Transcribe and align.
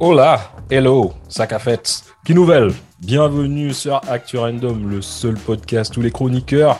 Hola, 0.00 0.52
hello, 0.70 1.12
sac 1.28 1.52
à 1.52 1.58
fête. 1.58 2.04
Qui 2.24 2.32
nouvelle? 2.32 2.72
Bienvenue 3.00 3.72
sur 3.74 4.00
Actu 4.08 4.38
Random, 4.38 4.88
le 4.88 5.02
seul 5.02 5.34
podcast 5.34 5.96
où 5.96 6.00
les 6.00 6.12
chroniqueurs. 6.12 6.78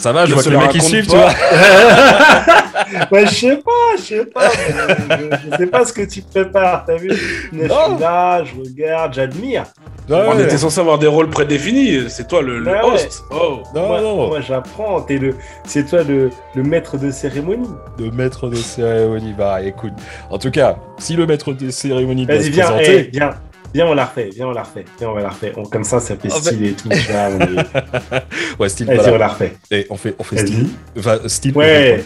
Ça 0.00 0.12
va, 0.12 0.24
je 0.24 0.32
vois 0.32 0.42
que 0.42 0.48
les 0.48 0.56
mecs 0.56 0.70
qui 0.70 0.80
suivent, 0.80 1.06
tu 1.06 1.16
vois. 1.16 1.30
Ouais, 3.12 3.26
je 3.26 3.34
sais 3.34 3.56
pas, 3.56 3.96
je 3.98 4.02
sais 4.02 4.24
pas. 4.26 4.48
Je, 4.50 5.36
je 5.52 5.56
sais 5.58 5.66
pas 5.66 5.84
ce 5.84 5.92
que 5.92 6.02
tu 6.02 6.22
prépares, 6.22 6.84
t'as 6.86 6.96
vu? 6.96 7.10
Mais 7.52 7.68
Je 7.68 7.72
suis 7.72 8.00
là, 8.00 8.42
je 8.44 8.60
regarde, 8.60 9.14
j'admire. 9.14 9.64
Ouais, 10.08 10.16
On 10.26 10.36
ouais. 10.36 10.44
était 10.44 10.56
censé 10.58 10.80
avoir 10.80 10.98
des 10.98 11.06
rôles 11.06 11.28
prédéfinis. 11.28 12.08
C'est 12.08 12.26
toi 12.26 12.42
le, 12.42 12.58
le 12.58 12.66
Ouais, 12.70 12.78
ouais. 12.82 12.94
host. 12.94 13.22
Oh. 13.30 13.58
Non, 13.74 13.86
moi, 13.86 14.00
non, 14.00 14.26
moi, 14.28 14.40
j'apprends. 14.40 15.04
Le, 15.08 15.34
c'est 15.64 15.86
toi 15.86 16.02
le, 16.02 16.30
le 16.54 16.62
maître 16.62 16.96
de 16.98 17.10
cérémonie. 17.10 17.68
de 17.98 18.10
maître 18.10 18.48
de 18.48 18.56
cérémonie. 18.56 19.34
Bah 19.36 19.60
écoute, 19.62 19.92
en 20.30 20.38
tout 20.38 20.50
cas, 20.50 20.76
si 20.98 21.14
le 21.14 21.26
maître 21.26 21.52
de 21.52 21.70
cérémonie 21.70 22.26
doit 22.26 22.36
se 22.36 22.40
Vas-y, 22.40 22.50
viens, 22.50 22.64
présenter, 22.72 23.10
viens. 23.12 23.30
Viens, 23.72 23.86
on 23.86 23.94
la 23.94 24.04
refait, 24.06 24.30
viens, 24.34 24.46
on 24.48 24.50
la 24.52 24.62
refait. 24.64 24.84
Viens, 24.98 25.10
on 25.10 25.14
va 25.14 25.22
la 25.22 25.28
refait. 25.28 25.52
On- 25.56 25.62
comme 25.64 25.84
ça, 25.84 26.00
ça 26.00 26.16
fait 26.16 26.28
Ah, 26.30 26.34
bah- 26.34 26.40
style 26.50 26.64
et 26.66 26.72
tout. 26.72 26.88
tu 26.88 26.96
vois, 27.12 27.28
on 27.30 27.40
est- 27.40 28.58
ouais, 28.58 28.68
style, 28.68 28.86
Vas-y, 28.86 28.96
voilà. 28.96 29.12
on 29.12 29.18
la 29.18 29.28
refait. 29.28 29.56
Et 29.70 29.86
on 29.90 29.96
fait, 29.96 30.14
on 30.18 30.24
fait 30.24 30.38
style. 30.38 30.68
Enfin, 30.98 31.18
style. 31.26 31.56
Ouais. 31.56 32.04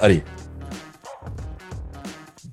Allez. 0.00 0.22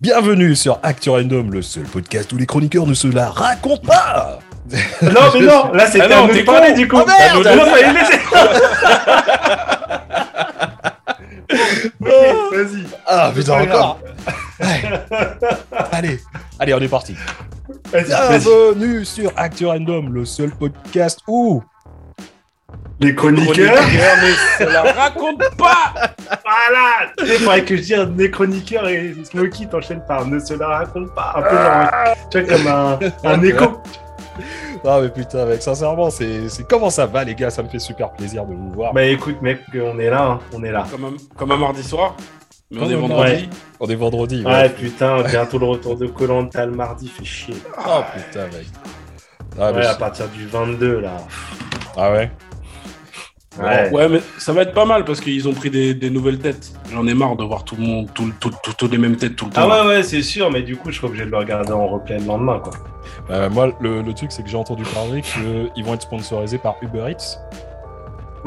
Bienvenue 0.01 0.55
sur 0.55 0.79
Actu 0.84 1.09
Random, 1.12 1.51
le 1.51 1.62
seul 1.62 1.84
podcast 1.84 2.31
où 2.34 2.38
les 2.38 2.45
chroniqueurs 2.48 2.88
ne 2.88 2.93
se 2.95 3.07
la 3.07 3.29
racontent 3.29 3.85
pas. 3.88 4.39
Non, 5.01 5.21
mais 5.34 5.39
non, 5.45 5.71
là, 5.71 5.85
c'était 5.89 6.01
Ah 6.03 6.09
parler, 6.45 6.70
con. 6.73 6.76
du 6.76 6.87
coup. 6.89 6.98
Oh, 7.01 7.05
merde 7.07 7.48
Ah, 7.48 7.55
non, 7.55 7.65
fallait 7.67 7.87
le 7.87 7.93
laisser. 7.93 8.20
Ok, 12.01 12.54
Vas-y. 12.54 12.84
Ah 13.07 13.32
putain 13.34 13.62
encore. 13.62 13.99
Ouais. 14.60 14.82
allez, 15.93 16.20
allez, 16.60 16.73
on 16.73 16.79
est 16.79 16.87
parti. 16.89 17.15
Bienvenue 17.91 19.04
sur 19.04 19.32
Actu 19.35 19.65
Random, 19.65 20.13
le 20.13 20.23
seul 20.26 20.51
podcast 20.51 21.20
où 21.27 21.62
Les 22.99 23.13
chroniqueurs. 23.13 23.76
mais 23.91 24.32
ça 24.57 24.71
la 24.71 24.84
raconte 24.93 25.43
pas. 25.57 25.93
Voilà 26.43 27.12
Il 27.26 27.40
faudrait 27.40 27.65
que 27.65 27.76
je 27.76 27.82
dise 27.82 28.07
les 28.18 28.32
chroniqueurs 28.32 28.88
et 28.88 29.13
Smokey 29.23 29.65
t'enchaînent 29.65 30.05
par 30.07 30.26
ne 30.26 30.40
se 30.40 30.54
la 30.54 30.68
raconte 30.68 31.13
pas. 31.13 31.34
Un 31.35 31.41
peu 31.41 31.57
genre, 31.57 32.15
tu 32.32 32.41
vois, 32.41 32.57
comme 32.57 32.68
un, 32.68 33.34
un 33.35 33.41
écho. 33.43 33.82
Ah 34.85 34.99
mais 35.01 35.10
putain 35.10 35.45
mec, 35.45 35.62
sincèrement, 35.62 36.10
c'est 36.12 36.48
c'est- 36.48 36.65
comment 36.68 36.90
ça 36.91 37.05
va 37.07 37.23
les 37.23 37.34
gars? 37.35 37.49
Ça 37.49 37.63
me 37.63 37.68
fait 37.70 37.79
super 37.79 38.12
plaisir 38.12 38.45
de 38.45 38.54
vous 38.54 38.70
voir. 38.71 38.93
Bah 38.93 39.04
écoute, 39.04 39.41
mec, 39.41 39.60
on 39.76 39.98
est 39.99 40.10
là, 40.12 40.23
hein, 40.26 40.40
on 40.54 40.63
est 40.63 40.71
là. 40.71 40.85
Comme 40.90 41.05
un, 41.05 41.13
comme 41.35 41.51
un 41.51 41.57
mardi 41.57 41.84
soir. 41.84 42.15
Mais 42.71 42.82
on 42.82 42.90
est 42.90 42.93
un 42.93 42.98
vendredi. 42.98 43.49
On 43.79 43.87
est 43.87 43.96
vendredi. 43.96 44.43
Ouais, 44.43 44.51
Ouais. 44.51 44.70
putain, 44.70 45.21
bientôt 45.23 45.57
le 45.60 45.65
retour 45.65 45.96
de 45.98 46.07
Colanta 46.07 46.65
le 46.65 46.73
mardi, 46.73 47.07
fait 47.07 47.23
chier. 47.26 47.55
Oh 47.77 48.01
putain 48.13 48.46
mec. 48.48 48.65
Ah, 49.60 49.71
mais 49.71 49.79
ouais, 49.79 49.85
à 49.85 49.96
partir 49.96 50.27
du 50.29 50.46
22, 50.46 50.99
là. 50.99 51.18
ah 51.95 52.12
ouais. 52.12 52.32
Ouais. 53.60 53.90
Ouais, 53.91 54.07
mais 54.07 54.20
ça 54.38 54.54
va 54.54 54.62
être 54.62 54.73
pas 54.73 54.85
mal 54.85 55.04
parce 55.04 55.20
qu'ils 55.20 55.48
ont 55.48 55.54
pris 55.54 55.71
des, 55.71 55.95
des 55.95 56.12
nouvelles 56.12 56.38
têtes. 56.38 56.73
J'en 56.91 57.07
ai 57.07 57.15
marre 57.15 57.35
de 57.38 57.43
voir 57.43 57.63
tout 57.63 57.76
le 57.76 57.82
monde, 57.82 58.07
tout, 58.13 58.32
tout, 58.40 58.51
tout, 58.62 58.73
tout 58.77 58.88
les 58.88 58.99
mêmes 58.99 59.15
têtes 59.15 59.35
tout 59.35 59.45
le 59.45 59.51
temps. 59.51 59.68
Ah 59.68 59.82
ouais, 59.84 59.88
ouais, 59.88 60.04
c'est 60.04 60.21
sûr, 60.21 60.51
mais 60.51 60.62
du 60.62 60.76
coup, 60.76 60.91
je 60.91 60.98
serai 60.98 61.07
obligé 61.07 61.26
de 61.26 61.32
le 61.32 61.38
regarder 61.38 61.71
en 61.71 61.88
replay 61.88 62.20
le 62.20 62.26
lendemain, 62.26 62.60
quoi. 62.60 62.73
Euh, 63.32 63.49
moi, 63.49 63.71
le, 63.82 64.03
le 64.03 64.13
truc, 64.13 64.31
c'est 64.31 64.44
que 64.44 64.50
j'ai 64.50 64.57
entendu 64.57 64.84
parler 64.94 65.22
qu'ils 65.23 65.84
vont 65.84 65.95
être 65.95 66.03
sponsorisés 66.03 66.59
par 66.59 66.75
Uber 66.84 67.06
Eats. 67.09 67.40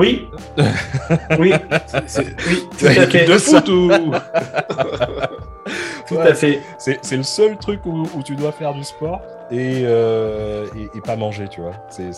Oui 0.01 0.27
Oui, 1.39 1.53
C'est 2.07 2.25
oui, 2.49 2.65
tout 2.71 2.77
c'est 2.79 2.89
à 2.89 2.93
l'équipe 3.05 3.21
fait. 3.21 3.27
de 3.27 3.39
foot 3.39 3.69
ou. 3.69 3.91
Tout 6.09 6.15
Ouais, 6.17 6.23
à 6.23 6.35
fait. 6.35 6.61
C'est 6.79 7.17
le 7.17 7.23
seul 7.23 7.59
truc 7.59 7.85
où, 7.85 8.03
où 8.17 8.23
tu 8.25 8.35
dois 8.35 8.51
faire 8.51 8.73
du 8.75 8.83
sport 8.83 9.21
et, 9.51 9.83
euh, 9.85 10.67
et, 10.75 10.89
et 10.97 11.01
pas 11.03 11.17
manger, 11.17 11.47
tu 11.49 11.61
vois. 11.61 11.75
C'est 11.91 12.11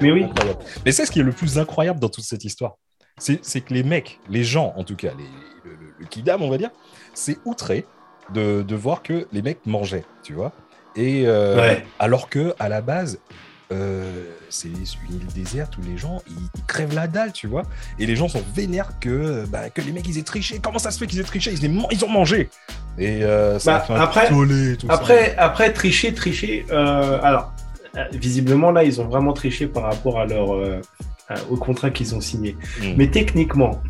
Mais 0.00 0.10
oui. 0.10 0.24
incroyable. 0.24 0.58
Mais 0.84 0.90
c'est 0.92 1.06
ce 1.06 1.12
qui 1.12 1.20
est 1.20 1.22
le 1.22 1.30
plus 1.32 1.58
incroyable 1.58 2.00
dans 2.00 2.08
toute 2.08 2.24
cette 2.24 2.44
histoire. 2.44 2.74
C'est 3.18 3.38
c'est 3.44 3.60
que 3.62 3.72
les 3.72 3.84
mecs, 3.84 4.18
les 4.28 4.42
gens 4.44 4.74
en 4.76 4.82
tout 4.84 4.96
cas, 4.96 5.10
les, 5.16 5.24
le, 5.70 5.76
le- 5.76 5.94
le 5.98 6.06
kidam, 6.06 6.42
on 6.42 6.50
va 6.50 6.58
dire, 6.58 6.70
c'est 7.14 7.38
outré 7.44 7.86
de, 8.34 8.62
de 8.62 8.74
voir 8.76 9.02
que 9.02 9.26
les 9.32 9.42
mecs 9.42 9.64
mangeaient, 9.64 10.04
tu 10.24 10.32
vois. 10.34 10.52
Et 10.96 11.22
euh, 11.26 11.56
Ouais. 11.56 11.86
alors 12.00 12.28
que 12.28 12.54
à 12.58 12.68
la 12.68 12.80
base, 12.82 13.18
euh, 13.72 14.24
c'est 14.50 14.68
une 14.68 15.16
île 15.16 15.26
déserte 15.34 15.76
où 15.78 15.82
les 15.82 15.96
gens 15.96 16.22
ils, 16.28 16.62
crèvent 16.66 16.94
la 16.94 17.06
dalle, 17.06 17.32
tu 17.32 17.46
vois. 17.46 17.62
Et 17.98 18.06
les 18.06 18.16
gens 18.16 18.28
sont 18.28 18.42
vénères 18.54 18.98
que, 19.00 19.44
bah, 19.46 19.70
que 19.70 19.80
les 19.80 19.92
mecs 19.92 20.06
ils 20.08 20.18
aient 20.18 20.22
triché. 20.22 20.60
Comment 20.62 20.78
ça 20.78 20.90
se 20.90 20.98
fait 20.98 21.06
qu'ils 21.06 21.20
aient 21.20 21.24
triché? 21.24 21.52
Ils, 21.52 22.04
ont 22.04 22.08
mangé. 22.08 22.50
Et 22.98 23.24
euh, 23.24 23.58
ça 23.58 23.78
Bah, 23.78 23.80
fait 23.86 23.94
après- 23.94 24.28
tollé, 24.28 24.76
tout 24.76 24.86
ça. 24.86 24.94
Après, 24.94 25.36
après 25.36 25.72
tricher, 25.72 26.12
tricher. 26.14 26.66
euh, 26.70 27.20
alors, 27.22 27.52
euh, 27.96 28.04
visiblement, 28.12 28.70
là, 28.70 28.84
ils 28.84 29.00
ont 29.00 29.06
vraiment 29.06 29.32
triché 29.32 29.66
par 29.66 29.84
rapport 29.84 30.18
à 30.18 30.26
leur, 30.26 30.54
euh, 30.54 30.80
au 31.50 31.56
contrat 31.56 31.90
qu'ils 31.90 32.14
ont 32.14 32.20
signé. 32.20 32.56
Mm. 32.80 32.94
Mais 32.96 33.08
techniquement, 33.08 33.82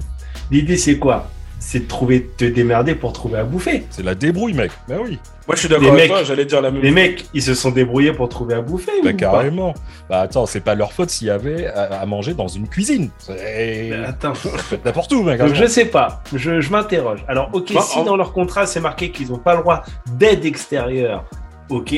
l'idée, 0.51 0.77
c'est 0.77 0.99
quoi? 0.99 1.31
C'est 1.61 1.81
de 1.81 1.89
trouver, 1.89 2.25
te 2.37 2.45
démerder 2.45 2.95
pour 2.95 3.13
trouver 3.13 3.39
à 3.39 3.45
bouffer. 3.45 3.85
C'est 3.91 4.05
la 4.05 4.15
débrouille, 4.15 4.53
mec. 4.55 4.71
Bah 4.89 4.95
oui, 5.03 5.19
Moi, 5.49 5.55
je 5.57 5.61
suis 5.61 5.69
d'accord 5.69 5.85
Les 5.87 5.91
avec 5.91 6.03
mecs- 6.05 6.11
toi, 6.11 6.23
j'allais 6.25 6.45
dire 6.45 6.61
la 6.63 6.71
même 6.71 6.81
Les 6.83 6.89
chose. 6.89 6.95
mecs, 6.95 7.25
ils 7.35 7.43
se 7.43 7.55
sont 7.55 7.71
débrouillés 7.71 8.13
pour 8.13 8.29
trouver 8.29 8.55
à 8.55 8.61
bouffer. 8.63 8.93
bah 9.03 9.09
ou 9.11 9.13
pas 9.13 9.13
carrément. 9.15 9.75
Bah 10.09 10.21
attends, 10.21 10.47
c'est 10.47 10.61
pas 10.61 10.75
leur 10.77 10.93
faute 10.93 11.11
s'il 11.11 11.27
y 11.27 11.31
avait 11.31 11.67
à, 11.67 12.01
à 12.01 12.07
manger 12.07 12.35
dans 12.35 12.47
une 12.49 12.69
cuisine. 12.69 13.11
C'est 13.19 13.89
Mais 13.91 14.05
Attends. 14.07 14.35
n'importe 14.85 15.13
où, 15.13 15.23
mec. 15.25 15.41
Donc 15.41 15.51
hein. 15.51 15.55
je 15.55 15.67
sais 15.67 15.87
pas, 15.87 16.23
je, 16.35 16.61
je 16.61 16.71
m'interroge. 16.71 17.25
Alors 17.29 17.51
ok, 17.53 17.73
Bah, 17.75 17.81
si 17.83 17.99
en- 17.99 18.05
dans 18.05 18.17
leur 18.17 18.33
contrat 18.33 18.67
c'est 18.67 18.81
marqué 18.81 19.11
qu'ils 19.11 19.31
n'ont 19.31 19.39
pas 19.39 19.55
le 19.57 19.63
droit 19.63 19.83
d'aide 20.07 20.45
extérieure, 20.45 21.25
ok, 21.69 21.95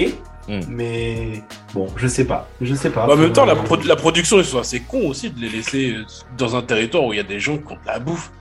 Hmm. 0.48 0.60
mais 0.68 1.42
bon, 1.74 1.86
je 1.96 2.08
sais 2.08 2.24
pas, 2.24 2.48
je 2.60 2.74
sais 2.74 2.90
pas. 2.90 3.06
Bah, 3.06 3.12
en 3.12 3.16
même 3.16 3.32
temps, 3.32 3.44
la, 3.44 3.54
produ- 3.54 3.86
la 3.86 3.94
production, 3.94 4.38
ils 4.38 4.44
sont 4.44 4.58
assez 4.58 4.80
cons 4.80 5.06
aussi 5.08 5.30
de 5.30 5.38
les 5.38 5.48
laisser 5.50 5.90
euh, 5.92 6.04
dans 6.36 6.56
un 6.56 6.62
territoire 6.62 7.04
où 7.04 7.12
il 7.12 7.18
y 7.18 7.20
a 7.20 7.24
des 7.24 7.38
gens 7.38 7.56
qui 7.58 7.72
ont 7.72 7.76
de 7.76 7.86
la 7.86 7.98
bouffe. 8.00 8.32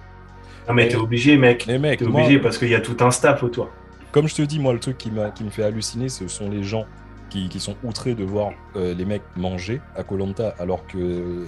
Non 0.70 0.76
mais 0.76 0.88
t'es 0.88 0.96
obligé 0.96 1.36
mec, 1.38 1.66
t'es 1.66 2.06
moi, 2.06 2.22
obligé 2.22 2.40
parce 2.40 2.58
qu'il 2.58 2.70
y 2.70 2.76
a 2.76 2.80
tout 2.80 2.96
un 3.00 3.12
staff 3.12 3.44
autour. 3.44 3.70
comme 4.12 4.28
je 4.28 4.36
te 4.36 4.42
dis, 4.42 4.60
moi, 4.60 4.72
le 4.72 4.80
truc 4.80 4.98
qui, 4.98 5.12
me 5.12 5.50
fait 5.50 5.64
halluciner, 5.64 6.10
ce 6.10 6.28
sont 6.28 6.50
les 6.50 6.64
gens 6.64 6.86
qui, 7.30 7.50
qui 7.50 7.60
sont 7.60 7.76
outrés 7.84 8.14
de 8.14 8.24
voir 8.24 8.52
euh, 8.76 8.94
les 8.94 9.06
mecs 9.06 9.24
manger 9.36 9.82
à 9.96 10.04
Colanta, 10.04 10.56
alors 10.60 10.86
que, 10.88 11.46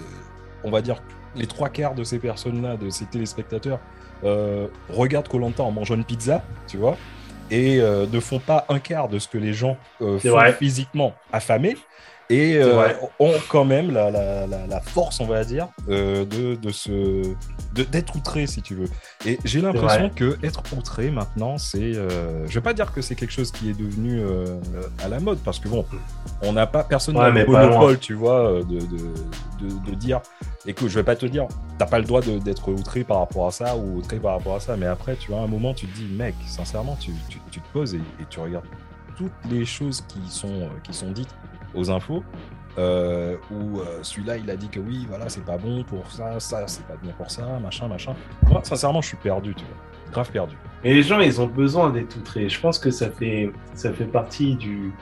on 0.63 0.71
va 0.71 0.81
dire, 0.81 1.01
les 1.35 1.47
trois 1.47 1.69
quarts 1.69 1.95
de 1.95 2.03
ces 2.03 2.19
personnes-là, 2.19 2.77
de 2.77 2.89
ces 2.89 3.05
téléspectateurs, 3.05 3.79
euh, 4.23 4.67
regardent 4.89 5.27
Colanta 5.27 5.63
en 5.63 5.71
mangeant 5.71 5.95
une 5.95 6.03
pizza, 6.03 6.43
tu 6.67 6.77
vois, 6.77 6.97
et 7.49 7.79
euh, 7.79 8.05
ne 8.11 8.19
font 8.19 8.39
pas 8.39 8.65
un 8.69 8.79
quart 8.79 9.09
de 9.09 9.19
ce 9.19 9.27
que 9.27 9.37
les 9.37 9.53
gens 9.53 9.77
euh, 10.01 10.19
font 10.19 10.29
vrai. 10.29 10.53
physiquement 10.53 11.13
affamés. 11.31 11.75
Et 12.31 12.57
euh, 12.57 12.75
ont 13.19 13.33
quand 13.49 13.65
même 13.65 13.91
la, 13.91 14.09
la- 14.09 14.47
la- 14.47 14.65
la 14.67 14.79
force, 14.81 15.19
on 15.19 15.25
va 15.25 15.43
dire, 15.43 15.67
euh, 15.89 16.23
de, 16.25 16.55
de 16.55 16.71
se 16.71 17.33
d'être 17.73 18.15
outré, 18.15 18.47
si 18.47 18.61
tu 18.61 18.75
veux. 18.75 18.87
Et 19.25 19.37
j'ai 19.45 19.59
l'impression 19.61 20.09
que 20.15 20.37
être 20.43 20.63
outré 20.77 21.11
maintenant, 21.11 21.57
c'est, 21.57 21.95
euh, 21.95 22.47
je 22.47 22.53
vais 22.53 22.61
pas 22.61 22.73
dire 22.73 22.91
que 22.93 23.01
c'est 23.01 23.15
quelque 23.15 23.31
chose 23.31 23.51
qui 23.51 23.69
est 23.69 23.77
devenu 23.77 24.19
euh, 24.19 24.45
à 25.03 25.07
la 25.07 25.19
mode, 25.19 25.39
parce 25.39 25.59
que 25.59 25.67
bon, 25.69 25.85
on 26.41 26.53
n'a 26.53 26.67
pas 26.67 26.83
personne 26.83 27.15
Ouais, 27.17 27.31
n'a 27.33 27.45
monopole, 27.69 27.99
tu 27.99 28.13
vois, 28.13 28.61
de, 28.63 28.79
de, 28.79 28.79
de, 28.79 29.89
de 29.91 29.95
dire, 29.95 30.21
écoute, 30.65 30.87
je 30.89 30.95
vais 30.95 31.03
pas 31.03 31.15
te 31.15 31.25
dire, 31.25 31.47
t'as 31.77 31.85
pas 31.85 31.99
le 31.99 32.05
droit 32.05 32.21
d'être 32.21 32.71
outré 32.71 33.03
par 33.03 33.19
rapport 33.19 33.47
à 33.47 33.51
ça 33.51 33.75
ou 33.77 33.97
outré 33.97 34.17
par 34.17 34.33
rapport 34.37 34.55
à 34.55 34.59
ça, 34.59 34.75
mais 34.77 34.85
après, 34.85 35.15
tu 35.15 35.31
vois, 35.31 35.41
à 35.41 35.43
un 35.43 35.47
moment, 35.47 35.73
tu 35.73 35.87
te 35.87 35.95
dis, 35.97 36.05
mec, 36.05 36.35
sincèrement, 36.47 36.97
tu, 36.99 37.11
tu, 37.29 37.39
tu 37.51 37.59
te 37.61 37.67
poses 37.73 37.93
et, 37.95 37.97
et 37.97 38.25
tu 38.29 38.39
regardes 38.39 38.65
toutes 39.17 39.31
les 39.49 39.65
choses 39.65 40.01
qui 40.07 40.19
sont, 40.29 40.69
qui 40.83 40.93
sont 40.93 41.11
dites 41.11 41.29
aux 41.73 41.89
infos. 41.91 42.23
euh, 42.77 43.35
où 43.51 43.79
euh, 43.79 43.99
celui-là 44.01 44.37
il 44.37 44.49
a 44.49 44.55
dit 44.55 44.69
que 44.69 44.79
oui 44.79 45.05
voilà 45.09 45.27
c'est 45.27 45.43
pas 45.43 45.57
bon 45.57 45.83
pour 45.83 46.09
ça 46.09 46.39
ça 46.39 46.63
c'est 46.67 46.85
pas 46.87 46.95
bien 47.03 47.11
pour 47.11 47.29
ça 47.29 47.45
machin 47.61 47.89
machin 47.89 48.15
moi 48.47 48.61
sincèrement 48.63 49.01
je 49.01 49.09
suis 49.09 49.17
perdu 49.17 49.53
tu 49.53 49.65
vois 49.65 49.75
grave 50.13 50.31
perdu 50.31 50.55
Et 50.85 50.93
les 50.93 51.03
gens 51.03 51.19
ils 51.19 51.41
ont 51.41 51.47
besoin 51.47 51.89
d'être 51.89 52.15
outrés. 52.17 52.47
Je 52.47 52.59
pense 52.61 52.79
que 52.79 52.89
ça 52.89 53.09
fait 53.11 53.51
ça 53.75 53.91
fait 53.91 54.05
partie 54.05 54.55
du, 54.55 54.93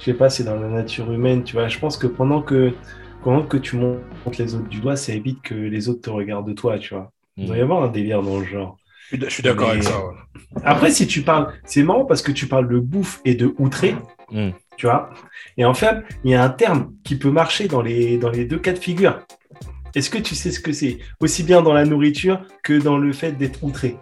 je 0.00 0.04
sais 0.04 0.14
pas, 0.14 0.28
c'est 0.28 0.42
dans 0.44 0.54
la 0.56 0.68
nature 0.68 1.10
humaine, 1.12 1.42
tu 1.44 1.54
vois. 1.56 1.66
Je 1.68 1.78
pense 1.78 1.96
que 1.96 2.06
pendant 2.08 2.40
que 2.42 2.72
pendant 3.22 3.42
que 3.42 3.56
tu 3.56 3.76
montes 3.76 4.38
les 4.38 4.54
autres 4.56 4.68
du 4.68 4.80
doigt, 4.80 4.96
ça 4.96 5.12
évite 5.12 5.40
que 5.42 5.54
les 5.54 5.88
autres 5.88 6.02
te 6.02 6.10
regardent 6.10 6.46
de 6.48 6.52
toi, 6.52 6.78
tu 6.78 6.94
vois. 6.94 7.10
Il 7.36 7.46
doit 7.46 7.56
y 7.56 7.60
avoir 7.62 7.82
un 7.82 7.88
délire 7.88 8.22
dans 8.22 8.38
le 8.38 8.44
genre. 8.44 8.76
Je 9.02 9.06
suis 9.08 9.18
d- 9.18 9.26
je 9.28 9.34
suis 9.34 9.42
d'accord 9.42 9.66
Mais- 9.68 9.72
avec 9.74 9.82
ça. 9.84 9.98
ouais. 10.06 10.14
Après, 10.64 10.90
si 10.90 11.06
tu 11.08 11.22
parles, 11.22 11.52
c'est 11.64 11.82
marrant 11.82 12.04
parce 12.04 12.22
que 12.22 12.30
tu 12.32 12.46
parles 12.46 12.68
de 12.68 12.78
bouffe 12.78 13.20
et 13.24 13.34
de 13.34 13.54
outré, 13.58 13.96
Mm. 14.30 14.50
Tu 14.76 14.86
vois. 14.86 15.10
Et 15.56 15.64
en 15.64 15.74
fait, 15.74 15.96
il 16.24 16.30
y 16.30 16.34
a 16.34 16.42
un 16.42 16.50
terme 16.50 16.92
qui 17.04 17.16
peut 17.16 17.30
marcher 17.30 17.68
dans 17.68 17.82
les, 17.82 18.18
dans 18.18 18.30
les 18.30 18.44
deux 18.44 18.58
cas 18.58 18.72
de 18.72 18.78
figure. 18.78 19.20
Est-ce 19.94 20.10
que 20.10 20.18
tu 20.18 20.34
sais 20.34 20.50
ce 20.50 20.60
que 20.60 20.72
c'est? 20.72 20.98
Aussi 21.20 21.44
bien 21.44 21.62
dans 21.62 21.72
la 21.72 21.84
nourriture 21.84 22.40
que 22.62 22.74
dans 22.74 22.98
le 22.98 23.12
fait 23.12 23.32
d'être 23.32 23.62
outré. 23.62 23.96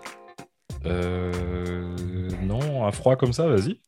Euh, 0.86 1.82
non 2.42 2.86
un 2.86 2.90
froid 2.90 3.14
comme 3.14 3.32
ça 3.32 3.46
vas-y 3.46 3.78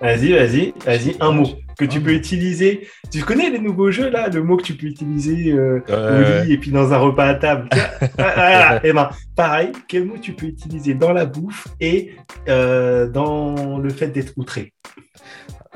Vas-y, 0.00 0.32
vas-y, 0.34 0.74
vas-y, 0.84 1.16
un 1.20 1.32
mot 1.32 1.48
que 1.78 1.86
tu 1.86 2.00
peux 2.02 2.12
utiliser. 2.12 2.86
Tu 3.10 3.22
connais 3.22 3.48
les 3.48 3.58
nouveaux 3.58 3.90
jeux 3.90 4.10
là, 4.10 4.28
le 4.28 4.42
mot 4.42 4.58
que 4.58 4.62
tu 4.62 4.74
peux 4.74 4.86
utiliser 4.86 5.52
euh, 5.52 5.82
Euh, 5.88 6.42
au 6.42 6.44
lit 6.44 6.52
et 6.52 6.58
puis 6.58 6.70
dans 6.70 6.92
un 6.92 6.98
repas 6.98 7.24
à 7.24 7.34
table. 7.34 7.68
Ah, 8.18 8.32
voilà. 8.34 8.80
Eh 8.84 8.92
ben, 8.92 9.10
pareil, 9.34 9.72
quel 9.88 10.04
mot 10.04 10.16
tu 10.20 10.32
peux 10.32 10.46
utiliser 10.46 10.92
dans 10.92 11.12
la 11.12 11.24
bouffe 11.24 11.68
et 11.80 12.12
euh, 12.48 13.08
dans 13.08 13.78
le 13.78 13.88
fait 13.88 14.08
d'être 14.08 14.34
outré? 14.36 14.74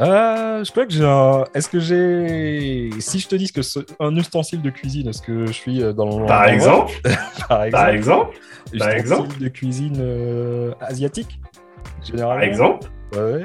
Euh, 0.00 0.64
je 0.64 0.70
crois 0.70 0.87
que 0.87 0.93
j'ai 0.93 1.05
un. 1.05 1.44
Est-ce 1.55 1.69
que 1.69 1.79
j'ai. 1.81 2.91
Si 3.00 3.19
je 3.19 3.29
te 3.29 3.35
dis 3.37 3.52
que 3.52 3.62
c'est 3.62 3.81
un 4.00 4.14
ustensile 4.17 4.62
de 4.62 4.70
cuisine, 4.70 5.08
est-ce 5.08 5.23
que 5.23 5.47
je 5.47 5.52
suis 5.52 5.82
euh, 5.82 5.93
dans. 5.93 6.25
Par 6.26 6.47
exemple, 6.49 6.94
Par 7.49 7.64
exemple. 7.64 7.70
par 7.70 7.88
exemple, 7.91 8.37
par 8.79 8.88
ustensile 8.88 8.99
exemple. 8.99 9.38
de 9.41 9.49
cuisine 9.49 9.97
euh, 10.00 10.73
asiatique 10.81 11.38
Généralement. 12.05 12.35
par 12.41 12.43
exemple. 12.44 12.88
Ouais. 13.14 13.44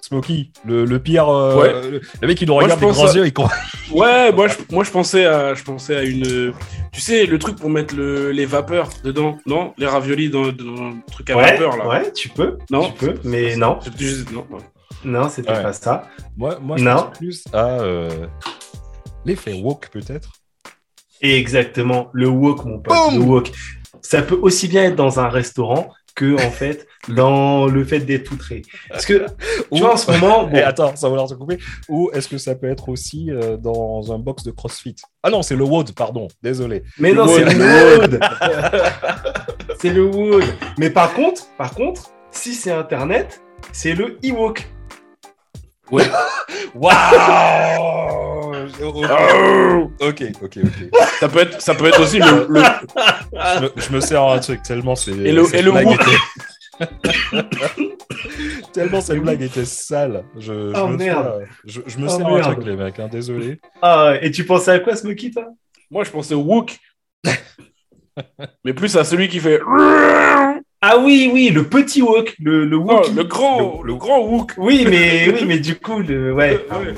Smokey, 0.00 0.50
le, 0.64 0.84
le 0.84 0.98
pire. 0.98 1.28
euh, 1.28 1.60
Ouais. 1.60 1.90
le, 1.90 2.00
le 2.20 2.26
mec, 2.28 2.40
il 2.40 2.48
nous 2.48 2.54
Moi, 2.54 2.62
regarde 2.64 2.80
je 2.80 2.86
des 2.86 2.92
grands 2.92 3.06
à- 3.06 3.12
yeux, 3.14 3.26
il 3.26 3.32
comprend. 3.32 3.54
Ouais, 3.92 4.32
moi 4.32 4.48
je, 4.48 4.54
moi 4.74 4.84
je 4.84 4.90
pensais 4.90 5.26
à 5.26 5.52
je 5.54 5.62
pensais 5.64 5.96
à 5.96 6.02
une 6.02 6.54
tu 6.92 7.00
sais 7.00 7.26
le 7.26 7.38
truc 7.38 7.56
pour 7.56 7.68
mettre 7.68 7.94
le, 7.94 8.30
les 8.30 8.46
vapeurs 8.46 8.88
dedans, 9.04 9.36
non? 9.46 9.74
Les 9.76 9.86
raviolis 9.86 10.30
dans, 10.30 10.44
dans 10.44 10.88
le 10.90 10.94
truc 11.10 11.28
à 11.30 11.36
Ouais, 11.36 11.52
vapeur 11.52 11.76
là. 11.76 11.88
ouais, 11.88 12.12
tu 12.12 12.28
peux, 12.30 12.56
Non? 12.70 12.90
tu 12.90 12.92
peux, 13.06 13.14
mais 13.24 13.54
non, 13.56 13.78
non. 14.32 14.58
Non, 15.04 15.28
c'était 15.28 15.50
Ouais. 15.52 15.62
pas 15.62 15.72
ça. 15.72 16.02
Moi, 16.36 16.58
moi 16.60 16.76
je 16.76 16.84
Non. 16.84 16.94
pense 17.08 17.18
plus 17.18 17.44
à 17.52 17.80
euh, 17.80 18.26
l'effet 19.24 19.52
woke, 19.60 19.88
peut-être. 19.90 20.30
Exactement, 21.20 22.08
le 22.12 22.28
wok, 22.28 22.64
mon 22.64 22.78
pote, 22.80 23.12
le 23.12 23.18
wok. 23.20 23.50
Ça 24.00 24.22
peut 24.22 24.38
aussi 24.42 24.66
bien 24.68 24.84
être 24.84 24.96
dans 24.96 25.20
un 25.20 25.28
restaurant 25.28 25.88
que 26.14 26.34
en 26.34 26.50
fait 26.50 26.86
dans 27.08 27.66
le 27.66 27.84
fait 27.84 28.00
d'être 28.00 28.30
outré. 28.32 28.62
Parce 28.90 29.06
que 29.06 29.24
Ou- 29.70 29.76
tu 29.76 29.82
vois 29.82 29.94
en 29.94 29.96
ce 29.96 30.10
moment, 30.10 30.44
bon, 30.48 30.56
Et 30.56 30.62
attends, 30.62 30.94
ça 30.96 31.08
va 31.08 31.14
leur 31.16 31.28
se 31.28 31.34
couper. 31.34 31.58
Ou 31.88 32.10
est-ce 32.12 32.28
que 32.28 32.38
ça 32.38 32.54
peut 32.54 32.68
être 32.68 32.88
aussi 32.88 33.30
euh, 33.30 33.56
dans 33.56 34.12
un 34.12 34.18
box 34.18 34.42
de 34.42 34.50
CrossFit? 34.50 34.96
Ah 35.22 35.30
non, 35.30 35.42
c'est 35.42 35.56
le 35.56 35.64
WOD, 35.64 35.92
pardon. 35.94 36.26
Désolé. 36.42 36.82
mais 36.98 37.12
non, 37.12 37.26
c'est 37.28 37.44
le 37.44 37.98
wood. 38.00 38.20
c'est 39.80 39.90
le 39.90 40.04
wood. 40.04 40.44
Mais 40.78 40.90
par 40.90 41.14
contre, 41.14 41.46
par 41.56 41.72
contre, 41.74 42.10
si 42.30 42.54
c'est 42.54 42.72
internet, 42.72 43.40
c'est 43.72 43.94
le 43.94 44.18
e-wok. 45.90 46.02
Waouh 46.74 48.52
Ok, 50.00 50.22
ok, 50.42 50.58
ok. 50.64 51.00
Ça 51.20 51.28
peut 51.28 51.40
être 51.40 51.60
ça 51.60 51.74
peut 51.74 51.86
être 51.86 52.00
aussi 52.00 52.18
le, 52.18 52.46
le- 52.48 52.62
Je 52.62 53.60
me, 53.60 53.70
je 53.76 53.92
me 53.92 54.00
sers 54.00 54.22
un 54.22 54.38
truc 54.38 54.62
tellement 54.62 54.94
c'est. 54.96 55.10
Et 55.12 55.32
le- 55.32 55.54
et 55.54 55.62
le 55.62 55.70
blague 55.72 55.88
était- 55.92 56.10
tellement 58.72 59.00
cette 59.00 59.20
blague 59.20 59.42
était 59.42 59.64
sale. 59.64 60.24
Je, 60.36 60.72
je 60.74 60.80
Oh, 60.80 60.88
me 60.88 60.96
merde. 60.96 61.44
sers- 61.44 61.48
je, 61.64 61.80
je 61.86 61.98
me 61.98 62.06
Oh, 62.06 62.08
sers 62.08 62.26
un 62.26 62.34
merde. 62.34 62.52
truc, 62.54 62.66
les 62.66 62.76
mecs, 62.76 62.98
hein, 62.98 63.08
désolé. 63.10 63.60
Ah, 63.80 64.14
et 64.20 64.30
tu 64.30 64.44
pensais 64.44 64.70
à 64.72 64.78
quoi, 64.78 64.96
Smokey, 64.96 65.30
toi? 65.30 65.46
Moi 65.90 66.04
je 66.04 66.10
pensais 66.10 66.34
au 66.34 66.42
Wook. 66.42 66.78
Mais 68.64 68.72
plus 68.74 68.96
à 68.96 69.04
celui 69.04 69.28
qui 69.28 69.40
fait 69.40 69.60
Ah 70.84 70.98
oui, 70.98 71.30
oui, 71.32 71.50
le 71.50 71.64
petit 71.68 72.02
wok, 72.02 72.34
le, 72.40 72.64
le 72.64 72.76
Non, 72.76 72.84
wok. 72.96 73.08
le 73.14 73.22
grand 73.24 73.82
le 73.84 73.94
grand 73.94 74.20
Wook. 74.26 74.54
Oui, 74.58 74.84
mais 74.90 75.28
oui, 75.32 75.44
mais 75.46 75.58
du 75.60 75.76
coup, 75.76 76.00
le 76.00 76.32
ouais. 76.34 76.66
Ouais. 76.70 76.94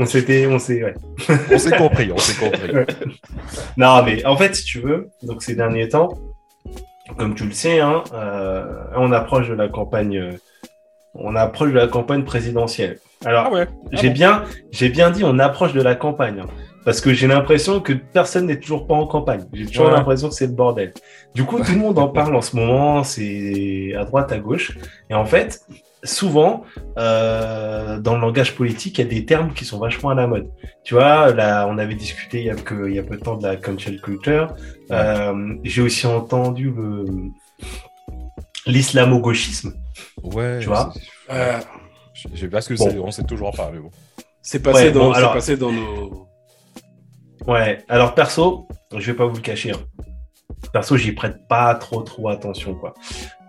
On 0.00 0.06
s'était, 0.06 0.46
on 0.46 0.58
s'est, 0.60 0.82
ouais. 0.84 0.94
On 1.52 1.58
s'est 1.58 1.76
compris, 1.76 2.10
on 2.12 2.16
s'est 2.18 2.38
compris. 2.38 2.70
Non, 3.76 4.02
mais 4.04 4.24
en 4.24 4.36
fait, 4.36 4.54
si 4.54 4.64
tu 4.64 4.78
veux, 4.80 5.10
donc 5.24 5.42
ces 5.42 5.54
derniers 5.56 5.88
temps, 5.88 6.16
comme 7.18 7.34
tu 7.34 7.44
le 7.44 7.50
sais, 7.52 7.80
hein, 7.80 8.04
euh, 8.14 8.64
on 8.96 9.10
approche 9.12 9.48
de 9.48 9.54
la 9.54 9.68
campagne, 9.68 10.16
euh, 10.16 10.30
on 11.14 11.34
approche 11.34 11.70
de 11.72 11.76
la 11.78 11.88
campagne 11.88 12.22
présidentielle. 12.24 13.00
Alors, 13.24 13.46
Ah 13.48 13.52
ouais. 13.52 13.66
Ah 13.68 13.88
j'ai 14.00 14.08
bon. 14.08 14.14
bien, 14.14 14.44
j'ai 14.70 14.88
bien 14.88 15.10
dit, 15.10 15.24
on 15.24 15.38
approche 15.40 15.72
de 15.72 15.82
la 15.82 15.96
campagne, 15.96 16.40
hein, 16.44 16.48
parce 16.84 17.00
que 17.00 17.12
j'ai 17.12 17.26
l'impression 17.26 17.80
que 17.80 17.92
personne 17.92 18.46
n'est 18.46 18.58
toujours 18.60 18.86
pas 18.86 18.94
en 18.94 19.06
campagne. 19.06 19.44
J'ai 19.52 19.66
toujours 19.66 19.86
Ouais. 19.86 19.92
l'impression 19.92 20.28
que 20.28 20.34
c'est 20.34 20.46
le 20.46 20.52
bordel. 20.52 20.92
Du 21.34 21.44
coup, 21.44 21.58
tout 21.62 21.72
le 21.72 21.78
monde 21.78 21.98
en 21.98 22.08
parle 22.18 22.34
en 22.36 22.40
ce 22.42 22.56
moment, 22.56 23.02
c'est 23.04 23.94
à 23.94 24.04
droite, 24.04 24.32
à 24.32 24.38
gauche, 24.38 24.76
et 25.10 25.14
en 25.14 25.24
fait. 25.24 25.60
Souvent, 26.04 26.62
euh, 26.96 27.98
dans 27.98 28.14
le 28.14 28.20
langage 28.20 28.54
politique, 28.54 28.98
il 28.98 29.00
y 29.02 29.04
a 29.04 29.10
des 29.10 29.24
termes 29.24 29.52
qui 29.52 29.64
sont 29.64 29.80
vachement 29.80 30.10
à 30.10 30.14
la 30.14 30.28
mode. 30.28 30.48
Tu 30.84 30.94
vois, 30.94 31.32
là, 31.32 31.66
on 31.68 31.76
avait 31.76 31.96
discuté 31.96 32.38
il 32.38 32.44
y 32.44 32.50
a, 32.50 32.54
que, 32.54 32.88
il 32.88 32.94
y 32.94 33.00
a 33.00 33.02
peu 33.02 33.16
de 33.16 33.20
temps 33.20 33.36
de 33.36 33.44
la 33.44 33.56
cancel 33.56 34.00
culture. 34.00 34.54
Euh, 34.92 35.56
J'ai 35.64 35.82
aussi 35.82 36.06
entendu 36.06 36.70
le 36.70 37.04
l'islamo-gauchisme. 38.66 39.72
Ouais. 40.22 40.58
Tu 40.60 40.66
vois 40.68 40.92
Euh, 41.30 41.58
Je 42.14 42.36
sais 42.42 42.48
pas 42.48 42.60
ce 42.60 42.68
que 42.68 42.74
Bon. 42.78 42.90
c'est, 42.90 42.98
on 42.98 43.10
sait 43.10 43.24
toujours 43.24 43.50
pas, 43.50 43.70
mais 43.72 43.80
bon. 43.80 43.90
c'est 44.40 44.62
passé 44.62 44.84
Ouais, 44.84 44.92
dans 44.92 45.00
bon, 45.06 45.12
c'est 45.12 45.18
alors- 45.18 45.32
passé 45.34 45.56
dans 45.56 45.72
nos 45.72 46.27
Ouais, 47.48 47.78
alors 47.88 48.14
perso, 48.14 48.68
je 48.94 49.10
vais 49.10 49.16
pas 49.16 49.26
vous 49.26 49.36
le 49.36 49.40
cacher. 49.40 49.72
hein. 49.72 49.80
Perso, 50.72 50.96
j'y 50.96 51.12
prête 51.12 51.48
pas 51.48 51.74
trop 51.74 52.02
trop 52.02 52.28
attention 52.28 52.74
quoi. 52.74 52.92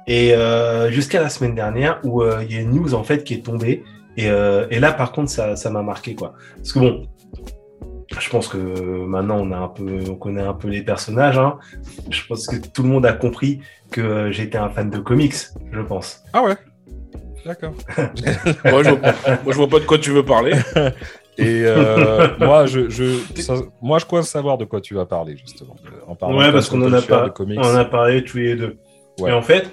Et 0.08 0.34
euh, 0.34 0.90
jusqu'à 0.90 1.22
la 1.22 1.30
semaine 1.30 1.54
dernière 1.54 2.00
où 2.04 2.22
euh, 2.24 2.44
il 2.44 2.56
y 2.56 2.58
a 2.58 2.62
une 2.62 2.72
news 2.72 2.94
en 2.94 3.04
fait 3.04 3.24
qui 3.24 3.34
est 3.34 3.46
tombée 3.46 3.84
et, 4.18 4.30
euh, 4.30 4.66
et 4.72 4.80
là 4.80 4.94
par 4.94 5.12
contre 5.12 5.30
ça 5.30 5.56
ça 5.56 5.70
m'a 5.70 5.82
marqué 5.84 6.16
quoi. 6.16 6.34
Parce 6.56 6.72
que 6.72 6.80
bon, 6.80 7.08
je 8.18 8.30
pense 8.30 8.48
que 8.48 8.58
maintenant 8.58 9.38
on 9.40 9.52
a 9.52 9.58
un 9.58 9.68
peu 9.68 10.00
on 10.10 10.16
connaît 10.16 10.44
un 10.44 10.54
peu 10.54 10.70
les 10.70 10.82
personnages. 10.82 11.38
Hein. 11.38 11.58
Je 12.10 12.26
pense 12.26 12.48
que 12.48 12.56
tout 12.56 12.84
le 12.84 12.90
monde 12.90 13.06
a 13.06 13.14
compris 13.14 13.60
que 13.92 14.32
j'étais 14.32 14.58
un 14.58 14.70
fan 14.70 14.90
de 14.90 15.00
comics, 15.00 15.36
je 15.74 15.82
pense. 15.82 16.24
Ah 16.32 16.42
ouais. 16.44 16.56
D'accord. 17.46 17.74
moi, 18.66 18.84
je 18.84 18.90
vois, 18.90 19.00
moi 19.44 19.54
je 19.54 19.54
vois 19.56 19.68
pas 19.68 19.80
de 19.80 19.86
quoi 19.86 19.98
tu 19.98 20.12
veux 20.12 20.24
parler. 20.24 20.54
Et 21.40 21.64
euh, 21.66 22.28
moi, 22.40 22.66
je, 22.66 22.90
je, 22.90 23.20
ça- 23.42 23.56
moi, 23.82 24.00
je 24.00 24.06
crois 24.06 24.24
savoir 24.24 24.58
de 24.58 24.66
quoi 24.66 24.82
tu 24.82 24.94
vas 24.96 25.06
parler, 25.06 25.38
justement. 25.38 25.76
En 26.08 26.16
parlant 26.16 26.38
Ouais, 26.38 26.48
de 26.48 26.52
parce 26.52 26.70
qu'on 26.70 26.82
en 26.82 26.92
a 26.94 27.02
pas, 27.02 27.34
on 27.40 27.58
en 27.62 27.76
a 27.76 27.86
parlé 27.86 28.24
tous 28.24 28.38
les 28.38 28.56
deux. 28.56 28.78
Ouais. 29.20 29.30
Et 29.32 29.34
en 29.34 29.42
fait, 29.42 29.70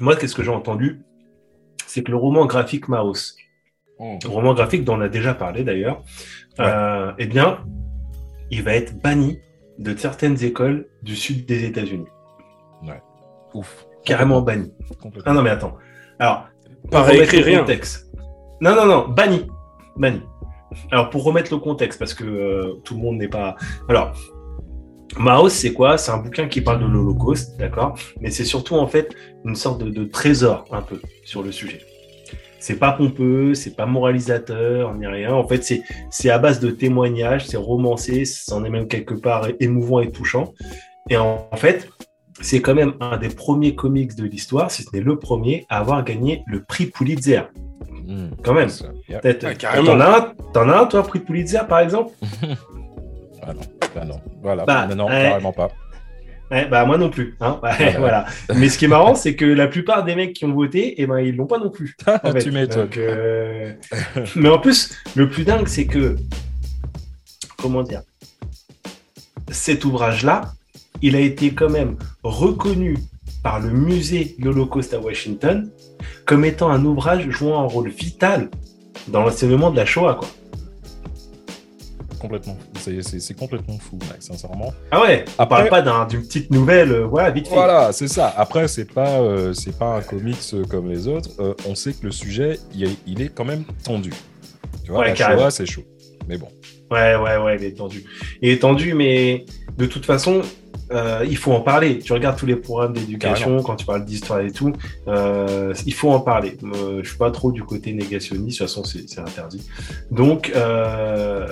moi, 0.00 0.16
qu'est-ce 0.16 0.34
que 0.34 0.42
j'ai 0.42 0.50
entendu? 0.50 1.02
C'est 1.86 2.02
que 2.02 2.10
le 2.10 2.16
roman 2.16 2.46
graphique 2.46 2.88
Maos, 2.88 3.34
Oh. 3.98 4.18
le 4.24 4.28
roman 4.30 4.52
graphique 4.54 4.82
dont 4.84 4.96
on 4.96 5.00
a 5.02 5.08
déjà 5.08 5.32
parlé 5.34 5.62
d'ailleurs, 5.62 6.02
euh, 6.58 7.12
eh 7.18 7.26
bien, 7.26 7.58
il 8.50 8.62
va 8.62 8.74
être 8.74 9.00
banni 9.00 9.38
de 9.78 9.94
certaines 9.96 10.42
écoles 10.42 10.88
du 11.02 11.14
sud 11.14 11.46
des 11.46 11.64
États-Unis. 11.66 12.06
Ouf. 13.54 13.86
Carrément 14.04 14.40
banni. 14.40 14.72
Ah 15.26 15.32
non, 15.34 15.42
mais 15.42 15.50
attends. 15.50 15.76
Alors, 16.18 16.46
écrit 17.12 17.38
le 17.40 17.44
rien. 17.44 17.58
contexte. 17.60 18.10
Non, 18.62 18.74
non, 18.74 18.86
non, 18.86 19.08
banni. 19.08 19.46
Banni. 19.96 20.20
Alors, 20.90 21.10
pour 21.10 21.24
remettre 21.24 21.52
le 21.52 21.58
contexte, 21.58 21.98
parce 21.98 22.14
que 22.14 22.24
euh, 22.24 22.80
tout 22.84 22.94
le 22.94 23.00
monde 23.00 23.18
n'est 23.18 23.28
pas. 23.28 23.56
Alors, 23.88 24.14
Maos, 25.18 25.50
c'est 25.50 25.72
quoi? 25.72 25.98
C'est 25.98 26.10
un 26.10 26.18
bouquin 26.18 26.48
qui 26.48 26.62
parle 26.62 26.80
de 26.80 26.86
l'Holocauste, 26.86 27.58
d'accord? 27.58 27.98
Mais 28.20 28.30
c'est 28.30 28.44
surtout, 28.44 28.76
en 28.76 28.86
fait, 28.86 29.14
une 29.44 29.56
sorte 29.56 29.82
de, 29.82 30.04
trésor, 30.04 30.64
un 30.70 30.80
peu, 30.80 31.00
sur 31.24 31.42
le 31.42 31.52
sujet. 31.52 31.80
C'est 32.58 32.78
pas 32.78 32.92
pompeux, 32.92 33.54
c'est 33.54 33.76
pas 33.76 33.86
moralisateur, 33.86 34.94
ni 34.94 35.06
rien. 35.06 35.34
En 35.34 35.46
fait, 35.46 35.82
c'est 36.10 36.30
à 36.30 36.38
base 36.38 36.60
de 36.60 36.70
témoignages, 36.70 37.46
c'est 37.46 37.56
romancé, 37.56 38.24
c'en 38.24 38.64
est 38.64 38.70
même 38.70 38.86
quelque 38.86 39.14
part 39.14 39.48
émouvant 39.60 40.00
et 40.00 40.10
touchant. 40.10 40.54
Et 41.10 41.16
en 41.16 41.50
fait, 41.56 41.88
c'est 42.40 42.60
quand 42.62 42.74
même 42.74 42.94
un 43.00 43.16
des 43.18 43.28
premiers 43.28 43.74
comics 43.74 44.14
de 44.16 44.24
l'histoire, 44.24 44.70
si 44.70 44.82
ce 44.82 44.88
n'est 44.94 45.02
le 45.02 45.18
premier, 45.18 45.66
à 45.68 45.78
avoir 45.78 46.02
gagné 46.04 46.42
le 46.46 46.62
prix 46.62 46.86
Pulitzer. 46.86 47.42
Hmm. 48.06 48.30
Quand 48.42 48.54
même. 48.54 48.68
Yeah. 49.08 49.20
Peut-être- 49.20 49.64
Ah. 49.68 49.76
T'en 49.84 50.00
as, 50.00 50.18
un- 50.18 50.32
t'en 50.52 50.68
as 50.68 50.76
un, 50.82 50.86
toi, 50.86 51.02
prix 51.02 51.20
Pulitzer, 51.20 51.60
par 51.68 51.80
exemple 51.80 52.12
Ah 53.42 53.52
non. 53.54 53.60
Ah 54.00 54.04
non. 54.04 54.20
Voilà. 54.42 54.64
Bah, 54.64 54.86
non, 54.94 55.06
ouais. 55.06 55.28
carrément 55.30 55.52
pas. 55.52 55.70
Ouais, 56.50 56.66
Bah, 56.68 56.84
moi 56.84 56.98
non 56.98 57.10
plus. 57.10 57.36
Hein 57.40 57.58
Ouais, 57.62 57.70
Ouais. 57.78 57.96
voilà. 57.98 58.26
Mais 58.54 58.68
ce 58.68 58.76
qui 58.78 58.84
est 58.84 58.88
marrant, 58.88 59.14
c'est 59.14 59.34
que 59.36 59.44
la 59.44 59.66
plupart 59.68 60.04
des 60.04 60.14
mecs 60.14 60.32
qui 60.34 60.44
ont 60.44 60.52
voté, 60.52 60.94
eh 61.00 61.06
ben, 61.06 61.18
ils 61.18 61.34
l'ont 61.34 61.46
pas 61.46 61.58
non 61.58 61.70
plus. 61.70 61.96
en 62.22 62.32
fait. 62.32 62.40
tu. 62.40 62.50
Donc, 62.50 62.96
euh, 62.98 63.72
Mais 64.36 64.48
en 64.48 64.58
plus, 64.58 64.96
le 65.16 65.28
plus 65.28 65.44
dingue, 65.44 65.66
c'est 65.66 65.86
que. 65.86 66.16
Comment 67.56 67.82
dire 67.82 68.02
Cet 69.50 69.84
ouvrage-là, 69.84 70.52
il 71.02 71.16
a 71.16 71.20
été 71.20 71.52
quand 71.52 71.70
même 71.70 71.96
reconnu 72.22 72.96
par 73.42 73.60
le 73.60 73.70
musée 73.70 74.36
de 74.38 74.44
l'Holocauste 74.46 74.94
à 74.94 75.00
Washington 75.00 75.70
comme 76.24 76.44
étant 76.44 76.70
un 76.70 76.84
ouvrage 76.84 77.28
jouant 77.30 77.60
un 77.62 77.66
rôle 77.66 77.88
vital 77.90 78.48
dans 79.08 79.22
l'enseignement 79.22 79.70
de 79.70 79.76
la 79.76 79.84
Shoah, 79.84 80.14
quoi. 80.14 80.28
Complètement. 82.20 82.56
C'est- 82.78 83.34
complètement 83.36 83.78
fou, 83.78 83.96
mec, 84.02 84.20
sincèrement. 84.22 84.72
Ah 84.92 85.00
ouais, 85.00 85.24
on 85.38 85.42
Après- 85.42 85.56
parle 85.56 85.68
pas 85.68 85.82
d'un- 85.82 86.06
d'une 86.06 86.22
petite 86.22 86.50
nouvelle, 86.52 86.92
euh, 86.92 87.04
voilà, 87.06 87.30
vite 87.30 87.48
fait. 87.48 87.54
Voilà, 87.54 87.92
c'est 87.92 88.06
ça. 88.06 88.32
Après, 88.36 88.68
c'est 88.68 88.84
pas, 88.92 89.20
euh, 89.20 89.52
c'est 89.52 89.76
pas 89.76 89.96
un 89.96 90.02
comics 90.02 90.36
euh, 90.54 90.62
comme 90.64 90.88
les 90.88 91.08
autres. 91.08 91.30
Euh, 91.40 91.54
on 91.68 91.74
sait 91.74 91.92
que 91.92 92.04
le 92.06 92.12
sujet, 92.12 92.58
il 92.74 92.84
est, 92.84 92.96
il 93.08 93.22
est 93.22 93.28
quand 93.34 93.44
même 93.44 93.64
tendu. 93.84 94.12
Tu 94.84 94.90
vois, 94.92 95.00
Ouais, 95.00 95.08
la 95.08 95.12
carrément. 95.14 95.42
Shoah, 95.42 95.50
c'est 95.50 95.66
chaud. 95.66 95.82
Mais 96.28 96.38
bon. 96.38 96.48
Ouais, 96.92 97.16
ouais, 97.16 97.36
ouais, 97.38 97.56
il 97.58 97.64
est 97.64 97.72
tendu. 97.76 98.04
Il 98.40 98.50
est 98.50 98.58
tendu, 98.60 98.94
mais 98.94 99.44
de 99.76 99.86
toute 99.86 100.06
façon, 100.06 100.42
euh, 100.92 101.24
il 101.28 101.36
faut 101.36 101.52
en 101.52 101.60
parler. 101.60 101.98
Tu 101.98 102.12
regardes 102.12 102.36
tous 102.36 102.46
les 102.46 102.56
programmes 102.56 102.92
d'éducation, 102.92 103.62
quand 103.62 103.76
tu 103.76 103.86
parles 103.86 104.04
d'histoire 104.04 104.40
et 104.40 104.50
tout, 104.50 104.72
euh, 105.08 105.72
il 105.86 105.94
faut 105.94 106.10
en 106.10 106.20
parler. 106.20 106.56
Euh, 106.62 107.00
je 107.02 107.08
suis 107.08 107.18
pas 107.18 107.30
trop 107.30 107.52
du 107.52 107.62
côté 107.62 107.92
négationniste, 107.92 108.60
de 108.60 108.66
toute 108.66 108.74
façon, 108.74 108.84
c'est 108.84 109.18
interdit. 109.20 109.66
Donc, 110.10 110.52
euh, 110.54 111.46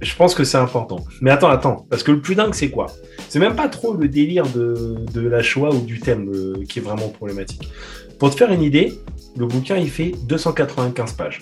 je 0.00 0.14
pense 0.16 0.34
que 0.34 0.44
c'est 0.44 0.58
important. 0.58 1.04
Mais 1.20 1.30
attends, 1.30 1.50
attends, 1.50 1.86
parce 1.90 2.02
que 2.02 2.12
le 2.12 2.20
plus 2.20 2.34
dingue, 2.34 2.54
c'est 2.54 2.70
quoi? 2.70 2.86
C'est 3.28 3.38
même 3.38 3.56
pas 3.56 3.68
trop 3.68 3.94
le 3.94 4.08
délire 4.08 4.46
de, 4.48 4.96
de 5.12 5.28
la 5.28 5.42
Shoah 5.42 5.70
ou 5.70 5.80
du 5.80 6.00
thème 6.00 6.30
qui 6.68 6.78
est 6.78 6.82
vraiment 6.82 7.08
problématique. 7.08 7.68
Pour 8.18 8.30
te 8.30 8.36
faire 8.36 8.52
une 8.52 8.62
idée, 8.62 8.98
le 9.36 9.46
bouquin, 9.46 9.76
il 9.76 9.90
fait 9.90 10.12
295 10.28 11.12
pages. 11.12 11.40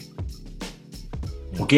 Ok? 1.59 1.75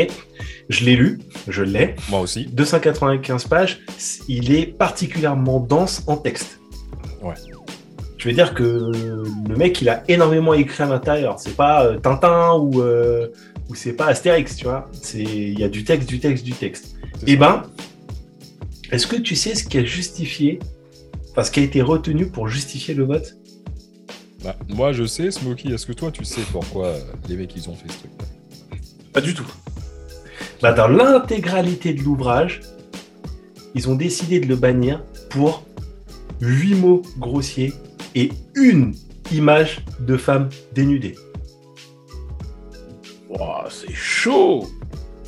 Je 0.73 0.87
l'ai 0.87 0.97
lu, 0.97 1.21
je 1.49 1.63
l'ai. 1.63 1.97
Moi 2.09 2.21
aussi. 2.21 2.47
295 2.47 3.45
pages, 3.45 3.81
il 4.27 4.55
est 4.55 4.65
particulièrement 4.65 5.61
dense 5.61 6.03
en 6.07 6.17
texte. 6.17 6.61
Ouais. 7.21 7.35
Je 8.17 8.29
veux 8.29 8.35
dire 8.35 8.55
que 8.55 8.63
le 8.63 9.57
mec, 9.57 9.83
il 9.83 9.91
a 9.91 10.03
énormément 10.09 10.55
écrit 10.55 10.83
à 10.83 10.87
l'intérieur. 10.87 11.39
C'est 11.39 11.57
pas 11.57 11.85
euh, 11.85 11.99
Tintin 11.99 12.55
ou, 12.55 12.81
euh, 12.81 13.29
ou 13.69 13.75
c'est 13.75 13.93
pas 13.93 14.07
Astérix, 14.07 14.57
tu 14.57 14.65
vois. 14.65 14.89
C'est 14.93 15.21
il 15.23 15.59
y 15.59 15.63
a 15.63 15.69
du 15.69 15.85
texte, 15.85 16.09
du 16.09 16.21
texte, 16.21 16.43
du 16.43 16.53
texte. 16.53 16.97
Ça. 17.21 17.37
ben, 17.37 17.65
est-ce 18.91 19.07
que 19.07 19.17
tu 19.17 19.37
sais 19.37 19.55
ce 19.55 19.65
qui 19.65 19.77
a 19.77 19.85
justifié, 19.85 20.59
enfin 21.33 21.45
ce 21.45 21.51
qui 21.51 21.61
a 21.61 21.65
été 21.65 21.83
retenu 21.83 22.29
pour 22.29 22.49
justifier 22.49 22.95
le 22.95 23.05
vote? 23.05 23.37
Bah, 24.43 24.57
moi, 24.71 24.93
je 24.93 25.05
sais, 25.05 25.31
Smokey. 25.31 25.69
Est-ce 25.69 25.85
que 25.85 25.93
toi, 25.93 26.11
tu 26.11 26.25
sais 26.25 26.41
pourquoi 26.51 26.87
euh, 26.87 26.99
les 27.29 27.37
mecs 27.37 27.55
ils 27.57 27.69
ont 27.69 27.75
fait 27.75 27.93
ce 27.93 27.99
truc 27.99 28.11
Pas 29.13 29.21
du 29.21 29.35
tout. 29.35 29.47
Bah, 30.63 30.73
dans 30.73 30.87
l'intégralité 30.87 31.93
de 31.93 32.03
l'ouvrage, 32.05 32.61
ils 33.75 33.89
ont 33.89 33.97
décidé 33.97 34.39
de 34.39 34.47
le 34.47 34.55
bannir 34.55 35.03
pour 35.29 35.65
huit 36.41 36.77
mots 36.77 37.03
grossiers 37.19 37.73
et 38.15 38.31
une 38.55 38.95
image 39.33 39.85
de 39.99 40.17
femme 40.17 40.51
dénudée. 40.73 41.17
C'est 43.71 43.93
chaud. 43.93 44.69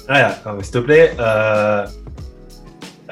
Voilà, 0.07 0.39
s'il 0.63 0.73
te 0.73 0.79
plaît. 0.79 1.17
Euh... 1.19 1.85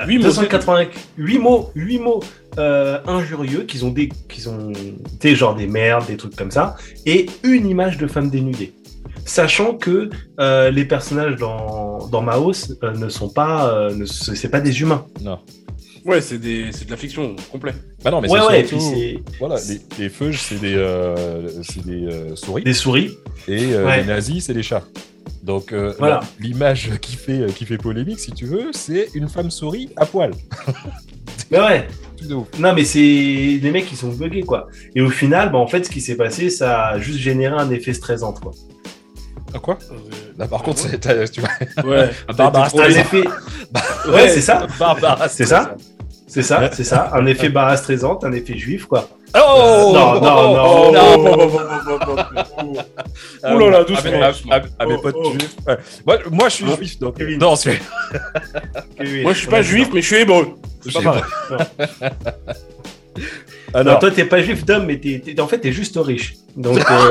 Huit 0.07 0.19
mots, 0.19 0.25
280, 0.25 0.87
8 1.17 1.39
mots, 1.39 1.71
8 1.75 1.99
mots 1.99 2.23
euh, 2.59 2.99
injurieux 3.07 3.63
qu'ils 3.63 3.85
ont 3.85 3.91
des, 3.91 4.09
qu'ils 4.29 4.49
ont 4.49 4.73
des 5.21 5.35
genre 5.35 5.55
des 5.55 5.67
merdes, 5.67 6.07
des 6.07 6.17
trucs 6.17 6.37
comme 6.37 6.51
ça, 6.51 6.77
et 7.07 7.27
une 7.43 7.67
image 7.69 7.99
de 7.99 8.07
femme 8.07 8.31
dénudée. 8.31 8.75
Sachant 9.25 9.75
que 9.75 10.11
euh, 10.41 10.71
les 10.71 10.85
personnages 10.85 11.37
dans, 11.37 12.07
dans 12.09 12.23
Maos 12.23 12.53
euh, 12.83 12.93
ne 12.93 13.09
sont 13.09 13.29
pas, 13.29 13.73
euh, 13.73 13.95
ne, 13.95 14.05
c'est 14.05 14.49
pas 14.51 14.61
des 14.61 14.81
humains. 14.81 15.07
Non. 15.23 15.39
Ouais, 16.05 16.21
c'est 16.21 16.39
des... 16.39 16.73
c'est 16.73 16.85
de 16.87 16.91
la 16.91 16.97
fiction 16.97 17.37
complet. 17.53 17.73
Bah 18.03 18.11
non, 18.11 18.21
mais 18.21 18.29
ouais, 18.29 18.41
c'est 18.41 18.47
ouais, 18.49 18.61
et 18.63 18.67
surtout- 18.67 18.91
puis 18.93 19.23
c'est 19.31 19.39
Voilà, 19.39 19.55
les, 19.69 20.03
les 20.05 20.09
feuges, 20.09 20.41
c'est 20.41 20.61
des, 20.61 20.75
euh, 20.75 21.63
c'est 21.63 21.85
des 21.87 22.07
euh, 22.07 22.35
souris. 22.35 22.65
des 22.65 22.73
souris. 22.75 23.17
Et 23.47 23.73
euh, 23.75 23.87
Ouais. 23.87 23.99
les 24.01 24.07
nazis, 24.09 24.45
c'est 24.47 24.53
les 24.55 24.65
chats. 24.65 24.83
Donc 25.45 25.73
euh, 25.73 25.95
Voilà. 26.01 26.17
la- 26.17 26.45
l'image 26.45 26.91
qui 27.01 27.15
fait, 27.15 27.47
qui 27.55 27.65
fait 27.67 27.79
polémique, 27.79 28.19
si 28.19 28.33
tu 28.33 28.47
veux, 28.47 28.71
c'est 28.73 29.11
une 29.15 29.29
femme 29.29 29.53
souris 29.53 29.91
à 29.97 30.05
poil. 30.07 30.33
Mais 31.53 31.61
ouais, 31.61 31.87
Tout 32.17 32.27
de 32.27 32.35
ouf. 32.35 32.47
non 32.59 32.73
mais 32.73 32.85
c'est 32.85 32.99
les 32.99 33.71
mecs 33.71 33.87
qui 33.87 33.95
sont 33.97 34.09
buggés 34.09 34.43
quoi. 34.43 34.67
Et 34.97 35.03
au 35.03 35.11
final, 35.11 35.53
bah, 35.53 35.59
en 35.59 35.67
fait, 35.67 35.85
ce 35.85 35.91
qui 35.91 36.01
s'est 36.01 36.17
passé, 36.17 36.49
ça 36.51 36.87
a 36.89 36.99
juste 36.99 37.19
généré 37.19 37.55
un 37.57 37.71
effet 37.71 37.93
stressant 37.93 38.33
quoi. 38.33 38.53
Ah, 39.55 39.59
quoi 39.59 39.79
Euh, 39.91 39.95
Là, 40.39 40.47
par 40.49 40.63
contre, 40.63 40.79
c'est, 40.81 40.99
tu 41.31 41.41
vois, 41.41 41.51
Ouais. 41.85 42.11
Barbara 42.37 42.69
été 42.69 43.01
effet, 43.01 43.25
ouais, 44.09 44.29
c'est 44.29 44.41
ça. 44.41 44.67
Barbara, 44.79 45.29
C'est 45.29 45.45
ça 45.47 45.75
C'est 46.27 46.43
ça, 46.43 46.71
c'est 46.73 46.85
ça, 46.85 47.11
un 47.15 47.27
effet 47.27 47.51
barra 47.51 47.77
stressant, 47.77 48.19
un 48.23 48.33
effet 48.33 48.57
juif 48.57 48.87
quoi. 48.87 49.09
Oh 49.35 49.93
non, 49.95 50.15
non, 50.21 50.21
non, 50.21 50.65
Oh, 50.65 50.91
non. 50.93 51.01
oh, 51.17 51.27
oh, 51.27 51.51
oh, 51.53 51.61
oh, 51.89 51.99
oh, 52.09 52.17
oh, 52.37 52.43
oh. 52.59 52.79
Ah, 53.43 53.55
Ouh 53.55 53.59
là 53.59 53.71
là, 53.71 53.85
doucement, 53.85 54.23
à- 54.79 54.87
mes 54.87 54.95
Oh, 54.95 54.99
potes 55.03 55.17
oh. 55.19 55.33
juifs. 55.33 55.57
Moi, 56.07 56.19
moi, 56.31 56.49
je 56.49 56.55
suis 56.55 56.67
juif, 56.77 56.99
donc. 56.99 57.19
Non, 57.21 57.57
c'est. 57.57 57.79
Moi, 58.99 59.33
je 59.33 59.39
suis 59.39 59.49
pas 59.49 59.63
juif, 59.63 59.89
mais 59.93 60.01
je 60.03 60.07
suis 60.07 60.17
hébreu. 60.17 60.49
C'est 60.89 61.03
pas 61.03 61.23
J'ai- 63.17 63.23
pareil. 63.73 63.85
Non, 63.85 63.91
Alors. 63.91 63.99
toi 64.01 64.11
t'es 64.11 64.25
pas 64.25 64.43
juif 64.43 64.65
d'homme, 64.65 64.87
mais 64.87 64.99
t'es, 64.99 65.21
t'es- 65.25 65.41
en 65.41 65.47
fait 65.49 65.59
t'es 65.59 65.73
juste 65.73 65.99
riche. 66.01 66.35
Donc. 66.57 66.79
euh, 66.91 67.09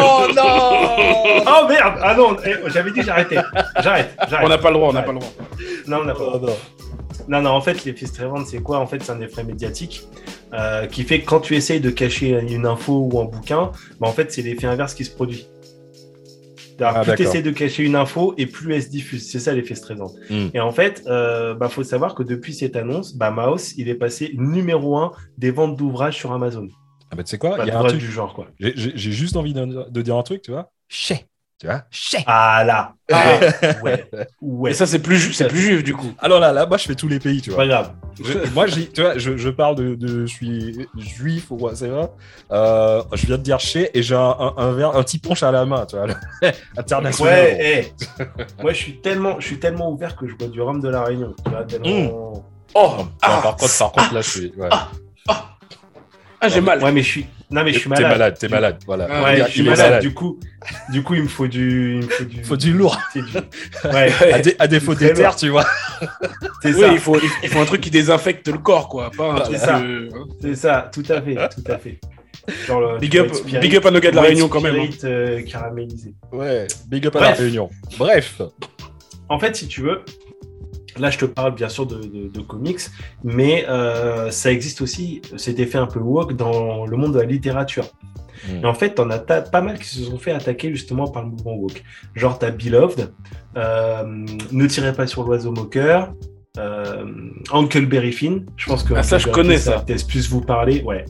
Oh 0.00 0.26
non 0.34 0.42
Oh 1.46 1.68
merde 1.68 1.94
Ah 2.02 2.14
non, 2.16 2.36
eh, 2.44 2.54
j'avais 2.72 2.90
dit 2.90 3.02
j'arrêtais. 3.02 3.36
J'arrête, 3.82 4.10
j'arrête. 4.28 4.46
On 4.46 4.48
n'a 4.48 4.58
pas 4.58 4.68
le 4.70 4.74
droit, 4.76 4.88
on 4.90 4.92
n'a 4.92 5.02
pas 5.02 5.12
le 5.12 5.18
droit. 5.18 5.32
Non, 5.86 5.98
on 6.02 6.04
n'a 6.04 6.14
pas. 6.14 6.20
Oh, 6.34 6.38
non. 6.38 6.56
Non, 7.28 7.42
non, 7.42 7.50
en 7.50 7.60
fait, 7.60 7.84
l'effet 7.84 8.06
stressant, 8.06 8.44
c'est 8.46 8.62
quoi? 8.62 8.78
En 8.78 8.86
fait, 8.86 9.02
c'est 9.02 9.12
un 9.12 9.20
effet 9.20 9.42
médiatique 9.44 10.06
euh, 10.54 10.86
qui 10.86 11.02
fait 11.02 11.20
que 11.20 11.26
quand 11.26 11.40
tu 11.40 11.56
essayes 11.56 11.80
de 11.80 11.90
cacher 11.90 12.30
une 12.48 12.64
info 12.64 13.06
ou 13.12 13.20
un 13.20 13.24
bouquin, 13.26 13.70
bah, 14.00 14.08
en 14.08 14.12
fait, 14.12 14.32
c'est 14.32 14.40
l'effet 14.40 14.66
inverse 14.66 14.94
qui 14.94 15.04
se 15.04 15.10
produit. 15.10 15.46
Ah, 16.80 17.02
plus 17.02 17.14
tu 17.16 17.22
essayes 17.22 17.42
de 17.42 17.50
cacher 17.50 17.84
une 17.84 17.96
info 17.96 18.34
et 18.38 18.46
plus 18.46 18.74
elle 18.74 18.82
se 18.82 18.88
diffuse. 18.88 19.30
C'est 19.30 19.40
ça 19.40 19.52
l'effet 19.54 19.74
stressant. 19.74 20.12
Hmm. 20.30 20.48
Et 20.54 20.60
en 20.60 20.72
fait, 20.72 21.02
il 21.06 21.56
bah, 21.58 21.68
faut 21.68 21.84
savoir 21.84 22.14
que 22.14 22.22
depuis 22.22 22.54
cette 22.54 22.76
annonce, 22.76 23.14
bah, 23.14 23.30
Maos, 23.30 23.74
il 23.76 23.88
est 23.88 23.94
passé 23.94 24.32
numéro 24.34 24.98
un 24.98 25.12
des 25.36 25.50
ventes 25.50 25.76
d'ouvrages 25.76 26.16
sur 26.16 26.32
Amazon. 26.32 26.68
Ah 27.10 27.16
bah, 27.16 27.24
tu 27.24 27.30
sais 27.30 27.38
quoi? 27.38 27.56
Il 27.62 27.68
y 27.68 27.70
a 27.70 27.78
un 27.78 27.84
truc. 27.84 27.98
du 28.00 28.10
genre, 28.10 28.34
quoi. 28.34 28.48
J'ai- 28.58 28.96
juste 28.96 29.36
envie 29.36 29.54
de, 29.54 29.90
de 29.90 30.02
dire 30.02 30.16
un 30.16 30.22
truc, 30.22 30.42
tu 30.42 30.50
vois. 30.50 30.70
Chais. 30.88 31.26
Tu 31.60 31.66
vois 31.66 31.82
Chais. 31.90 32.22
Ah 32.26 32.62
là 32.64 32.94
Ah. 33.12 33.38
Ouais, 33.82 34.08
ouais. 34.42 34.70
Et 34.70 34.74
ça, 34.74 34.86
c'est 34.86 34.98
plus, 35.00 35.16
ju- 35.16 35.32
c'est 35.32 35.48
plus 35.48 35.58
juif, 35.60 35.82
du 35.82 35.92
coup. 35.94 36.12
Alors 36.18 36.38
là, 36.40 36.52
là, 36.52 36.66
moi, 36.66 36.76
je 36.76 36.84
fais 36.84 36.94
tous 36.94 37.08
les 37.08 37.18
pays, 37.18 37.40
tu 37.40 37.50
vois. 37.50 37.60
pas 37.60 37.66
grave. 37.66 37.92
Je- 38.22 38.50
moi, 38.52 38.66
j'ai- 38.66 38.86
tu 38.88 39.00
vois, 39.00 39.16
je, 39.18 39.36
je 39.36 39.48
parle 39.48 39.74
de, 39.76 39.94
de- 39.94 40.26
je 40.26 40.32
suis 40.32 40.86
juif 40.96 41.50
ou 41.50 41.56
quoi, 41.56 41.74
c'est 41.74 41.88
vrai. 41.88 42.08
Euh, 42.52 43.02
je 43.14 43.26
viens 43.26 43.38
de 43.38 43.42
dire 43.42 43.58
chez 43.60 43.90
et 43.98 44.02
j'ai 44.02 44.14
un, 44.14 44.20
un, 44.38 44.54
un 44.56 44.72
verre, 44.72 44.94
un 44.96 45.02
petit 45.02 45.18
punch 45.18 45.42
à 45.42 45.50
la 45.50 45.64
main, 45.64 45.84
tu 45.86 45.96
vois, 45.96 46.06
international. 46.76 47.32
Ouais, 47.34 47.92
eh. 48.20 48.22
Moi, 48.62 48.72
je 48.72 48.76
suis 48.78 49.00
tellement, 49.00 49.40
je 49.40 49.46
suis 49.46 49.58
tellement 49.58 49.90
ouvert 49.90 50.14
que 50.16 50.28
je 50.28 50.34
bois 50.34 50.48
du 50.48 50.60
rhum 50.60 50.80
de 50.80 50.88
la 50.88 51.02
Réunion. 51.04 51.34
Tu 51.44 51.50
vois, 51.50 51.64
tellement... 51.64 52.44
Oh, 52.74 52.90
Non, 52.98 53.08
ah, 53.22 53.40
par 53.42 53.56
contre, 53.56 53.78
par 53.78 53.92
contre, 53.92 54.14
là, 54.14 54.20
je 54.20 54.30
suis. 54.30 54.52
Ouais. 54.56 54.68
ah, 55.28 56.48
j'ai 56.48 56.60
mal. 56.60 56.82
Ouais, 56.84 56.92
mais 56.92 57.02
je 57.02 57.08
suis. 57.08 57.26
Non, 57.50 57.64
mais 57.64 57.72
je 57.72 57.78
suis 57.78 57.88
T'es 57.88 57.94
malade. 57.94 58.10
malade, 58.10 58.36
t'es 58.38 58.48
malade, 58.48 58.76
voilà. 58.84 59.06
Ah, 59.10 59.22
Ouais, 59.22 59.38
Il- 59.38 59.44
je 59.46 59.50
suis 59.50 59.62
malade. 59.62 60.02
Du 60.02 60.12
coup, 60.12 60.38
du 60.90 61.02
coup, 61.02 61.14
il 61.14 61.22
me 61.22 61.28
faut 61.28 61.46
du, 61.46 61.92
il 61.94 61.96
me 62.04 62.08
faut 62.10 62.24
du, 62.24 62.44
Faut 62.44 62.56
du 62.56 62.72
lourd. 62.74 62.98
du- 63.14 63.22
Ouais, 63.90 64.12
À, 64.32 64.38
dé- 64.40 64.56
à 64.58 64.66
défaut 64.66 64.94
d'éther, 64.94 65.34
tu 65.34 65.48
vois. 65.48 65.64
c'est 66.62 66.74
Oui, 66.74 66.80
ça, 66.80 66.88
il 66.92 66.98
faut, 66.98 67.18
il 67.42 67.48
faut 67.48 67.60
un 67.60 67.64
truc 67.64 67.80
qui 67.80 67.90
désinfecte 67.90 68.48
le 68.48 68.58
corps, 68.58 68.88
quoi. 68.88 69.10
Pas 69.16 69.32
un 69.32 69.36
C'est 69.38 69.42
truc. 69.44 69.56
ça. 69.58 69.78
euh, 69.78 70.10
hein. 70.14 70.24
c'est 70.42 70.54
ça, 70.56 70.90
tout 70.92 71.04
à 71.08 71.22
fait, 71.22 71.34
tout 71.34 71.72
à 71.72 71.78
fait. 71.78 71.98
Le- 72.68 72.98
Big 72.98 73.16
up, 73.18 73.32
Spirit- 73.34 73.60
big 73.60 73.76
up 73.76 73.86
à 73.86 73.90
nos 73.90 74.00
gars 74.00 74.10
de 74.10 74.16
la 74.16 74.22
Réunion, 74.22 74.48
quand 74.48 74.60
même. 74.60 74.76
hein. 74.76 74.88
Euh, 75.04 75.42
caramélisé. 75.42 76.14
Ouais, 76.32 76.66
big 76.88 77.06
up 77.06 77.16
à 77.16 77.20
la 77.20 77.30
réunion. 77.32 77.68
Bref. 77.98 78.40
En 79.30 79.38
fait, 79.38 79.54
si 79.56 79.68
tu 79.68 79.82
veux, 79.82 80.02
là, 80.98 81.10
je 81.10 81.18
te 81.18 81.24
parle 81.24 81.54
bien 81.54 81.68
sûr 81.68 81.86
de, 81.86 81.96
de- 81.96 82.28
de 82.28 82.40
comics, 82.40 82.80
mais 83.24 83.64
euh, 83.68 84.30
ça 84.30 84.50
existe 84.52 84.80
aussi 84.80 85.22
cet 85.36 85.58
effet 85.58 85.78
un 85.78 85.86
peu 85.86 85.98
woke 86.00 86.34
dans 86.34 86.86
le 86.86 86.96
monde 86.96 87.14
de 87.14 87.18
la 87.20 87.24
littérature. 87.26 87.86
Mm. 88.48 88.62
Et 88.62 88.66
en 88.66 88.74
fait, 88.74 88.94
t'en 88.94 89.10
as 89.10 89.18
ta- 89.18 89.42
pas 89.42 89.60
mal 89.60 89.78
qui 89.78 89.88
se 89.88 90.02
sont 90.04 90.18
fait 90.18 90.32
attaquer 90.32 90.70
justement 90.70 91.08
par 91.08 91.22
le 91.24 91.30
mouvement 91.30 91.54
woke. 91.56 91.82
Genre, 92.14 92.38
t'as 92.38 92.50
Beloved, 92.50 93.12
euh, 93.56 94.04
Ne 94.52 94.66
tirez 94.66 94.92
pas 94.92 95.06
sur 95.06 95.24
l'oiseau 95.24 95.50
moqueur, 95.52 96.12
euh, 96.56 97.04
Huckleberry 97.52 98.12
Finn. 98.12 98.44
Je 98.56 98.66
pense 98.66 98.82
que 98.82 98.94
Ah, 98.94 99.02
ça, 99.02 99.18
je 99.18 99.28
connais, 99.28 99.58
ça. 99.58 99.80
peut-être 99.80 100.06
plus 100.06 100.28
vous 100.28 100.40
parler. 100.40 100.82
Ouais. 100.82 101.04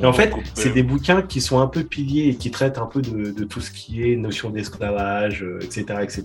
Et 0.00 0.04
en 0.06 0.12
fait, 0.12 0.32
c'est 0.54 0.70
des 0.72 0.82
bouquins 0.82 1.22
qui 1.22 1.40
sont 1.40 1.58
un 1.60 1.66
peu 1.66 1.82
piliers 1.84 2.28
et 2.28 2.34
qui 2.36 2.50
traitent 2.50 2.78
un 2.78 2.86
peu 2.86 3.02
de, 3.02 3.30
de 3.32 3.44
tout 3.44 3.60
ce 3.60 3.70
qui 3.72 4.02
est 4.10 4.16
notion 4.16 4.50
d'esclavage, 4.50 5.42
euh, 5.42 5.58
etc., 5.62 5.84
etc. 6.02 6.24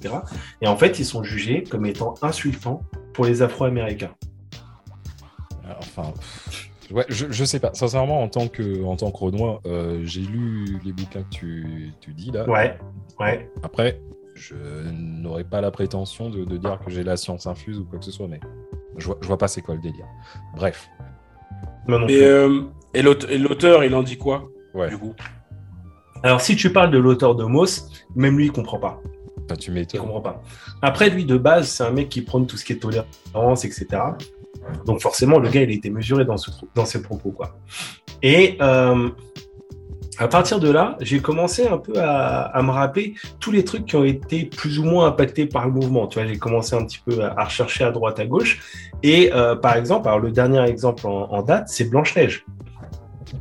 Et 0.61 0.67
en 0.67 0.75
fait, 0.77 0.99
ils 0.99 1.05
sont 1.05 1.23
jugés 1.23 1.63
comme 1.69 1.85
étant 1.85 2.15
insultants 2.21 2.83
pour 3.17 3.25
les 3.25 3.41
Afro-Américains. 3.41 4.11
Enfin, 5.79 6.13
pff, 6.13 6.69
ouais, 6.91 7.05
je, 7.09 7.25
je 7.31 7.43
sais 7.45 7.59
pas. 7.59 7.73
Sincèrement, 7.73 8.21
en 8.21 8.27
tant 8.27 8.47
que, 8.47 8.83
en 8.85 8.95
tant 8.95 9.09
que 9.09 9.17
Renoir, 9.17 9.59
euh, 9.65 10.01
j'ai 10.03 10.21
lu 10.21 10.79
les 10.85 10.93
bouquins 10.93 11.23
que 11.23 11.29
tu, 11.35 11.91
tu 11.99 12.13
dis 12.13 12.29
là. 12.29 12.47
Ouais, 12.47 12.77
ouais. 13.19 13.49
Après, 13.63 13.99
je 14.35 14.53
n'aurais 14.91 15.43
pas 15.45 15.61
la 15.61 15.71
prétention 15.71 16.29
de, 16.29 16.45
de 16.45 16.57
dire 16.57 16.79
que 16.85 16.91
j'ai 16.91 17.03
la 17.03 17.17
science 17.17 17.47
infuse 17.47 17.79
ou 17.79 17.85
quoi 17.85 17.97
que 17.97 18.05
ce 18.05 18.11
soit, 18.11 18.27
mais 18.27 18.39
je 18.97 19.07
vois, 19.07 19.17
je 19.19 19.25
vois 19.27 19.39
pas 19.39 19.47
c'est 19.47 19.61
quoi 19.63 19.73
le 19.73 19.81
délire. 19.81 20.05
Bref. 20.55 20.87
Non 21.87 22.07
Et, 22.07 22.23
euh, 22.23 22.61
et 22.93 22.99
et 22.99 23.37
l'auteur, 23.39 23.83
il 23.83 23.95
en 23.95 24.03
dit 24.03 24.17
quoi, 24.19 24.47
Ouais. 24.75 24.89
du 24.89 24.97
coup? 24.99 25.15
Alors, 26.21 26.39
si 26.39 26.55
tu 26.55 26.71
parles 26.71 26.91
de 26.91 26.99
l'auteur 26.99 27.33
de 27.35 27.45
Moss, 27.45 27.89
même 28.15 28.37
lui, 28.37 28.45
il 28.45 28.51
comprend 28.51 28.77
pas. 28.79 29.01
Enfin, 29.47 29.55
tu 29.55 29.71
Je 29.71 29.75
m'étonnes. 29.75 30.01
comprends 30.01 30.21
pas. 30.21 30.41
Après, 30.81 31.09
lui, 31.09 31.25
de 31.25 31.37
base, 31.37 31.69
c'est 31.69 31.83
un 31.83 31.91
mec 31.91 32.09
qui 32.09 32.21
prône 32.21 32.45
tout 32.47 32.57
ce 32.57 32.65
qui 32.65 32.73
est 32.73 32.77
tolérance, 32.77 33.63
etc. 33.65 33.87
Donc, 34.85 35.01
forcément, 35.01 35.39
le 35.39 35.49
gars, 35.49 35.61
il 35.61 35.69
a 35.69 35.73
été 35.73 35.89
mesuré 35.89 36.25
dans, 36.25 36.37
ce, 36.37 36.51
dans 36.75 36.85
ses 36.85 37.01
propos, 37.01 37.31
quoi. 37.31 37.57
Et 38.21 38.57
euh, 38.61 39.09
à 40.17 40.27
partir 40.27 40.59
de 40.59 40.69
là, 40.69 40.97
j'ai 40.99 41.21
commencé 41.21 41.67
un 41.67 41.77
peu 41.77 41.93
à, 41.97 42.59
me 42.61 42.71
rappeler 42.71 43.13
tous 43.39 43.51
les 43.51 43.63
trucs 43.63 43.85
qui 43.85 43.95
ont 43.95 44.03
été 44.03 44.45
plus 44.45 44.79
ou 44.79 44.83
moins 44.83 45.07
impactés 45.07 45.45
par 45.45 45.65
le 45.67 45.71
mouvement. 45.71 46.07
Tu 46.07 46.19
vois, 46.19 46.27
j'ai 46.27 46.37
commencé 46.37 46.75
un 46.75 46.83
petit 46.85 46.99
peu 47.05 47.23
à, 47.23 47.43
rechercher 47.43 47.83
à 47.83 47.91
droite, 47.91 48.19
à 48.19 48.25
gauche. 48.25 48.59
Et 49.03 49.31
euh, 49.33 49.55
par 49.55 49.75
exemple, 49.75 50.07
alors 50.07 50.19
le 50.19 50.31
dernier 50.31 50.61
exemple 50.63 51.05
en, 51.07 51.41
date, 51.43 51.69
c'est 51.69 51.85
Blanche-Neige. 51.85 52.45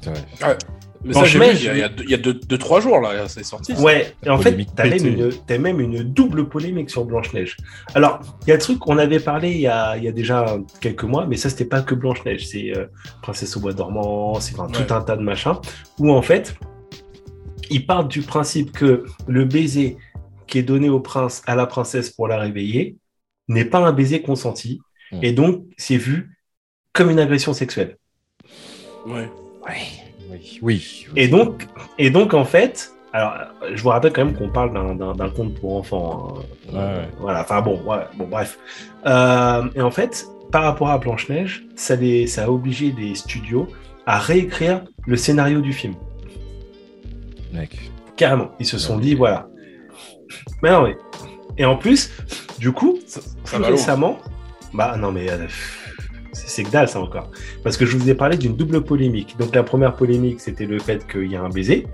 Ouais. 0.07 0.57
Mais 1.05 1.13
ça, 1.13 1.25
j'ai 1.25 1.39
vu, 1.39 1.47
il 1.55 1.65
y 1.65 1.83
a, 1.83 1.91
il 2.03 2.11
y 2.11 2.15
a 2.15 2.17
deux, 2.17 2.35
deux, 2.35 2.59
trois 2.59 2.81
jours, 2.81 3.01
là, 3.01 3.29
c'est 3.29 3.45
sorti. 3.45 3.73
Ouais, 3.75 4.15
et 4.25 4.31
en 4.31 4.39
fait, 4.39 4.57
t'as 4.75 4.89
même, 4.89 5.07
une, 5.07 5.31
as 5.49 5.59
même 5.59 5.81
une 5.81 6.03
double 6.03 6.49
polémique 6.49 6.91
sur 6.91 7.05
Blanche-Neige. 7.05 7.57
Alors, 7.95 8.21
il 8.43 8.51
y 8.51 8.53
a 8.53 8.57
un 8.57 8.59
truc 8.59 8.79
qu'on 8.79 8.99
avait 8.99 9.21
parlé 9.21 9.51
il 9.53 9.61
y 9.61 9.67
a, 9.67 9.97
il 9.97 10.05
y 10.05 10.09
a 10.09 10.13
déjà 10.13 10.59
quelques 10.81 11.05
mois, 11.05 11.27
mais 11.27 11.37
ça, 11.37 11.51
c'était 11.51 11.65
pas 11.65 11.83
que 11.83 11.95
Blanche-Neige, 11.95 12.47
c'est 12.47 12.77
euh, 12.77 12.87
Princesse 13.23 13.57
au 13.57 13.61
bois 13.61 13.73
dormant, 13.73 14.41
c'est 14.41 14.55
tout 14.55 14.95
un 14.95 15.01
tas 15.01 15.17
de 15.17 15.23
machins, 15.23 15.57
où 15.99 16.11
en 16.11 16.23
fait, 16.23 16.55
ils 17.71 17.87
partent 17.87 18.11
du 18.11 18.23
principe 18.23 18.73
que 18.73 19.05
le 19.27 19.45
baiser 19.45 19.97
qui 20.47 20.59
est 20.59 20.63
donné 20.63 20.89
au 20.89 21.01
prince 21.01 21.43
à 21.47 21.57
la 21.57 21.67
princesse 21.67 22.11
pour 22.11 22.29
la 22.29 22.39
réveiller 22.39 22.97
n'est 23.49 23.65
pas 23.65 23.79
un 23.79 23.93
baiser 23.93 24.23
consenti, 24.23 24.81
hmm. 25.13 25.19
et 25.23 25.33
donc 25.33 25.65
c'est 25.77 25.97
vu 25.97 26.39
comme 26.93 27.11
une 27.11 27.19
agression 27.19 27.53
sexuelle. 27.53 27.99
Ouais. 29.07 29.29
Ouais. 29.67 30.06
Oui, 30.63 31.07
oui. 31.09 31.13
Et 31.17 31.29
donc, 31.29 31.67
et 31.99 32.11
donc 32.11 32.35
en 32.35 32.45
fait, 32.45 32.97
alors, 33.13 33.35
je 33.73 33.83
vous 33.83 33.89
rappelle 33.89 34.13
quand 34.13 34.27
même 34.27 34.35
qu'on 34.35 34.51
parle 34.51 34.73
d'un 34.73 35.31
conte 35.31 35.55
pour 35.55 35.77
enfants. 35.77 36.35
Hein. 36.75 37.03
Voilà, 37.19 37.41
enfin 37.41 37.63
bon, 37.63 37.81
bon 38.17 38.27
bref. 38.29 38.59
Euh, 39.07 39.65
et 39.75 39.81
en 39.81 39.91
fait, 39.91 40.27
par 40.53 40.65
rapport 40.65 40.91
à 40.91 40.99
Blanche-Neige, 40.99 41.65
ça, 41.77 41.97
ça 42.27 42.45
a 42.45 42.49
obligé 42.51 42.95
les 42.99 43.15
studios 43.15 43.69
à 44.05 44.19
réécrire 44.19 44.85
le 45.07 45.17
scénario 45.17 45.63
du 45.63 45.73
film. 45.73 45.95
Mec. 47.55 47.91
Carrément. 48.17 48.51
Ils 48.61 48.67
se 48.67 48.77
sont 48.77 48.99
dit, 48.99 49.15
voilà. 49.15 49.49
Mais 50.63 50.71
non, 50.71 50.83
mais. 50.83 50.97
Et 51.57 51.65
en 51.65 51.77
plus, 51.77 52.11
du 52.59 52.73
coup, 52.73 52.99
ça, 53.07 53.21
récemment, 53.59 54.19
bah 54.75 54.97
non, 54.99 55.11
mais. 55.11 55.31
Euh, 55.31 55.47
c'est 56.47 56.63
que 56.63 56.71
dalle 56.71 56.89
ça 56.89 57.01
encore. 57.01 57.31
Parce 57.63 57.77
que 57.77 57.87
je 57.87 57.97
vous 57.97 58.09
ai 58.09 58.15
parlé 58.15 58.37
d'une 58.37 58.57
double 58.57 58.83
polémique. 58.83 59.37
Donc 59.39 59.55
la 59.55 59.63
première 59.63 59.95
polémique, 59.95 60.41
c'était 60.41 60.67
le 60.67 60.79
fait 60.79 61.07
qu'il 61.07 61.31
y 61.31 61.37
a 61.37 61.43
un 61.43 61.49
baiser. 61.49 61.87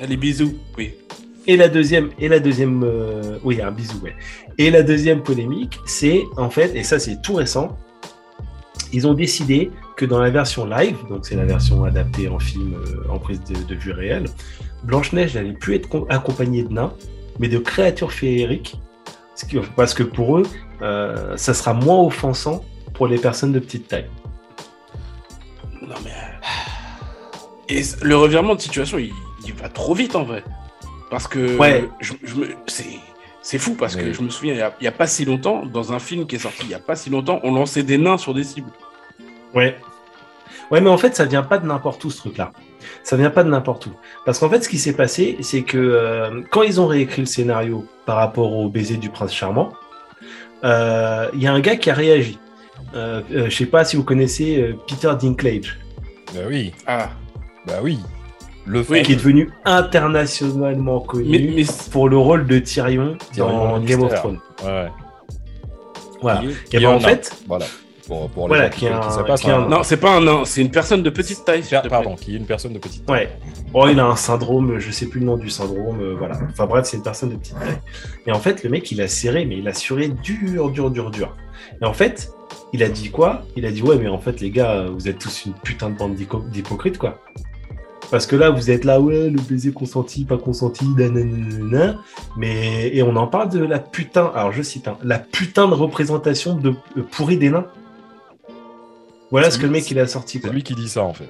Les 0.00 0.16
bisous, 0.16 0.54
oui. 0.76 0.94
Et 1.46 1.56
la 1.56 1.68
deuxième, 1.68 2.10
et 2.18 2.28
la 2.28 2.40
deuxième, 2.40 2.82
euh, 2.84 3.38
oui, 3.44 3.60
un 3.60 3.70
bisou, 3.70 3.98
ouais. 4.02 4.14
Et 4.58 4.70
la 4.70 4.82
deuxième 4.82 5.22
polémique, 5.22 5.78
c'est 5.84 6.22
en 6.36 6.48
fait, 6.48 6.74
et 6.74 6.82
ça 6.82 6.98
c'est 6.98 7.20
tout 7.20 7.34
récent, 7.34 7.76
ils 8.92 9.06
ont 9.06 9.14
décidé 9.14 9.70
que 9.96 10.06
dans 10.06 10.20
la 10.20 10.30
version 10.30 10.64
live, 10.64 10.96
donc 11.10 11.26
c'est 11.26 11.36
la 11.36 11.44
version 11.44 11.84
adaptée 11.84 12.28
en 12.28 12.38
film, 12.38 12.74
euh, 12.74 13.12
en 13.12 13.18
prise 13.18 13.42
de, 13.42 13.74
vue 13.74 13.92
réelle, 13.92 14.24
Blanche-Neige 14.84 15.34
n'allait 15.34 15.52
plus 15.52 15.74
être 15.74 15.88
accompagnée 16.08 16.62
de 16.62 16.72
nains, 16.72 16.94
mais 17.38 17.48
de 17.48 17.58
créatures 17.58 18.12
féeriques, 18.12 18.80
parce 19.76 19.94
que 19.94 20.02
pour 20.02 20.38
eux, 20.38 20.44
euh, 20.82 21.36
ça 21.36 21.52
sera 21.54 21.74
moins 21.74 22.00
offensant 22.00 22.64
pour 22.94 23.06
les 23.06 23.18
personnes 23.18 23.52
de 23.52 23.58
petite 23.58 23.88
taille. 23.88 24.08
Non 25.82 25.96
mais. 26.02 26.10
Euh, 26.10 27.74
et 27.76 27.82
le 28.02 28.16
revirement 28.16 28.54
de 28.54 28.60
situation, 28.60 28.98
il, 28.98 29.12
va 29.54 29.68
trop 29.68 29.94
vite 29.94 30.16
en 30.16 30.24
vrai. 30.24 30.42
Parce 31.10 31.28
que. 31.28 31.56
Ouais. 31.58 31.88
Je, 32.00 32.12
c'est 33.42 33.58
fou 33.58 33.74
parce 33.74 33.94
que 33.94 34.10
je 34.10 34.22
me 34.22 34.30
souviens, 34.30 34.54
il 34.54 34.82
n'y 34.82 34.88
a, 34.88 34.92
pas 34.92 35.06
si 35.06 35.26
longtemps, 35.26 35.66
dans 35.66 35.92
un 35.92 35.98
film 35.98 36.26
qui 36.26 36.36
est 36.36 36.38
sorti 36.38 36.62
il 36.62 36.68
n'y 36.68 36.74
a 36.74 36.78
pas 36.78 36.96
si 36.96 37.10
longtemps, 37.10 37.40
on 37.42 37.52
lançait 37.52 37.82
des 37.82 37.98
nains 37.98 38.16
sur 38.16 38.32
des 38.32 38.42
cibles. 38.42 38.70
Ouais. 39.52 39.76
Ouais, 40.70 40.80
mais 40.80 40.88
en 40.88 40.96
fait, 40.96 41.14
ça 41.14 41.26
vient 41.26 41.42
pas 41.42 41.58
de 41.58 41.66
n'importe 41.66 42.02
où 42.04 42.10
ce 42.10 42.20
truc-là. 42.20 42.52
Ça 43.02 43.18
vient 43.18 43.28
pas 43.28 43.44
de 43.44 43.50
n'importe 43.50 43.84
où. 43.84 43.90
Parce 44.24 44.38
qu'en 44.38 44.48
fait, 44.48 44.62
ce 44.62 44.68
qui 44.70 44.78
s'est 44.78 44.94
passé, 44.94 45.36
c'est 45.42 45.62
que 45.62 45.76
euh, 45.76 46.40
quand 46.50 46.62
ils 46.62 46.80
ont 46.80 46.86
réécrit 46.86 47.20
le 47.20 47.26
scénario 47.26 47.86
par 48.06 48.16
rapport 48.16 48.56
au 48.56 48.70
baiser 48.70 48.96
du 48.96 49.10
prince 49.10 49.34
charmant, 49.34 49.74
euh, 50.64 51.28
il 51.34 51.42
y 51.42 51.46
a 51.46 51.52
un 51.52 51.60
gars 51.60 51.76
qui 51.76 51.90
a 51.90 51.94
réagi. 51.94 52.38
Euh, 52.94 53.22
euh, 53.32 53.46
je 53.48 53.56
sais 53.56 53.66
pas 53.66 53.84
si 53.84 53.96
vous 53.96 54.04
connaissez 54.04 54.60
euh, 54.60 54.74
Peter 54.86 55.12
Dinklage. 55.20 55.78
Bah 56.34 56.40
oui. 56.48 56.72
Ah. 56.86 57.10
Bah 57.66 57.80
oui. 57.82 57.98
Le 58.66 58.82
fait 58.82 59.02
qui 59.02 59.12
est 59.12 59.16
devenu 59.16 59.50
internationalement 59.64 61.00
connu 61.00 61.66
pour 61.90 62.08
le 62.08 62.16
rôle 62.16 62.46
de 62.46 62.58
Tyrion, 62.58 63.18
dans 63.36 63.78
Game 63.80 64.02
of 64.02 64.14
Thrones. 64.14 64.40
Ouais. 64.64 64.88
Voilà. 66.22 66.42
Et, 66.72 66.80
ben, 66.80 66.88
en 66.88 67.00
fait, 67.00 67.36
voilà. 67.46 67.66
Pour, 68.06 68.28
pour 68.30 68.48
voilà, 68.48 68.68
qui, 68.68 68.86
un, 68.86 69.00
un... 69.00 69.68
Non, 69.68 69.82
c'est 69.82 69.96
pas 69.96 70.16
un 70.16 70.20
nain, 70.20 70.44
c'est 70.44 70.60
une 70.60 70.70
personne 70.70 71.02
de 71.02 71.10
petite 71.10 71.44
taille. 71.44 71.62
Pardon, 71.88 72.16
qui 72.16 72.34
est 72.34 72.38
une 72.38 72.46
personne 72.46 72.72
de 72.72 72.78
petite 72.78 73.06
taille. 73.06 73.24
Ouais. 73.26 73.32
Oh, 73.72 73.86
il 73.90 73.98
a 73.98 74.06
un 74.06 74.16
syndrome, 74.16 74.78
je 74.78 74.90
sais 74.90 75.06
plus 75.06 75.20
le 75.20 75.26
nom 75.26 75.36
du 75.36 75.48
syndrome, 75.50 76.14
voilà. 76.18 76.38
Enfin 76.50 76.66
bref, 76.66 76.86
c'est 76.86 76.98
une 76.98 77.02
personne 77.02 77.30
de 77.30 77.36
petite 77.36 77.58
taille. 77.58 77.78
Et 78.26 78.32
en 78.32 78.38
fait, 78.38 78.62
le 78.62 78.70
mec, 78.70 78.90
il 78.92 79.00
a 79.00 79.08
serré, 79.08 79.46
mais 79.46 79.56
il 79.56 79.68
a 79.68 79.72
serré 79.72 80.08
dur, 80.08 80.70
dur, 80.70 80.90
dur, 80.90 81.10
dur. 81.10 81.34
Et 81.80 81.84
en 81.84 81.94
fait, 81.94 82.30
il 82.74 82.82
a 82.82 82.88
dit 82.88 83.10
quoi? 83.10 83.44
Il 83.54 83.64
a 83.66 83.70
dit 83.70 83.82
ouais, 83.82 83.96
mais 83.98 84.08
en 84.08 84.18
fait, 84.18 84.40
les 84.40 84.50
gars, 84.50 84.86
vous 84.86 85.08
êtes 85.08 85.20
tous 85.20 85.44
une 85.46 85.52
putain 85.52 85.90
de 85.90 85.96
bande 85.96 86.16
d'hypocrites, 86.16 86.98
quoi. 86.98 87.20
Parce 88.10 88.26
que 88.26 88.34
là, 88.34 88.50
vous 88.50 88.68
êtes 88.68 88.84
là, 88.84 89.00
ouais, 89.00 89.30
le 89.30 89.40
baiser 89.40 89.70
consenti, 89.70 90.24
pas 90.24 90.38
consenti, 90.38 90.84
nanana, 90.88 92.00
mais 92.36 92.90
et 92.92 93.04
on 93.04 93.14
en 93.14 93.28
parle 93.28 93.50
de 93.50 93.64
la 93.64 93.78
putain, 93.78 94.32
alors 94.34 94.50
je 94.50 94.60
cite, 94.60 94.88
hein, 94.88 94.98
la 95.04 95.20
putain 95.20 95.68
de 95.68 95.74
représentation 95.74 96.56
de 96.56 96.70
euh, 96.98 97.02
pourri 97.12 97.38
des 97.38 97.48
nains. 97.48 97.66
Voilà 99.30 99.52
ce 99.52 99.58
que 99.58 99.66
le 99.66 99.70
mec 99.70 99.88
il 99.92 100.00
a 100.00 100.08
sorti. 100.08 100.40
C'est 100.42 100.50
lui 100.50 100.64
qui 100.64 100.74
dit 100.74 100.88
ça 100.88 101.04
en 101.04 101.14
fait. 101.14 101.28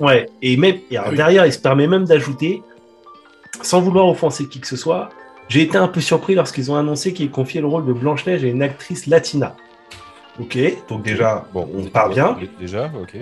Ouais, 0.00 0.26
et 0.42 0.56
même 0.56 0.76
et 0.90 0.98
derrière, 1.14 1.46
il 1.46 1.52
se 1.52 1.60
permet 1.60 1.86
même 1.86 2.04
d'ajouter, 2.04 2.62
sans 3.62 3.80
vouloir 3.80 4.08
offenser 4.08 4.48
qui 4.48 4.58
que 4.58 4.66
ce 4.66 4.76
soit, 4.76 5.10
j'ai 5.48 5.62
été 5.62 5.78
un 5.78 5.88
peu 5.88 6.00
surpris 6.00 6.34
lorsqu'ils 6.34 6.72
ont 6.72 6.76
annoncé 6.76 7.12
qu'ils 7.12 7.30
confiaient 7.30 7.60
le 7.60 7.68
rôle 7.68 7.86
de 7.86 7.92
Blanche-Neige 7.92 8.44
à 8.44 8.48
une 8.48 8.62
actrice 8.62 9.06
latina. 9.06 9.54
Ok, 10.38 10.58
donc 10.88 11.02
déjà, 11.02 11.46
bon, 11.52 11.68
on 11.74 11.84
part 11.84 12.08
bien. 12.10 12.36
Déjà, 12.58 12.90
ok. 13.00 13.16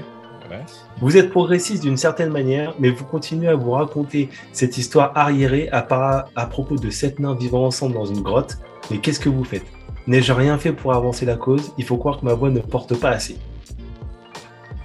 Vous 1.01 1.16
êtes 1.16 1.31
progressiste 1.31 1.83
d'une 1.83 1.97
certaine 1.99 2.31
manière, 2.31 2.75
mais 2.79 2.90
vous 2.90 3.05
continuez 3.05 3.49
à 3.49 3.55
vous 3.55 3.73
raconter 3.73 4.31
cette 4.53 4.79
histoire 4.79 5.12
arriérée 5.14 5.68
à, 5.73 5.87
à 6.35 6.47
propos 6.47 6.77
de 6.77 6.90
sept 6.90 7.18
nains 7.18 7.35
vivant 7.35 7.66
ensemble 7.66 7.94
dans 7.94 8.07
une 8.07 8.23
grotte. 8.23 8.57
Mais 8.90 8.99
qu'est-ce 8.99 9.21
que 9.21 9.29
vous 9.29 9.44
faites? 9.44 9.66
N'ai-je 10.07 10.33
rien 10.33 10.57
fait 10.57 10.73
pour 10.73 10.94
avancer 10.94 11.27
la 11.27 11.37
cause? 11.37 11.73
Il 11.77 11.85
faut 11.85 11.99
croire 11.99 12.21
que 12.21 12.25
ma 12.25 12.33
voix 12.33 12.49
ne 12.51 12.61
porte 12.61 12.99
pas 12.99 13.11
assez. 13.11 13.37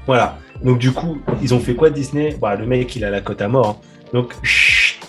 Voilà. 0.06 0.38
Donc 0.62 0.80
du 0.80 0.92
coup, 0.92 1.20
ils 1.42 1.54
ont 1.54 1.60
fait 1.60 1.76
quoi 1.76 1.90
Disney? 1.90 2.36
Bah, 2.42 2.56
Le 2.56 2.66
mec, 2.66 2.94
il 2.98 3.06
a 3.06 3.10
la 3.10 3.22
cote 3.22 3.42
à 3.42 3.48
mort. 3.48 3.80
Hein. 3.82 4.08
Donc, 4.12 4.36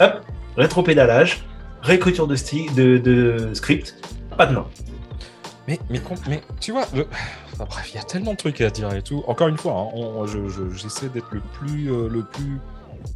hop, 0.01 0.13
rétro-pédalage, 0.57 1.45
réécriture 1.83 2.29
de, 2.29 2.37
de, 2.75 2.99
de 2.99 3.55
script, 3.55 3.97
pas 4.37 4.47
de 4.47 4.55
nains. 4.55 4.67
Mais, 5.67 5.79
mais, 5.89 6.01
mais 6.29 6.43
tu 6.61 6.73
vois, 6.73 6.87
bref, 7.59 7.91
il 7.93 7.97
y 7.97 7.99
a 7.99 8.03
tellement 8.03 8.33
de 8.33 8.37
trucs 8.37 8.61
à 8.61 8.71
dire 8.71 8.93
et 8.93 9.03
tout. 9.03 9.25
Encore 9.27 9.49
une 9.49 9.57
fois, 9.57 9.91
hein, 9.95 10.27
j'essaie 10.75 11.09
d'être 11.09 11.33
le 11.33 11.41
plus, 11.41 11.91
euh, 11.91 12.09
le 12.09 12.23
plus 12.25 12.59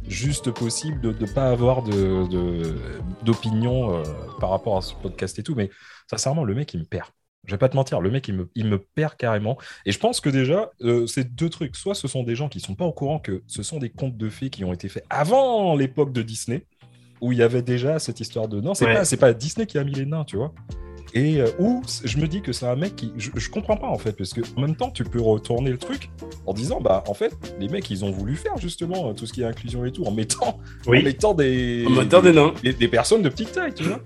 juste 0.07 0.51
possible, 0.51 0.99
de 1.01 1.09
ne 1.09 1.31
pas 1.31 1.49
avoir 1.49 1.83
d'opinion 3.23 3.89
de, 3.89 3.93
euh, 3.97 4.03
par 4.39 4.49
rapport 4.49 4.77
à 4.77 4.81
ce 4.81 4.93
podcast 4.95 5.37
et 5.39 5.43
tout. 5.43 5.55
Mais 5.55 5.69
sincèrement, 6.09 6.43
le 6.43 6.55
mec, 6.55 6.73
il 6.73 6.81
me 6.81 6.85
perd. 6.85 7.07
Je 7.45 7.51
vais 7.51 7.57
pas 7.57 7.69
te 7.69 7.75
mentir, 7.75 8.01
le 8.01 8.11
mec, 8.11 8.27
il 8.27 8.35
me, 8.35 8.49
il 8.53 8.67
me 8.67 8.77
perd 8.77 9.15
carrément. 9.15 9.57
Et 9.85 9.91
je 9.91 9.99
pense 9.99 10.19
que 10.19 10.29
déjà, 10.29 10.71
euh, 10.81 11.07
c'est 11.07 11.35
deux 11.35 11.49
trucs. 11.49 11.75
Soit 11.75 11.95
ce 11.95 12.07
sont 12.07 12.23
des 12.23 12.35
gens 12.35 12.49
qui 12.49 12.59
sont 12.59 12.75
pas 12.75 12.85
au 12.85 12.91
courant 12.91 13.19
que 13.19 13.43
ce 13.47 13.63
sont 13.63 13.77
des 13.77 13.89
contes 13.89 14.17
de 14.17 14.29
fées 14.29 14.49
qui 14.49 14.63
ont 14.63 14.73
été 14.73 14.89
faits 14.89 15.05
avant 15.09 15.75
l'époque 15.75 16.11
de 16.11 16.21
Disney, 16.21 16.65
où 17.21 17.31
il 17.31 17.37
y 17.37 17.43
avait 17.43 17.61
déjà 17.61 17.99
cette 17.99 18.19
histoire 18.19 18.47
de... 18.47 18.61
Non, 18.61 18.73
c'est 18.73 18.85
pas, 18.85 19.03
pas 19.17 19.33
Disney 19.33 19.65
qui 19.65 19.77
a 19.77 19.83
mis 19.83 19.93
les 19.93 20.05
nains, 20.05 20.25
tu 20.25 20.37
vois. 20.37 20.53
Et 21.13 21.41
euh, 21.41 21.47
où 21.57 21.81
je 22.03 22.17
me 22.17 22.27
dis 22.27 22.41
que 22.41 22.51
c'est 22.51 22.67
un 22.67 22.75
mec 22.75 22.95
qui. 22.95 23.11
Je, 23.17 23.49
comprends 23.49 23.77
pas 23.77 23.87
en 23.87 23.97
fait, 23.97 24.13
parce 24.13 24.33
que 24.33 24.41
en 24.55 24.61
même 24.61 24.75
temps, 24.75 24.91
tu 24.91 25.03
peux 25.03 25.21
retourner 25.21 25.71
le 25.71 25.77
truc 25.77 26.09
en 26.45 26.53
disant, 26.53 26.79
bah 26.81 27.03
en 27.07 27.13
fait, 27.13 27.33
les 27.59 27.67
mecs, 27.67 27.89
ils 27.89 28.05
ont 28.05 28.11
voulu 28.11 28.35
faire 28.35 28.57
justement 28.57 29.13
tout 29.13 29.25
ce 29.25 29.33
qui 29.33 29.41
est 29.41 29.45
inclusion 29.45 29.85
et 29.85 29.91
tout, 29.91 30.03
en 30.03 30.11
mettant, 30.11 30.59
en 30.87 30.91
mettant 30.91 31.33
des. 31.33 31.85
En 31.87 31.91
mettant 31.91 32.21
des, 32.21 32.31
nains. 32.31 32.53
Des, 32.63 32.87
personnes 32.87 33.21
de 33.21 33.29
petite 33.29 33.51
taille, 33.53 33.73
tu 33.73 33.83
vois. 33.83 34.01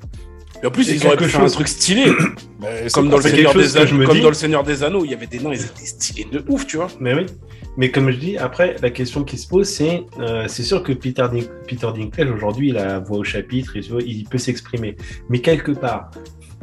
Et 0.62 0.68
en 0.68 0.72
plus, 0.72 0.88
ils 0.88 1.06
auraient 1.06 1.18
pu 1.18 1.26
faire 1.26 1.42
un 1.42 1.48
truc 1.48 1.68
stylé. 1.68 2.06
comme 2.94 3.10
dans, 3.10 3.18
le 3.18 3.24
Seigneur 3.24 3.54
des 3.54 3.76
Anneaux, 3.76 4.06
comme 4.06 4.22
dans 4.22 4.30
le 4.30 4.34
Seigneur 4.34 4.64
des 4.64 4.84
Anneaux, 4.84 5.04
il 5.04 5.12
y 5.12 5.14
avait 5.14 5.28
des 5.28 5.40
nains, 5.40 5.52
ils 5.52 5.66
étaient 5.66 5.86
stylés 5.86 6.28
de 6.32 6.44
ouf, 6.48 6.66
tu 6.66 6.78
vois. 6.78 6.88
Mais 7.00 7.14
oui. 7.14 7.26
Mais 7.76 7.90
comme 7.90 8.10
je 8.12 8.18
dis, 8.18 8.38
après, 8.38 8.76
la 8.82 8.92
question 8.92 9.24
qui 9.24 9.38
se 9.38 9.48
pose, 9.48 9.68
c'est 9.68 10.06
euh, 10.20 10.46
c'est 10.48 10.64
sûr 10.64 10.84
que 10.84 10.94
Peter, 10.94 11.26
Peter 11.68 11.88
Dinklage, 11.94 12.30
aujourd'hui, 12.30 12.70
il 12.70 12.78
a 12.78 12.86
la 12.86 13.00
voix 13.00 13.18
au 13.18 13.24
chapitre, 13.24 13.76
il, 13.76 13.84
il 14.06 14.24
peut 14.26 14.38
s'exprimer. 14.38 14.96
Mais 15.28 15.40
quelque 15.40 15.72
part, 15.72 16.12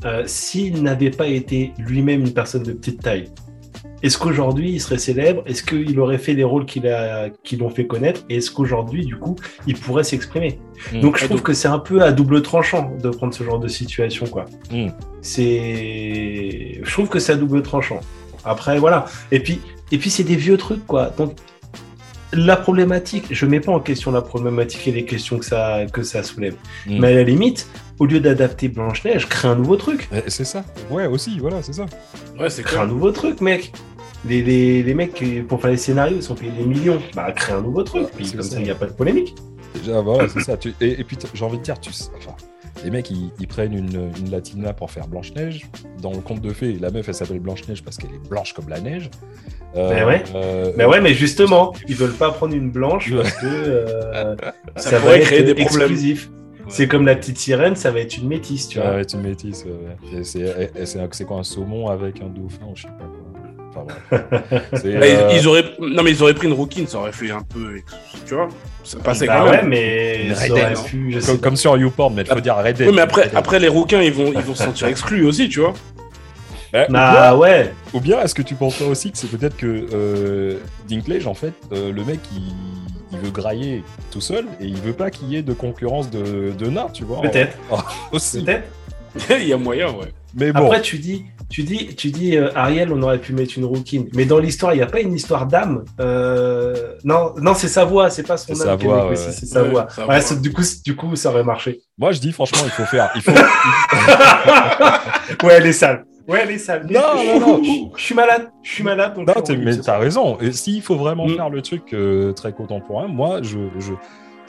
euh, 0.05 0.23
s'il 0.27 0.83
n'avait 0.83 1.11
pas 1.11 1.27
été 1.27 1.73
lui-même 1.79 2.21
une 2.21 2.33
personne 2.33 2.63
de 2.63 2.73
petite 2.73 3.03
taille, 3.03 3.29
est-ce 4.03 4.17
qu'aujourd'hui 4.17 4.71
il 4.71 4.81
serait 4.81 4.99
célèbre? 4.99 5.43
Est-ce 5.47 5.63
qu'il 5.63 5.99
aurait 6.01 6.19
fait 6.19 6.33
les 6.33 6.45
rôles 6.45 6.65
qui 6.65 6.81
l'ont 7.57 7.71
fait 7.71 7.87
connaître? 7.87 8.23
Et 8.31 8.37
est-ce 8.37 8.51
qu'aujourd'hui, 8.51 9.05
du 9.05 9.17
coup, 9.17 9.37
il 9.67 9.77
pourrait 9.77 10.05
s'exprimer? 10.05 10.59
Hmm. 10.93 11.01
Donc 11.01 11.19
je 11.19 11.27
trouve 11.27 11.43
que 11.43 11.53
c'est 11.53 11.69
un 11.69 11.79
peu 11.79 12.03
à 12.03 12.13
double 12.13 12.41
tranchant 12.43 12.93
de 13.03 13.11
prendre 13.11 13.35
ce 13.35 13.45
genre 13.45 13.59
de 13.59 13.69
situation, 13.69 14.27
quoi. 14.27 14.47
Hmm. 14.71 14.89
C'est, 15.21 16.81
je 16.83 16.91
trouve 16.91 17.09
que 17.09 17.19
c'est 17.19 17.33
à 17.33 17.37
double 17.37 17.63
tranchant. 17.63 18.01
Après, 18.45 18.79
voilà. 18.79 19.05
Et 19.33 19.41
puis, 19.41 19.61
et 19.93 19.99
puis 19.99 20.09
c'est 20.09 20.25
des 20.25 20.37
vieux 20.37 20.57
trucs, 20.57 20.87
quoi. 20.87 21.11
Donc 21.19 21.35
la 22.33 22.57
problématique, 22.57 23.27
je 23.31 23.47
mets 23.47 23.61
pas 23.61 23.73
en 23.73 23.81
question 23.81 24.11
la 24.13 24.23
problématique 24.23 24.87
et 24.89 24.93
les 24.93 25.05
questions 25.05 25.39
que 25.39 25.45
ça, 25.45 25.81
que 25.93 26.03
ça 26.03 26.23
soulève. 26.23 26.55
Mm. 26.87 26.99
Mais 27.01 27.09
à 27.09 27.15
la 27.15 27.23
limite, 27.25 27.69
au 27.99 28.07
lieu 28.07 28.21
d'adapter 28.21 28.69
Blanche-Neige, 28.69 29.29
crée 29.29 29.49
un 29.49 29.57
nouveau 29.57 29.77
truc. 29.77 30.09
Eh, 30.15 30.29
C'est 30.29 30.45
ça. 30.45 30.65
Ouais, 30.91 31.07
aussi, 31.07 31.39
voilà, 31.39 31.63
c'est 31.63 31.75
ça. 31.75 31.87
Ouais, 32.39 32.49
c'est 32.51 32.63
Crée 32.63 32.79
un 32.79 32.87
nouveau 32.87 33.11
truc, 33.11 33.41
mec. 33.41 33.73
Les, 34.27 34.43
les, 34.43 34.83
les 34.83 34.95
mecs, 34.95 35.23
pour 35.49 35.61
faire 35.61 35.71
les 35.71 35.77
scénarios, 35.77 36.17
ils 36.17 36.23
sont 36.23 36.35
payés 36.35 36.53
des 36.53 36.65
millions. 36.65 37.01
Bah, 37.15 37.33
crée 37.33 37.53
un 37.55 37.63
nouveau 37.63 37.83
truc. 37.83 38.09
Puis 38.17 38.27
C'est 38.27 38.37
comme 38.37 38.47
ça. 38.47 38.59
il 38.59 38.65
n'y 38.65 38.71
a 38.71 38.75
pas 38.75 38.87
de 38.87 38.93
polémique. 38.93 39.35
Déjà, 39.75 40.01
voilà, 40.01 40.29
c'est 40.29 40.41
ça. 40.41 40.57
Et, 40.81 41.01
et 41.01 41.05
puis, 41.05 41.17
j'ai 41.33 41.45
envie 41.45 41.59
de 41.59 41.63
dire, 41.63 41.79
tu... 41.81 41.91
enfin, 42.19 42.35
les 42.85 42.91
mecs, 42.91 43.11
ils, 43.11 43.31
ils 43.39 43.47
prennent 43.47 43.73
une, 43.75 44.11
une 44.19 44.31
latina 44.31 44.73
pour 44.73 44.91
faire 44.91 45.07
Blanche-Neige. 45.09 45.67
Dans 46.01 46.13
le 46.13 46.19
conte 46.19 46.41
de 46.41 46.51
fées, 46.51 46.77
la 46.81 46.91
meuf, 46.91 47.09
elle 47.09 47.15
s'appelle 47.15 47.41
Blanche-Neige 47.41 47.83
parce 47.83 47.97
qu'elle 47.97 48.11
est 48.15 48.29
blanche 48.29 48.53
comme 48.55 48.69
la 48.69 48.81
neige. 48.81 49.11
Euh, 49.77 49.91
Mais 49.95 50.05
ouais. 50.05 50.23
euh, 50.35 50.73
Mais 50.77 50.85
ouais, 50.85 51.01
mais 51.01 51.15
justement, 51.15 51.73
ils 51.89 51.95
veulent 51.95 52.13
pas 52.15 52.31
prendre 52.31 52.55
une 52.55 52.71
blanche 52.71 53.13
parce 53.15 53.33
que 53.35 53.47
euh, 53.47 54.35
Ça 54.77 54.91
ça, 54.91 54.91
va 54.97 55.01
pourrait 55.03 55.19
être 55.19 55.25
créer 55.27 55.43
des 55.43 55.55
problèmes. 55.55 55.91
exclusif. 55.91 56.31
C'est 56.69 56.87
comme 56.87 57.05
la 57.05 57.17
petite 57.17 57.37
sirène, 57.39 57.75
ça 57.75 57.91
va 57.91 57.99
être 58.01 58.17
une 58.17 58.29
métisse, 58.29 58.69
tu 58.69 58.79
Ouais, 58.79 58.85
vois. 58.87 58.95
ouais, 58.97 59.05
tu 59.05 59.17
métisses. 59.17 59.65
ouais, 59.65 59.73
ouais. 59.73 60.71
Et 60.77 60.87
C'est 60.87 61.25
quoi 61.25 61.39
un 61.39 61.43
saumon 61.43 61.89
avec 61.89 62.21
un 62.23 62.29
dauphin 62.29 62.67
ou 62.71 62.77
je 62.77 62.83
sais 62.83 62.89
pas. 62.89 63.11
Enfin 63.71 63.87
bref. 64.11 64.23
C'est, 64.75 64.99
Bah, 64.99 65.07
ils- 65.07 65.15
euh, 65.17 65.33
ils, 65.41 65.47
auraient... 65.49 65.65
Non, 65.81 66.03
mais 66.03 66.11
ils 66.11 66.23
auraient 66.23 66.35
pris 66.35 66.47
une 66.49 66.53
rouquine, 66.55 66.87
ça 66.87 66.99
aurait 66.99 67.13
fait 67.13 67.31
un 67.31 67.43
peu. 67.43 67.77
Tu 68.27 68.35
vois 68.35 68.49
Ça 68.85 68.99
passait 68.99 69.27
Bah 69.27 69.39
quand 69.39 69.45
ouais, 69.51 69.57
même. 69.59 69.69
mais 69.69 70.35
ça 70.35 70.49
Dead, 70.49 70.79
pu, 70.87 71.13
je 71.13 71.25
comme, 71.25 71.39
pas. 71.39 71.43
comme 71.49 71.57
sur 71.57 71.77
YouPorn, 71.77 72.15
mais 72.15 72.23
il 72.23 72.29
faut 72.29 72.41
dire 72.41 72.57
Red 72.57 72.77
Dead. 72.77 72.89
Oui, 72.89 72.95
mais 72.95 73.03
après, 73.03 73.31
après 73.35 73.59
les 73.61 73.69
rouquins, 73.69 74.01
ils 74.03 74.13
vont, 74.13 74.33
ils 74.35 74.41
vont 74.41 74.55
se 74.55 74.65
sentir 74.65 74.89
exclus 74.89 75.25
aussi, 75.25 75.49
tu 75.49 75.61
vois. 75.61 75.73
Bah, 76.73 76.87
Bah 76.89 77.37
ouais, 77.37 77.73
Ou 77.95 78.01
bien, 78.01 78.21
est-ce 78.23 78.35
que 78.35 78.43
tu 78.43 78.55
penses 78.55 78.77
pas 78.77 78.85
aussi 78.85 79.11
que 79.11 79.19
c'est 79.19 79.27
peut-être 79.29 79.57
que 79.57 79.87
euh, 79.93 80.59
Dinklage, 80.89 81.27
en 81.27 81.35
fait, 81.35 81.53
euh, 81.73 81.93
le 81.93 82.05
mec, 82.05 82.21
il, 82.33 82.43
il 83.13 83.19
veut 83.19 83.31
grailler 83.33 83.83
tout 84.13 84.21
seul 84.21 84.45
et 84.61 84.67
il 84.67 84.77
veut 84.77 84.93
pas 84.93 85.11
qu'il 85.11 85.29
y 85.29 85.37
ait 85.37 85.43
de 85.43 85.53
concurrence 85.53 86.11
de, 86.11 86.53
de 86.57 86.67
nains, 86.69 86.87
tu 86.93 87.03
vois. 87.05 87.23
peut-être, 87.23 87.57
Aussi. 88.13 88.45
peut-être. 88.45 88.69
Il 89.31 89.47
y 89.49 89.53
a 89.53 89.57
moyen, 89.57 89.89
ouais. 89.91 90.13
Mais 90.35 90.53
bon, 90.53 90.67
Après, 90.67 90.81
tu 90.81 90.99
dis, 90.99 91.25
tu 91.49 91.65
dis, 91.65 91.97
tu 91.97 92.13
dis, 92.13 92.37
euh, 92.37 92.51
Ariel, 92.55 92.93
on 92.93 93.03
aurait 93.03 93.19
pu 93.19 93.33
mettre 93.33 93.55
une 93.57 93.65
rouquine. 93.65 94.09
Mais 94.15 94.25
dans 94.25 94.39
l'histoire, 94.39 94.73
il 94.73 94.77
n'y 94.77 94.83
a 94.83 94.87
pas 94.87 95.01
une 95.01 95.13
histoire 95.13 95.47
d'âme. 95.47 95.85
Euh, 96.01 96.95
Non, 97.03 97.35
non, 97.41 97.55
c'est 97.55 97.67
sa 97.67 97.85
voix, 97.85 98.11
c'est 98.11 98.23
pas 98.23 98.37
son 98.37 98.53
âme. 98.61 98.79
ouais. 98.81 99.17
c'est- 99.17 99.47
sa 99.47 99.65
voix. 99.65 99.89
Ouais, 100.09 100.21
du 100.41 100.53
coup, 100.53 100.63
du 100.85 100.95
coup, 100.95 101.17
ça 101.17 101.31
aurait 101.31 101.43
marché. 101.43 101.81
moi, 101.99 102.13
je 102.13 102.21
dis, 102.21 102.31
franchement, 102.31 102.61
il 102.65 102.71
faut 102.71 102.85
faire. 102.85 103.11
Il 103.17 103.23
faut... 103.23 103.33
Ouais, 105.47 105.55
elle 105.55 105.67
est 105.67 105.73
sale. 105.73 106.05
Ouais, 106.29 106.41
elle 106.43 106.51
est 106.53 106.59
sale. 106.59 106.87
Non, 106.91 107.01
non, 107.17 107.41
non. 107.41 107.63
Je, 107.65 107.99
je 107.99 108.03
suis 108.05 108.15
malade. 108.15 108.49
Je 108.63 108.71
suis 108.71 108.85
malade. 108.85 109.15
Donc 109.15 109.27
Non, 109.27 109.35
mais 109.65 109.77
t'as 109.79 109.99
raison. 109.99 110.39
Et 110.41 110.53
s'il 110.53 110.83
faut 110.83 110.97
vraiment 110.97 111.27
Mm. 111.27 111.35
faire 111.37 111.51
le 111.51 111.63
truc 111.63 111.93
euh, 111.93 112.33
très 112.33 112.53
contemporain, 112.53 113.09
moi, 113.09 113.41
je, 113.43 113.59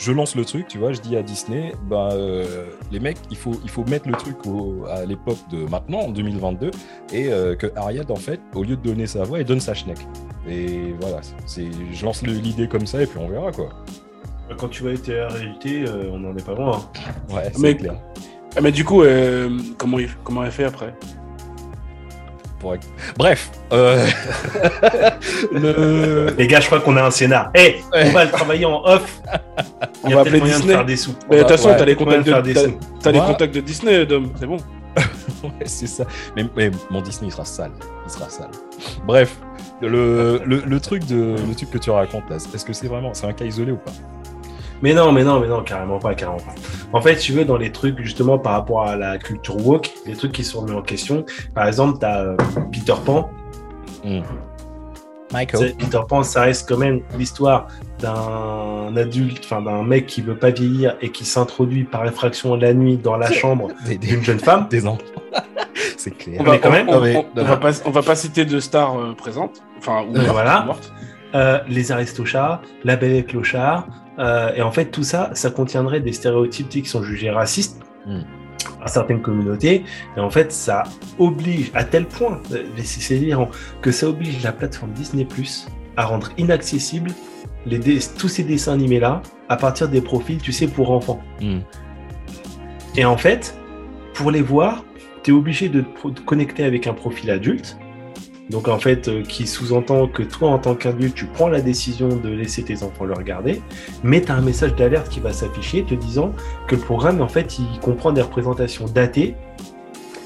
je, 0.02 0.12
lance 0.12 0.36
le 0.36 0.44
truc, 0.46 0.68
tu 0.68 0.78
vois, 0.78 0.92
je 0.94 1.00
dis 1.02 1.16
à 1.16 1.22
Disney, 1.24 1.74
bah, 1.90 2.10
euh, 2.14 2.66
les 2.92 3.00
mecs, 3.00 3.18
il 3.30 3.38
faut, 3.38 3.54
il 3.64 3.70
faut 3.70 3.84
mettre 3.86 4.08
le 4.08 4.14
truc 4.16 4.36
au- 4.48 4.86
à 4.90 5.06
l'époque 5.06 5.38
de 5.52 5.66
maintenant, 5.70 6.00
en 6.00 6.10
2022, 6.10 6.72
et 7.14 7.32
euh, 7.32 7.56
que 7.56 7.68
Ariad, 7.76 8.10
en 8.12 8.16
fait, 8.16 8.40
au 8.56 8.64
lieu 8.64 8.76
de 8.76 8.82
donner 8.82 9.08
sa 9.08 9.24
voix, 9.24 9.40
elle 9.40 9.46
donne 9.46 9.60
sa 9.60 9.74
schneck. 9.74 10.00
Et 10.50 10.94
voilà, 11.00 11.18
c'est, 11.46 11.68
je 11.94 12.06
lance 12.06 12.24
l'idée 12.24 12.68
comme 12.68 12.86
ça, 12.88 13.02
et 13.02 13.06
puis 13.06 13.20
on 13.20 13.28
verra, 13.28 13.52
quoi. 13.52 13.70
Quand 14.58 14.68
tu 14.68 14.84
vas 14.84 14.92
être 14.92 15.08
la 15.08 15.28
réalité, 15.30 15.86
euh, 15.88 16.10
on 16.12 16.20
n'en 16.20 16.36
est 16.36 16.46
pas 16.46 16.56
loin. 16.56 16.80
Ouais, 17.30 17.50
c'est 17.54 17.60
Mais- 17.62 17.76
clair. 17.78 17.96
Ah, 18.58 18.60
mais 18.62 18.74
du 18.74 18.84
coup, 18.84 19.02
euh, 19.04 19.58
comment, 19.78 19.98
il... 19.98 20.10
comment 20.26 20.44
elle 20.44 20.52
fait 20.52 20.66
après? 20.66 20.94
Pour- 22.62 22.76
Bref, 23.18 23.50
euh, 23.74 24.06
le... 25.52 26.34
Les 26.38 26.48
gars, 26.48 26.60
je 26.60 26.68
crois 26.68 26.80
qu'on 26.80 26.96
a 26.98 27.04
un 27.04 27.12
scénar. 27.12 27.52
Eh, 27.56 27.82
Ouais. 27.94 28.04
on 28.06 28.12
va 28.12 28.26
le 28.26 28.32
travailler 28.32 28.66
en 28.66 28.82
off. 28.86 29.22
On 30.04 30.08
Il 30.08 30.12
y 30.12 30.14
va 30.14 30.20
a 30.20 30.22
appeler 30.22 30.40
peut-être 30.40 30.42
moyen 30.42 30.56
de 30.56 30.62
Disney. 30.62 30.74
faire 30.76 30.86
des 30.86 30.96
sous. 30.98 31.14
Mais 31.30 31.38
de 31.38 31.42
va- 31.42 31.48
toute 31.48 31.58
façon, 31.58 31.70
ouais, 31.70 31.78
t'as 31.78 31.86
les 31.86 31.96
contacts 31.96 32.26
de 32.26 32.32
de, 32.32 33.10
les 33.12 33.20
contacts 33.20 33.54
de 33.56 33.62
Disney, 33.62 34.06
Dom, 34.06 34.32
c'est 34.40 34.46
bon. 34.48 34.58
Ouais, 35.44 35.66
c'est 35.66 35.88
ça. 35.88 36.04
Mais, 36.36 36.46
mais 36.56 36.70
mon 36.92 37.02
Disney, 37.02 37.30
il 37.30 37.32
sera 37.32 37.46
sale. 37.46 37.72
Il 38.06 38.12
sera 38.12 38.30
sale. 38.30 38.52
Bref, 39.08 39.38
le, 39.82 40.40
le, 40.46 40.62
le 40.64 40.80
truc 40.80 41.04
de 41.08 41.36
le 41.48 41.56
truc 41.56 41.72
que 41.72 41.80
tu 41.80 41.90
racontes 41.90 42.30
là, 42.30 42.36
est-ce 42.36 42.64
que 42.64 42.74
c'est 42.74 42.88
vraiment 42.88 43.12
c'est 43.16 43.26
un 43.26 43.34
cas 43.34 43.46
isolé 43.46 43.72
ou 43.72 43.78
pas? 43.78 43.92
Mais 44.82 44.94
non, 44.94 45.12
mais 45.12 45.24
non, 45.24 45.40
mais 45.40 45.48
non, 45.48 45.62
carrément 45.64 46.00
pas, 46.00 46.16
carrément 46.16 46.40
pas. 46.40 46.56
En 46.94 47.02
fait, 47.02 47.16
tu 47.18 47.34
veux, 47.34 47.46
dans 47.46 47.58
les 47.58 47.72
trucs, 47.72 48.00
justement, 48.02 48.40
par 48.40 48.54
rapport 48.54 48.84
à 48.88 48.96
la 48.96 49.18
culture 49.18 49.58
woke, 49.66 49.92
les 50.08 50.16
trucs 50.16 50.32
qui 50.32 50.44
sont 50.44 50.62
remis 50.62 50.74
en 50.76 50.82
question, 50.82 51.24
par 51.54 51.68
exemple, 51.68 52.00
tu 52.00 52.06
as 52.06 52.36
Peter 52.72 52.94
Pan. 53.06 53.30
Tu 54.04 55.58
sais, 55.58 55.76
Peter 55.78 56.00
Pan, 56.10 56.24
ça 56.24 56.42
reste 56.42 56.68
quand 56.68 56.78
même 56.78 57.02
l'histoire 57.18 57.68
d'un 58.00 58.94
adulte, 58.98 59.42
enfin 59.46 59.62
d'un 59.62 59.84
mec 59.84 60.06
qui 60.08 60.22
veut 60.22 60.36
pas 60.36 60.50
vieillir 60.50 60.98
et 61.02 61.10
qui 61.10 61.24
s'introduit 61.24 61.86
par 61.86 62.06
effraction 62.06 62.56
la 62.56 62.74
nuit 62.74 62.98
dans 62.98 63.16
la 63.16 63.32
chambre 63.32 63.70
d'une 64.02 64.22
jeune 64.24 64.40
femme. 64.40 64.68
des 64.70 64.86
enfants. 64.88 65.02
c'est 65.98 66.12
clair. 66.18 66.38
On 66.42 66.44
va, 66.44 66.52
Mais 66.54 66.60
quand 66.60 66.72
même, 66.72 66.90
on, 66.90 67.00
mais- 67.00 67.16
on- 67.16 67.26
on 67.40 67.44
va 67.46 67.56
pas, 67.58 67.72
on 67.86 67.92
va 67.92 68.02
pas 68.02 68.16
citer 68.16 68.44
de 68.44 68.60
stars 68.60 68.98
euh, 69.00 69.14
présentes. 69.14 69.62
Enfin, 69.78 70.04
ou 70.04 70.16
Euh, 70.16 70.18
mortes, 70.18 70.28
voilà. 70.32 70.64
ou 70.64 70.66
mortes. 70.66 70.92
Euh, 71.34 71.60
les 71.70 71.94
Aristochats, 71.94 72.62
La 72.84 72.98
Belle 72.98 73.14
et 73.16 73.24
Clochard. 73.24 73.86
Euh, 74.20 74.54
et 74.56 74.62
en 74.62 74.72
fait, 74.72 74.86
tout 74.86 75.04
ça, 75.04 75.32
ça 75.34 75.50
contiendrait 75.52 76.00
des 76.02 76.12
stéréotypes 76.14 76.70
qui 76.70 76.86
sont 76.86 77.04
jugés 77.04 77.30
racistes 77.32 77.80
Hmm. 78.08 78.22
à 78.82 78.88
certaines 78.88 79.22
communautés. 79.22 79.84
Et 80.18 80.20
en 80.20 80.32
fait, 80.32 80.52
ça 80.52 80.82
oblige, 81.20 81.70
à 81.76 81.84
tel 81.84 82.08
point, 82.08 82.42
euh, 82.52 82.64
c'est 82.84 83.14
délirant, 83.20 83.50
que 83.82 83.92
ça 83.92 84.08
oblige 84.10 84.42
la 84.44 84.52
plateforme 84.52 84.92
Disney 84.94 85.24
Plus 85.24 85.68
à 85.98 86.06
rendre 86.06 86.32
les 87.68 87.78
dé- 87.78 88.00
tous 88.18 88.28
ces 88.28 88.42
dessins 88.44 88.74
animés-là 88.74 89.22
à 89.50 89.56
partir 89.56 89.88
des 89.88 90.02
profils, 90.02 90.40
tu 90.42 90.52
sais, 90.52 90.68
pour 90.68 90.90
enfants. 90.90 91.22
Hmm. 91.42 91.60
Et 92.98 93.06
en 93.06 93.18
fait, 93.18 93.56
pour 94.16 94.32
les 94.32 94.42
voir, 94.42 94.84
tu 95.24 95.30
es 95.30 95.34
obligé 95.36 95.70
de 95.70 95.82
te 95.82 96.22
connecter 96.22 96.64
avec 96.64 96.88
un 96.88 96.94
profil 96.94 97.30
adulte. 97.30 97.78
Donc 98.52 98.68
en 98.68 98.78
fait, 98.78 99.08
euh, 99.08 99.24
qui 99.24 99.48
sous-entend 99.48 100.08
que 100.08 100.24
toi, 100.24 100.50
en 100.50 100.60
tant 100.60 100.76
qu'adulte, 100.76 101.16
tu 101.16 101.26
prends 101.26 101.48
la 101.48 101.62
décision 101.62 102.10
de 102.10 102.30
laisser 102.30 102.64
tes 102.64 102.84
enfants 102.84 103.06
le 103.06 103.14
regarder, 103.14 103.62
mais 104.04 104.22
tu 104.22 104.32
as 104.32 104.36
un 104.36 104.42
message 104.42 104.76
d'alerte 104.76 105.08
qui 105.08 105.22
va 105.22 105.32
s'afficher 105.32 105.84
te 105.84 105.96
disant 105.96 106.34
que 106.68 106.76
le 106.76 106.82
programme, 106.82 107.22
en 107.22 107.30
fait, 107.30 107.60
il 107.60 107.80
comprend 107.80 108.12
des 108.12 108.22
représentations 108.22 108.86
datées 108.86 109.36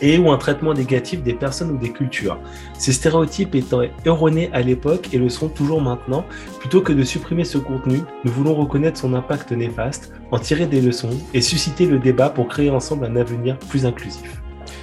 et 0.02 0.18
ou 0.18 0.32
un 0.32 0.38
traitement 0.38 0.74
négatif 0.74 1.22
des 1.22 1.34
personnes 1.34 1.70
ou 1.72 1.78
des 1.78 1.92
cultures. 1.92 2.40
Ces 2.78 2.94
stéréotypes 2.94 3.54
étant 3.54 3.82
erronés 4.06 4.50
à 4.54 4.62
l'époque 4.62 5.10
et 5.14 5.20
le 5.20 5.30
sont 5.30 5.48
toujours 5.48 5.82
maintenant, 5.82 6.26
plutôt 6.60 6.82
que 6.82 6.94
de 6.94 7.04
supprimer 7.04 7.44
ce 7.44 7.60
contenu, 7.60 8.00
nous 8.24 8.32
voulons 8.32 8.56
reconnaître 8.56 9.00
son 9.00 9.14
impact 9.14 9.52
néfaste, 9.52 10.12
en 10.32 10.40
tirer 10.40 10.66
des 10.66 10.82
leçons 10.82 11.12
et 11.36 11.42
susciter 11.42 11.86
le 11.86 12.00
débat 12.00 12.30
pour 12.30 12.48
créer 12.48 12.72
ensemble 12.72 13.06
un 13.06 13.16
avenir 13.16 13.58
plus 13.70 13.86
inclusif. 13.86 14.42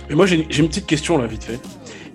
Mais 0.08 0.14
moi, 0.14 0.26
j'ai 0.26 0.46
j'ai 0.48 0.62
une 0.62 0.68
petite 0.68 0.86
question 0.86 1.18
là, 1.18 1.26
vite 1.26 1.44
fait. 1.44 1.60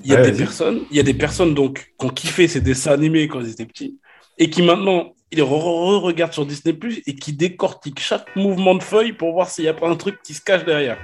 Il 0.07 0.11
y 0.13 0.15
a 0.15 0.19
Ouais, 0.19 0.23
des 0.23 0.31
vas-y. 0.31 0.39
personnes, 0.39 0.79
il 0.89 0.95
y 0.95 0.99
a 1.01 1.03
des 1.03 1.13
personnes 1.13 1.53
donc 1.53 1.91
qui 1.99 2.05
ont 2.05 2.09
kiffé 2.09 2.47
ces 2.47 2.61
dessins 2.61 2.93
animés 2.93 3.27
quand 3.27 3.41
ils 3.41 3.49
étaient 3.51 3.65
petits 3.65 3.99
et 4.37 4.49
qui 4.49 4.61
maintenant 4.61 5.13
ils 5.33 5.39
re- 5.39 5.45
re- 5.45 5.99
regardent 5.99 6.31
sur 6.31 6.45
Disney 6.45 6.73
Plus 6.73 7.01
et 7.05 7.15
qui 7.15 7.33
décortiquent 7.33 7.99
chaque 7.99 8.33
mouvement 8.37 8.73
de 8.75 8.83
feuille 8.83 9.11
pour 9.11 9.33
voir 9.33 9.49
s'il 9.49 9.65
n'y 9.65 9.69
a 9.69 9.73
pas 9.73 9.89
un 9.89 9.97
truc 9.97 10.21
qui 10.23 10.33
se 10.33 10.39
cache 10.41 10.63
derrière. 10.63 10.97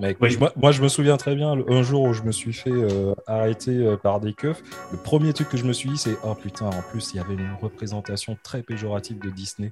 Mec, 0.00 0.16
Oui. 0.20 0.36
moi, 0.38 0.52
moi, 0.56 0.72
je 0.72 0.82
me 0.82 0.88
souviens 0.88 1.16
très 1.16 1.34
bien, 1.34 1.54
le- 1.54 1.64
un 1.70 1.82
jour 1.82 2.02
où 2.02 2.12
je 2.12 2.22
me 2.22 2.32
suis 2.32 2.52
fait 2.52 2.70
euh, 2.70 3.14
arrêter 3.26 3.70
euh, 3.72 3.96
par 3.96 4.20
des 4.20 4.32
keufs, 4.34 4.62
le 4.90 4.98
premier 4.98 5.32
truc 5.34 5.48
que 5.50 5.56
je 5.58 5.64
me 5.64 5.72
suis 5.72 5.88
dit, 5.90 5.96
c'est 5.98 6.16
Oh 6.24 6.34
putain, 6.34 6.66
en 6.66 6.82
plus, 6.90 7.12
il 7.12 7.18
y 7.18 7.20
avait 7.20 7.34
une 7.34 7.54
représentation 7.60 8.36
très 8.42 8.62
péjorative 8.62 9.18
de 9.18 9.30
Disney. 9.30 9.68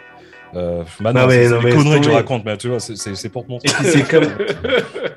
Euh, 0.55 0.85
maintenant, 1.01 1.23
Ah 1.25 1.27
ouais, 1.27 1.35
c'est 1.37 1.45
c'est 1.49 1.51
non, 1.55 1.59
des 1.61 1.65
mais 1.65 1.75
conneries 1.75 1.99
que 2.01 2.05
je 2.05 2.11
c'est- 2.11 2.17
raconte, 2.17 2.45
mais 2.45 2.57
tu 2.59 2.69
vois, 2.69 2.81
c'est- 2.81 2.97
c'est 2.97 3.15
c'est 3.15 3.29
pour 3.31 3.45
te 3.47 3.51
montrer. 3.51 3.69
C'est 3.83 4.03
comme. 4.11 4.25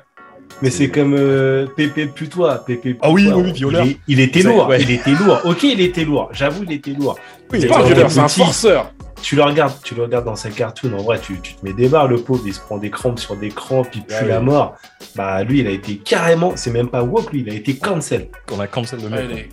Mais 0.62 0.70
c'est 0.70 0.88
comme 0.88 1.14
euh, 1.14 1.66
Pépé 1.76 2.06
Putois. 2.06 2.64
Pépé 2.64 2.96
Ah 3.02 3.10
oui, 3.10 3.24
Putois, 3.24 3.36
oui, 3.38 3.44
oui, 3.46 3.52
violeur. 3.52 3.86
Il, 4.08 4.20
était 4.20 4.42
lourd. 4.42 4.68
ouais. 4.68 4.80
Il 4.82 4.90
était 4.90 5.10
lourd. 5.12 5.40
Ok, 5.44 5.62
il 5.64 5.80
était 5.80 6.04
lourd. 6.04 6.28
J'avoue, 6.32 6.64
il 6.64 6.72
était 6.72 6.92
lourd. 6.92 7.18
Oui, 7.52 7.60
C'est 7.60 7.66
pas 7.66 7.80
un 7.80 8.08
c'est 8.08 8.18
un 8.20 8.28
forceur. 8.28 8.92
Tu 9.22 9.36
le 9.36 9.42
regardes, 9.42 9.72
tu 9.82 9.94
le 9.94 10.02
regardes 10.02 10.26
dans 10.26 10.36
sa 10.36 10.50
cartoon. 10.50 10.92
En 10.92 11.02
vrai, 11.02 11.18
tu, 11.18 11.40
tu 11.40 11.54
te 11.54 11.64
mets 11.64 11.72
des 11.72 11.88
barres, 11.88 12.08
le 12.08 12.18
pauvre. 12.18 12.42
Il 12.46 12.52
se 12.52 12.60
prend 12.60 12.76
des 12.76 12.90
crampes 12.90 13.18
sur 13.18 13.36
des 13.36 13.48
crampes, 13.48 13.88
il 13.94 14.02
pue 14.04 14.14
Ouais, 14.14 14.28
la 14.28 14.38
ouais. 14.38 14.44
mort. 14.44 14.76
Bah, 15.16 15.42
lui, 15.44 15.60
il 15.60 15.66
a 15.66 15.70
été 15.70 15.96
carrément. 15.96 16.52
C'est 16.56 16.70
même 16.70 16.88
pas 16.88 17.02
woke, 17.02 17.32
lui. 17.32 17.40
Il 17.46 17.50
a 17.50 17.54
été 17.54 17.74
cancel. 17.76 18.28
On 18.52 18.60
a 18.60 18.66
cancel 18.66 19.00
le 19.02 19.08
Ouais, 19.08 19.26
mec. 19.26 19.48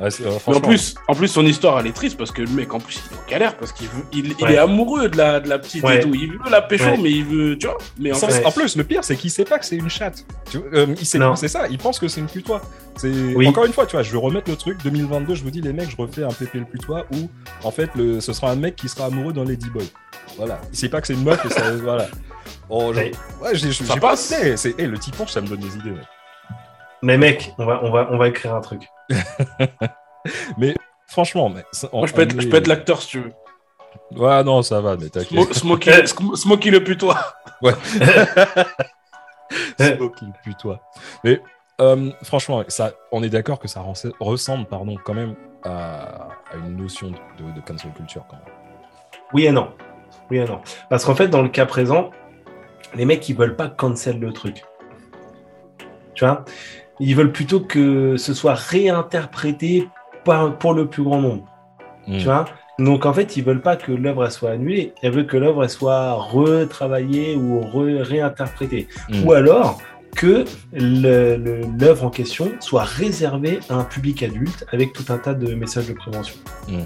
Ouais, 0.00 0.10
c'est- 0.10 0.24
euh, 0.24 0.30
Mais 0.48 0.56
en 0.56 0.60
plus, 0.62 0.94
en 1.08 1.14
plus, 1.14 1.28
son 1.28 1.44
histoire, 1.44 1.78
elle 1.78 1.86
est 1.86 1.92
triste 1.92 2.16
parce 2.16 2.30
que 2.30 2.40
le 2.40 2.48
mec, 2.48 2.72
en 2.72 2.80
plus, 2.80 2.98
il 3.10 3.14
est 3.14 3.18
en 3.18 3.30
galère 3.30 3.56
parce 3.58 3.70
qu'il 3.72 3.86
veut, 3.88 4.02
il, 4.12 4.34
il 4.38 4.44
Ouais. 4.44 4.54
est 4.54 4.58
amoureux 4.58 5.08
de 5.10 5.16
la, 5.18 5.40
de 5.40 5.48
la 5.48 5.58
petite 5.58 5.82
Ouais. 5.84 5.98
et 5.98 6.00
tout. 6.00 6.14
Il 6.14 6.32
veut 6.32 6.50
la 6.50 6.62
pécho, 6.62 6.84
Ouais. 6.86 6.96
mais 6.96 7.10
il 7.10 7.24
veut, 7.24 7.58
tu 7.58 7.66
vois. 7.66 7.76
Mais 7.98 8.10
en 8.12 8.14
Sans- 8.14 8.28
fait, 8.28 8.44
En 8.46 8.50
plus, 8.50 8.76
le 8.76 8.84
pire, 8.84 9.04
c'est 9.04 9.14
qu'il 9.16 9.30
sait 9.30 9.44
pas 9.44 9.58
que 9.58 9.66
c'est 9.66 9.76
une 9.76 9.90
chatte. 9.90 10.24
Tu 10.50 10.56
vois, 10.56 10.66
euh, 10.72 10.86
il 10.98 11.04
sait 11.04 11.18
Non. 11.18 11.36
c'est 11.36 11.48
ça. 11.48 11.68
Il 11.68 11.76
pense 11.76 11.98
que 11.98 12.08
c'est 12.08 12.20
une 12.20 12.28
putois. 12.28 12.62
C'est 12.96 13.10
Oui. 13.34 13.46
encore 13.46 13.66
une 13.66 13.72
fois, 13.74 13.84
tu 13.84 13.92
vois. 13.96 14.02
Je 14.02 14.10
vais 14.10 14.16
remettre 14.18 14.48
le 14.50 14.56
truc 14.56 14.82
2022. 14.82 15.34
Je 15.34 15.42
vous 15.42 15.50
dis, 15.50 15.60
les 15.60 15.72
mecs, 15.74 15.90
je 15.90 15.96
refais 15.96 16.24
un 16.24 16.28
pépé 16.32 16.58
le 16.60 16.64
putois 16.64 17.04
où 17.12 17.28
en 17.62 17.70
fait, 17.70 17.90
le, 17.94 18.20
ce 18.20 18.32
sera 18.32 18.50
un 18.50 18.56
mec 18.56 18.76
qui 18.76 18.88
sera 18.88 19.04
amoureux 19.06 19.34
d'un 19.34 19.44
ladyboy. 19.44 19.86
Voilà. 20.38 20.60
Il 20.72 20.78
sait 20.78 20.88
pas 20.88 21.02
que 21.02 21.06
c'est 21.08 21.14
une 21.14 21.24
meuf. 21.24 21.44
et 21.44 21.50
ça, 21.50 21.72
voilà. 21.82 22.06
Oh, 22.70 22.92
je- 22.94 22.98
Ouais. 23.00 23.10
j'ai, 23.52 23.70
j'ai 23.70 23.84
Ça 23.84 23.94
pas 23.96 24.00
passe. 24.10 24.30
idée. 24.30 24.56
C'est, 24.56 24.74
eh, 24.78 24.86
le 24.86 24.98
typonge, 24.98 25.28
ça 25.28 25.42
me 25.42 25.46
donne 25.48 25.60
des 25.60 25.74
idées. 25.76 25.90
mec. 25.90 26.04
Mais 27.02 27.18
mec, 27.18 27.52
on 27.58 27.64
va, 27.66 27.80
on 27.84 27.90
va, 27.90 28.08
on 28.10 28.18
va 28.18 28.28
écrire 28.28 28.54
un 28.54 28.60
truc. 28.60 28.82
Mais 30.58 30.74
franchement, 31.06 31.48
mais, 31.48 31.64
ça- 31.72 31.88
moi, 31.92 32.06
je 32.06 32.12
peux 32.12 32.22
être, 32.22 32.36
on 32.36 32.40
je 32.40 32.46
est- 32.46 32.50
peux 32.50 32.56
être 32.58 32.66
l'acteur 32.66 33.00
si 33.02 33.08
tu 33.08 33.20
veux. 33.20 33.32
Ouais, 34.16 34.44
non, 34.44 34.62
ça 34.62 34.80
va, 34.80 34.96
mais 34.96 35.08
t'inquiète. 35.08 35.54
Smokey, 35.54 36.06
Smokey 36.06 36.70
le 36.70 36.84
putois. 36.84 37.18
Ouais. 37.62 37.72
Smokey 39.78 40.26
le 40.26 40.32
putois. 40.44 40.80
Mais 41.24 41.40
euh, 41.80 42.10
franchement, 42.22 42.62
ça, 42.68 42.92
on 43.12 43.22
est 43.22 43.28
d'accord 43.30 43.58
que 43.58 43.68
ça 43.68 43.84
ressemble 44.20 44.66
pardon, 44.66 44.96
quand 45.04 45.14
même 45.14 45.34
à, 45.64 46.28
une 46.54 46.76
notion 46.76 47.10
de, 47.10 47.52
de, 47.52 47.60
cancel 47.60 47.92
culture. 47.92 48.24
Quand 48.28 48.36
même. 48.36 48.54
Oui 49.32 49.46
et 49.46 49.52
non. 49.52 49.72
Oui 50.30 50.38
et 50.38 50.44
non. 50.44 50.60
Parce 50.88 51.04
qu'en 51.04 51.14
fait, 51.14 51.28
dans 51.28 51.42
le 51.42 51.48
cas 51.48 51.66
présent, 51.66 52.10
les 52.94 53.04
mecs, 53.04 53.28
ils 53.28 53.36
veulent 53.36 53.56
pas 53.56 53.68
cancel 53.68 54.18
le 54.18 54.32
truc. 54.32 54.64
Tu 56.14 56.24
vois? 56.24 56.44
Ils 57.00 57.16
veulent 57.16 57.32
plutôt 57.32 57.60
que 57.60 58.16
ce 58.16 58.34
soit 58.34 58.54
réinterprété 58.54 59.88
pour 60.24 60.74
le 60.74 60.86
plus 60.86 61.02
grand 61.02 61.20
nombre. 61.20 61.44
Tu 62.06 62.12
hmm. 62.12 62.18
vois? 62.20 62.44
Donc 62.78 63.04
en 63.04 63.12
fait, 63.12 63.36
ils 63.36 63.44
veulent 63.44 63.60
pas 63.60 63.76
que 63.76 63.92
l'œuvre 63.92 64.28
soit 64.30 64.50
annulée, 64.50 64.94
ils 65.02 65.10
veulent 65.10 65.26
que 65.26 65.36
l'œuvre 65.36 65.66
soit 65.66 66.12
retravaillée 66.12 67.36
ou 67.36 67.60
réinterprétée. 68.02 68.88
Hmm. 69.08 69.26
Ou 69.26 69.32
alors 69.32 69.80
que 70.16 70.44
l'œuvre 70.72 72.04
en 72.04 72.10
question 72.10 72.52
soit 72.60 72.84
réservée 72.84 73.60
à 73.68 73.74
un 73.74 73.84
public 73.84 74.22
adulte 74.22 74.66
avec 74.72 74.92
tout 74.92 75.04
un 75.10 75.18
tas 75.18 75.34
de 75.34 75.54
messages 75.54 75.88
de 75.88 75.92
prévention. 75.92 76.36
Hmm. 76.68 76.84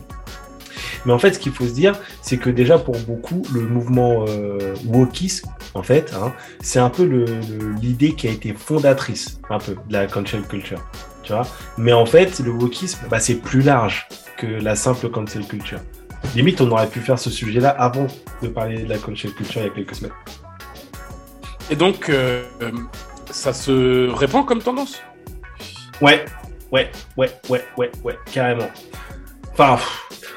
Mais 1.07 1.13
en 1.13 1.19
fait, 1.19 1.35
ce 1.35 1.39
qu'il 1.39 1.53
faut 1.53 1.67
se 1.67 1.73
dire, 1.73 1.99
c'est 2.23 2.39
que 2.39 2.51
déjà 2.51 2.79
pour 2.79 2.97
beaucoup, 3.01 3.43
le 3.53 3.63
mouvement 3.63 4.25
euh, 4.29 4.75
wokisme, 4.87 5.49
en 5.75 5.83
fait, 5.83 6.15
hein, 6.15 6.33
c'est 6.61 6.79
un 6.79 6.91
peu 6.91 7.05
l'idée 7.81 8.15
qui 8.15 8.29
a 8.29 8.31
été 8.31 8.55
fondatrice 8.55 9.41
un 9.51 9.59
peu 9.59 9.73
de 9.73 9.93
la 9.93 10.07
cancel 10.07 10.43
culture. 10.43 10.81
Tu 11.23 11.33
vois 11.33 11.47
Mais 11.79 11.93
en 11.93 12.07
fait, 12.07 12.41
le 12.41 12.51
wokisme, 12.51 13.07
bah, 13.11 13.21
c'est 13.21 13.37
plus 13.37 13.63
large 13.63 14.07
que 14.37 14.47
la 14.47 14.77
simple 14.77 15.09
cancel 15.11 15.47
culture. 15.47 15.81
Limite, 16.35 16.61
on 16.61 16.71
aurait 16.71 16.89
pu 16.89 17.01
faire 17.01 17.19
ce 17.19 17.31
sujet-là 17.31 17.71
avant 17.71 18.07
de 18.43 18.49
parler 18.49 18.83
de 18.83 18.89
la 18.89 18.99
cancel 18.99 19.33
culture 19.33 19.61
il 19.61 19.65
y 19.65 19.71
a 19.71 19.71
quelques 19.71 19.95
semaines. 19.95 20.13
Et 21.71 21.77
donc, 21.77 22.09
euh, 22.09 22.43
ça 23.31 23.53
se 23.53 24.11
répand 24.11 24.45
comme 24.45 24.63
tendance? 24.63 25.01
Ouais, 26.01 26.25
ouais, 26.73 26.91
ouais, 27.17 27.31
ouais, 27.49 27.65
ouais, 27.77 27.91
ouais, 28.03 28.19
carrément. 28.31 28.69
Enfin, 29.57 29.79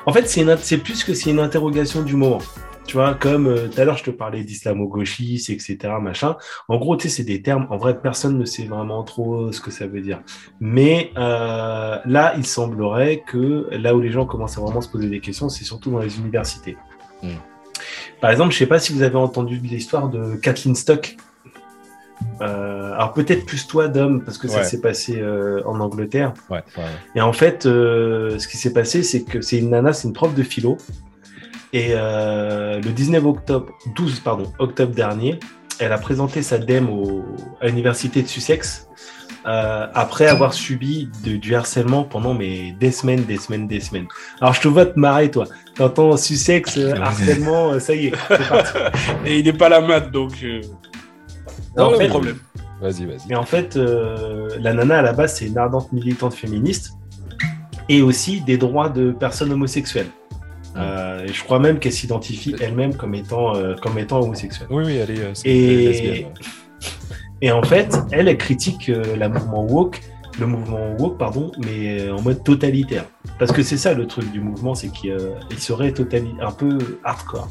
en 0.06 0.14
fait, 0.14 0.28
c'est 0.28 0.78
plus 0.78 1.04
que 1.04 1.16
c'est 1.16 1.32
une 1.32 1.40
interrogation 1.40 2.04
du 2.04 2.16
moment. 2.16 2.38
Tu 2.86 2.96
vois, 2.96 3.16
comme 3.16 3.48
euh, 3.48 3.68
tout 3.68 3.82
à 3.82 3.84
l'heure, 3.84 3.98
je 3.98 4.04
te 4.04 4.12
parlais 4.12 4.44
d'islamo-gauchisme, 4.44 5.52
etc., 5.52 5.78
machin. 6.00 6.38
En 6.70 6.78
gros, 6.78 6.96
tu 6.96 7.10
sais, 7.10 7.16
c'est 7.18 7.24
des 7.24 7.42
termes, 7.42 7.66
en 7.72 7.78
vrai, 7.78 8.00
personne 8.00 8.38
ne 8.38 8.46
sait 8.46 8.66
vraiment 8.66 9.04
trop 9.04 9.52
ce 9.52 9.60
que 9.60 9.72
ça 9.72 9.88
veut 9.88 10.02
dire. 10.02 10.22
Mais 10.60 11.12
euh, 11.18 11.98
là, 12.06 12.36
il 12.38 12.46
semblerait 12.46 13.24
que 13.26 13.68
là 13.72 13.96
où 13.96 14.00
les 14.00 14.12
gens 14.12 14.28
commencent 14.28 14.60
à 14.60 14.62
vraiment 14.62 14.82
se 14.82 14.88
poser 14.88 15.10
des 15.10 15.20
questions, 15.20 15.50
c'est 15.50 15.66
surtout 15.66 15.90
dans 15.90 16.00
les 16.00 16.20
universités. 16.20 16.78
Hmm. 17.24 17.38
Par 18.22 18.30
exemple, 18.30 18.54
je 18.54 18.60
sais 18.60 18.68
pas 18.68 18.80
si 18.80 18.94
vous 18.94 19.02
avez 19.02 19.18
entendu 19.18 19.58
l'histoire 19.58 20.10
de 20.10 20.36
Kathleen 20.36 20.76
Stock. 20.76 21.18
Euh, 22.42 22.94
alors 22.94 23.14
peut-être 23.14 23.46
plus 23.46 23.68
toi, 23.68 23.88
Dom, 23.88 24.24
parce 24.24 24.38
que 24.38 24.48
ça 24.48 24.64
s'est 24.64 24.82
passé 24.82 25.24
en 25.66 25.80
Angleterre. 25.80 26.34
Ouais, 26.50 26.64
Et 27.16 27.22
en 27.22 27.34
fait, 27.34 27.64
ce 27.64 28.48
qui 28.48 28.58
s'est 28.58 28.74
passé, 28.74 29.04
c'est 29.04 29.24
que 29.24 29.42
c'est 29.42 29.58
une 29.58 29.70
nana, 29.70 29.94
c'est 29.94 30.08
une 30.08 30.14
prof 30.14 30.34
de 30.34 30.44
philo, 30.44 30.78
et 31.74 31.90
euh, 31.92 32.80
le 32.82 32.92
19 32.92 33.26
octobre, 33.26 33.68
12 33.96 34.22
pardon, 34.22 34.52
octobre 34.60 34.94
dernier, 34.94 35.40
elle 35.80 35.92
a 35.92 35.98
présenté 35.98 36.42
sa 36.42 36.58
dème 36.58 36.90
à 37.62 37.68
l'université 37.68 38.22
de 38.22 38.28
Sussex 38.28 38.88
euh, 39.46 39.88
après 39.94 40.28
avoir 40.28 40.54
subi 40.54 41.10
du 41.24 41.56
harcèlement 41.56 42.04
pendant 42.04 42.34
mais, 42.34 42.72
des 42.80 42.92
semaines, 42.92 43.24
des 43.26 43.38
semaines, 43.38 43.68
des 43.68 43.80
semaines. 43.80 44.08
Alors 44.42 44.54
je 44.54 44.62
te 44.62 44.68
vois 44.68 44.86
te 44.86 44.98
marrer 44.98 45.30
toi. 45.30 45.46
T'entends 45.76 46.16
Sussex, 46.18 46.78
euh, 46.78 46.96
harcèlement, 47.02 47.80
ça 47.80 47.94
y 47.94 48.08
est, 48.08 48.14
Et 49.26 49.40
il 49.40 49.46
n'est 49.46 49.54
pas 49.54 49.70
la 49.70 49.82
mat 49.82 50.10
donc. 50.12 50.44
Non, 51.78 51.94
en 51.94 51.98
fait, 51.98 52.08
problème. 52.08 52.38
Vas-y, 52.82 53.06
vas-y. 53.06 53.28
Mais 53.30 53.36
en 53.36 53.46
fait, 53.46 53.76
la 53.76 54.74
nana 54.74 55.00
à 55.00 55.02
la 55.02 55.14
base, 55.14 55.36
c'est 55.36 55.48
une 55.48 55.58
ardente 55.58 55.92
militante 55.92 56.34
féministe 56.34 56.94
et 57.90 58.02
aussi 58.02 58.42
des 58.42 58.58
droits 58.58 58.90
de 58.90 59.12
personnes 59.12 59.52
homosexuelles. 59.52 60.10
Euh, 60.76 61.26
et 61.26 61.30
je 61.30 61.44
crois 61.44 61.60
même 61.60 61.80
qu'elle 61.80 61.94
s'identifie 61.94 62.56
elle-même 62.62 62.96
comme 62.96 63.16
étant, 63.16 63.56
euh, 63.56 63.76
comme 63.82 63.98
étant 63.98 64.20
homosexuelle. 64.20 64.68
Oui, 64.70 64.84
oui, 64.86 64.96
elle 64.98 65.12
est, 65.12 65.22
euh, 65.22 65.34
et... 65.46 66.28
et 67.42 67.52
en 67.52 67.64
fait, 67.64 67.98
elle, 68.12 68.28
elle 68.28 68.38
critique 68.38 68.92
la 69.18 69.30
mouvement 69.30 69.66
woke, 69.66 70.02
le 70.40 70.46
mouvement 70.46 70.96
woke, 71.00 71.18
pardon, 71.18 71.52
mais 71.66 72.12
en 72.12 72.22
mode 72.22 72.44
totalitaire. 72.44 73.06
Parce 73.40 73.52
que 73.52 73.64
c'est 73.64 73.78
ça 73.78 73.94
le 73.94 74.06
truc 74.06 74.32
du 74.32 74.40
mouvement, 74.40 74.76
c'est 74.76 74.90
qu'il 74.90 75.18
serait 75.58 75.94
un 76.42 76.52
peu 76.52 76.78
hardcore. 77.04 77.50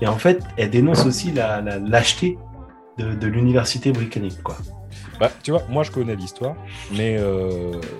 Et 0.00 0.06
en 0.08 0.18
fait, 0.18 0.42
elle 0.56 0.70
dénonce 0.70 1.06
aussi 1.06 1.30
la 1.30 1.60
lâcheté 1.60 2.38
de, 2.98 3.14
de 3.14 3.26
l'université 3.26 3.92
britannique, 3.92 4.42
quoi. 4.42 4.56
Bah, 5.20 5.30
tu 5.42 5.52
vois, 5.52 5.62
moi 5.68 5.84
je 5.84 5.90
connais 5.90 6.16
l'histoire, 6.16 6.56
mais 6.96 7.18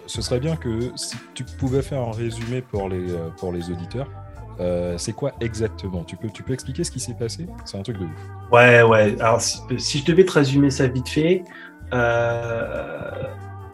ce 0.06 0.20
serait 0.20 0.40
bien 0.40 0.56
que 0.56 0.90
si 0.96 1.16
tu 1.34 1.44
pouvais 1.44 1.82
faire 1.82 2.00
un 2.00 2.12
résumé 2.12 2.60
pour 2.60 2.88
les, 2.88 3.06
pour 3.36 3.52
les 3.52 3.70
auditeurs, 3.70 4.08
euh, 4.60 4.96
c'est 4.98 5.12
quoi 5.12 5.32
exactement? 5.40 6.04
Tu 6.04 6.16
peux, 6.16 6.28
tu 6.30 6.42
peux 6.42 6.52
expliquer 6.52 6.84
ce 6.84 6.90
qui 6.90 7.00
s'est 7.00 7.14
passé? 7.14 7.46
C'est 7.64 7.78
un 7.78 7.82
truc 7.82 7.98
de 7.98 8.04
ouf. 8.04 8.10
Ouais, 8.52 8.82
ouais. 8.82 9.16
Alors, 9.20 9.40
si, 9.40 9.98
je 9.98 10.04
devais 10.04 10.24
te 10.24 10.32
résumer 10.32 10.70
ça 10.70 10.86
vite 10.86 11.08
fait, 11.08 11.42
euh, 11.92 13.24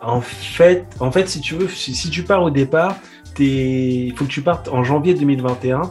en, 0.00 0.20
fait, 0.20 0.86
en 1.00 1.12
fait, 1.12 1.28
si 1.28 1.40
tu 1.40 1.54
veux, 1.54 1.68
si, 1.68 2.10
tu 2.10 2.22
pars 2.22 2.42
au 2.42 2.50
départ, 2.50 2.96
il 3.38 4.12
faut 4.16 4.24
que 4.24 4.30
tu 4.30 4.42
partes 4.42 4.68
en 4.68 4.84
janvier 4.84 5.14
2021. 5.14 5.82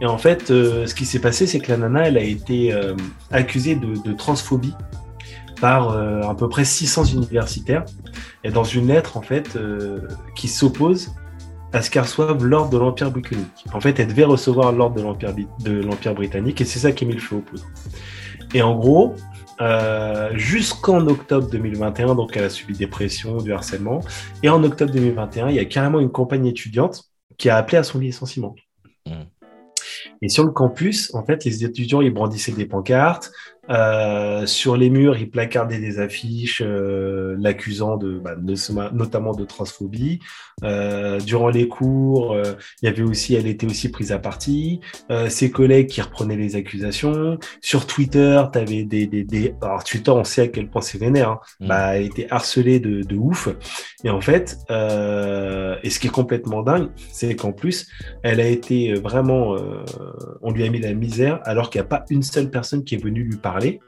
Et 0.00 0.06
en 0.06 0.18
fait, 0.18 0.50
euh, 0.50 0.86
ce 0.86 0.94
qui 0.94 1.04
s'est 1.04 1.20
passé, 1.20 1.46
c'est 1.46 1.60
que 1.60 1.70
la 1.70 1.78
nana, 1.78 2.08
elle 2.08 2.18
a 2.18 2.22
été 2.22 2.74
accusée 3.30 3.76
de, 3.76 4.12
transphobie 4.12 4.74
par 5.60 5.96
à 6.28 6.34
peu 6.36 6.48
près 6.48 6.64
600 6.64 7.04
universitaires. 7.04 7.84
Et 8.44 8.50
dans 8.50 8.64
une 8.64 8.88
lettre, 8.88 9.16
en 9.16 9.22
fait, 9.22 9.58
qui 10.34 10.48
s'oppose 10.48 11.12
à 11.72 11.80
ce 11.80 11.90
qu'elle 11.90 12.02
reçoive 12.02 12.44
l'ordre 12.44 12.70
de 12.70 12.78
l'Empire 12.78 13.10
britannique. 13.10 13.64
En 13.72 13.80
fait, 13.80 13.98
elle 13.98 14.08
devait 14.08 14.24
recevoir 14.24 14.72
l'ordre 14.72 14.96
de 14.96 15.72
l'Empire 15.80 16.14
britannique 16.14 16.60
et 16.60 16.64
c'est 16.64 16.78
ça 16.78 16.92
qui 16.92 17.04
a 17.04 17.06
mis 17.06 17.14
le 17.14 17.20
feu 17.20 17.36
au 17.36 17.40
poudre. 17.40 17.64
Et 18.54 18.62
en 18.62 18.76
gros, 18.76 19.14
euh, 19.62 20.36
jusqu'en 20.36 21.06
octobre 21.06 21.48
2021, 21.48 22.16
donc 22.16 22.36
elle 22.36 22.44
a 22.44 22.50
subi 22.50 22.74
des 22.74 22.88
pressions, 22.88 23.36
du 23.36 23.52
harcèlement. 23.52 24.00
Et 24.42 24.48
en 24.48 24.64
octobre 24.64 24.92
2021, 24.92 25.50
il 25.50 25.54
y 25.54 25.60
a 25.60 25.64
carrément 25.64 26.00
une 26.00 26.10
compagnie 26.10 26.50
étudiante 26.50 27.04
qui 27.38 27.48
a 27.48 27.56
appelé 27.56 27.78
à 27.78 27.84
son 27.84 28.00
licenciement. 28.00 28.56
Mmh. 29.06 29.12
Et 30.20 30.28
sur 30.28 30.44
le 30.44 30.50
campus, 30.50 31.14
en 31.14 31.24
fait, 31.24 31.44
les 31.44 31.64
étudiants, 31.64 32.00
ils 32.00 32.12
brandissaient 32.12 32.52
des 32.52 32.66
pancartes, 32.66 33.30
euh, 33.70 34.44
sur 34.46 34.76
les 34.76 34.90
murs, 34.90 35.16
il 35.16 35.30
placardait 35.30 35.78
des 35.78 36.00
affiches 36.00 36.62
euh, 36.64 37.36
l'accusant 37.38 37.96
de, 37.96 38.18
bah, 38.18 38.34
notamment 38.92 39.32
de 39.32 39.44
transphobie. 39.44 40.18
Euh, 40.64 41.20
durant 41.20 41.48
les 41.48 41.68
cours, 41.68 42.36
il 42.82 42.86
y 42.86 42.88
avait 42.88 43.02
aussi, 43.02 43.34
elle 43.34 43.46
était 43.46 43.66
aussi 43.66 43.90
prise 43.90 44.12
à 44.12 44.18
partie. 44.18 44.80
ses 45.28 45.50
collègues 45.50 45.88
qui 45.88 46.00
reprenaient 46.00 46.36
les 46.36 46.56
accusations. 46.56 47.38
Sur 47.60 47.86
Twitter, 47.86 48.42
tu 48.52 48.58
avais 48.58 48.84
des, 48.84 49.06
des, 49.06 49.24
des, 49.24 49.54
alors 49.62 49.84
Twitter, 49.84 50.10
on 50.10 50.24
sait 50.24 50.42
à 50.42 50.48
quel 50.48 50.68
point 50.68 50.82
c'est 50.82 50.98
vénère. 50.98 51.30
Hein. 51.30 51.40
Mm. 51.60 51.68
Bah, 51.68 51.96
elle 51.96 52.06
était 52.06 52.26
harcelée 52.30 52.80
de, 52.80 53.02
de 53.02 53.16
ouf. 53.16 53.48
Et 54.04 54.10
en 54.10 54.20
fait, 54.20 54.58
et 54.70 55.90
ce 55.90 55.98
qui 55.98 56.08
est 56.08 56.12
complètement 56.12 56.62
dingue, 56.62 56.88
c'est 57.12 57.34
qu'en 57.36 57.52
plus, 57.52 57.88
elle 58.22 58.40
a 58.40 58.46
été 58.46 58.94
vraiment, 58.94 59.56
on 60.42 60.50
lui 60.50 60.64
a 60.64 60.70
mis 60.70 60.80
la 60.80 60.92
misère 60.92 61.40
alors 61.44 61.70
qu'il 61.70 61.80
n'y 61.80 61.86
a 61.86 61.88
pas 61.88 62.04
une 62.10 62.22
seule 62.22 62.50
personne 62.50 62.84
qui 62.84 62.96
est 62.96 63.02
venue 63.02 63.22
lui 63.22 63.36
parler 63.36 63.51
parler, 63.52 63.80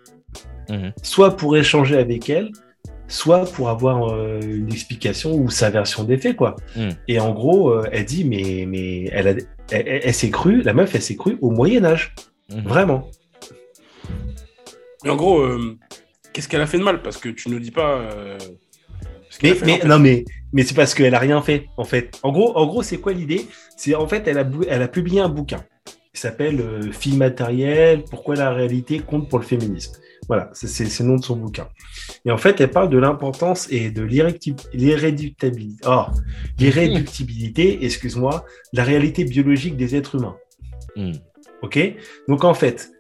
mhm. 0.69 0.93
soit 1.03 1.37
pour 1.37 1.57
échanger 1.57 1.97
avec 1.97 2.29
elle, 2.29 2.51
soit 3.09 3.45
pour 3.45 3.69
avoir 3.69 4.13
euh, 4.13 4.41
une 4.41 4.73
explication 4.73 5.35
ou 5.35 5.51
sa 5.51 5.71
version 5.71 6.05
des 6.05 6.19
faits, 6.19 6.37
quoi. 6.37 6.57
Mhm. 6.77 6.97
Et 7.09 7.21
en 7.21 7.33
gros, 7.33 7.71
euh, 7.71 7.89
elle 7.93 8.05
dit, 8.05 8.25
mais, 8.25 8.67
mais 8.67 9.05
elle, 9.13 9.29
a, 9.29 9.35
elle, 9.71 10.15
s'est 10.15 10.31
crue, 10.31 10.63
la 10.63 10.75
meuf, 10.75 10.95
elle 10.95 11.03
s'est 11.03 11.17
crue 11.17 11.39
au 11.41 11.51
Moyen-Âge. 11.51 12.15
Mhm. 12.51 12.63
Vraiment. 12.65 13.11
Mais 15.03 15.11
en 15.11 15.17
gros, 15.17 15.41
euh, 15.41 15.79
qu'est-ce 16.33 16.49
qu'elle 16.49 16.63
a 16.63 16.67
fait 16.67 16.79
de 16.79 16.85
mal? 16.85 17.03
Parce 17.03 17.19
que 17.19 17.29
tu 17.29 17.49
ne 17.51 17.59
dis 17.59 17.71
pas. 17.71 18.03
mais, 19.43 19.55
mais 19.65 19.81
non, 19.85 19.99
mais, 19.99 20.25
mais 20.53 20.63
c'est 20.63 20.75
parce 20.75 20.95
qu'elle 20.95 21.15
a 21.15 21.19
rien 21.19 21.41
fait, 21.43 21.67
en 21.77 21.85
fait. 21.85 22.19
En 22.23 22.33
gros, 22.33 22.57
en 22.57 22.67
gros 22.67 22.83
c'est 22.83 22.99
quoi 22.99 23.13
l'idée? 23.13 23.47
C'est 23.77 23.95
en 23.95 24.07
fait, 24.09 24.27
elle 24.29 24.39
a, 24.39 24.47
elle 24.69 24.83
a 24.83 24.89
publié 24.89 25.21
un 25.21 25.29
bouquin 25.29 25.63
qui 26.15 26.21
s'appelle 26.21 26.61
euh, 26.61 26.93
Fille 26.93 27.17
matérielle, 27.17 28.05
pourquoi 28.09 28.37
la 28.37 28.53
réalité 28.53 29.01
compte 29.01 29.29
pour 29.29 29.41
le 29.41 29.45
féminisme. 29.45 29.99
Voilà, 30.29 30.49
c'est 30.55 31.01
le 31.01 31.07
nom 31.07 31.17
de 31.17 31.25
son 31.25 31.37
bouquin. 31.37 31.69
Et 32.25 32.31
en 32.31 32.39
fait, 32.39 32.59
elle 32.61 32.71
parle 32.71 32.89
de 32.89 32.97
l'importance 32.97 33.71
et 33.71 33.91
de 33.91 34.03
l'irréductibilité, 34.03 35.83
oh, 35.87 36.05
l'irréductibilité, 36.59 37.85
excuse-moi, 37.85 38.47
la 38.73 38.85
réalité 38.85 39.25
biologique 39.25 39.77
des 39.77 39.97
êtres 39.97 40.15
humains. 40.15 40.37
Hmm. 40.97 41.13
Ok? 41.63 41.79
Donc 42.29 42.45
en 42.45 42.55
fait, 42.55 42.91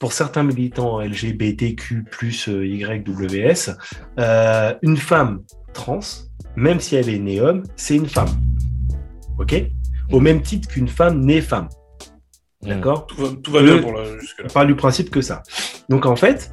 pour 0.00 0.12
certains 0.12 0.42
militants 0.42 1.00
LGBTQ 1.00 2.04
plus 2.10 2.48
YWS, 2.48 3.76
euh, 4.18 4.74
une 4.82 4.96
femme 4.96 5.42
trans, 5.72 6.00
même 6.56 6.80
si 6.80 6.96
elle 6.96 7.10
est 7.10 7.18
née 7.18 7.40
homme, 7.40 7.62
c'est 7.76 7.94
une 7.94 8.08
femme. 8.08 8.30
Ok? 9.38 9.54
Au 10.10 10.18
hmm. 10.18 10.24
même 10.24 10.42
titre 10.42 10.68
qu'une 10.68 10.88
femme 10.88 11.20
née 11.20 11.42
femme. 11.42 11.68
D'accord 12.62 13.06
Tout 13.06 13.16
va, 13.16 13.28
tout 13.42 13.50
va 13.52 13.62
bien 13.62 13.78
pour 13.78 13.92
la 13.92 14.18
jusque-là. 14.18 14.46
On 14.50 14.52
parle 14.52 14.66
du 14.66 14.76
principe 14.76 15.10
que 15.10 15.20
ça. 15.22 15.42
Donc 15.88 16.04
en 16.06 16.16
fait, 16.16 16.52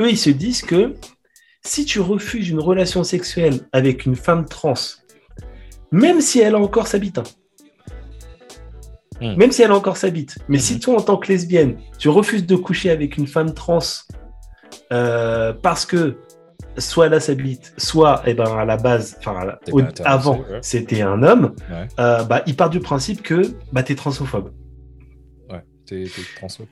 eux, 0.00 0.10
ils 0.10 0.18
se 0.18 0.30
disent 0.30 0.62
que 0.62 0.94
si 1.62 1.84
tu 1.84 2.00
refuses 2.00 2.48
une 2.50 2.60
relation 2.60 3.04
sexuelle 3.04 3.60
avec 3.72 4.04
une 4.06 4.16
femme 4.16 4.44
trans, 4.46 4.74
même 5.92 6.20
si 6.20 6.40
elle 6.40 6.54
a 6.54 6.58
encore 6.58 6.86
sa 6.86 6.98
bite, 6.98 7.18
hein, 7.18 7.24
Hmm. 9.22 9.36
même 9.36 9.52
si 9.52 9.60
elle 9.60 9.70
a 9.70 9.74
encore 9.76 9.98
sa 9.98 10.08
bite, 10.08 10.38
mais 10.48 10.56
Mhm. 10.56 10.62
si 10.62 10.80
toi, 10.80 10.96
en 10.96 11.02
tant 11.02 11.18
que 11.18 11.28
lesbienne, 11.28 11.76
tu 11.98 12.08
refuses 12.08 12.46
de 12.46 12.56
coucher 12.56 12.88
avec 12.90 13.18
une 13.18 13.26
femme 13.26 13.52
trans 13.52 13.80
euh, 14.92 15.52
parce 15.52 15.84
que 15.84 16.16
soit 16.78 17.04
elle 17.06 17.12
a 17.14 17.20
sa 17.20 17.34
bite, 17.34 17.74
soit 17.76 18.22
eh 18.24 18.32
ben, 18.32 18.46
à 18.56 18.64
la 18.64 18.78
base, 18.78 19.16
enfin 19.18 19.34
pas 19.34 19.58
intéressé, 19.78 20.02
avant, 20.06 20.38
ouais. 20.38 20.60
c'était 20.62 21.02
un 21.02 21.22
homme, 21.22 21.54
Ouais. 21.70 21.86
euh, 21.98 22.22
bah, 22.24 22.42
il 22.46 22.56
part 22.56 22.70
du 22.70 22.80
principe 22.80 23.20
que 23.22 23.42
bah, 23.72 23.82
tu 23.82 23.92
es 23.92 23.94
transphobe. 23.94 24.52
T'es 25.90 26.04
t'es 26.04 26.22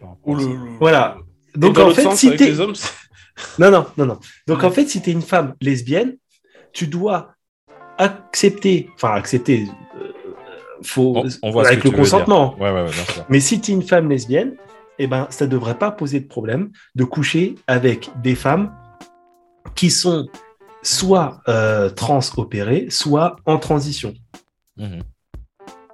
par 0.00 0.10
rapport 0.10 0.36
à 0.36 0.40
ça. 0.40 0.46
le- 0.46 0.78
Voilà. 0.78 1.18
Donc 1.56 1.74
dans 1.74 1.88
en 1.88 1.94
fait, 1.94 2.02
sens, 2.04 2.18
si 2.20 2.34
t'es... 2.36 2.58
hommes, 2.60 2.74
Non, 3.58 3.70
non, 3.70 3.86
non, 3.96 4.06
non. 4.06 4.20
Donc 4.46 4.62
en 4.64 4.70
fait, 4.70 4.86
si 4.88 5.02
tu 5.02 5.10
es 5.10 5.12
une 5.12 5.22
femme 5.22 5.54
lesbienne, 5.60 6.16
tu 6.72 6.86
dois 6.86 7.34
accepter, 7.98 8.88
enfin 8.94 9.12
accepter, 9.14 9.66
euh, 9.96 10.12
faut, 10.82 11.16
On- 11.16 11.28
on 11.42 11.50
voit 11.50 11.66
avec 11.66 11.82
le 11.84 11.90
consentement. 11.90 12.54
Ouais, 12.58 12.70
ouais, 12.70 12.82
ouais, 12.84 12.90
bien 12.90 13.04
sûr. 13.04 13.24
Mais 13.28 13.40
si 13.40 13.60
tu 13.60 13.72
es 13.72 13.74
une 13.74 13.82
femme 13.82 14.08
lesbienne, 14.08 14.54
eh 15.00 15.06
ben, 15.06 15.26
ça 15.30 15.46
ne 15.46 15.50
devrait 15.50 15.78
pas 15.78 15.90
poser 15.90 16.20
de 16.20 16.26
problème 16.28 16.70
de 16.94 17.04
coucher 17.04 17.56
avec 17.66 18.10
des 18.22 18.34
femmes 18.34 18.72
qui 19.74 19.90
sont 19.90 20.28
soit 20.82 21.40
euh, 21.48 21.90
trans 21.90 22.20
opérées, 22.36 22.86
soit 22.90 23.36
en 23.46 23.58
transition. 23.58 24.14
Mhm. 24.76 25.02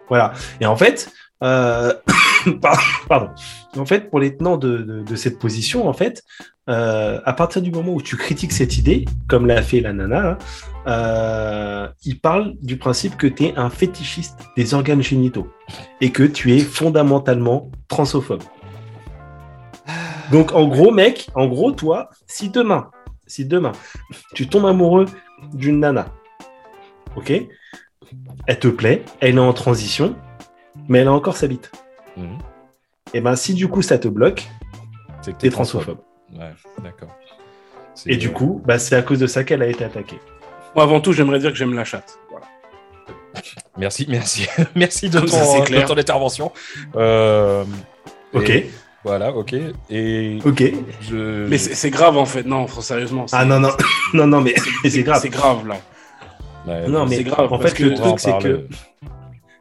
Voilà. 0.08 0.34
Et 0.60 0.66
en 0.66 0.76
fait, 0.76 1.10
euh, 1.42 1.92
pardon. 3.08 3.30
En 3.76 3.86
fait, 3.86 4.10
pour 4.10 4.20
les 4.20 4.36
tenants 4.36 4.56
de, 4.56 5.04
cette 5.16 5.38
position, 5.38 5.88
en 5.88 5.92
fait, 5.92 6.22
euh, 6.68 7.20
à 7.24 7.32
partir 7.32 7.62
du 7.62 7.70
moment 7.70 7.92
où 7.92 8.02
tu 8.02 8.16
critiques 8.16 8.52
cette 8.52 8.78
idée, 8.78 9.04
comme 9.28 9.46
l'a 9.46 9.62
fait 9.62 9.80
la 9.80 9.92
nana, 9.92 10.30
hein, 10.30 10.38
euh, 10.86 11.88
il 12.04 12.20
parle 12.20 12.54
du 12.62 12.76
principe 12.76 13.16
que 13.16 13.26
tu 13.26 13.44
es 13.44 13.54
un 13.56 13.70
fétichiste 13.70 14.38
des 14.56 14.74
organes 14.74 15.02
génitaux 15.02 15.48
et 16.00 16.10
que 16.10 16.22
tu 16.22 16.54
es 16.54 16.60
fondamentalement 16.60 17.70
transphobe. 17.88 18.42
Donc, 20.32 20.52
en 20.52 20.66
gros, 20.66 20.90
mec, 20.90 21.28
en 21.34 21.46
gros, 21.46 21.72
toi, 21.72 22.08
si 22.26 22.48
demain, 22.48 22.90
si 23.26 23.44
demain, 23.44 23.72
tu 24.34 24.48
tombes 24.48 24.66
amoureux 24.66 25.06
d'une 25.52 25.80
nana, 25.80 26.06
ok, 27.16 27.32
elle 28.46 28.58
te 28.58 28.68
plaît, 28.68 29.04
elle 29.20 29.36
est 29.36 29.38
en 29.38 29.52
transition, 29.52 30.16
mais 30.88 31.00
elle 31.00 31.08
a 31.08 31.12
encore 31.12 31.36
sa 31.36 31.46
bite. 31.46 31.70
Mhm. 32.16 32.38
Et 33.12 33.20
ben, 33.20 33.36
si 33.36 33.54
du 33.54 33.68
coup 33.68 33.82
ça 33.82 33.98
te 33.98 34.08
bloque, 34.08 34.44
C'est 35.22 35.32
que 35.32 35.38
t'es 35.38 35.50
transphobe. 35.50 35.98
Ouais, 36.32 36.52
d'accord. 36.82 37.10
C'est- 37.94 38.10
Et 38.10 38.16
du 38.16 38.30
coup, 38.32 38.60
bah, 38.64 38.78
c'est 38.78 38.96
à 38.96 39.02
cause 39.02 39.20
de 39.20 39.26
ça 39.26 39.44
qu'elle 39.44 39.62
a 39.62 39.66
été 39.68 39.84
attaquée. 39.84 40.18
Moi, 40.74 40.82
avant 40.84 41.00
tout, 41.00 41.12
j'aimerais 41.12 41.38
dire 41.38 41.50
que 41.50 41.56
j'aime 41.56 41.74
la 41.74 41.84
chatte. 41.84 42.18
Voilà. 42.30 42.46
Merci, 43.76 44.06
merci, 44.08 44.46
merci 44.76 45.08
de 45.10 45.20
ton, 45.20 45.26
ça, 45.28 45.60
de 45.60 45.86
ton 45.86 45.96
intervention. 45.98 46.52
Euh, 46.96 47.64
Ok, 48.32 48.50
et 48.50 48.70
Voilà, 49.04 49.32
ok. 49.32 49.54
Et 49.90 50.38
ok. 50.44 50.62
je. 51.02 51.46
Mais 51.48 51.58
c'est 51.58 51.74
c'est 51.74 51.90
grave, 51.90 52.16
en 52.16 52.24
fait. 52.24 52.44
Non, 52.44 52.66
sérieusement. 52.68 53.26
c'est- 53.28 53.36
Ah 53.36 53.44
non, 53.44 53.60
non, 53.60 53.70
non, 54.14 54.26
non, 54.26 54.40
mais 54.40 54.54
c'est 54.88 55.02
grave. 55.02 55.20
C'est 55.22 55.28
grave, 55.28 55.66
là. 55.68 55.76
Ouais, 56.66 56.88
Non, 56.88 57.06
mais 57.06 57.16
c'est 57.16 57.24
grave, 57.24 57.52
en 57.52 57.58
fait, 57.60 57.78
le 57.78 57.94
truc, 57.94 58.18
c'est 58.18 58.30
parler. 58.30 58.44
que. 58.50 58.68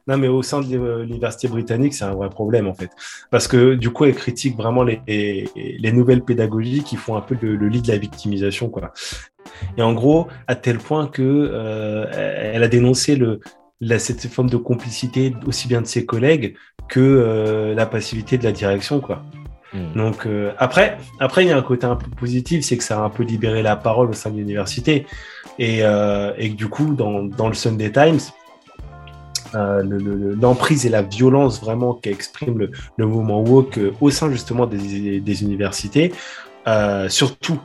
Non, 0.07 0.17
mais 0.17 0.27
au 0.27 0.43
sein 0.43 0.59
de 0.61 0.67
l'u- 0.67 1.05
l'université 1.05 1.47
britannique, 1.47 1.93
c'est 1.93 2.03
un 2.03 2.13
vrai 2.13 2.29
problème, 2.29 2.67
en 2.67 2.73
fait. 2.73 2.89
Parce 3.31 3.47
que, 3.47 3.75
du 3.75 3.89
coup, 3.89 4.03
elle 4.05 4.15
critique 4.15 4.57
vraiment 4.57 4.83
les, 4.83 5.01
les, 5.07 5.47
les 5.55 5.91
nouvelles 5.93 6.23
pédagogies 6.23 6.83
qui 6.83 6.97
font 6.97 7.15
un 7.15 7.21
peu 7.21 7.37
le, 7.41 7.55
le 7.55 7.67
lit 7.69 7.81
de 7.81 7.87
la 7.87 7.97
victimisation, 7.97 8.69
quoi. 8.69 8.91
Et 9.77 9.81
en 9.81 9.93
gros, 9.93 10.27
à 10.47 10.55
tel 10.55 10.77
point 10.77 11.07
que 11.07 11.21
euh, 11.23 12.51
elle 12.53 12.63
a 12.63 12.67
dénoncé 12.67 13.15
le, 13.15 13.39
la, 13.79 13.99
cette 13.99 14.27
forme 14.27 14.49
de 14.49 14.57
complicité 14.57 15.33
aussi 15.45 15.67
bien 15.67 15.81
de 15.81 15.87
ses 15.87 16.05
collègues 16.05 16.55
que 16.89 16.99
euh, 16.99 17.73
la 17.73 17.85
passivité 17.85 18.37
de 18.37 18.43
la 18.43 18.51
direction, 18.51 18.99
quoi. 18.99 19.23
Hmm. 19.73 19.97
Donc 19.97 20.25
euh, 20.25 20.51
après, 20.57 20.97
après 21.19 21.45
il 21.45 21.47
y 21.47 21.51
a 21.51 21.57
un 21.57 21.61
côté 21.61 21.85
un 21.85 21.95
peu 21.95 22.09
positif, 22.11 22.63
c'est 22.63 22.77
que 22.77 22.83
ça 22.83 22.99
a 22.99 23.03
un 23.03 23.09
peu 23.09 23.23
libéré 23.23 23.63
la 23.63 23.75
parole 23.75 24.09
au 24.09 24.13
sein 24.13 24.29
de 24.31 24.37
l'université 24.37 25.05
et, 25.59 25.79
et 25.79 26.49
que 26.51 26.55
du 26.55 26.67
coup 26.67 26.93
dans, 26.93 27.23
dans 27.23 27.47
le 27.47 27.53
Sunday 27.53 27.91
Times, 27.91 28.19
euh, 29.55 29.83
le- 29.83 29.97
le- 29.97 30.35
l'emprise 30.35 30.85
et 30.85 30.89
la 30.89 31.01
violence 31.01 31.61
vraiment 31.61 31.93
qu'exprime 31.93 32.69
le, 32.97 33.05
mouvement 33.05 33.41
woke 33.41 33.77
euh, 33.77 33.91
au 34.01 34.09
sein 34.09 34.29
justement 34.31 34.65
des, 34.65 35.43
universités, 35.43 36.13
euh, 36.67 37.09
surtout 37.09 37.59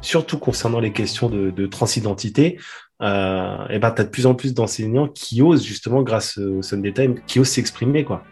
surtout 0.00 0.38
concernant 0.38 0.78
les 0.78 0.92
questions 0.92 1.28
de, 1.28 1.50
de 1.50 1.66
transidentité, 1.66 2.58
et 3.00 3.78
ben 3.78 3.90
t'as 3.90 4.04
de 4.04 4.08
plus 4.08 4.26
en 4.26 4.34
plus 4.34 4.54
d'enseignants 4.54 5.08
qui 5.08 5.42
osent 5.42 5.64
justement 5.64 6.02
grâce 6.02 6.38
au 6.38 6.62
Sunday 6.62 6.92
Times, 6.92 7.16
qui 7.26 7.40
osent 7.40 7.48
s'exprimer 7.48 8.04
quoi. 8.04 8.22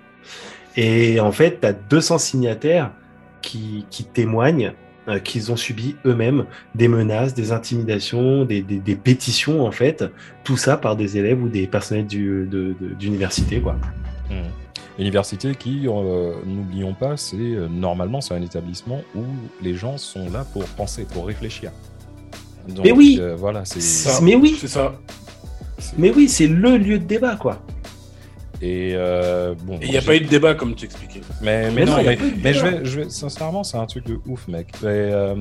Et 0.77 1.21
en 1.21 1.33
fait, 1.33 1.61
tu 1.61 1.67
as 1.67 1.73
200 1.73 2.19
signataires 2.19 2.93
qui, 3.43 3.87
qui 3.91 4.05
témoignent 4.05 4.75
euh, 5.09 5.19
qu'ils 5.19 5.53
ont 5.53 5.57
subi 5.57 5.97
eux-mêmes 6.07 6.45
des 6.75 6.89
menaces, 6.89 7.35
des 7.35 7.53
intimidations, 7.53 8.45
des, 8.45 8.63
des- 8.63 8.79
des 8.79 8.97
pétitions, 8.97 9.67
en 9.67 9.71
fait, 9.71 10.05
tout 10.45 10.57
ça 10.57 10.77
par 10.77 10.97
des 10.97 11.19
élèves 11.19 11.43
ou 11.43 11.49
des 11.49 11.67
personnels 11.67 12.07
du- 12.07 12.47
de- 12.51 12.75
de- 12.81 12.95
d'université, 12.99 13.61
quoi. 13.61 13.77
Hmm. 14.31 14.49
Université 14.99 15.55
qui, 15.57 15.87
euh, 15.89 16.35
n'oublions 16.47 16.95
pas, 16.95 17.17
c'est 17.17 17.37
euh, 17.37 17.67
normalement 17.69 18.21
c'est 18.21 18.35
un 18.35 18.43
établissement 18.43 19.03
où 19.17 19.23
les 19.61 19.75
gens 19.75 19.99
sont 19.99 20.31
là 20.31 20.47
pour 20.53 20.65
penser, 20.67 21.05
pour 21.13 21.27
réfléchir. 21.27 21.73
Donc, 22.69 22.85
Mais 22.85 22.93
oui. 22.93 23.19
euh, 23.21 23.35
voilà, 23.37 23.65
c'est 23.65 23.81
Ça. 23.83 24.21
Mais 24.23 24.37
oui, 24.37 24.57
C'est 24.59 24.69
ça. 24.69 24.95
mais 25.99 26.13
oui, 26.15 26.29
c'est 26.29 26.47
le 26.47 26.77
lieu 26.79 26.99
de 26.99 27.05
débat, 27.05 27.37
quoi. 27.37 27.61
Et 28.65 28.95
euh, 28.95 29.55
bon, 29.61 29.79
il 29.83 29.91
n'y 29.91 29.99
a 29.99 30.01
pas 30.01 30.17
eu 30.17 30.21
de 30.21 30.27
débat, 30.27 30.55
comme 30.55 30.75
tu 30.75 30.87
expliquais. 30.87 31.21
Mais, 31.43 31.71
mais, 31.71 31.85
Mais 31.85 31.85
non, 31.85 31.97
mais, 32.43 32.55
je, 32.55 32.65
vais, 32.65 32.85
je 32.85 33.01
vais, 33.01 33.11
sincèrement, 33.11 33.63
c'est 33.63 33.77
un 33.77 33.85
truc 33.85 34.07
de 34.07 34.19
ouf, 34.27 34.49
mec. 34.49 34.69
Euh, 34.85 35.37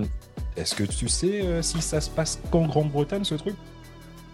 Est-ce 0.58 0.76
que 0.76 0.84
tu 0.84 1.08
sais 1.08 1.40
euh, 1.42 1.62
si 1.62 1.82
ça 1.82 2.02
se 2.02 2.10
passe 2.10 2.42
qu'en 2.52 2.66
Grande-Bretagne, 2.68 3.24
ce 3.24 3.36
truc? 3.36 3.56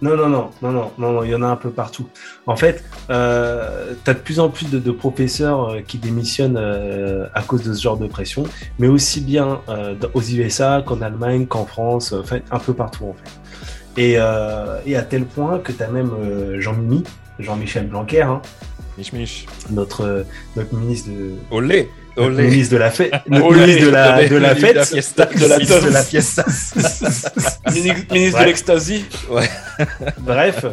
Non, 0.02 0.18
non, 0.18 0.28
non, 0.28 0.50
non, 0.64 0.72
non, 0.72 0.92
non, 0.98 1.12
non, 1.12 1.24
il 1.24 1.30
y 1.30 1.36
en 1.36 1.44
a 1.44 1.48
un 1.48 1.56
peu 1.56 1.70
partout. 1.70 2.08
En 2.48 2.56
fait, 2.56 2.84
euh, 3.12 3.94
tu 4.04 4.10
as 4.10 4.16
de 4.16 4.20
plus 4.20 4.40
en 4.40 4.50
plus 4.50 4.72
de, 4.72 4.80
de 4.80 4.92
professeurs 4.92 5.70
euh, 5.70 5.82
qui 5.82 6.00
démissionnent 6.00 6.58
euh, 6.58 7.28
à 7.36 7.44
cause 7.44 7.62
de 7.62 7.74
ce 7.76 7.84
genre 7.84 7.98
de 7.98 8.08
pression, 8.08 8.44
mais 8.80 8.88
aussi 8.88 9.22
bien 9.22 9.62
euh, 9.70 9.94
aux 10.16 10.24
USA 10.24 10.82
qu'en 10.84 11.02
Allemagne, 11.04 11.46
qu'en 11.46 11.66
France, 11.68 12.14
euh, 12.14 12.22
enfin, 12.22 12.40
un 12.50 12.60
peu 12.60 12.74
partout 12.74 13.06
en 13.06 13.14
fait. 13.14 14.02
Et, 14.02 14.16
euh, 14.18 14.80
et 14.88 14.96
à 14.96 15.04
tel 15.04 15.26
point 15.26 15.60
que 15.60 15.74
tu 15.74 15.84
as 15.84 15.90
même 15.90 16.12
euh, 16.12 16.60
Jean-Mimi, 16.60 17.04
Jean-Michel 17.38 17.88
Blanquer, 17.88 18.22
hein, 18.22 18.42
Mich 19.00 19.14
mich. 19.14 19.46
notre, 19.72 20.02
euh, 20.04 20.24
notre 20.58 20.76
ministre 20.76 21.10
de, 21.10 21.32
Olé 21.52 21.88
ministre 22.18 22.74
de 22.74 22.78
la 22.78 22.92
fête, 22.92 23.14
ministre 23.30 23.86
de 23.86 23.90
la, 23.92 24.28
de 24.28 24.36
la 24.36 24.56
fête, 24.56 24.76
de 24.76 25.48
la 25.48 25.58
ministre 25.58 25.86
de 25.86 25.90
la 25.90 26.04
fiesta. 26.04 26.46
Mini- 27.74 27.94
ministre 28.12 28.38
Ouais. 28.40 28.44
de 28.44 28.46
l'ecstasy. 28.50 29.06
Bref. 30.20 30.66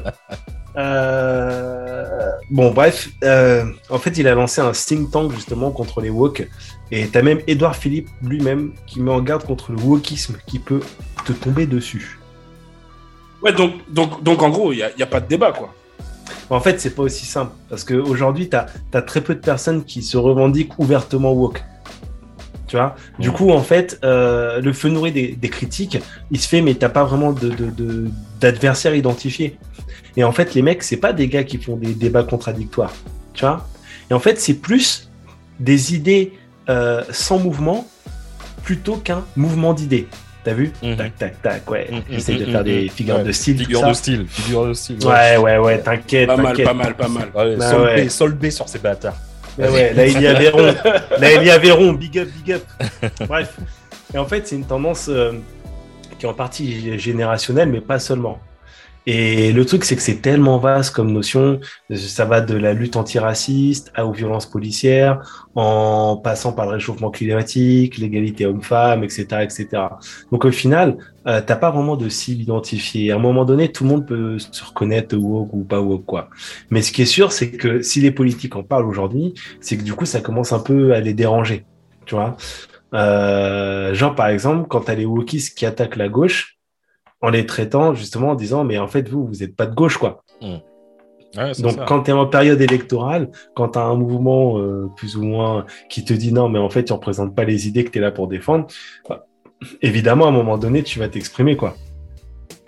Euh, 0.77 2.05
Bon, 2.51 2.71
bref. 2.73 3.09
euh, 3.25 3.65
En 3.91 3.99
fait, 3.99 4.19
il 4.19 4.27
a 4.29 4.35
lancé 4.35 4.61
un 4.61 4.73
think 4.73 5.11
tank 5.13 5.33
justement 5.33 5.71
contre 5.71 6.01
les 6.01 6.11
woke. 6.11 6.49
Et 6.91 7.07
t'as 7.07 7.23
même 7.23 7.41
Édouard 7.47 7.77
Philippe 7.77 8.09
lui-même 8.23 8.73
qui 8.87 9.01
met 9.01 9.11
en 9.11 9.21
garde 9.21 9.45
contre 9.45 9.71
le 9.73 9.79
wokisme 9.79 10.37
qui 10.47 10.59
peut 10.59 10.81
te 11.25 11.33
tomber 11.33 11.67
dessus. 11.67 12.19
Ouais, 13.43 13.53
donc, 13.53 13.73
donc, 13.89 14.23
donc 14.23 14.43
en 14.43 14.51
gros, 14.51 14.73
il 14.73 14.77
n'y 14.77 14.83
a, 14.83 14.91
il 14.97 14.99
y 14.99 15.03
a 15.03 15.07
pas 15.07 15.21
de 15.21 15.29
débat, 15.29 15.53
quoi. 15.53 15.73
En 16.51 16.61
fait, 16.61 16.81
c'est 16.81 16.91
pas 16.91 17.03
aussi 17.03 17.27
simple. 17.27 17.53
Parce 17.69 17.85
qu'aujourd'hui, 17.85 18.49
t'as 18.49 18.67
as 18.93 19.03
très 19.03 19.21
peu 19.21 19.35
de 19.35 19.41
personnes 19.41 19.85
qui 19.85 20.03
se 20.03 20.17
revendiquent 20.17 20.79
ouvertement 20.79 21.33
woke. 21.33 21.63
Tu 22.67 22.77
vois? 22.77 22.97
Du 23.19 23.31
coup, 23.31 23.51
en 23.51 23.63
fait, 23.63 23.99
euh, 24.05 24.61
le 24.61 24.73
feu 24.73 24.89
nourri 24.89 25.13
des, 25.13 25.29
des 25.37 25.49
critiques, 25.49 25.99
il 26.31 26.41
se 26.41 26.49
fait, 26.49 26.61
mais 26.61 26.75
t'as 26.75 26.89
pas 26.89 27.05
vraiment 27.05 27.33
d'adversaires 28.41 28.93
de, 28.93 28.99
identifiés. 28.99 29.57
Et 30.17 30.25
en 30.25 30.33
fait, 30.33 30.55
les 30.55 30.63
mecs, 30.63 30.83
c'est 30.83 30.97
pas 30.97 31.13
des 31.13 31.29
gars 31.29 31.45
qui 31.45 31.59
font 31.59 31.77
des 31.77 31.95
débats 31.95 32.25
contradictoires. 32.25 32.93
Tu 33.35 33.43
vois? 33.43 33.69
Et 34.11 34.15
en 34.15 34.19
fait, 34.19 34.41
c'est 34.41 34.55
plus 34.55 35.11
des 35.61 35.95
idées 35.95 36.33
euh, 36.69 37.03
sans 37.11 37.39
mouvement 37.39 37.87
plutôt 38.65 38.97
qu'un 38.97 39.25
mouvement 39.37 39.73
d'idées. 39.73 40.09
T'as 40.47 40.55
vu 40.55 40.71
Mhm. 40.81 40.95
Tac, 40.97 41.19
tac, 41.19 41.43
tac, 41.43 41.69
ouais. 41.73 41.89
Mhm, 41.91 42.03
J'essaie 42.09 42.35
de 42.37 42.45
mhm, 42.47 42.53
faire 42.53 42.63
des 42.63 42.89
figures 42.89 43.17
Ouais, 43.17 43.25
de 43.25 43.33
style. 43.33 43.57
tout 43.57 43.63
Figure 43.65 43.81
ça. 43.81 43.89
de 43.89 43.93
style, 43.95 44.27
figure 44.29 44.67
de 44.69 44.73
style. 44.75 44.99
Ouais, 45.05 45.37
ouais, 45.39 45.59
ouais, 45.59 45.79
t'inquiète, 45.81 46.29
Pas 46.29 46.37
mal, 46.37 46.57
pas 46.63 46.73
mal, 46.73 46.95
pas 46.95 47.09
mal. 47.09 47.29
Allez, 47.35 47.57
Bah 47.57 47.71
sol, 47.73 47.81
ouais. 47.83 48.05
B, 48.05 48.09
sol 48.09 48.33
B 48.35 48.51
sur 48.51 48.69
ces 48.69 48.79
bâtards. 48.79 49.17
Mais 49.59 49.69
ouais, 49.69 49.93
là 49.93 50.07
il 50.07 50.21
y 50.21 50.27
a 50.29 50.35
Véron. 50.35 50.63
Là 51.19 51.33
il 51.35 51.45
y 51.45 51.51
a 51.51 51.59
Véron, 51.59 51.95
big 51.95 52.17
up, 52.21 52.29
big 52.45 52.53
up. 52.55 52.63
Bref. 53.29 53.57
Et 54.15 54.19
en 54.19 54.25
fait, 54.27 54.47
c'est 54.47 54.55
une 54.55 54.67
tendance 54.67 55.07
euh, 55.09 55.33
qui 56.17 56.27
est 56.27 56.29
en 56.29 56.35
partie 56.35 56.97
générationnelle, 56.97 57.69
mais 57.69 57.81
pas 57.81 57.99
seulement. 57.99 58.39
Et 59.07 59.53
le 59.53 59.65
truc, 59.65 59.85
c'est 59.85 59.95
que 59.95 60.03
c'est 60.03 60.21
tellement 60.21 60.59
vaste 60.59 60.95
comme 60.95 61.13
notion. 61.13 61.61
Ça 61.95 62.25
va 62.25 62.41
de 62.41 62.57
la 62.57 62.73
lutte 62.73 62.97
antiraciste 62.97 63.93
aux 63.97 64.11
violences 64.13 64.47
policières, 64.47 65.47
en 65.55 66.17
passant 66.17 66.53
par 66.53 66.67
le 66.67 66.73
réchauffement 66.73 67.11
climatique, 67.11 67.99
l'égalité 67.99 68.47
homme-femme, 68.47 69.05
etc., 69.05 69.43
etc. 69.43 69.69
Donc 70.33 70.45
au 70.45 70.51
final, 70.51 70.97
euh, 71.29 71.41
t'as 71.45 71.55
pas 71.55 71.71
vraiment 71.71 71.97
de 71.97 72.09
cible 72.09 72.43
identifiée. 72.43 73.13
À 73.13 73.17
un 73.17 73.19
moment 73.19 73.45
donné, 73.45 73.71
tout 73.71 73.85
le 73.85 73.91
monde 73.91 74.07
peut 74.07 74.39
se 74.39 74.65
reconnaître 74.65 75.17
woke 75.17 75.53
ou 75.53 75.63
pas 75.65 75.81
woke, 75.81 76.05
quoi. 76.05 76.29
Mais 76.71 76.83
ce 76.83 76.91
qui 76.91 77.03
est 77.03 77.07
sûr, 77.07 77.31
c'est 77.31 77.53
que 77.53 77.83
si 77.83 78.01
les 78.01 78.11
politiques 78.11 78.57
en 78.57 78.65
parlent 78.65 78.87
aujourd'hui, 78.87 79.35
c'est 79.61 79.77
que 79.77 79.83
du 79.83 79.95
coup, 79.95 80.07
ça 80.07 80.21
commence 80.21 80.53
un 80.53 80.61
peu 80.61 80.95
à 80.95 81.01
les 81.01 81.15
déranger. 81.15 81.65
Tu 82.07 82.15
vois? 82.17 82.37
Euh, 82.95 83.95
genre, 83.95 84.15
par 84.15 84.29
exemple, 84.29 84.67
quand 84.69 84.83
t'as 84.83 84.95
les 84.95 85.05
wokistes 85.05 85.57
qui 85.57 85.67
attaquent 85.67 85.97
la 85.97 86.09
gauche, 86.09 86.56
en 87.27 87.31
les 87.31 87.45
traitant 87.47 87.95
justement 87.95 88.31
en 88.31 88.35
disant 88.35 88.65
mais 88.65 88.79
en 88.79 88.87
fait 88.89 89.09
vous 89.09 89.27
vous 89.27 89.37
n'êtes 89.41 89.55
pas 89.57 89.67
de 89.67 89.75
gauche 89.75 89.99
quoi. 89.99 90.23
Mmh. 90.43 90.47
Ouais, 91.37 91.53
c'est 91.53 91.63
Donc 91.63 91.73
ça. 91.73 91.85
quand 91.87 92.03
tu 92.05 92.11
es 92.11 92.15
en 92.15 92.27
période 92.27 92.61
électorale, 92.61 93.31
quand 93.55 93.71
tu 93.71 93.79
as 93.79 93.83
un 93.83 93.95
mouvement 93.97 94.59
euh, 94.59 94.89
plus 94.97 95.17
ou 95.17 95.23
moins 95.23 95.67
qui 95.91 96.05
te 96.05 96.15
dit 96.15 96.33
non 96.33 96.49
mais 96.49 96.59
en 96.59 96.71
fait 96.71 96.85
tu 96.85 96.93
représentes 96.93 97.35
pas 97.35 97.45
les 97.45 97.69
idées 97.69 97.85
que 97.85 97.91
tu 97.91 97.99
es 97.99 98.01
là 98.01 98.11
pour 98.11 98.29
défendre, 98.29 98.67
bah, 99.09 99.27
évidemment 99.83 100.27
à 100.27 100.29
un 100.29 100.33
moment 100.33 100.57
donné 100.57 100.83
tu 100.83 100.99
vas 100.99 101.09
t'exprimer 101.09 101.57
quoi. 101.57 101.77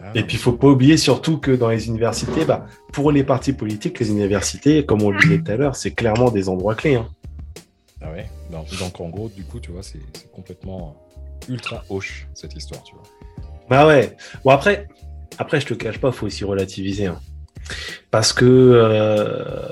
Ah, 0.01 0.13
Et 0.15 0.23
puis 0.23 0.37
il 0.37 0.41
faut 0.41 0.53
pas 0.53 0.69
oublier 0.69 0.97
surtout 0.97 1.39
que 1.39 1.51
dans 1.51 1.69
les 1.71 1.89
universités, 1.89 2.45
bah, 2.45 2.67
pour 2.93 3.11
les 3.11 3.25
partis 3.25 3.53
politiques, 3.53 3.99
les 4.01 4.11
universités, 4.11 4.85
comme 4.87 5.03
on 5.03 5.11
le 5.11 5.19
disait 5.19 5.39
tout 5.43 5.51
à 5.51 5.57
l'heure, 5.57 5.75
c'est 5.77 5.91
clairement 5.91 6.31
des 6.31 6.49
endroits 6.49 6.75
clés. 6.77 6.95
hein. 6.97 7.09
ah 8.01 8.11
ouais. 8.13 8.27
Donc, 8.81 9.01
en 9.01 9.09
gros, 9.09 9.29
du 9.29 9.43
coup, 9.45 9.59
tu 9.61 9.73
vois, 9.73 9.83
c'est 9.83 9.99
c'est 10.15 10.31
complètement 10.31 10.95
ultra 11.49 11.83
hoche 11.91 12.29
cette 12.33 12.55
histoire, 12.55 12.83
tu 12.85 12.95
vois. 12.95 13.03
Bah 13.71 13.87
ouais. 13.87 14.17
Bon 14.45 14.51
après, 14.51 14.89
après 15.39 15.61
je 15.61 15.67
te 15.67 15.75
cache 15.75 15.99
pas, 15.99 16.13
faut 16.13 16.27
aussi 16.27 16.45
relativiser. 16.45 17.07
hein. 17.07 17.19
Parce 18.11 18.33
que 18.33 18.45
euh, 18.47 19.69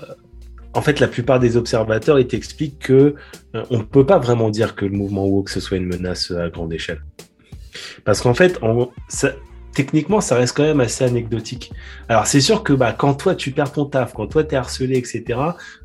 en 0.75 0.83
fait, 0.83 1.01
la 1.01 1.09
plupart 1.09 1.41
des 1.41 1.57
observateurs 1.57 2.19
ils 2.19 2.27
t'expliquent 2.27 2.79
que 2.81 3.15
euh, 3.55 3.63
on 3.71 3.79
ne 3.79 3.83
peut 3.83 4.05
pas 4.05 4.19
vraiment 4.19 4.51
dire 4.51 4.75
que 4.75 4.85
le 4.85 4.93
mouvement 4.97 5.25
woke 5.27 5.49
ce 5.49 5.61
soit 5.61 5.79
une 5.79 5.87
menace 5.87 6.31
à 6.31 6.49
grande 6.51 6.73
échelle. 6.73 7.03
Parce 8.05 8.21
qu'en 8.21 8.35
fait, 8.35 8.59
on- 8.63 8.91
ça- 9.09 9.33
techniquement, 9.77 10.23
ça 10.23 10.37
reste 10.37 10.57
quand 10.57 10.63
même 10.63 10.81
assez 10.81 11.05
anecdotique. 11.05 11.71
Alors 12.09 12.27
c'est 12.27 12.41
sûr 12.41 12.63
que 12.63 12.73
bah, 12.73 12.95
quand 12.97 13.13
toi 13.15 13.35
tu 13.35 13.51
perds 13.51 13.73
ton 13.73 13.85
taf, 13.85 14.15
quand 14.15 14.27
toi 14.27 14.43
t'es 14.43 14.57
harcelé, 14.57 14.97
etc. 14.97 15.39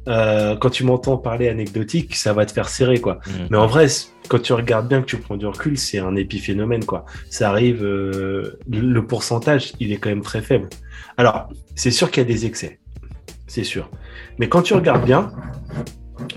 euh, 0.08 0.56
quand 0.56 0.70
tu 0.70 0.86
m'entends 0.86 1.18
parler 1.18 1.50
anecdotique, 1.50 2.16
ça 2.16 2.32
va 2.32 2.46
te 2.46 2.54
faire 2.54 2.70
serrer 2.70 3.02
quoi. 3.02 3.20
Mais 3.50 3.58
en 3.58 3.68
vrai, 3.68 3.88
quand 4.30 4.42
tu 4.42 4.54
regardes 4.54 4.88
bien, 4.88 5.02
que 5.02 5.08
tu 5.08 5.18
prends 5.18 5.36
du 5.36 5.46
recul, 5.46 5.78
c'est 5.78 6.00
un 6.00 6.16
épiphénomène, 6.16 6.86
quoi. 6.86 7.06
Ça 7.30 7.50
arrive, 7.50 7.84
euh, 7.84 8.58
le 8.70 9.06
pourcentage, 9.06 9.74
il 9.82 9.92
est 9.92 9.98
quand 9.98 10.10
même 10.10 10.22
très 10.22 10.42
faible. 10.42 10.70
Alors, 11.18 11.50
c'est 11.76 11.92
sûr 11.92 12.10
qu'il 12.10 12.24
y 12.24 12.26
a 12.26 12.30
des 12.30 12.46
excès, 12.46 12.80
c'est 13.48 13.66
sûr. 13.66 13.90
Mais 14.40 14.48
quand 14.48 14.62
tu 14.62 14.74
regardes 14.74 15.04
bien, 15.04 15.34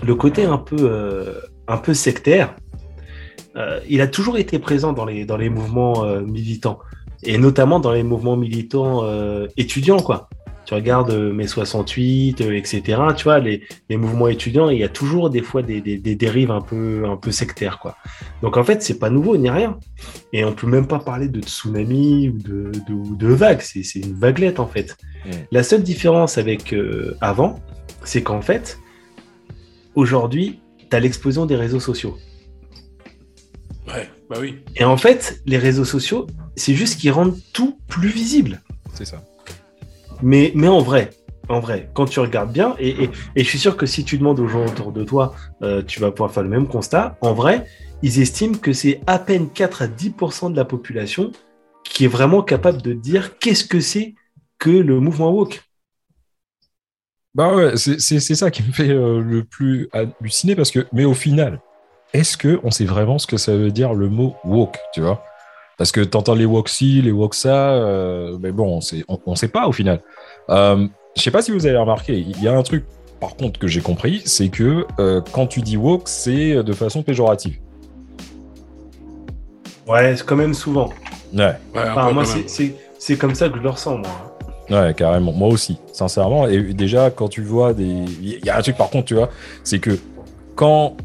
le 0.03 0.13
côté 0.15 0.43
un 0.43 0.57
peu, 0.57 0.75
euh, 0.81 1.39
un 1.69 1.77
peu 1.77 1.93
sectaire, 1.93 2.55
il 3.87 4.01
a 4.01 4.07
toujours 4.07 4.37
été 4.37 4.59
présent 4.59 4.91
dans 4.91 5.05
les, 5.05 5.23
dans 5.23 5.37
les 5.37 5.47
mouvements 5.47 6.05
militants, 6.19 6.79
et 7.25 7.37
notamment 7.37 7.79
dans 7.79 7.91
les 7.91 8.03
mouvements 8.03 8.37
militants 8.37 9.03
euh, 9.03 9.47
étudiants, 9.57 9.99
quoi. 9.99 10.29
Tu 10.65 10.73
regardes 10.73 11.11
euh, 11.11 11.31
mai 11.31 11.45
68, 11.45 12.41
euh, 12.41 12.57
etc. 12.57 12.99
Tu 13.15 13.23
vois, 13.25 13.39
les, 13.39 13.61
les 13.87 13.97
mouvements 13.97 14.27
étudiants, 14.27 14.69
il 14.69 14.79
y 14.79 14.83
a 14.83 14.89
toujours 14.89 15.29
des 15.29 15.43
fois 15.43 15.61
des, 15.61 15.79
des, 15.79 15.97
des 15.97 16.15
dérives 16.15 16.49
un 16.49 16.61
peu, 16.61 17.05
un 17.05 17.17
peu 17.17 17.31
sectaires, 17.31 17.77
quoi. 17.77 17.95
Donc 18.41 18.57
en 18.57 18.63
fait, 18.63 18.81
c'est 18.81 18.97
pas 18.97 19.11
nouveau 19.11 19.37
ni 19.37 19.49
rien. 19.49 19.77
Et 20.33 20.43
on 20.43 20.53
peut 20.53 20.67
même 20.67 20.87
pas 20.87 20.97
parler 20.97 21.27
de 21.27 21.39
tsunami 21.39 22.29
ou 22.29 22.39
de, 22.39 22.71
de, 23.15 23.27
vague. 23.27 23.61
C'est 23.61 23.83
c'est 23.83 23.99
une 23.99 24.15
vaguelette 24.15 24.59
en 24.59 24.67
fait. 24.67 24.97
La 25.51 25.63
seule 25.63 25.83
différence 25.83 26.37
avec 26.37 26.73
euh, 26.73 27.15
avant, 27.21 27.59
c'est 28.03 28.23
qu'en 28.23 28.41
fait, 28.41 28.79
aujourd'hui, 29.93 30.59
tu 30.89 30.95
as 30.95 30.99
l'explosion 30.99 31.45
des 31.45 31.55
réseaux 31.55 31.79
sociaux. 31.79 32.17
Ouais, 33.87 34.09
bah 34.35 34.41
oui. 34.41 34.59
Et 34.75 34.83
en 34.83 34.97
fait, 34.97 35.41
les 35.45 35.57
réseaux 35.57 35.85
sociaux, 35.85 36.27
c'est 36.55 36.73
juste 36.73 36.99
qu'ils 36.99 37.11
rendent 37.11 37.37
tout 37.53 37.79
plus 37.87 38.09
visible. 38.09 38.61
C'est 38.93 39.05
ça. 39.05 39.23
Mais, 40.21 40.51
mais 40.55 40.67
en 40.67 40.79
vrai, 40.81 41.11
en 41.49 41.59
vrai, 41.59 41.89
quand 41.93 42.05
tu 42.05 42.19
regardes 42.19 42.51
bien, 42.51 42.75
et, 42.79 43.03
et, 43.03 43.09
et 43.35 43.43
je 43.43 43.49
suis 43.49 43.59
sûr 43.59 43.77
que 43.77 43.85
si 43.85 44.03
tu 44.03 44.17
demandes 44.17 44.39
aux 44.39 44.47
gens 44.47 44.65
autour 44.65 44.91
de 44.91 45.03
toi, 45.03 45.35
euh, 45.61 45.81
tu 45.81 45.99
vas 45.99 46.11
pouvoir 46.11 46.31
faire 46.31 46.43
le 46.43 46.49
même 46.49 46.67
constat. 46.67 47.17
En 47.21 47.33
vrai, 47.33 47.65
ils 48.01 48.19
estiment 48.19 48.57
que 48.57 48.73
c'est 48.73 49.01
à 49.07 49.19
peine 49.19 49.49
4 49.49 49.81
à 49.81 49.87
10% 49.87 50.49
de 50.49 50.55
la 50.55 50.65
population 50.65 51.31
qui 51.83 52.05
est 52.05 52.09
vraiment 52.09 52.41
capable 52.41 52.81
de 52.81 52.93
dire 52.93 53.37
qu'est-ce 53.37 53.63
que 53.65 53.79
c'est 53.79 54.15
que 54.57 54.69
le 54.69 54.99
mouvement 54.99 55.31
woke. 55.31 55.61
Bah 57.35 57.53
ouais, 57.53 57.75
c'est 57.77 57.99
c'est- 57.99 58.19
c'est 58.21 58.35
ça 58.35 58.49
qui 58.49 58.63
me 58.63 58.71
fait 58.71 58.89
euh, 58.89 59.19
le 59.21 59.43
plus 59.43 59.89
halluciner 59.91 60.55
parce 60.55 60.71
que, 60.71 60.87
mais 60.93 61.03
au 61.05 61.13
final, 61.13 61.59
est-ce 62.19 62.37
que 62.37 62.59
on 62.63 62.71
sait 62.71 62.85
vraiment 62.85 63.19
ce 63.19 63.27
que 63.27 63.37
ça 63.37 63.55
veut 63.55 63.71
dire 63.71 63.93
le 63.93 64.09
mot 64.09 64.35
woke, 64.43 64.77
tu 64.93 65.01
vois? 65.01 65.23
Parce 65.77 65.91
que 65.91 66.01
t'entends 66.01 66.35
les 66.35 66.45
woke 66.45 66.69
ci, 66.69 67.01
les 67.01 67.11
woke 67.11 67.35
ça, 67.35 67.71
euh, 67.73 68.37
mais 68.41 68.51
bon, 68.51 68.77
on 68.77 68.81
sait, 68.81 69.03
on, 69.07 69.19
on 69.25 69.35
sait 69.35 69.49
pas 69.49 69.67
au 69.67 69.71
final. 69.73 69.99
Euh, 70.49 70.87
Je 71.15 71.21
sais 71.21 71.31
pas 71.31 71.41
si 71.41 71.51
vous 71.51 71.65
avez 71.65 71.77
remarqué, 71.77 72.13
il 72.17 72.41
y 72.41 72.47
a 72.47 72.53
un 72.57 72.63
truc 72.63 72.85
par 73.19 73.35
contre 73.35 73.59
que 73.59 73.67
j'ai 73.67 73.81
compris, 73.81 74.21
c'est 74.25 74.49
que 74.49 74.85
euh, 74.99 75.21
quand 75.33 75.47
tu 75.47 75.61
dis 75.61 75.77
woke, 75.77 76.07
c'est 76.07 76.63
de 76.63 76.73
façon 76.73 77.03
péjorative. 77.03 77.57
Ouais, 79.87 80.15
c'est 80.15 80.25
quand 80.25 80.35
même 80.35 80.53
souvent. 80.53 80.89
Ouais, 81.33 81.43
Ouais, 81.45 81.55
Enfin, 81.75 82.05
un 82.05 82.07
peu 82.07 82.13
moi, 82.13 82.23
c'est 82.97 83.17
comme 83.17 83.35
ça 83.35 83.49
que 83.49 83.57
je 83.57 83.61
le 83.61 83.69
ressens, 83.69 83.97
moi. 83.97 84.37
ouais, 84.69 84.93
carrément. 84.95 85.31
Moi 85.31 85.49
aussi, 85.49 85.77
sincèrement. 85.91 86.47
Et 86.47 86.73
déjà, 86.73 87.11
quand 87.11 87.27
tu 87.27 87.41
vois 87.41 87.73
des. 87.73 87.83
Il 87.83 88.43
y 88.45 88.49
a 88.49 88.57
un 88.57 88.61
truc 88.61 88.77
par 88.77 88.89
contre, 88.89 89.05
tu 89.05 89.13
vois, 89.15 89.29
c'est 89.63 89.79
que 89.79 89.99
quand 90.55 90.95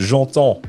j'entends 0.00 0.60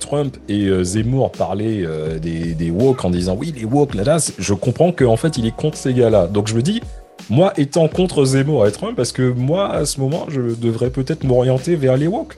Trump 0.00 0.36
et 0.48 0.66
euh, 0.66 0.82
Zemmour 0.82 1.30
parler 1.30 1.82
euh, 1.84 2.18
des, 2.18 2.54
des 2.54 2.70
woke 2.70 3.04
en 3.04 3.10
disant 3.10 3.36
oui, 3.38 3.54
les 3.56 3.64
woke, 3.64 3.94
là, 3.94 4.02
là, 4.02 4.32
je 4.38 4.54
comprends 4.54 4.92
qu'en 4.92 5.16
fait, 5.16 5.38
il 5.38 5.46
est 5.46 5.54
contre 5.54 5.78
ces 5.78 5.94
gars-là. 5.94 6.26
Donc 6.26 6.48
je 6.48 6.54
me 6.54 6.62
dis, 6.62 6.82
moi, 7.30 7.52
étant 7.56 7.86
contre 7.88 8.24
Zemmour 8.24 8.66
et 8.66 8.72
Trump, 8.72 8.96
parce 8.96 9.12
que 9.12 9.30
moi, 9.30 9.72
à 9.72 9.86
ce 9.86 10.00
moment, 10.00 10.26
je 10.28 10.40
devrais 10.40 10.90
peut-être 10.90 11.24
m'orienter 11.24 11.76
vers 11.76 11.96
les 11.96 12.08
woke? 12.08 12.36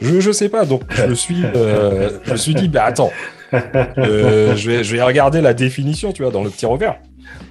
Je, 0.00 0.20
je 0.20 0.32
sais 0.32 0.48
pas, 0.48 0.64
donc 0.64 0.82
je 0.90 1.04
me 1.04 1.14
suis, 1.14 1.44
euh, 1.54 2.10
je 2.24 2.32
me 2.32 2.36
suis 2.36 2.54
dit, 2.54 2.68
bah 2.68 2.84
attends, 2.84 3.12
je, 3.52 4.68
vais, 4.68 4.82
je 4.82 4.96
vais 4.96 5.02
regarder 5.02 5.40
la 5.40 5.54
définition, 5.54 6.12
tu 6.12 6.22
vois, 6.22 6.32
dans 6.32 6.42
le 6.42 6.50
petit 6.50 6.66
revers. 6.66 6.96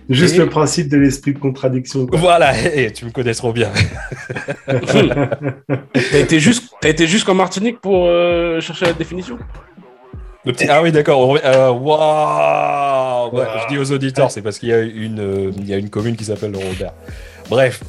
Juste 0.10 0.36
Et- 0.36 0.40
le 0.40 0.50
principe 0.50 0.90
de 0.90 0.98
l'esprit 0.98 1.34
de 1.34 1.40
contradiction. 1.40 2.06
quoi. 2.08 2.18
Voilà, 2.20 2.54
et 2.76 2.92
tu 2.92 3.06
me 3.06 3.12
connais 3.12 3.34
trop 3.34 3.54
bien. 3.54 3.70
T'as 4.68 6.20
été 6.20 6.40
juste, 6.40 6.74
t'as 6.82 6.90
été 6.90 7.08
juste 7.08 7.28
en 7.30 7.36
Martinique 7.36 7.80
pour 7.80 8.06
euh, 8.08 8.60
chercher 8.62 8.86
la 8.88 8.94
définition? 8.94 9.38
Le 10.46 10.52
petit... 10.52 10.68
Ah 10.70 10.82
oui, 10.84 10.92
d'accord. 10.92 11.38
euh, 11.44 11.72
Ouais, 11.72 11.80
Waouh. 11.80 13.32
Je 13.64 13.68
dis 13.74 13.78
aux 13.80 13.92
auditeurs, 13.94 14.30
c'est 14.30 14.42
parce 14.42 14.60
qu'il 14.60 14.70
y, 14.70 14.74
a 14.74 14.82
une, 14.82 15.20
euh, 15.20 15.52
il 15.58 15.68
y 15.70 15.74
a 15.74 15.78
une 15.78 15.90
commune 15.90 16.16
qui 16.18 16.26
s'appelle 16.26 16.52
le 16.52 16.58
Robert. 16.58 16.92
Bref. 17.50 17.82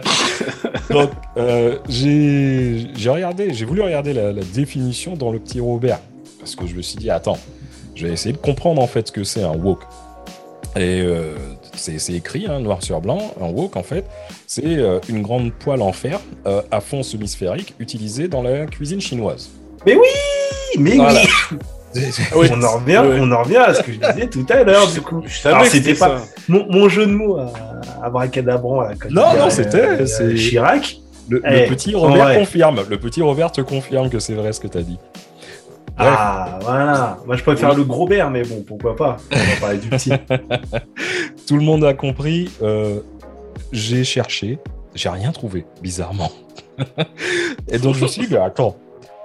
Donc, 0.90 1.10
euh, 1.36 1.78
j'ai 1.88 2.86
j'ai 2.96 3.10
regardé, 3.10 3.52
j'ai 3.54 3.64
voulu 3.64 3.82
regarder 3.82 4.12
la, 4.12 4.32
la 4.32 4.42
définition 4.42 5.14
dans 5.14 5.30
le 5.32 5.38
petit 5.38 5.60
Robert. 5.60 5.98
Parce 6.38 6.56
que 6.56 6.66
je 6.66 6.74
me 6.74 6.82
suis 6.82 6.96
dit, 6.96 7.10
attends, 7.10 7.38
je 7.94 8.06
vais 8.06 8.12
essayer 8.12 8.32
de 8.32 8.38
comprendre 8.38 8.82
en 8.82 8.86
fait 8.86 9.06
ce 9.08 9.12
que 9.12 9.22
c'est 9.24 9.42
un 9.42 9.52
wok. 9.56 9.80
Et 10.76 11.00
euh, 11.02 11.34
c'est 11.76 12.12
écrit, 12.14 12.46
hein, 12.48 12.58
noir 12.60 12.82
sur 12.82 13.00
blanc, 13.00 13.32
un 13.40 13.46
wok 13.48 13.76
en 13.76 13.82
fait, 13.84 14.04
c'est 14.46 14.62
euh, 14.64 14.98
une 15.08 15.22
grande 15.22 15.52
poêle 15.52 15.82
en 15.82 15.92
fer 15.92 16.18
euh, 16.46 16.62
à 16.70 16.80
fond 16.80 17.02
semi-sphérique 17.04 17.74
utilisée 17.78 18.26
dans 18.28 18.42
la 18.42 18.66
cuisine 18.66 19.00
chinoise. 19.00 19.50
Mais 19.86 20.96
Voilà. 20.96 21.20
oui, 21.94 22.02
Ah 22.32 22.36
oui. 22.36 22.48
on 22.52 22.62
en 22.64 22.78
revient, 22.78 22.98
Ouais. 22.98 23.18
on 23.20 23.30
en 23.30 23.42
revient 23.44 23.56
à 23.58 23.74
ce 23.74 23.82
que 23.84 23.92
je 23.92 23.98
disais 23.98 24.26
tout 24.28 24.44
à 24.50 24.64
l'heure, 24.64 24.90
du 24.90 25.00
coup. 25.00 25.22
Je 25.26 25.38
savais 25.38 25.68
c'était 25.68 25.94
pas-. 25.94 26.22
Mon, 26.48 26.66
mon 26.68 26.88
jeu 26.88 27.06
de 27.06 27.12
mots 27.12 27.36
à, 27.38 27.52
à 28.02 28.10
comme 28.10 29.12
Non, 29.12 29.36
non, 29.38 29.50
c'était- 29.50 30.04
c'est- 30.06 30.34
Chirac. 30.34 30.98
Le, 31.28 31.38
le 31.38 31.56
Eh, 31.62 31.66
petit 31.68 31.94
en 31.94 32.00
Robert 32.00 32.34
confirme. 32.38 32.84
Le 32.90 32.98
petit 32.98 33.22
Robert 33.22 33.50
te 33.50 33.60
confirme 33.62 34.10
que 34.10 34.18
c'est 34.18 34.34
vrai 34.34 34.52
ce 34.52 34.60
que 34.60 34.66
tu 34.68 34.76
as 34.76 34.82
dit. 34.82 34.98
Ah, 35.96 36.58
voilà. 36.62 37.18
Moi, 37.26 37.36
je 37.36 37.42
préfère 37.42 37.74
le 37.74 37.84
gros 37.84 38.06
bear, 38.06 38.30
mais 38.30 38.42
bon, 38.42 38.62
pourquoi 38.66 38.96
pas. 38.96 39.16
On 39.32 39.36
va 39.36 39.60
parler 39.60 39.78
du 39.78 39.88
petit. 39.88 40.10
Tout 41.46 41.56
le 41.56 41.62
monde 41.62 41.84
a 41.84 41.94
compris. 41.94 42.50
euh, 42.62 43.00
j'ai 43.72 44.04
cherché. 44.04 44.58
J'ai 44.94 45.08
rien 45.08 45.32
trouvé, 45.32 45.66
bizarrement. 45.82 46.30
Et 47.68 47.78
donc 47.78 47.94
je 47.94 48.02
me 48.02 48.08
suis 48.08 48.26
dit, 48.26 48.32
mais 48.32 48.38
attends, 48.40 48.76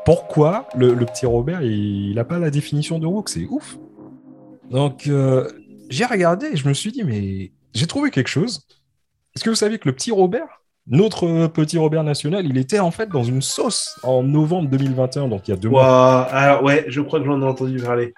pourquoi 0.05 0.67
le, 0.75 0.93
le 0.93 1.05
petit 1.05 1.25
Robert, 1.25 1.61
il 1.61 2.13
n'a 2.15 2.23
pas 2.23 2.39
la 2.39 2.49
définition 2.49 2.99
de 2.99 3.05
woke? 3.05 3.29
C'est 3.29 3.45
ouf. 3.49 3.77
Donc 4.71 5.07
euh, 5.07 5.47
j'ai 5.89 6.05
regardé 6.05 6.47
et 6.53 6.55
je 6.57 6.67
me 6.67 6.73
suis 6.73 6.91
dit, 6.91 7.03
mais 7.03 7.51
j'ai 7.73 7.87
trouvé 7.87 8.09
quelque 8.11 8.27
chose. 8.29 8.65
Est-ce 9.35 9.43
que 9.43 9.49
vous 9.49 9.55
saviez 9.55 9.77
que 9.79 9.87
le 9.87 9.93
petit 9.95 10.11
Robert, 10.11 10.61
notre 10.89 11.47
petit 11.47 11.77
Robert 11.77 12.03
national, 12.03 12.45
il 12.45 12.57
était 12.57 12.79
en 12.79 12.91
fait 12.91 13.09
dans 13.09 13.23
une 13.23 13.41
sauce 13.41 13.99
en 14.03 14.23
novembre 14.23 14.69
2021, 14.69 15.27
donc 15.27 15.47
il 15.47 15.51
y 15.51 15.53
a 15.53 15.57
deux 15.57 15.69
mois. 15.69 16.23
Alors, 16.23 16.63
ouais, 16.63 16.85
je 16.87 17.01
crois 17.01 17.19
que 17.19 17.25
j'en 17.25 17.41
ai 17.41 17.45
entendu 17.45 17.77
parler. 17.77 18.13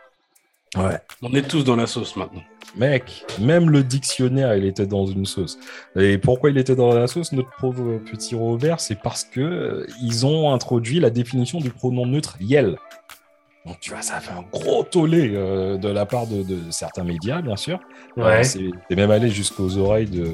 Ouais. 0.78 0.97
On 1.22 1.34
est 1.34 1.47
tous 1.47 1.65
dans 1.65 1.76
la 1.76 1.86
sauce 1.86 2.15
maintenant. 2.15 2.41
Mec, 2.78 3.26
même 3.41 3.69
le 3.69 3.84
dictionnaire, 3.84 4.55
il 4.55 4.65
était 4.65 4.86
dans 4.86 5.05
une 5.05 5.26
sauce. 5.26 5.59
Et 5.97 6.17
pourquoi 6.17 6.49
il 6.49 6.57
était 6.57 6.76
dans 6.76 6.93
la 6.93 7.07
sauce, 7.07 7.34
notre 7.34 7.51
pauvre 7.59 7.97
petit 7.97 8.36
Robert? 8.36 8.80
C'est 8.80 9.01
parce 9.01 9.26
que 9.26 9.41
euh, 9.41 9.88
ils 10.01 10.26
ont 10.26 10.53
introduit 10.53 11.01
la 11.01 11.09
définition 11.09 11.59
du 11.59 11.69
pronom 11.72 12.05
neutre 12.05 12.38
yel. 12.39 12.78
Donc 13.66 13.80
tu 13.80 13.91
vois, 13.91 14.01
ça 14.01 14.16
a 14.16 14.20
fait 14.20 14.32
un 14.32 14.43
gros 14.51 14.84
tollé 14.84 15.32
euh, 15.36 15.78
de 15.78 15.88
la 15.88 16.05
part 16.07 16.26
de, 16.26 16.41
de 16.41 16.72
certains 16.72 17.03
médias, 17.03 17.41
bien 17.41 17.55
sûr. 17.55 17.80
Euh, 18.18 18.24
Ouais. 18.24 18.43
c'est 18.43 18.59
même 18.95 19.12
allé 19.12 19.30
jusqu'aux 19.30 19.78
oreilles 19.78 20.07
de, 20.09 20.26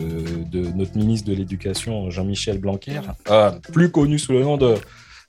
de 0.49 0.67
notre 0.75 0.95
ministre 0.97 1.29
de 1.29 1.35
l'Éducation, 1.35 2.09
Jean-Michel 2.09 2.57
Blanquer, 2.57 3.01
euh, 3.29 3.51
plus 3.73 3.91
connu 3.91 4.17
sous 4.17 4.31
le 4.31 4.43
nom 4.43 4.55
de 4.57 4.75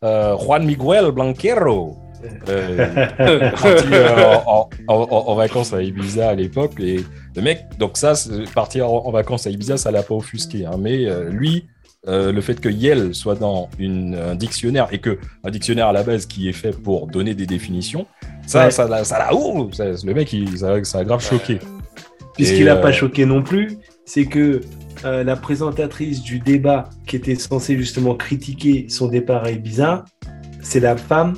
euh, 0.05 0.37
Juan 0.39 0.65
Miguel 0.65 1.11
Blanquero. 1.11 1.97
Parti 2.47 3.95
en, 3.95 4.43
en- 4.47 4.69
en- 4.89 5.25
en 5.29 5.35
vacances 5.35 5.73
à 5.73 5.83
Ibiza 5.83 6.31
à 6.31 6.35
l'époque. 6.35 6.73
Et 6.81 7.05
le 7.37 7.43
mec, 7.43 7.65
donc 7.79 7.97
ça, 7.97 8.15
partir 8.55 8.91
en, 8.91 9.07
en 9.07 9.11
vacances 9.11 9.47
à 9.47 9.51
Ibiza, 9.51 9.77
ça 9.77 9.91
l'a 9.91 10.03
pas 10.03 10.15
offusqué. 10.15 10.67
hein. 10.67 10.77
mais 10.79 11.07
lui, 11.31 11.67
euh, 12.09 12.33
le 12.33 12.41
fait 12.41 12.61
que 12.61 12.69
Yel 12.69 13.15
soit 13.15 13.35
dans 13.35 13.69
une, 13.79 14.15
un 14.15 14.35
dictionnaire 14.35 14.89
et 14.93 14.99
que 14.99 15.19
un 15.45 15.51
dictionnaire 15.51 15.89
à 15.89 15.93
la 15.93 16.03
base 16.03 16.27
qui 16.27 16.49
est 16.49 16.53
fait 16.53 16.73
pour 16.73 17.07
donner 17.07 17.35
des 17.35 17.47
définitions, 17.47 18.07
ça, 18.47 18.65
Ouais. 18.65 18.71
ça, 18.71 18.89
l'a- 18.89 19.05
ça 19.05 19.19
l'a, 19.19 19.35
ouh, 19.35 19.71
ça- 19.73 19.85
le 20.05 20.15
mec, 20.15 20.33
il, 20.33 20.59
ça, 20.59 20.83
ça 20.85 20.99
a 20.99 21.05
grave 21.05 21.23
choqué. 21.23 21.59
Puis 22.35 22.47
ce 22.47 22.53
Et, 22.53 22.57
qui 22.57 22.65
l'a 22.65 22.77
euh, 22.77 22.81
pas 22.83 22.93
choqué 22.93 23.27
non 23.27 23.43
plus, 23.43 23.79
c'est 24.05 24.25
que 24.27 24.61
euh, 25.05 25.23
la 25.23 25.37
présentatrice 25.37 26.23
du 26.23 26.39
débat 26.41 26.89
qui 27.07 27.17
était 27.17 27.35
censée 27.35 27.77
justement 27.77 28.15
critiquer 28.15 28.87
son 28.89 29.09
départ 29.09 29.45
à 29.45 29.51
Ibiza, 29.51 30.05
c'est 30.63 30.81
la 30.81 30.97
femme 30.97 31.35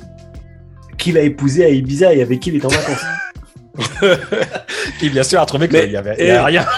qu'il 0.97 1.17
a 1.17 1.21
épousée 1.21 1.65
à 1.65 1.69
Ibiza 1.69 2.13
et 2.13 2.21
avec 2.21 2.39
qui 2.39 2.49
il 2.49 2.55
est 2.57 2.65
en 2.65 2.69
vacances. 2.69 3.03
Et 5.01 5.09
bien 5.09 5.23
sûr, 5.23 5.39
a 5.41 5.45
trouvé 5.45 5.67
Mais- 5.71 5.81
qu'il 5.83 5.91
y 5.91 5.97
avait, 5.97 6.15
il 6.19 6.25
y 6.27 6.29
avait 6.31 6.35
et- 6.53 6.57
rien. 6.59 6.65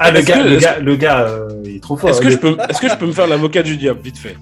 Ah, 0.00 0.10
le 0.10 0.20
gars, 0.22 0.38
que- 0.38 0.48
le 0.48 0.56
gars, 0.58 0.78
le 0.78 0.96
gars 0.96 1.20
euh, 1.22 1.48
il 1.64 1.76
est 1.76 1.82
trop 1.82 1.96
fort. 1.96 2.10
Est-ce 2.10 2.20
que, 2.20 2.26
Le- 2.26 2.30
je 2.32 2.36
peux, 2.36 2.56
est-ce 2.68 2.80
que 2.80 2.88
je 2.88 2.94
peux 2.96 3.06
me 3.06 3.12
faire 3.12 3.26
l'avocat 3.26 3.62
du 3.62 3.76
diable, 3.76 4.00
vite 4.02 4.18
fait? 4.18 4.36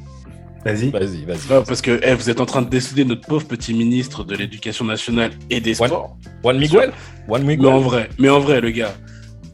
Vas-y. 0.65 0.91
Vas-y, 0.91 1.25
vas-y. 1.25 1.39
Non, 1.53 1.63
Parce 1.63 1.81
que 1.81 1.99
eh, 2.03 2.15
vous 2.15 2.29
êtes 2.29 2.41
en 2.41 2.47
train 2.47 2.61
de 2.63 2.69
décider 2.69 3.05
notre 3.05 3.27
pauvre 3.27 3.47
petit 3.47 3.73
ministre 3.73 4.25
de 4.25 4.35
l'Éducation 4.35 4.85
nationale 4.85 5.31
et 5.49 5.61
des 5.61 5.75
sports. 5.75 6.17
Juan 6.43 6.59
Miguel? 6.59 6.93
Juan 7.29 7.43
Mais 7.45 7.57
Miguel 7.57 7.73
en 7.73 7.79
vrai, 7.81 8.09
mais 8.19 8.29
en 8.29 8.41
vrai, 8.41 8.61
le 8.61 8.71
gars, 8.71 8.93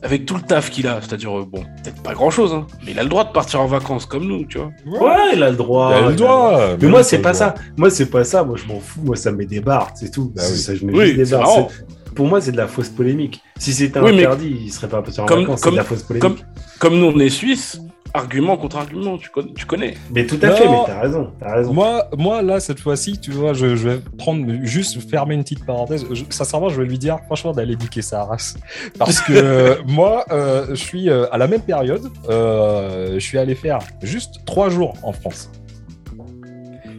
avec 0.03 0.25
tout 0.27 0.35
le 0.35 0.41
taf 0.41 0.71
qu'il 0.71 0.87
a, 0.89 1.01
c'est-à-dire, 1.03 1.39
euh, 1.39 1.45
bon, 1.45 1.63
peut-être 1.83 2.03
pas 2.03 2.15
grand-chose, 2.15 2.53
hein, 2.55 2.67
mais 2.85 2.93
il 2.93 2.99
a 2.99 3.03
le 3.03 3.09
droit 3.11 3.25
de 3.25 3.31
partir 3.33 3.61
en 3.61 3.67
vacances 3.67 4.07
comme 4.07 4.25
nous, 4.27 4.45
tu 4.47 4.59
vois. 4.59 4.71
Ouais, 4.87 5.17
il 5.35 5.43
a 5.43 5.51
le 5.51 5.57
droit. 5.57 5.95
Il 5.99 6.05
a 6.05 6.09
le 6.09 6.15
droit. 6.17 6.61
Mais 6.81 6.89
moi, 6.89 7.03
c'est 7.05 7.19
pas 7.19 7.33
droit. 7.33 7.39
ça. 7.49 7.55
Moi, 7.77 7.91
c'est 7.91 8.07
pas 8.07 8.25
ça. 8.25 8.43
Moi, 8.43 8.57
je 8.57 8.67
m'en 8.73 8.81
fous. 8.81 9.01
Moi, 9.05 9.15
ça 9.17 9.31
me 9.33 9.61
barres. 9.61 9.91
C'est 9.95 10.11
tout. 10.11 10.33
Bah 10.35 10.43
C'est 10.43 10.53
oui. 10.55 10.59
ça, 10.59 10.75
je 10.75 10.85
mets 10.87 10.93
Oui, 10.93 11.05
juste 11.07 11.17
des 11.19 11.25
c'est 11.27 11.37
barres. 11.37 11.69
Pour 12.15 12.27
moi, 12.27 12.41
c'est 12.41 12.53
de 12.53 12.57
la 12.57 12.69
fausse 12.69 12.89
polémique. 12.91 13.43
Si 13.59 13.73
c'était 13.73 14.01
Oui, 14.01 14.13
mais- 14.13 14.23
interdit, 14.25 14.57
il 14.65 14.71
serait 14.73 14.89
pas 14.89 15.03
parti 15.03 15.21
en 15.21 15.27
Comme- 15.27 15.41
vacances. 15.41 15.59
C'est 15.61 15.65
comme- 15.65 15.73
de 15.73 15.79
la 15.79 15.85
fausse 15.85 16.03
polémique. 16.03 16.23
Comme, 16.23 16.37
comme 16.79 16.99
nous, 16.99 17.07
on 17.07 17.19
est 17.21 17.29
Suisse, 17.31 17.81
argument 18.15 18.59
contre 18.59 18.77
argument, 18.77 19.17
tu, 19.17 19.31
con- 19.31 19.49
tu 19.57 19.65
connais. 19.65 19.95
Mais 20.15 20.27
tout 20.27 20.39
à 20.43 20.49
Non. 20.49 20.57
fait. 20.57 20.69
Mais 20.69 20.77
t'as 20.87 21.01
raison. 21.01 21.31
T'as 21.41 21.55
raison. 21.55 21.73
Moi, 21.73 22.09
moi, 22.19 22.43
là, 22.43 22.61
cette 22.61 22.79
fois-ci, 22.81 23.19
tu 23.19 23.31
vois, 23.31 23.55
je, 23.55 23.75
je 23.75 23.89
vais 23.89 24.01
prendre, 24.19 24.45
juste 24.65 25.01
fermer 25.09 25.35
une 25.35 25.43
petite 25.43 25.65
parenthèse. 25.65 26.05
Je- 26.13 26.25
sincèrement, 26.29 26.69
je 26.69 26.81
vais 26.83 26.87
lui 26.87 26.99
dire, 26.99 27.19
franchement, 27.25 27.53
d'aller 27.53 27.75
niquer 27.77 28.03
sa 28.03 28.25
race. 28.25 28.57
Parce 28.99 29.21
que 29.23 29.33
euh, 29.33 29.75
moi, 29.87 30.27
euh, 30.31 30.67
je 30.71 30.75
suis 30.75 31.09
euh, 31.09 31.25
à 31.33 31.39
la 31.39 31.47
même 31.49 31.63
période, 31.63 32.03
euh, 32.29 33.15
je 33.15 33.19
suis 33.21 33.39
allé 33.39 33.55
faire 33.55 33.79
juste 34.03 34.45
trois 34.45 34.69
jours 34.69 34.93
en 35.03 35.13
France. 35.13 35.51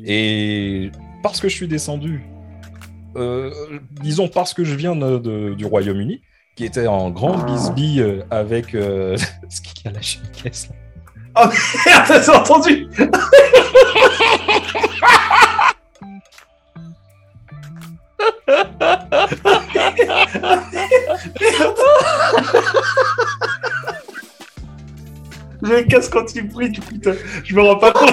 Et 0.05 0.91
parce 1.21 1.39
que 1.39 1.47
je 1.47 1.55
suis 1.55 1.67
descendu, 1.67 2.25
disons 4.01 4.27
parce 4.27 4.53
que 4.53 4.63
je 4.63 4.75
viens 4.75 4.95
de- 4.95 5.17
de- 5.17 5.53
du 5.53 5.65
Royaume-Uni, 5.65 6.21
qui 6.55 6.65
était 6.65 6.87
en 6.87 7.09
grande 7.09 7.45
bisbille 7.45 8.01
euh, 8.01 8.23
avec 8.31 8.75
euh, 8.75 9.15
ce 9.49 9.61
qui 9.61 9.87
a 9.87 9.91
lâché 9.91 10.19
une 10.23 10.31
caisse. 10.43 10.69
là. 10.69 10.75
Merde, 11.85 12.03
t'as 12.07 12.39
entendu 12.39 12.87
J'ai 25.65 25.77
le 25.77 25.83
casque 25.87 26.15
anti-bruit, 26.15 26.69
du 26.69 26.81
coup, 26.81 26.97
t'as- 27.01 27.13
je 27.43 27.55
me 27.55 27.61
rends 27.61 27.77
pas 27.77 27.91
compte. 27.93 28.11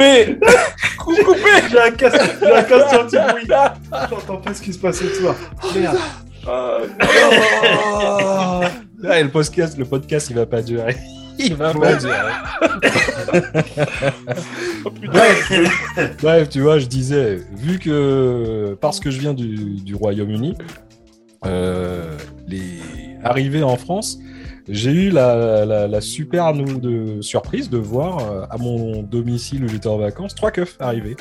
Coupé 0.00 0.38
Coupé 1.22 1.50
J'ai 1.70 1.78
un 1.78 1.90
casque, 1.90 2.18
j'ai 2.40 2.52
un 2.52 2.62
casque 2.62 2.94
anti-bruit. 2.94 3.46
J'entends 4.10 4.38
pas 4.38 4.54
ce 4.54 4.62
qui 4.62 4.72
se 4.72 4.78
passe 4.78 5.02
autour. 5.02 5.34
Merde. 5.74 5.98
Ah, 6.46 6.78
et 9.18 9.22
le 9.22 9.28
podcast, 9.28 9.76
le 9.76 9.84
podcast, 9.84 10.30
il 10.30 10.36
va 10.36 10.46
pas 10.46 10.62
durer. 10.62 10.96
Il 11.42 11.54
va 11.54 11.72
pas 11.72 11.94
durer. 11.94 12.16
Bref, 15.06 15.52
bref, 16.20 16.50
tu 16.50 16.60
vois, 16.60 16.78
je 16.78 16.84
disais, 16.86 17.40
vu 17.54 17.78
que 17.78 18.76
parce 18.78 19.00
que 19.00 19.10
je 19.10 19.20
viens 19.20 19.32
du, 19.32 19.76
du 19.76 19.94
Royaume-Uni, 19.94 20.54
euh, 21.46 22.14
les 22.46 22.78
arrivés 23.24 23.62
en 23.62 23.76
France, 23.76 24.18
j'ai 24.68 24.90
eu 24.92 25.10
la, 25.10 25.64
la- 25.64 25.88
la 25.88 26.00
super 26.00 26.52
de, 26.52 27.20
surprise 27.22 27.70
de 27.70 27.78
voir 27.78 28.18
euh, 28.18 28.46
à 28.50 28.56
mon 28.58 29.02
domicile 29.02 29.64
où 29.64 29.68
j'étais 29.68 29.88
en 29.88 29.98
vacances 29.98 30.34
trois 30.34 30.50
keufs 30.50 30.76
arriver 30.80 31.16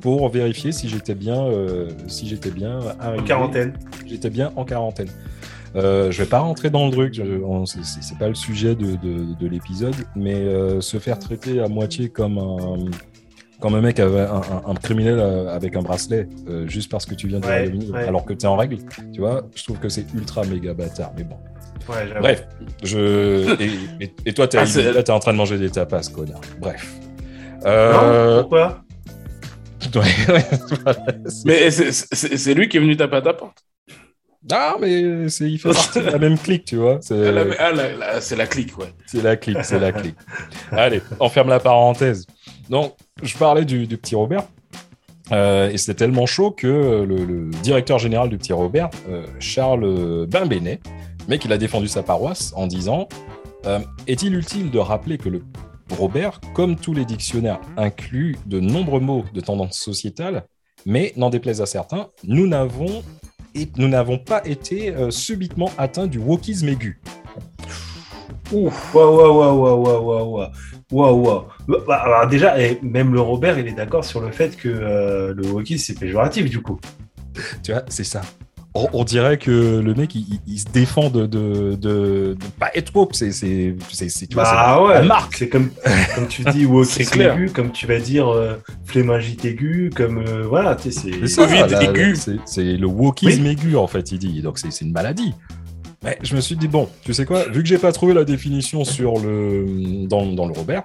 pour 0.00 0.28
vérifier 0.28 0.72
si 0.72 0.88
j'étais 0.88 1.14
bien, 1.14 1.42
euh, 1.44 1.88
si 2.06 2.26
j'étais 2.26 2.50
bien 2.50 2.78
arrivé. 3.00 3.22
En 3.22 3.24
quarantaine. 3.24 3.72
J'étais 4.06 4.30
bien 4.30 4.52
en 4.56 4.64
quarantaine. 4.64 5.08
Euh, 5.76 6.10
je 6.12 6.22
vais 6.22 6.28
pas 6.28 6.38
rentrer 6.38 6.70
dans 6.70 6.86
le 6.86 6.92
truc, 6.92 7.20
c'est- 8.02 8.16
pas 8.18 8.28
le 8.28 8.34
sujet 8.36 8.74
de, 8.76 8.94
de- 8.96 9.34
de 9.38 9.46
l'épisode, 9.48 9.96
mais 10.14 10.34
euh, 10.36 10.80
se 10.80 10.98
faire 10.98 11.18
traiter 11.18 11.60
à 11.60 11.66
moitié 11.68 12.08
comme 12.10 12.38
un, 12.38 12.76
comme 13.60 13.74
un 13.74 13.80
mec, 13.80 13.98
avec 13.98 14.28
un, 14.28 14.34
un- 14.36 14.70
un 14.70 14.74
criminel 14.74 15.18
avec 15.18 15.74
un 15.74 15.82
bracelet, 15.82 16.28
euh, 16.48 16.68
juste 16.68 16.90
parce 16.90 17.06
que 17.06 17.14
tu 17.16 17.26
viens 17.26 17.40
du 17.40 17.46
Ouais, 17.48 17.68
ouais. 17.92 18.04
alors 18.06 18.24
que 18.24 18.32
tu 18.34 18.44
es 18.44 18.48
en 18.48 18.56
règle, 18.56 18.76
tu 19.12 19.20
vois, 19.20 19.42
je 19.56 19.64
trouve 19.64 19.78
que 19.80 19.88
c'est 19.88 20.06
ultra 20.14 20.44
méga 20.44 20.74
bâtard, 20.74 21.12
mais 21.16 21.24
bon. 21.24 21.36
Ouais. 21.88 22.06
Bref, 22.20 22.46
je... 22.82 23.60
et, 24.00 24.12
et- 24.26 24.32
toi, 24.32 24.48
t'es 24.48 24.58
Ah, 24.58 24.66
c'est- 24.66 24.92
là, 24.92 25.02
t'es 25.02 25.12
en 25.12 25.18
train 25.18 25.32
de 25.32 25.38
manger 25.38 25.58
des 25.58 25.70
tapas, 25.70 26.08
connard. 26.14 26.40
Bref. 26.58 26.94
Non, 27.62 27.70
Euh... 27.70 28.40
pourquoi? 28.40 28.80
Mais 31.44 31.70
c'est- 31.70 32.54
lui 32.54 32.68
qui 32.68 32.76
est 32.76 32.80
venu 32.80 32.96
taper 32.96 33.16
à 33.16 33.22
ta 33.22 33.34
porte? 33.34 33.58
Ah, 34.52 34.76
mais 34.78 35.28
c'est- 35.30 35.50
il 35.50 35.58
fait 35.58 35.72
partie 35.72 36.00
de 36.00 36.04
la 36.10 36.18
même 36.18 36.36
clique, 36.38 36.66
tu 36.66 36.76
vois. 36.76 36.98
c'est- 37.00 37.28
Ah, 37.28 37.32
la- 37.32 37.44
ah, 37.58 37.72
la- 37.72 37.96
la- 37.96 38.20
c'est 38.20 38.36
la 38.36 38.46
clique, 38.46 38.76
ouais. 38.78 38.92
C'est 39.06 39.22
la 39.22 39.36
clique, 39.36 39.64
c'est 39.64 39.78
la 39.78 39.90
clique. 39.92 40.16
Allez, 40.70 41.00
on 41.18 41.28
ferme 41.30 41.48
la 41.48 41.60
parenthèse. 41.60 42.26
Donc, 42.68 42.94
je 43.22 43.34
parlais 43.38 43.64
du, 43.64 43.86
du 43.86 43.96
petit 43.96 44.14
Robert. 44.14 44.44
euh, 45.32 45.70
et 45.70 45.78
c'était 45.78 45.94
tellement 45.94 46.26
chaud 46.26 46.50
que 46.50 46.66
le, 47.08 47.24
le 47.24 47.50
directeur 47.62 47.98
général 47.98 48.28
du 48.28 48.36
petit 48.36 48.52
Robert, 48.52 48.90
euh, 49.08 49.24
Charles 49.40 50.26
Bimbénet, 50.26 50.80
mais 51.28 51.38
qu'il 51.38 51.52
a 51.52 51.58
défendu 51.58 51.88
sa 51.88 52.02
paroisse 52.02 52.52
en 52.56 52.66
disant 52.66 53.08
euh, 53.66 53.80
Est-il 54.06 54.34
utile 54.34 54.70
de 54.70 54.78
rappeler 54.78 55.18
que 55.18 55.28
le 55.28 55.42
Robert, 55.90 56.40
comme 56.54 56.76
tous 56.76 56.94
les 56.94 57.04
dictionnaires, 57.04 57.60
inclut 57.76 58.36
de 58.46 58.60
nombreux 58.60 59.00
mots 59.00 59.24
de 59.32 59.40
tendance 59.40 59.78
sociétale, 59.78 60.46
mais 60.86 61.12
n'en 61.16 61.30
déplaise 61.30 61.60
à 61.60 61.66
certains, 61.66 62.08
nous 62.24 62.46
n'avons 62.46 63.02
nous 63.76 63.88
n'avons 63.88 64.18
pas 64.18 64.42
été 64.44 64.92
euh, 64.92 65.10
subitement 65.10 65.70
atteints 65.78 66.08
du 66.08 66.18
wokisme 66.18 66.68
aigu. 66.68 67.00
Ouf, 68.52 68.94
waouh, 68.94 69.16
waouh, 69.16 69.38
waouh, 69.38 69.82
waouh, 69.82 70.04
waouh, 70.04 70.30
waouh. 70.32 70.50
Wow. 70.90 71.46
Bah, 71.66 71.78
bah, 71.86 72.04
bah, 72.06 72.26
déjà, 72.26 72.60
et 72.60 72.78
même 72.82 73.14
le 73.14 73.20
Robert, 73.20 73.58
il 73.58 73.66
est 73.66 73.72
d'accord 73.72 74.04
sur 74.04 74.20
le 74.20 74.30
fait 74.30 74.56
que 74.56 74.68
euh, 74.68 75.34
le 75.34 75.46
wokisme 75.46 75.84
c'est 75.84 75.98
péjoratif 75.98 76.50
du 76.50 76.60
coup. 76.60 76.78
Tu 77.62 77.72
vois, 77.72 77.82
c'est 77.88 78.04
ça. 78.04 78.22
On, 78.76 78.88
on 78.92 79.04
dirait 79.04 79.38
que 79.38 79.78
le 79.78 79.94
mec, 79.94 80.16
il, 80.16 80.58
se 80.58 80.64
défend 80.72 81.08
de, 81.08 81.26
de, 81.26 81.76
de, 81.76 82.34
de 82.34 82.36
pas 82.58 82.70
être 82.74 82.92
woke. 82.94 83.14
C'est, 83.14 83.30
c'est, 83.30 83.76
tu 84.26 84.34
vois, 84.34 84.42
Bah 84.42 84.76
c'est 84.80 84.82
ouais, 85.00 85.06
marque. 85.06 85.36
c'est 85.36 85.48
comme, 85.48 85.70
comme 86.16 86.26
tu 86.26 86.42
dis 86.42 86.66
hockey 86.70 86.84
C'est 86.90 87.04
clair. 87.04 87.34
aigu, 87.34 87.50
comme 87.50 87.70
tu 87.70 87.86
vas 87.86 88.00
dire 88.00 88.28
euh, 88.28 88.54
flémingite 88.84 89.44
aigu, 89.44 89.90
comme 89.94 90.18
euh, 90.18 90.42
voilà, 90.48 90.74
tu 90.74 90.90
sais, 90.90 91.10
C'est 91.12 91.26
c'est. 91.28 91.36
Covid 91.46 91.74
aigu. 91.84 92.16
Le 92.56 92.86
wokisme 92.86 93.46
aigu, 93.46 93.76
en 93.76 93.86
fait, 93.86 94.10
il 94.10 94.18
dit. 94.18 94.42
Donc, 94.42 94.58
c'est, 94.58 94.72
c'est 94.72 94.84
une 94.84 94.92
maladie. 94.92 95.34
Mais 96.02 96.18
je 96.22 96.34
me 96.34 96.40
suis 96.40 96.56
dit, 96.56 96.66
bon, 96.68 96.88
tu 97.04 97.14
sais 97.14 97.24
quoi, 97.24 97.44
vu 97.48 97.62
que 97.62 97.68
j'ai 97.68 97.78
pas 97.78 97.92
trouvé 97.92 98.12
la 98.12 98.24
définition 98.24 98.84
sur 98.84 99.20
le, 99.20 100.06
dans, 100.08 100.26
dans 100.26 100.46
le 100.46 100.52
Robert, 100.52 100.82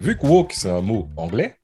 vu 0.00 0.16
que 0.16 0.26
woke, 0.26 0.52
c'est 0.54 0.70
un 0.70 0.80
mot 0.80 1.08
anglais, 1.16 1.54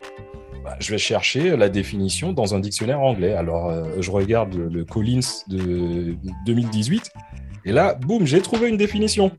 bah, 0.70 0.76
je 0.78 0.92
vais 0.92 0.98
chercher 0.98 1.56
la 1.56 1.68
définition 1.68 2.32
dans 2.32 2.54
un 2.54 2.60
dictionnaire 2.60 3.00
anglais. 3.00 3.32
Alors, 3.32 3.70
euh, 3.70 3.82
je 3.98 4.10
regarde 4.12 4.54
le, 4.54 4.68
le 4.68 4.84
Collins 4.84 5.18
de 5.48 6.14
2018, 6.46 7.10
et 7.64 7.72
là, 7.72 7.94
boum, 7.94 8.24
j'ai 8.24 8.40
trouvé 8.40 8.68
une 8.68 8.76
définition. 8.76 9.32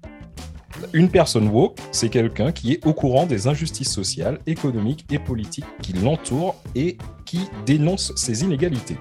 Une 0.91 1.07
personne 1.09 1.47
woke, 1.47 1.77
c'est 1.91 2.09
quelqu'un 2.09 2.51
qui 2.51 2.73
est 2.73 2.85
au 2.85 2.93
courant 2.93 3.25
des 3.25 3.47
injustices 3.47 3.91
sociales, 3.91 4.39
économiques 4.45 5.05
et 5.09 5.19
politiques 5.19 5.65
qui 5.81 5.93
l'entourent 5.93 6.55
et 6.75 6.97
qui 7.25 7.47
dénonce 7.65 8.11
ces 8.17 8.43
inégalités. 8.43 8.97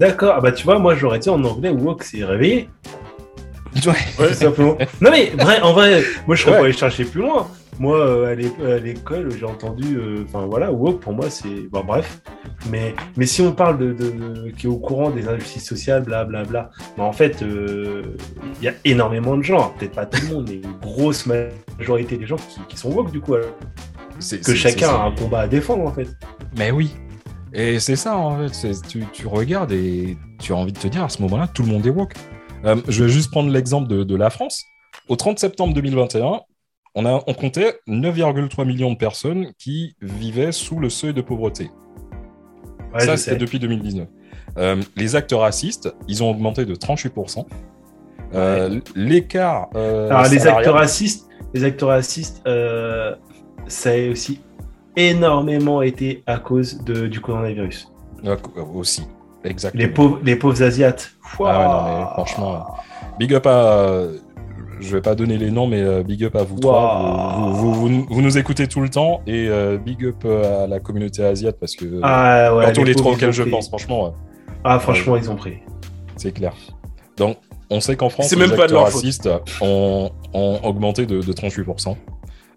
D'accord. 0.00 0.34
Ah 0.36 0.40
bah 0.40 0.50
tu 0.50 0.64
vois, 0.64 0.78
moi 0.80 0.96
j'aurais 0.96 1.20
dit 1.20 1.28
en 1.28 1.42
anglais 1.44 1.70
woke 1.70 2.02
c'est 2.02 2.24
réveillé. 2.24 2.68
Ouais. 3.86 4.28
Tout 4.28 4.34
simplement. 4.34 4.76
non 5.00 5.10
mais 5.10 5.26
vrai, 5.38 5.60
en 5.60 5.72
vrai, 5.72 6.02
moi 6.26 6.34
je 6.36 6.42
serais 6.42 6.52
Ouais. 6.52 6.58
pas 6.58 6.64
allé 6.64 6.72
chercher 6.72 7.04
plus 7.04 7.20
loin. 7.20 7.48
Moi 7.78 7.98
euh, 7.98 8.32
à 8.32 8.34
l'é- 8.34 8.52
à 8.64 8.78
l'école 8.78 9.30
j'ai 9.36 9.46
entendu, 9.46 9.96
euh, 9.96 10.24
enfin 10.28 10.46
voilà, 10.46 10.70
woke 10.70 11.00
pour 11.00 11.14
moi 11.14 11.30
c'est, 11.30 11.68
bon 11.70 11.82
bref. 11.84 12.20
Mais 12.70 12.94
mais 13.16 13.26
si 13.26 13.40
on 13.42 13.52
parle 13.52 13.78
de, 13.78 13.92
de- 13.92 14.10
de- 14.10 14.50
qui 14.50 14.66
est 14.66 14.70
au 14.70 14.76
courant 14.78 15.10
des 15.10 15.26
injustices 15.28 15.66
sociales, 15.66 16.02
blablabla, 16.04 16.70
bah, 16.96 17.02
en 17.04 17.12
fait 17.12 17.42
euh, 17.42 18.02
il 18.60 18.64
y 18.64 18.68
a 18.68 18.74
énormément 18.84 19.36
de 19.36 19.42
gens, 19.42 19.72
peut-être 19.78 19.94
pas 19.94 20.06
tout 20.06 20.20
le 20.28 20.34
monde, 20.34 20.48
mais 20.50 20.56
une 20.56 20.78
grosse 20.80 21.26
majorité 21.26 22.16
des 22.18 22.26
gens 22.26 22.36
qui, 22.36 22.60
qui 22.68 22.76
sont 22.76 22.90
woke 22.92 23.10
du 23.10 23.20
coup, 23.20 23.34
alors 23.34 23.50
que 24.44 24.54
chacun 24.54 24.88
a 24.90 25.04
un 25.06 25.12
combat 25.12 25.40
à 25.40 25.48
défendre 25.48 25.84
en 25.84 25.92
fait. 25.92 26.08
Mais 26.56 26.70
oui. 26.70 26.94
Et 27.54 27.80
c'est 27.80 27.96
ça, 27.96 28.16
en 28.16 28.48
fait. 28.48 28.80
Tu, 28.88 29.04
tu 29.12 29.26
regardes 29.26 29.72
et 29.72 30.16
tu 30.40 30.52
as 30.52 30.56
envie 30.56 30.72
de 30.72 30.78
te 30.78 30.86
dire, 30.88 31.04
à 31.04 31.10
ce 31.10 31.20
moment-là, 31.22 31.48
tout 31.48 31.62
le 31.62 31.68
monde 31.68 31.86
est 31.86 31.90
woke. 31.90 32.14
Euh, 32.64 32.76
je 32.88 33.04
vais 33.04 33.10
juste 33.10 33.30
prendre 33.30 33.50
l'exemple 33.50 33.88
de, 33.88 34.04
de 34.04 34.16
la 34.16 34.30
France. 34.30 34.64
Au 35.08 35.16
30 35.16 35.38
septembre 35.38 35.74
2021, 35.74 36.40
on, 36.94 37.06
a, 37.06 37.22
on 37.26 37.34
comptait 37.34 37.80
9,3 37.88 38.66
millions 38.66 38.92
de 38.92 38.96
personnes 38.96 39.52
qui 39.58 39.96
vivaient 40.00 40.52
sous 40.52 40.78
le 40.78 40.90
seuil 40.90 41.14
de 41.14 41.20
pauvreté. 41.22 41.70
Ouais, 42.94 43.00
ça, 43.00 43.16
c'était 43.16 43.36
depuis 43.36 43.58
2019. 43.58 44.06
Euh, 44.58 44.82
les 44.96 45.16
actes 45.16 45.32
racistes, 45.32 45.94
ils 46.08 46.22
ont 46.22 46.30
augmenté 46.30 46.66
de 46.66 46.74
38%. 46.74 47.46
Euh, 48.34 48.80
L'écart. 48.94 49.68
euh, 49.74 50.28
les 50.30 50.46
acteurs 50.46 50.74
racistes, 50.74 51.28
les 51.54 51.64
acteurs 51.64 51.90
racistes, 51.90 52.42
ça 53.66 53.90
a 53.90 54.10
aussi 54.10 54.40
énormément 54.96 55.82
été 55.82 56.22
à 56.26 56.38
cause 56.38 56.82
de, 56.84 57.06
du 57.06 57.20
coronavirus. 57.20 57.92
Euh, 58.24 58.36
aussi. 58.74 59.02
Exactement. 59.44 59.82
Les 59.82 59.88
pauvres, 59.88 60.20
les 60.22 60.36
pauvres 60.36 60.62
asiates. 60.62 61.12
Ah 61.40 61.42
ouais, 61.42 61.64
non, 61.64 61.98
mais 61.98 62.04
franchement, 62.12 62.66
big 63.18 63.34
up 63.34 63.46
à. 63.46 64.06
Je 64.82 64.94
vais 64.96 65.00
pas 65.00 65.14
donner 65.14 65.38
les 65.38 65.50
noms, 65.50 65.66
mais 65.66 65.80
euh, 65.80 66.02
big 66.02 66.24
up 66.24 66.36
à 66.36 66.42
vous 66.42 66.58
trois. 66.58 67.36
Vous, 67.38 67.52
vous, 67.54 67.74
vous- 67.74 67.88
vous- 67.88 68.06
vous 68.10 68.22
nous 68.22 68.38
écoutez 68.38 68.66
tout 68.66 68.80
le 68.80 68.88
temps 68.88 69.20
et 69.26 69.48
euh, 69.48 69.78
big 69.78 70.04
up 70.04 70.16
euh, 70.24 70.64
à 70.64 70.66
la 70.66 70.80
communauté 70.80 71.24
asiate 71.24 71.56
parce 71.58 71.74
que 71.76 72.00
Ah 72.02 72.54
ouais. 72.54 72.66
dans 72.66 72.72
tous 72.72 72.84
les 72.84 72.94
trois 72.94 73.12
auxquels 73.12 73.32
je 73.32 73.42
pense, 73.44 73.68
franchement, 73.68 74.14
Ah 74.64 74.78
franchement, 74.78 75.16
ils 75.16 75.30
ont 75.30 75.36
pris. 75.36 75.58
c'est 76.16 76.32
clair. 76.32 76.52
Donc, 77.16 77.36
on 77.70 77.80
sait 77.80 77.96
qu'en 77.96 78.08
France, 78.10 78.26
C'est 78.28 78.36
les 78.36 78.42
même 78.42 78.50
pas 78.50 78.56
de 78.66 78.74
acteurs 78.74 78.82
racistes 78.82 79.28
ont, 79.60 80.10
ont 80.34 80.60
augmenté 80.62 81.06
de, 81.06 81.20
de 81.22 81.32
38%. 81.32 81.96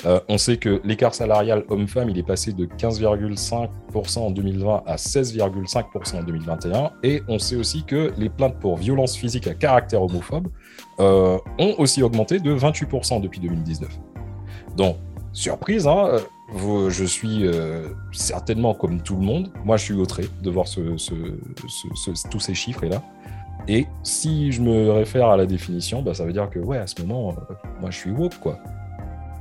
Euh, 0.05 0.19
on 0.27 0.37
sait 0.37 0.57
que 0.57 0.81
l'écart 0.83 1.15
salarial 1.15 1.63
homme-femme, 1.69 2.09
il 2.09 2.17
est 2.19 2.23
passé 2.27 2.51
de 2.51 2.65
15,5% 2.65 4.19
en 4.19 4.29
2020 4.31 4.83
à 4.85 4.95
16,5% 4.97 6.19
en 6.19 6.23
2021. 6.23 6.91
Et 7.03 7.21
on 7.27 7.39
sait 7.39 7.55
aussi 7.55 7.83
que 7.83 8.11
les 8.17 8.29
plaintes 8.29 8.59
pour 8.59 8.77
violences 8.77 9.15
physiques 9.15 9.47
à 9.47 9.53
caractère 9.53 10.01
homophobe 10.03 10.47
euh, 10.99 11.37
ont 11.59 11.75
aussi 11.77 12.01
augmenté 12.03 12.39
de 12.39 12.53
28% 12.55 13.21
depuis 13.21 13.39
2019. 13.39 13.89
Donc, 14.77 14.97
surprise, 15.33 15.87
hein, 15.87 16.05
euh, 16.07 16.19
vous- 16.51 16.89
je 16.89 17.03
suis 17.05 17.45
euh, 17.45 17.87
certainement 18.11 18.73
comme 18.73 19.01
tout 19.01 19.15
le 19.15 19.21
monde. 19.25 19.51
Moi, 19.65 19.77
je 19.77 19.83
suis 19.85 19.93
outré 19.93 20.25
de 20.41 20.49
voir 20.49 20.67
ce- 20.67 20.97
ce- 20.97 21.13
ce- 21.67 22.13
ce- 22.15 22.27
tous 22.29 22.39
ces 22.39 22.53
chiffres-là. 22.53 23.01
Et 23.67 23.87
si 24.03 24.51
je 24.51 24.61
me 24.61 24.91
réfère 24.91 25.27
à 25.27 25.37
la 25.37 25.45
définition, 25.45 26.01
bah, 26.01 26.13
ça 26.13 26.23
veut 26.23 26.33
dire 26.33 26.49
que, 26.49 26.59
ouais, 26.59 26.77
à 26.77 26.85
ce 26.87 27.01
moment, 27.01 27.29
euh, 27.49 27.53
moi, 27.81 27.89
je 27.89 27.97
suis 27.97 28.11
woke, 28.11 28.37
quoi. 28.39 28.59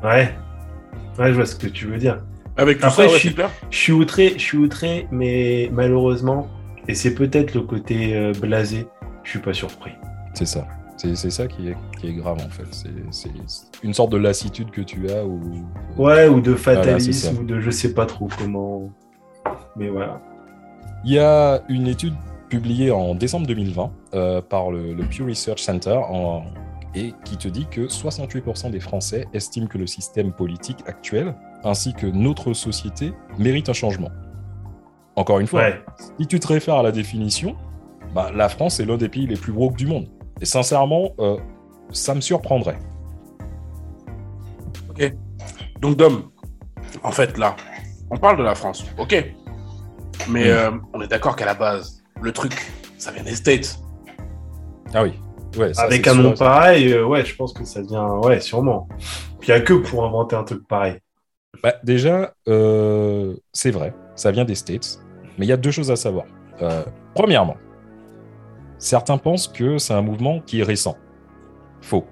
Ouais. 0.03 0.35
Ouais, 1.19 1.29
je 1.29 1.33
vois 1.35 1.47
ce 1.47 1.55
que 1.57 1.67
tu 1.67 1.87
veux 1.87 1.99
dire. 1.99 2.23
Avec 2.57 2.79
tout 2.79 2.87
Après, 2.87 3.07
ça, 3.09 3.13
ouais, 3.13 3.19
je 3.19 3.29
suis-. 3.29 3.37
Je 3.71 3.93
outré, 3.93 4.33
je 4.37 4.43
suis 4.43 4.59
outré, 4.59 5.07
mais 5.11 5.69
malheureusement, 5.73 6.49
et 6.89 6.95
c'est 6.95 7.15
peut-être 7.15 7.55
le 7.55 7.63
côté 7.63 8.17
euh, 8.17 8.33
blasé, 8.33 8.87
je 9.25 9.31
suis 9.31 9.39
pas 9.41 9.53
surpris. 9.53 9.91
C'est 10.35 10.47
ça. 10.47 10.67
C'est 10.97 11.31
ça 11.31 11.47
qui 11.49 11.69
est, 11.69 11.77
qui 12.01 12.09
est 12.09 12.13
grave, 12.13 12.39
en 12.45 12.51
fait. 12.51 12.67
C'est- 12.71 13.31
une 13.83 13.93
sorte 13.95 14.11
de 14.11 14.17
lassitude 14.17 14.71
que 14.71 14.81
tu 14.81 15.11
as 15.11 15.25
ou... 15.25 15.41
Ouais, 15.99 16.29
ou 16.29 16.41
de 16.41 16.55
fatalisme, 16.55 17.39
ou 17.41 17.45
de 17.45 17.61
je 17.61 17.71
sais 17.71 17.93
pas 17.95 18.07
trop 18.07 18.29
comment. 18.39 18.91
Mais 19.77 19.89
voilà. 19.89 20.21
Il 21.05 21.13
y 21.13 21.19
a 21.19 21.63
une 21.69 21.87
étude 21.87 22.15
publiée 22.49 22.91
en 22.91 23.15
décembre 23.15 23.47
2020 23.47 23.91
euh, 24.15 24.41
par 24.41 24.71
le, 24.71 24.95
le 24.95 25.03
Pew 25.05 25.25
Research 25.29 25.59
Center 25.61 25.99
en- 26.09 26.45
et 26.95 27.13
qui 27.25 27.37
te 27.37 27.49
dit 27.49 27.67
que 27.71 27.89
68% 27.89 28.71
des 28.71 28.79
Français 28.81 29.27
estiment 29.35 29.67
que 29.67 29.77
le 29.79 29.87
système 29.89 30.33
politique 30.33 30.79
actuel 30.87 31.35
ainsi 31.65 31.93
que 31.93 32.07
notre 32.07 32.53
société 32.53 33.13
méritent 33.39 33.69
un 33.69 33.73
changement. 33.75 34.11
Encore 35.17 35.41
une 35.41 35.47
fois, 35.49 35.61
Ouais. 35.63 35.83
si 36.21 36.27
tu 36.27 36.39
te 36.41 36.47
réfères 36.47 36.77
à 36.77 36.83
la 36.83 36.93
définition, 36.93 37.57
bah, 38.15 38.31
la 38.35 38.49
France 38.49 38.79
est 38.81 38.85
l'un 38.87 38.97
des 38.97 39.09
pays 39.09 39.27
les 39.27 39.37
plus 39.37 39.53
woke 39.53 39.77
du 39.77 39.87
monde. 39.87 40.07
Et 40.41 40.45
sincèrement, 40.45 41.15
euh, 41.19 41.39
ça 41.91 42.15
me 42.15 42.21
surprendrait. 42.21 42.79
Donc, 45.81 45.97
Dom, 45.97 46.31
en 47.03 47.11
fait, 47.11 47.37
là, 47.37 47.57
on 48.11 48.17
parle 48.17 48.39
de 48.39 48.43
la 48.43 48.55
France, 48.55 48.85
ok. 48.97 49.33
Mais 50.31 50.49
euh, 50.49 50.71
on 50.95 51.03
est 51.03 51.09
d'accord 51.09 51.37
qu'à 51.37 51.45
la 51.45 51.55
base, 51.55 52.03
le 52.23 52.33
truc, 52.33 52.55
ça 52.97 53.11
vient 53.11 53.23
des 53.23 53.35
States. 53.35 53.79
Ah 54.95 55.03
oui. 55.03 55.13
Ouais, 55.59 55.75
ça, 55.75 55.83
Avec 55.83 56.07
un 56.07 56.15
nom 56.15 56.33
pareil, 56.35 56.93
euh, 56.93 57.05
ouais, 57.05 57.25
je 57.25 57.35
pense 57.37 57.53
que 57.53 57.65
ça 57.65 57.83
vient. 57.83 58.09
Ouais, 58.19 58.41
sûrement. 58.41 58.89
Puis 59.41 59.49
il 59.49 59.55
n'y 59.55 59.61
a 59.61 59.61
que 59.61 59.75
pour 59.75 60.05
inventer 60.05 60.37
un 60.37 60.45
truc 60.45 60.67
pareil. 60.67 60.99
Bah, 61.63 61.75
déjà, 61.85 62.35
euh, 62.49 63.35
c'est 63.53 63.71
vrai, 63.71 63.95
ça 64.17 64.31
vient 64.31 64.45
des 64.45 64.55
States, 64.55 64.99
mais 65.39 65.47
il 65.47 65.49
y 65.49 65.53
a 65.53 65.57
deux 65.57 65.71
choses 65.71 65.91
à 65.91 65.97
savoir. 65.97 66.25
Euh, 66.63 66.83
premièrement, 67.15 67.57
certains 68.85 69.17
pensent 69.17 69.49
que 69.49 69.79
c'est 69.79 69.95
un 69.95 70.03
mouvement 70.03 70.41
qui 70.41 70.61
est 70.61 70.63
récent. 70.63 70.99
Faux. 71.81 72.05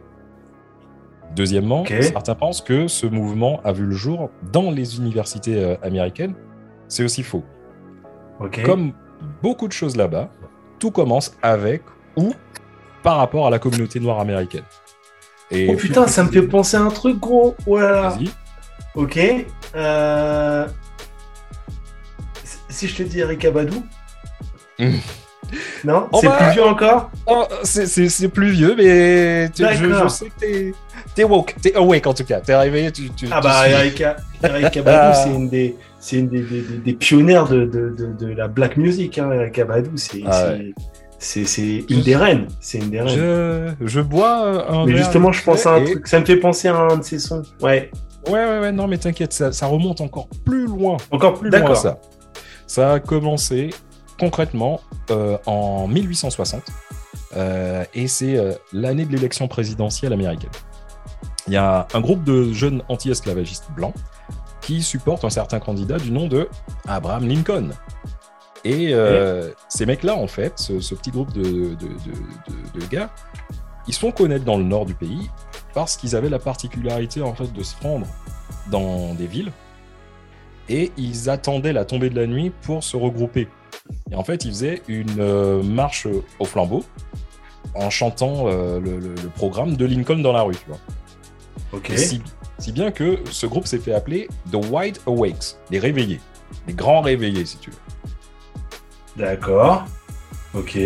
Deuxièmement, 1.36 1.84
certains 1.86 2.34
pensent 2.34 2.62
que 2.62 2.88
ce 2.88 3.06
mouvement 3.06 3.60
a 3.62 3.72
vu 3.72 3.84
le 3.84 3.94
jour 3.94 4.30
dans 4.52 4.70
les 4.70 4.96
universités 4.98 5.62
euh, 5.62 5.76
américaines. 5.82 6.34
C'est 6.88 7.04
aussi 7.04 7.22
faux. 7.22 7.44
Comme 8.64 8.92
beaucoup 9.42 9.68
de 9.68 9.72
choses 9.72 9.96
là-bas, 9.96 10.30
tout 10.78 10.90
commence 10.90 11.36
avec 11.42 11.82
ou 12.16 12.32
par 13.02 13.18
rapport 13.18 13.46
à 13.46 13.50
la 13.50 13.58
communauté 13.58 14.00
noire 14.00 14.20
américaine. 14.20 14.64
Et 15.50 15.68
Oh 15.70 15.76
putain, 15.76 16.06
ça 16.06 16.24
me 16.24 16.30
fait 16.30 16.42
penser 16.42 16.76
à 16.76 16.80
un 16.80 16.90
truc 16.90 17.18
gros. 17.18 17.54
Voilà. 17.66 18.10
Vas-y. 18.10 18.30
Ok. 18.94 19.18
Euh... 19.74 20.66
Si 22.68 22.88
je 22.88 22.96
te 22.96 23.02
dis 23.02 23.20
Eric 23.20 23.44
Abadou 23.44 23.82
Hmm. 24.78 24.96
Non? 25.84 26.08
On 26.12 26.20
C'est 26.20 26.28
plus 26.28 26.50
vieux 26.52 26.64
encore? 26.64 27.10
Oh, 27.26 27.44
c'est- 27.62 28.28
plus 28.28 28.50
vieux, 28.50 28.74
mais 28.76 29.48
tu- 29.50 29.62
je, 29.64 30.08
sais 30.08 30.26
que 30.26 30.72
t'es 31.14 31.24
woke, 31.24 31.54
t'es 31.60 31.74
awake 31.74 32.06
en 32.06 32.14
tout 32.14 32.24
cas, 32.24 32.40
t'es 32.40 32.54
réveillé, 32.56 32.90
tu, 32.92 33.10
tu, 33.10 33.26
Ah 33.30 33.40
tu 33.40 33.48
bah. 33.48 33.68
Eric, 33.68 34.02
Eric 34.42 34.76
Abadou, 34.78 35.18
c'est 35.22 35.30
une 35.34 35.48
des, 35.48 35.76
c'est 36.00 36.16
une 36.16 36.28
des, 36.28 36.42
des, 36.84 36.92
pionnières 36.94 37.46
de, 37.48 37.64
de, 37.66 37.90
de, 37.90 38.12
de 38.26 38.32
la 38.34 38.48
black 38.48 38.76
music. 38.76 39.18
Hein, 39.18 39.30
Eric 39.32 39.58
Abadou, 39.58 39.90
c'est 39.96 40.22
Ah 40.26 40.54
une 41.88 42.02
des 42.02 42.16
reines. 42.16 42.48
C'est 42.60 42.78
une 42.78 42.90
des 42.90 43.00
reines. 43.00 43.74
je, 43.80 43.86
je 43.86 44.00
bois 44.00 44.44
euh, 44.44 44.68
un 44.70 44.86
Mais 44.86 44.96
justement, 44.96 45.30
je 45.32 45.42
pense 45.44 45.66
à 45.66 45.74
un 45.74 45.84
et- 45.84 45.90
truc. 45.90 46.06
Ça 46.08 46.18
me 46.18 46.24
fait 46.24 46.36
penser 46.36 46.68
à 46.68 46.76
un 46.76 46.96
de 46.96 47.04
ses 47.04 47.18
sons. 47.18 47.42
Ouais. 47.60 47.90
Ouais, 48.28 48.32
ouais, 48.44 48.58
ouais, 48.60 48.72
non, 48.72 48.86
mais 48.88 48.98
t'inquiète, 48.98 49.32
ça, 49.32 49.52
ça 49.52 49.66
remonte 49.66 50.00
encore 50.00 50.28
plus 50.44 50.66
loin, 50.66 50.96
Encore 51.10 51.34
plus 51.34 51.50
loin 51.50 51.60
D'accord. 51.60 51.76
ça. 51.76 51.98
Ça 52.66 52.94
a 52.94 53.00
commencé 53.00 53.70
concrètement 54.26 54.80
euh, 55.10 55.36
en 55.46 55.88
1860 55.88 56.62
euh, 57.36 57.84
et 57.92 58.06
c'est 58.06 58.36
euh, 58.38 58.52
l'année 58.72 59.04
de 59.04 59.10
l'élection 59.10 59.48
présidentielle 59.48 60.12
américaine. 60.12 60.50
Il 61.48 61.52
y 61.54 61.56
a 61.56 61.88
un 61.92 62.00
groupe 62.00 62.22
de 62.22 62.52
jeunes 62.52 62.84
anti-esclavagistes 62.88 63.66
blancs 63.74 63.94
qui 64.60 64.80
supportent 64.80 65.24
un 65.24 65.30
certain 65.30 65.58
candidat 65.58 65.98
du 65.98 66.12
nom 66.12 66.28
de 66.28 66.48
Abraham 66.86 67.26
Lincoln. 67.26 67.70
Et 68.64 68.94
ces 69.68 69.86
mecs-là, 69.86 70.14
en 70.14 70.28
fait, 70.28 70.52
ce, 70.60 70.78
ce 70.78 70.94
petit 70.94 71.10
groupe 71.10 71.32
de, 71.32 71.42
de- 71.42 71.74
de- 71.74 72.76
de- 72.76 72.80
de 72.80 72.86
gars, 72.86 73.10
ils 73.88 73.92
se 73.94 73.98
font 73.98 74.12
connaître 74.12 74.44
dans 74.44 74.56
le 74.56 74.62
nord 74.62 74.86
du 74.86 74.94
pays 74.94 75.28
parce 75.74 75.96
qu'ils 75.96 76.14
avaient 76.14 76.28
la 76.28 76.38
particularité 76.38 77.22
en 77.22 77.34
fait 77.34 77.52
de 77.52 77.62
se 77.64 77.74
rendre 77.82 78.06
dans 78.70 79.14
des 79.14 79.26
villes 79.26 79.50
et 80.68 80.92
ils 80.96 81.28
attendaient 81.28 81.72
la 81.72 81.84
tombée 81.84 82.08
de 82.08 82.20
la 82.20 82.28
nuit 82.28 82.52
pour 82.62 82.84
se 82.84 82.96
regrouper. 82.96 83.48
Et 84.10 84.14
en 84.14 84.24
fait, 84.24 84.44
ils 84.44 84.50
faisaient 84.50 84.82
une 84.88 85.18
euh, 85.20 85.62
marche 85.62 86.06
au 86.38 86.44
flambeau 86.44 86.84
en 87.74 87.88
chantant 87.90 88.44
euh, 88.48 88.78
le, 88.80 88.98
le- 88.98 89.14
le 89.14 89.28
programme 89.34 89.76
de 89.76 89.84
Lincoln 89.86 90.18
dans 90.20 90.32
la 90.32 90.42
rue. 90.42 90.54
Tu 90.54 90.66
vois. 90.68 90.78
Si, 91.96 92.22
si 92.58 92.72
bien 92.72 92.90
que 92.90 93.18
ce 93.30 93.46
groupe 93.46 93.66
s'est 93.66 93.78
fait 93.78 93.94
appeler 93.94 94.28
The 94.50 94.56
Wide 94.70 94.98
Awakes, 95.06 95.56
les 95.70 95.78
réveillés, 95.78 96.20
les 96.66 96.74
grands 96.74 97.00
réveillés, 97.00 97.44
si 97.46 97.56
tu 97.58 97.70
veux. 97.70 97.76
D'accord. 99.16 99.84
Ok. 100.54 100.76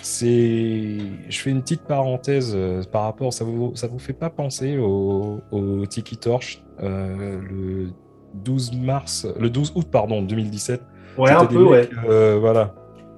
C'est, 0.00 0.96
je 1.28 1.38
fais 1.38 1.50
une 1.50 1.60
petite 1.60 1.82
parenthèse 1.82 2.52
euh, 2.54 2.82
par 2.84 3.02
rapport, 3.02 3.32
ça 3.32 3.44
vous, 3.44 3.72
ça 3.74 3.86
vous 3.88 3.98
fait 3.98 4.12
pas 4.14 4.30
penser 4.30 4.78
au, 4.78 5.40
au 5.50 5.84
Tiki 5.86 6.16
Torch 6.16 6.62
euh, 6.82 7.40
le 7.42 7.90
12 8.34 8.72
mars, 8.76 9.26
le 9.38 9.50
12 9.50 9.72
août 9.74 9.88
pardon 9.90 10.22
2017, 10.22 10.80
Ouais, 11.18 11.30
un 11.30 11.40
C'était 11.40 11.54
peu, 11.54 11.64
ouais. 11.64 11.88
euh, 12.08 12.38
voilà. 12.40 12.74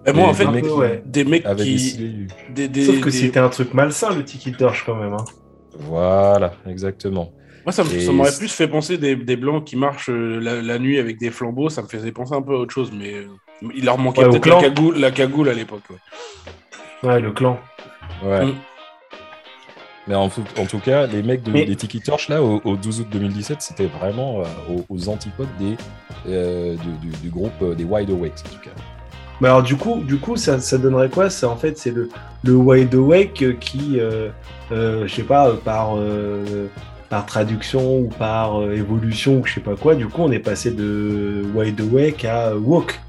Et 0.07 0.13
moi, 0.13 0.29
en 0.29 0.35
fait, 0.35 0.47
des 0.47 0.51
mecs 0.53 0.65
qui- 0.65 0.71
ouais. 0.71 1.03
des 1.05 1.25
mecs 1.25 1.45
Avec 1.47 1.59
des 1.67 1.73
qui. 1.73 1.79
stylés- 1.79 2.27
Des, 2.55 2.69
des- 2.69 2.85
Sauf 2.87 3.01
que 3.01 3.05
des- 3.05 3.11
c'était 3.11 3.39
un 3.41 3.51
truc 3.51 3.75
malsain, 3.75 4.15
le 4.15 4.25
Tiki 4.25 4.53
Torch, 4.53 4.85
quand 4.87 4.95
même. 4.97 5.13
hein. 5.13 5.25
Voilà, 5.79 6.53
exactement. 6.67 7.33
Moi, 7.67 7.73
ça 7.73 7.85
m'aurait 8.13 8.33
plus 8.37 8.49
fait 8.51 8.67
penser 8.69 8.97
des, 8.97 9.15
des 9.17 9.37
blancs 9.37 9.65
qui 9.65 9.77
marchent 9.77 10.09
euh, 10.09 10.41
la, 10.41 10.63
la 10.63 10.79
nuit 10.79 10.99
avec 10.99 11.19
des 11.19 11.31
flambeaux. 11.31 11.69
Ça 11.69 11.83
me 11.83 11.89
faisait 11.89 12.11
penser 12.13 12.35
un 12.35 12.41
peu 12.43 12.55
à 12.55 12.59
autre 12.59 12.73
chose, 12.73 12.91
mais 12.93 13.13
euh, 13.15 13.27
il 13.75 13.85
leur 13.85 13.99
manquait 13.99 14.25
Ouais, 14.25 14.31
peut-être 14.31 14.43
clan. 14.43 14.57
la 14.63 14.69
cagoule, 14.71 14.99
la 14.99 15.11
cagoule 15.11 15.49
à 15.51 15.53
l'époque. 15.53 15.83
ouais. 15.91 17.09
Ouais, 17.09 17.21
le 17.21 17.31
clan. 17.33 17.59
Ouais. 18.25 18.47
Mm. 18.47 18.55
Mais 20.09 20.15
en, 20.15 20.29
tout- 20.31 20.43
en 20.59 20.65
tout 20.65 20.79
cas, 20.79 21.07
les 21.07 21.23
mecs 21.23 21.43
de, 21.43 21.53
Mais- 21.53 21.67
des 21.67 21.77
Tiki 21.77 22.01
Torch, 22.01 22.29
là, 22.31 22.43
au, 22.43 22.61
au 22.65 22.77
12 22.77 23.01
août 23.03 23.09
2017, 23.13 23.61
c'était 23.61 23.87
vraiment 23.87 24.41
euh, 24.41 24.45
aux, 24.71 24.85
aux 24.89 25.09
antipodes 25.11 25.49
des, 25.59 25.77
euh, 26.29 26.77
du, 27.01 27.09
du- 27.11 27.17
du 27.17 27.29
groupe 27.31 27.53
euh, 27.63 27.75
des 27.75 27.85
Wide 27.85 28.11
Awakes, 28.11 28.43
en 28.47 28.55
tout 28.55 28.61
cas. 28.63 28.71
Mais 29.41 29.49
alors, 29.49 29.63
du 29.63 29.77
coup, 29.77 30.01
du 30.03 30.19
coup 30.19 30.37
ça, 30.37 30.61
ça 30.61 30.77
donnerait 30.77 31.09
quoi 31.09 31.29
en 31.45 31.57
fait, 31.57 31.79
c'est 31.79 31.91
le, 31.93 32.11
le 32.45 32.55
Wide 32.55 32.95
Awake 32.95 33.43
euh, 33.43 33.53
qui, 33.55 33.99
euh, 33.99 34.29
euh, 34.71 35.07
je 35.07 35.15
sais 35.15 35.23
pas, 35.23 35.53
par, 35.65 35.95
par 37.09 37.25
traduction 37.27 38.01
ou 38.01 38.09
par 38.09 38.63
évolution 38.71 39.41
ou 39.41 39.47
je 39.47 39.55
sais 39.55 39.61
pas 39.61 39.77
quoi, 39.77 39.95
du 39.95 40.07
coup, 40.09 40.21
on 40.23 40.31
est 40.31 40.39
passé 40.41 40.71
de 40.71 41.43
Wide 41.55 41.81
Awake 41.81 42.25
à 42.27 42.55
Walk. 42.55 43.01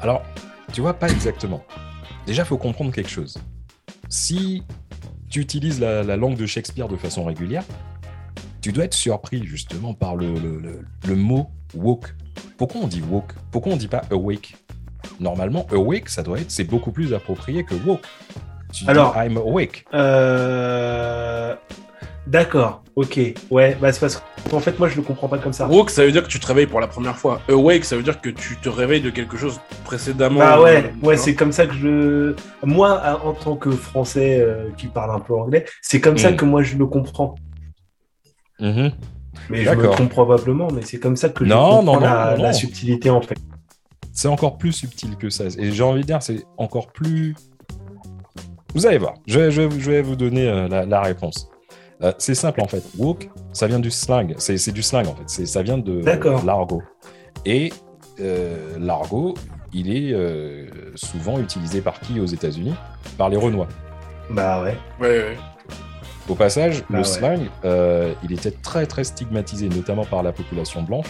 Alors, 0.00 0.22
tu 0.72 0.80
vois, 0.82 0.94
pas 0.94 1.08
exactement. 1.08 1.64
Déjà, 2.26 2.42
il 2.42 2.46
faut 2.46 2.58
comprendre 2.58 2.92
quelque 2.92 3.10
chose. 3.10 3.38
Si 4.08 4.62
tu 5.30 5.40
utilises 5.40 5.80
la, 5.80 6.02
la 6.02 6.16
langue 6.16 6.36
de 6.36 6.44
Shakespeare 6.46 6.88
de 6.88 6.96
façon 6.96 7.24
régulière, 7.24 7.64
tu 8.60 8.70
dois 8.72 8.84
être 8.84 8.94
surpris 8.94 9.44
justement 9.44 9.94
par 9.94 10.14
le, 10.14 10.26
le- 10.34 10.60
le- 10.60 10.80
le 11.08 11.16
mot 11.16 11.48
woke. 11.74 12.14
Pourquoi 12.58 12.80
on 12.82 12.86
dit 12.86 13.02
woke? 13.10 13.32
Pourquoi 13.50 13.72
on 13.72 13.76
dit 13.76 13.88
pas 13.88 14.02
awake? 14.10 14.56
Normalement, 15.20 15.66
awake, 15.72 16.08
ça 16.08 16.22
doit 16.22 16.38
être, 16.40 16.50
c'est 16.50 16.64
beaucoup 16.64 16.92
plus 16.92 17.12
approprié 17.14 17.64
que 17.64 17.74
woke. 17.86 18.02
Tu 18.72 18.84
dis 18.84 18.90
Alors- 18.90 19.14
I'm 19.16 19.36
awake. 19.36 19.84
Euh... 19.94 21.54
D'accord, 22.26 22.84
ok. 22.94 23.18
Ouais, 23.50 23.76
bah 23.80 23.92
c'est 23.92 23.98
parce 23.98 24.22
qu'en 24.48 24.60
fait, 24.60 24.78
moi, 24.78 24.88
je 24.88 24.94
le 24.96 25.02
comprends 25.02 25.26
pas 25.28 25.38
comme 25.38 25.52
ça. 25.52 25.66
Woke, 25.66 25.90
ça 25.90 26.04
veut 26.04 26.12
dire 26.12 26.22
que 26.22 26.28
tu 26.28 26.38
te 26.38 26.46
réveilles 26.46 26.68
pour 26.68 26.78
la 26.80 26.86
première 26.86 27.16
fois. 27.16 27.40
Awake, 27.48 27.84
ça 27.84 27.96
veut 27.96 28.02
dire 28.04 28.20
que 28.20 28.30
tu 28.30 28.56
te 28.56 28.68
réveilles 28.68 29.00
de 29.00 29.10
quelque 29.10 29.36
chose 29.36 29.60
précédemment. 29.84 30.38
Bah 30.38 30.60
ouais, 30.60 30.92
ouais, 31.02 31.16
c'est 31.16 31.34
comme 31.34 31.50
ça 31.50 31.66
que 31.66 31.74
je. 31.74 32.34
Moi, 32.64 33.02
en 33.24 33.32
tant 33.34 33.56
que 33.56 33.72
Français 33.72 34.38
euh, 34.40 34.68
qui 34.76 34.86
parle 34.86 35.10
un 35.14 35.18
peu 35.20 35.34
anglais, 35.34 35.64
c'est 35.82 36.00
comme 36.00 36.16
ça 36.16 36.30
Mm. 36.30 36.36
que 36.36 36.44
moi 36.44 36.62
je 36.62 36.76
le 36.76 36.86
comprends. 36.86 37.34
Mhm. 38.60 38.92
Mais 39.50 39.64
je 39.64 39.70
me 39.70 39.88
trompe 39.90 40.10
probablement, 40.10 40.68
mais 40.72 40.82
c'est 40.82 40.98
comme 40.98 41.16
ça 41.16 41.28
que 41.28 41.44
je 41.44 41.50
Non, 41.50 41.78
comprends 41.78 41.82
non, 41.82 41.94
non, 41.94 42.00
la, 42.00 42.34
non, 42.36 42.42
la 42.42 42.48
non. 42.52 42.54
subtilité 42.56 43.10
en 43.10 43.20
fait. 43.22 43.38
C'est 44.12 44.28
encore 44.28 44.58
plus 44.58 44.72
subtil 44.72 45.16
que 45.16 45.30
ça. 45.30 45.44
Et 45.58 45.72
j'ai 45.72 45.82
envie 45.82 46.02
de 46.02 46.06
dire, 46.06 46.22
c'est 46.22 46.44
encore 46.58 46.88
plus. 46.92 47.34
Vous 48.74 48.86
allez 48.86 48.98
voir, 48.98 49.14
je 49.26 49.38
vais, 49.38 49.50
je 49.50 49.62
vais- 49.62 49.80
je 49.80 49.90
vais 49.90 50.02
vous 50.02 50.16
donner 50.16 50.48
euh, 50.48 50.68
la, 50.68 50.84
la 50.86 51.00
réponse. 51.02 51.48
Euh, 52.02 52.12
c'est 52.18 52.34
simple 52.34 52.60
en 52.62 52.66
fait. 52.68 52.82
Woke, 52.98 53.30
ça 53.52 53.66
vient 53.66 53.78
du 53.78 53.90
slang. 53.90 54.34
C'est 54.38 54.56
c'est 54.58 54.72
du 54.72 54.82
slang 54.82 55.06
en 55.06 55.14
fait. 55.14 55.24
C'est- 55.26 55.46
Ça 55.46 55.62
vient 55.62 55.78
de 55.78 56.00
D'accord. 56.02 56.44
l'argot. 56.44 56.82
Et 57.46 57.72
euh, 58.20 58.76
l'argot, 58.78 59.34
il 59.72 59.94
est 59.94 60.12
euh, 60.12 60.66
souvent 60.94 61.38
utilisé 61.38 61.80
par 61.80 62.00
qui 62.00 62.18
aux 62.20 62.26
États-Unis? 62.26 62.74
Par 63.18 63.28
les 63.28 63.36
Renois. 63.36 63.68
Bah 64.30 64.62
ouais. 64.62 64.76
Ouais, 65.00 65.08
ouais. 65.08 65.36
Au 66.28 66.34
passage, 66.34 66.82
Ah 66.82 66.92
le 66.92 66.98
ouais. 66.98 67.04
slang, 67.04 67.40
euh, 67.64 68.14
il 68.22 68.32
était 68.32 68.52
très 68.52 68.86
très 68.86 69.04
stigmatisé, 69.04 69.68
notamment 69.68 70.04
par 70.04 70.22
la 70.22 70.32
population 70.32 70.82
blanche, 70.82 71.08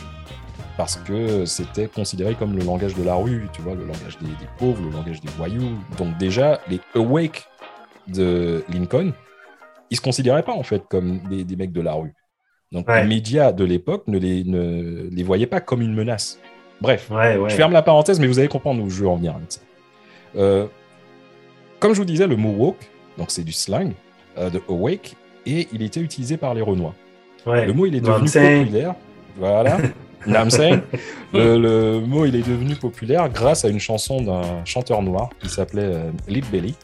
parce 0.77 0.97
que 0.97 1.45
c'était 1.45 1.87
considéré 1.87 2.35
comme 2.35 2.57
le 2.57 2.65
langage 2.65 2.95
de 2.95 3.03
la 3.05 3.15
rue, 3.15 3.47
tu 3.53 3.61
vois, 3.61 3.75
le 3.75 3.85
langage 3.85 4.17
des, 4.21 4.27
des 4.29 4.49
pauvres, 4.59 4.83
le 4.83 4.91
langage 4.91 5.21
des 5.21 5.29
voyous. 5.37 5.77
Donc 5.99 6.17
déjà, 6.19 6.61
les 6.69 6.81
awake 6.95 7.47
de 8.09 8.65
Lincoln, 8.73 9.13
ils 9.91 9.97
se 9.97 10.01
considéraient 10.01 10.43
pas 10.43 10.53
en 10.55 10.63
fait 10.63 10.83
comme 10.89 11.21
des, 11.29 11.45
des 11.45 11.57
mecs 11.57 11.73
de 11.73 11.83
la 11.83 11.93
rue. 11.93 12.15
Donc 12.73 12.89
Ouais. 12.89 13.03
les 13.03 13.09
médias 13.09 13.53
de 13.53 13.65
l'époque 13.65 14.05
ne 14.09 14.19
les, 14.19 14.45
ne 14.45 15.09
les 15.11 15.23
voyaient 15.23 15.47
pas 15.47 15.61
comme 15.61 15.83
une 15.83 15.95
menace. 15.95 16.39
Bref, 16.81 17.11
Ouais, 17.11 17.39
je 17.49 17.55
ferme 17.55 17.73
la 17.75 17.83
parenthèse, 17.83 18.19
mais 18.19 18.27
vous 18.27 18.39
allez 18.39 18.49
comprendre 18.49 18.83
où 18.83 18.89
je 18.89 19.03
veux 19.03 19.09
en 19.09 19.17
venir 19.17 19.37
avec 19.37 19.53
ça. 19.53 19.61
Euh, 20.37 20.67
comme 21.79 21.93
je 21.93 21.99
vous 21.99 22.07
disais, 22.07 22.27
le 22.27 22.37
mot 22.37 22.51
woke, 22.51 22.91
donc 23.19 23.31
c'est 23.31 23.45
du 23.45 23.53
slang 23.53 23.93
de 24.51 24.61
awake, 24.69 25.17
et 25.47 25.69
il 25.73 25.83
était 25.83 26.01
utilisé 26.01 26.37
par 26.37 26.55
les 26.55 26.63
Renois. 26.63 26.95
ouais. 27.47 27.67
Le 27.67 27.73
mot, 27.73 27.87
il 27.87 27.95
est 27.97 28.01
devenu 28.01 28.29
populaire. 28.65 28.95
Voilà. 29.39 29.79
Le, 31.33 31.59
le 31.59 32.01
mot, 32.01 32.27
il 32.27 32.37
est 32.37 32.47
devenu 32.49 32.77
populaire 32.77 33.29
grâce 33.29 33.65
à 33.65 33.69
une 33.69 33.81
chanson 33.81 34.21
d'un 34.23 34.65
chanteur 34.65 35.03
noir 35.03 35.31
qui 35.41 35.49
s'appelait 35.49 35.83
euh, 35.83 36.11
Lead 36.29 36.45
Belly. 36.51 36.75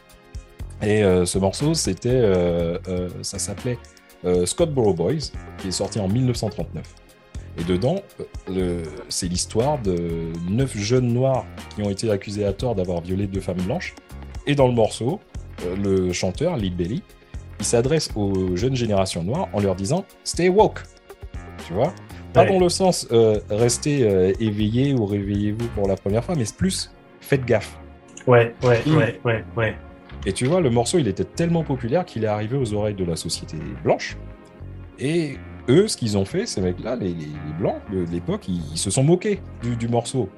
Et 0.83 1.05
euh, 1.05 1.25
ce 1.25 1.39
morceau, 1.39 1.75
c'était, 1.75 2.09
euh, 2.13 2.79
euh, 2.89 3.09
ça 3.23 3.39
s'appelait 3.39 3.79
euh, 4.25 4.45
Scottsboro 4.47 4.93
Boys, 4.95 5.31
qui 5.59 5.69
est 5.69 5.73
sorti 5.73 6.01
en 6.01 6.09
1939. 6.09 6.83
Et 7.61 7.65
dedans, 7.65 7.97
euh, 8.21 8.25
le- 8.49 8.83
c'est 9.09 9.29
l'histoire 9.29 9.79
de 9.81 9.97
neuf 10.51 10.77
jeunes 10.77 11.13
noirs 11.13 11.45
qui 11.77 11.83
ont 11.83 11.91
été 11.91 12.11
accusés 12.11 12.45
à 12.45 12.53
tort 12.53 12.75
d'avoir 12.75 13.01
violé 13.03 13.27
deux 13.29 13.41
femmes 13.41 13.63
blanches. 13.63 13.95
Et 14.47 14.55
dans 14.57 14.67
le 14.67 14.75
morceau, 14.75 15.21
euh, 15.67 15.77
le 15.77 16.13
chanteur, 16.13 16.57
Lead 16.57 16.77
Belly, 16.77 17.03
il 17.59 17.65
s'adresse 17.65 18.11
aux 18.17 18.57
jeunes 18.57 18.77
générations 18.77 19.23
noires 19.23 19.49
en 19.53 19.61
leur 19.61 19.75
disant 19.75 20.05
Stay 20.25 20.49
woke. 20.49 20.81
Tu 21.67 21.73
vois? 21.73 21.93
Pas 22.33 22.43
Ouais. 22.45 22.49
dans 22.53 22.61
le 22.61 22.69
sens 22.69 23.07
euh, 23.11 23.41
restez 23.51 24.03
euh, 24.03 24.33
éveillés 24.39 24.93
ou 24.95 25.07
réveillez-vous 25.07 25.67
pour 25.75 25.89
la 25.89 25.97
première 25.97 26.23
fois, 26.25 26.35
mais 26.37 26.45
plus 26.57 26.91
faites 27.21 27.45
gaffe. 27.45 27.79
Ouais, 28.27 28.55
ouais, 28.63 28.83
Mm. 28.87 28.97
ouais, 28.97 29.21
ouais, 29.25 29.45
ouais. 29.57 29.77
Et 30.27 30.33
tu 30.33 30.47
vois, 30.47 30.61
le 30.61 30.69
morceau, 30.71 30.99
il 30.99 31.09
était 31.09 31.25
tellement 31.25 31.63
populaire 31.65 32.05
qu'il 32.05 32.25
est 32.25 32.29
arrivé 32.29 32.57
aux 32.57 32.75
oreilles 32.75 32.95
de 32.95 33.05
la 33.05 33.17
société 33.17 33.57
blanche. 33.83 34.17
Et 34.99 35.37
eux, 35.69 35.87
ce 35.89 35.97
qu'ils 35.97 36.19
ont 36.19 36.25
fait, 36.25 36.45
ces 36.47 36.61
mecs-là, 36.61 36.97
les, 36.97 37.09
les- 37.09 37.15
les 37.15 37.53
blancs 37.59 37.81
de 37.93 38.05
l'époque, 38.11 38.49
ils, 38.49 38.61
ils 38.73 38.79
se 38.79 38.91
sont 38.91 39.05
moqués 39.05 39.41
du, 39.63 39.77
du 39.77 39.89
morceau. 39.89 40.29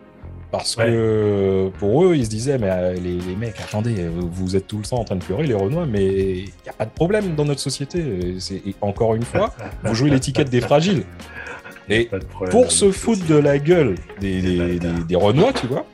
Parce 0.51 0.75
que 0.75 1.71
pour 1.79 2.05
eux, 2.05 2.17
ils 2.17 2.25
se 2.25 2.31
disaient, 2.31 2.59
mais 2.59 2.69
euh, 2.71 2.95
les, 2.95 3.19
les 3.21 3.37
mecs, 3.37 3.61
attendez, 3.61 4.09
vous 4.33 4.57
êtes 4.57 4.67
tout 4.67 4.79
le 4.79 4.83
temps 4.85 4.99
en 4.99 5.05
train 5.05 5.15
de 5.17 5.23
pleurer, 5.23 5.45
les 5.47 5.55
Renois, 5.55 5.87
mais 5.87 6.07
il 6.07 6.45
n'y 6.65 6.69
a 6.69 6.73
pas 6.73 6.87
de 6.87 6.91
problème 6.91 7.37
dans 7.37 7.45
notre 7.45 7.61
société. 7.61 8.35
C'est, 8.41 8.57
et 8.57 8.75
encore 8.81 9.15
une 9.15 9.23
fois, 9.25 9.55
vous 9.85 9.95
jouez 9.95 10.11
l'étiquette 10.11 10.51
des 10.51 10.61
fragiles. 10.61 11.05
Et 11.93 12.05
problème. 12.05 12.51
pour 12.53 12.71
se 12.71 12.93
foutre 12.93 13.27
de 13.27 13.35
la 13.35 13.59
gueule 13.59 13.97
des, 14.21 14.41
des, 14.41 14.79
des- 14.79 15.05
des 15.09 15.17
Renois, 15.17 15.53
tu 15.53 15.67
vois, 15.67 15.85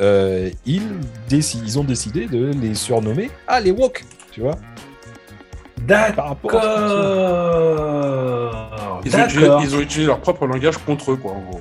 euh, 0.00 0.50
ils, 0.66 0.82
déci- 1.30 1.60
ils 1.64 1.78
ont 1.78 1.84
décidé 1.84 2.26
de 2.26 2.50
les 2.60 2.74
surnommer 2.74 3.30
ah, 3.46 3.60
les 3.60 3.70
woke, 3.70 4.04
tu 4.32 4.40
vois, 4.40 4.56
par 6.16 6.28
rapport 6.30 6.52
à 6.56 6.62
ce 6.62 6.66
D'accord. 8.50 9.02
Ils 9.04 9.14
ont, 9.14 9.18
utilisé, 9.24 9.40
D'accord. 9.46 9.62
ils 9.62 9.76
ont 9.76 9.80
utilisé 9.80 10.06
leur 10.08 10.18
propre 10.18 10.46
langage 10.48 10.78
contre 10.78 11.12
eux, 11.12 11.16
quoi, 11.16 11.30
en 11.32 11.40
gros. 11.48 11.60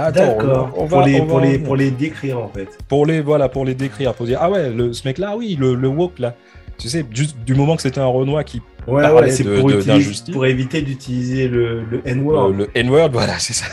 Attends, 0.00 0.20
D'accord. 0.36 0.44
on 0.44 0.46
va- 0.46 0.82
on 0.84 0.86
Pour 0.86 0.98
va- 1.00 1.06
les, 1.06 1.20
on 1.20 1.26
pour 1.26 1.40
les, 1.40 1.58
pour 1.58 1.76
les 1.76 1.90
décrire 1.90 2.38
en 2.38 2.48
fait. 2.48 2.68
pour 2.88 3.04
les 3.04 3.20
voilà 3.20 3.48
pour 3.48 3.64
les 3.64 3.74
décrire 3.74 4.14
pour 4.14 4.26
dire 4.26 4.38
ah 4.40 4.48
ouais 4.50 4.70
le, 4.70 4.92
ce 4.92 5.06
mec 5.06 5.18
là 5.18 5.36
oui 5.36 5.56
le, 5.58 5.74
le 5.74 5.88
woke 5.88 6.18
là 6.20 6.34
tu 6.78 6.88
sais 6.88 7.04
juste 7.12 7.36
du 7.44 7.54
moment 7.56 7.74
que 7.74 7.82
c'était 7.82 8.00
un 8.00 8.06
Renoir 8.06 8.44
qui 8.44 8.62
Ouais, 8.86 9.02
Parlait 9.02 9.20
ouais, 9.26 9.30
c'est 9.32 9.44
de- 9.44 9.58
pour, 9.60 9.68
de- 9.70 9.80
utiliser- 9.80 10.32
pour 10.32 10.46
éviter 10.46 10.80
d'utiliser 10.80 11.46
le, 11.48 11.82
le 11.84 12.00
N-word. 12.06 12.52
le 12.52 12.70
N-word 12.74 13.10
voilà 13.12 13.38
c'est 13.38 13.52
ça 13.52 13.66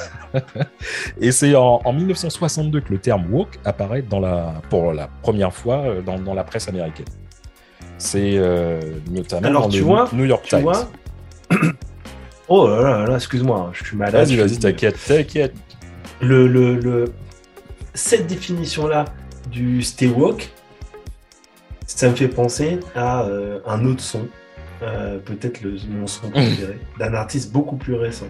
et 1.22 1.32
c'est 1.32 1.56
en, 1.56 1.80
en 1.86 1.94
1962 1.94 2.82
que 2.82 2.92
le 2.92 2.98
terme 2.98 3.26
woke 3.32 3.58
apparaît 3.64 4.02
dans 4.02 4.20
la 4.20 4.56
pour 4.70 4.92
la 4.94 5.08
première 5.22 5.54
fois 5.54 5.78
euh, 5.86 6.02
dans, 6.02 6.20
dans 6.20 6.34
la 6.34 6.44
presse 6.44 6.68
américaine 6.68 7.06
c'est 7.98 8.34
euh, 8.36 8.82
notamment 9.10 9.48
Alors, 9.48 9.62
dans 9.64 9.70
tu 9.70 9.78
le 9.80 9.86
vois, 9.86 10.10
New 10.12 10.26
York 10.26 10.42
tu 10.44 10.50
Times 10.50 10.64
vois 10.64 10.90
Oh 12.48 12.68
là 12.68 12.82
là, 12.82 13.06
là 13.08 13.16
excuse-moi, 13.16 13.72
je 13.74 13.86
suis 13.86 13.98
malade. 13.98 14.14
vas-y 14.28 14.36
vas-y 14.36 14.58
t'inquiète 14.60 14.98
t'inquiète 15.08 15.54
le, 16.26 16.48
le, 16.48 16.76
le- 16.80 17.14
cette 17.94 18.28
définition-là 18.28 19.06
du 19.52 19.82
stay 19.82 20.08
woke, 20.08 20.50
ça 21.88 22.10
me 22.10 22.16
fait 22.16 22.28
penser 22.28 22.80
à 22.96 23.24
euh, 23.24 23.60
un 23.66 23.86
autre 23.86 24.02
son, 24.02 24.28
euh, 24.82 25.18
peut-être 25.20 25.62
le, 25.62 25.78
mon 25.90 26.08
son 26.08 26.30
préféré, 26.30 26.78
d'un 27.00 27.14
artiste 27.14 27.52
beaucoup 27.52 27.78
plus 27.78 27.94
récent. 27.96 28.28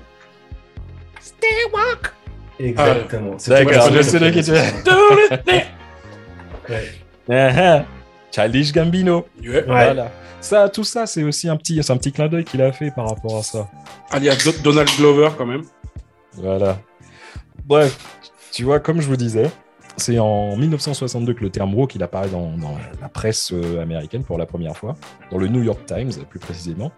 Stay 1.22 1.48
woke 1.74 2.12
Exactement. 2.60 3.34
C'est 3.38 3.52
D'accord, 3.52 3.74
toi 3.74 3.90
qui 3.90 3.96
je 3.98 4.02
sais 4.02 4.20
de 4.20 4.30
qui 4.30 4.44
tu 4.44 4.52
fait 4.52 4.74
es. 5.48 5.66
Ouais. 6.70 6.90
Ah, 7.30 7.50
ah. 7.80 7.86
Childish 8.32 8.72
Gambino 8.72 9.26
Ouais. 9.42 9.50
Ouais. 9.50 9.62
voilà 9.66 10.12
ça 10.42 10.70
tout 10.70 10.84
ça 10.84 11.06
c'est 11.08 11.24
aussi 11.24 11.48
un 11.50 11.56
petit 11.58 11.82
c'est 11.82 11.92
un 11.92 11.98
petit 11.98 12.12
clin 12.12 12.28
d'œil 12.28 12.44
qu'il 12.44 12.62
a 12.62 12.72
fait 12.72 12.92
par 12.92 13.10
rapport 13.10 13.38
à 13.38 13.44
ça 13.44 13.68
Alias 14.12 14.42
Do- 14.46 14.52
Donald 14.64 14.90
Glover, 14.98 15.30
quand 15.38 15.46
même. 15.48 15.64
Voilà. 16.34 16.78
Bref, 17.66 17.98
tu 18.52 18.64
vois, 18.64 18.80
comme 18.80 19.02
je 19.02 19.08
vous 19.08 19.16
disais, 19.16 19.50
c'est 19.98 20.20
en 20.20 20.56
1962 20.56 21.34
que 21.34 21.44
le 21.44 21.50
terme 21.50 21.74
woke 21.74 21.96
il 21.96 22.04
apparaît 22.04 22.30
dans, 22.30 22.56
dans 22.58 22.78
la 23.02 23.10
presse 23.10 23.52
euh, 23.54 23.82
américaine 23.82 24.24
pour 24.24 24.38
la 24.38 24.46
première 24.46 24.78
fois, 24.78 24.96
dans 25.32 25.40
le 25.40 25.48
New 25.48 25.64
York 25.64 25.84
Times 25.88 26.12
plus 26.30 26.40
précisément, 26.40 26.92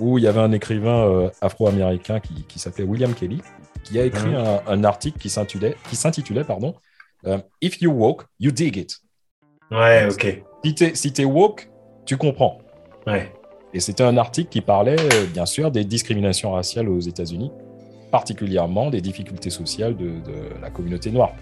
où 0.00 0.18
il 0.18 0.24
y 0.24 0.26
avait 0.26 0.40
un 0.40 0.50
écrivain 0.50 1.06
euh, 1.06 1.30
afro-américain 1.40 2.18
qui, 2.18 2.44
qui 2.44 2.58
s'appelait 2.58 2.82
William 2.82 3.14
Kelly. 3.14 3.40
qui 3.84 4.00
a 4.00 4.04
écrit 4.04 4.34
un, 4.34 4.60
un 4.66 4.82
article 4.82 5.16
qui 5.18 5.30
s'intitulait, 5.30 5.76
qui 5.88 5.94
s'intitulait 5.94 6.44
pardon, 6.44 6.74
euh, 7.26 7.38
If 7.62 7.80
you 7.80 7.92
woke, 7.92 8.24
you 8.40 8.50
dig 8.50 8.78
it. 8.78 8.98
Ouais, 9.70 10.08
ok. 10.10 10.42
Si 10.64 10.74
t'es 10.74 10.94
si 10.96 11.24
woke, 11.24 11.70
tu 12.04 12.16
comprends. 12.16 12.58
Ouais. 13.06 13.32
Et 13.72 13.78
c'était 13.78 14.02
un 14.02 14.16
article 14.16 14.48
qui 14.48 14.60
parlait, 14.60 14.96
bien 15.32 15.46
sûr, 15.46 15.70
des 15.70 15.84
discriminations 15.84 16.50
raciales 16.50 16.88
aux 16.88 16.98
États-Unis, 16.98 17.52
particulièrement 18.10 18.90
des 18.90 19.00
difficultés 19.00 19.50
sociales 19.50 19.96
de, 19.96 20.06
de 20.06 20.60
la 20.60 20.70
communauté 20.70 21.10
noire. 21.10 21.32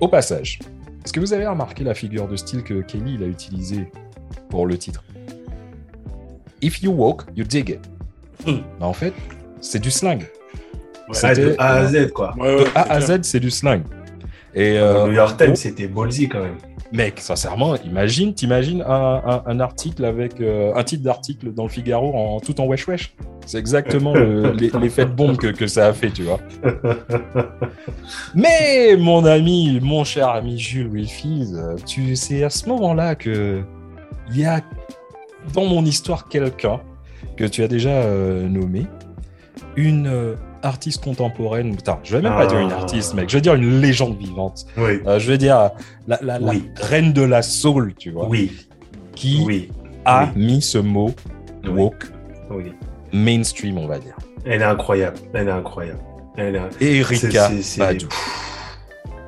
Au 0.00 0.08
passage, 0.08 0.58
est-ce 1.04 1.12
que 1.12 1.20
vous 1.20 1.32
avez 1.32 1.46
remarqué 1.46 1.84
la 1.84 1.94
figure 1.94 2.28
de 2.28 2.36
style 2.36 2.62
que 2.62 2.82
Kelly 2.82 3.14
il 3.14 3.22
a 3.22 3.26
utilisée 3.26 3.90
pour 4.48 4.66
le 4.66 4.76
titre? 4.76 5.04
If 6.60 6.82
you 6.82 6.92
woke, 6.92 7.24
you 7.36 7.44
dig 7.44 7.70
it. 7.70 7.80
Bah, 8.46 8.86
en 8.86 8.92
fait, 8.92 9.12
c'est 9.60 9.78
du 9.78 9.90
slang. 9.90 10.20
Ouais, 11.08 11.34
de 11.34 11.54
A 11.58 11.74
à 11.74 11.86
Z, 11.86 12.10
quoi. 12.12 12.34
Ouais, 12.36 12.56
ouais, 12.56 12.64
De 12.64 12.64
c'est 12.66 12.76
A 12.76 12.82
à. 12.82 13.00
Z, 13.00 13.18
c'est 13.22 13.40
du 13.40 13.50
slang. 13.50 13.82
Et 14.54 14.74
Le 14.74 14.78
euh, 14.78 15.06
New 15.06 15.12
York 15.12 15.34
en 15.34 15.36
Times, 15.36 15.46
gros, 15.48 15.56
c'était 15.56 15.88
ballsy 15.88 16.28
quand 16.28 16.40
même. 16.40 16.58
Mec, 16.90 17.20
sincèrement, 17.20 17.76
imagine, 17.84 18.32
t'imagines 18.32 18.82
un, 18.82 19.22
un- 19.26 19.42
un 19.44 19.60
article 19.60 20.04
avec 20.06 20.40
euh, 20.40 20.72
un 20.74 20.82
titre 20.84 21.02
d'article 21.04 21.52
dans 21.52 21.64
le 21.64 21.68
Figaro 21.68 22.14
en 22.14 22.40
tout 22.40 22.58
en 22.60 22.66
wesh 22.66 22.88
wesh. 22.88 23.14
C'est 23.46 23.58
exactement 23.58 24.14
le- 24.14 24.52
l'effet 24.52 25.04
de 25.04 25.10
bombe 25.10 25.36
que, 25.36 25.48
que 25.48 25.66
ça 25.66 25.86
a 25.88 25.92
fait, 25.92 26.10
tu 26.10 26.22
vois. 26.22 26.40
Mais 28.34 28.96
mon 28.96 29.24
ami, 29.24 29.78
mon 29.82 30.04
cher 30.04 30.28
ami 30.28 30.58
Jules 30.58 30.90
euh, 31.54 31.76
tu 31.86 32.16
c'est 32.16 32.42
à 32.44 32.50
ce 32.50 32.66
moment-là 32.68 33.14
que 33.14 33.62
il 34.30 34.38
y 34.38 34.44
a 34.46 34.60
dans 35.54 35.64
mon 35.66 35.84
histoire 35.84 36.28
quelqu'un 36.28 36.80
que 37.36 37.44
tu 37.44 37.62
as 37.62 37.68
déjà 37.68 37.90
euh, 37.90 38.48
nommé, 38.48 38.86
une 39.76 40.06
euh, 40.06 40.34
artiste 40.62 41.02
contemporaine. 41.04 41.74
Putain, 41.76 41.98
je 42.04 42.16
vais 42.16 42.22
même 42.22 42.32
pas 42.32 42.42
Ah. 42.42 42.46
dire 42.46 42.58
une 42.58 42.72
artiste, 42.72 43.14
mec. 43.14 43.28
Je 43.28 43.36
vais 43.36 43.40
dire 43.40 43.54
une 43.54 43.80
légende 43.80 44.16
vivante. 44.18 44.66
Oui, 44.76 45.00
Euh, 45.06 45.18
je 45.18 45.30
vais 45.30 45.38
dire 45.38 45.70
la, 46.06 46.18
la- 46.22 46.38
la 46.38 46.50
Oui. 46.50 46.70
reine 46.76 47.12
de 47.12 47.22
la 47.22 47.42
soul, 47.42 47.94
tu 47.94 48.10
vois, 48.10 48.26
oui, 48.28 48.52
qui 49.14 49.42
oui, 49.46 49.70
a 50.04 50.28
mis 50.36 50.60
ce 50.62 50.78
mot 50.78 51.10
woke 51.66 52.06
mainstream, 53.12 53.78
on 53.78 53.86
va 53.86 53.98
dire. 53.98 54.16
Elle 54.44 54.62
est 54.62 54.64
incroyable. 54.64 55.18
Elle 55.34 55.48
est 55.48 55.52
incroyable. 55.52 55.98
Elle 56.36 56.56
est... 56.80 56.98
Erika 56.98 57.48
C'est- 57.48 57.62
c'est- 57.62 57.80
Badou. 57.80 58.08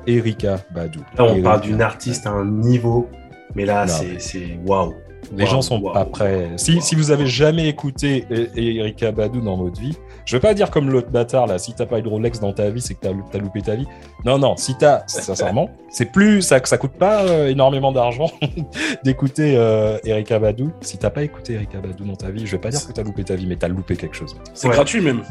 Erika 0.07 0.59
Badou. 0.73 0.99
Là, 1.17 1.23
on 1.25 1.27
Erika. 1.33 1.43
parle 1.49 1.61
d'une 1.61 1.81
artiste 1.81 2.25
à 2.25 2.31
un 2.31 2.45
niveau, 2.45 3.07
mais 3.55 3.65
là, 3.65 3.85
Non, 3.85 3.93
c'est 4.17 4.59
waouh. 4.65 4.93
Les 5.35 5.45
gens 5.45 5.61
sont 5.61 5.79
waouh. 5.79 5.93
pas 5.93 6.05
prêts. 6.05 6.49
Si, 6.57 6.81
si 6.81 6.95
vous 6.95 7.11
avez 7.11 7.25
jamais 7.25 7.67
écouté 7.67 8.25
E- 8.31 8.49
Erika 8.55 9.11
Badou 9.11 9.41
dans 9.41 9.55
votre 9.57 9.79
vie, 9.79 9.97
je 10.25 10.35
vais 10.35 10.39
pas 10.41 10.53
dire 10.53 10.69
comme 10.71 10.89
l'autre 10.89 11.09
bâtard 11.09 11.47
là, 11.47 11.57
si 11.57 11.73
t'as 11.73 11.85
pas 11.85 11.99
eu 11.99 12.01
de 12.01 12.09
Rolex 12.09 12.39
dans 12.39 12.53
ta 12.53 12.69
vie, 12.69 12.81
c'est 12.81 12.93
que 12.95 12.99
t'as 13.01 13.09
as 13.09 13.41
loupé 13.41 13.61
ta 13.61 13.75
vie. 13.75 13.87
Non, 14.25 14.37
non, 14.37 14.55
si 14.57 14.75
t'as, 14.75 15.03
sincèrement, 15.07 15.69
c'est 15.89 16.11
plus, 16.11 16.41
ça, 16.41 16.59
ça 16.63 16.77
coûte 16.77 16.91
pas 16.93 17.23
euh, 17.23 17.47
énormément 17.47 17.91
d'argent 17.91 18.29
d'écouter 19.03 19.55
euh, 19.57 19.97
Erika 20.05 20.39
Badou. 20.39 20.71
Si 20.81 20.97
t'as 20.97 21.09
pas 21.09 21.23
écouté 21.23 21.53
Erika 21.53 21.79
Badou 21.79 22.03
dans 22.05 22.15
ta 22.15 22.29
vie, 22.29 22.45
je 22.45 22.51
vais 22.51 22.57
pas 22.61 22.69
dire 22.69 22.85
que 22.85 22.91
t'as 22.93 23.03
loupé 23.03 23.23
ta 23.23 23.35
vie, 23.35 23.45
mais 23.47 23.55
t'as 23.55 23.67
loupé 23.67 23.95
quelque 23.95 24.15
chose. 24.15 24.35
C'est 24.53 24.67
Ouais. 24.67 24.73
gratuit 24.75 25.01
même. 25.01 25.21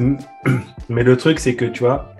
Mais 0.89 1.03
le 1.03 1.17
truc, 1.17 1.39
c'est 1.39 1.55
que 1.55 1.65
tu 1.65 1.79
vois, 1.83 2.13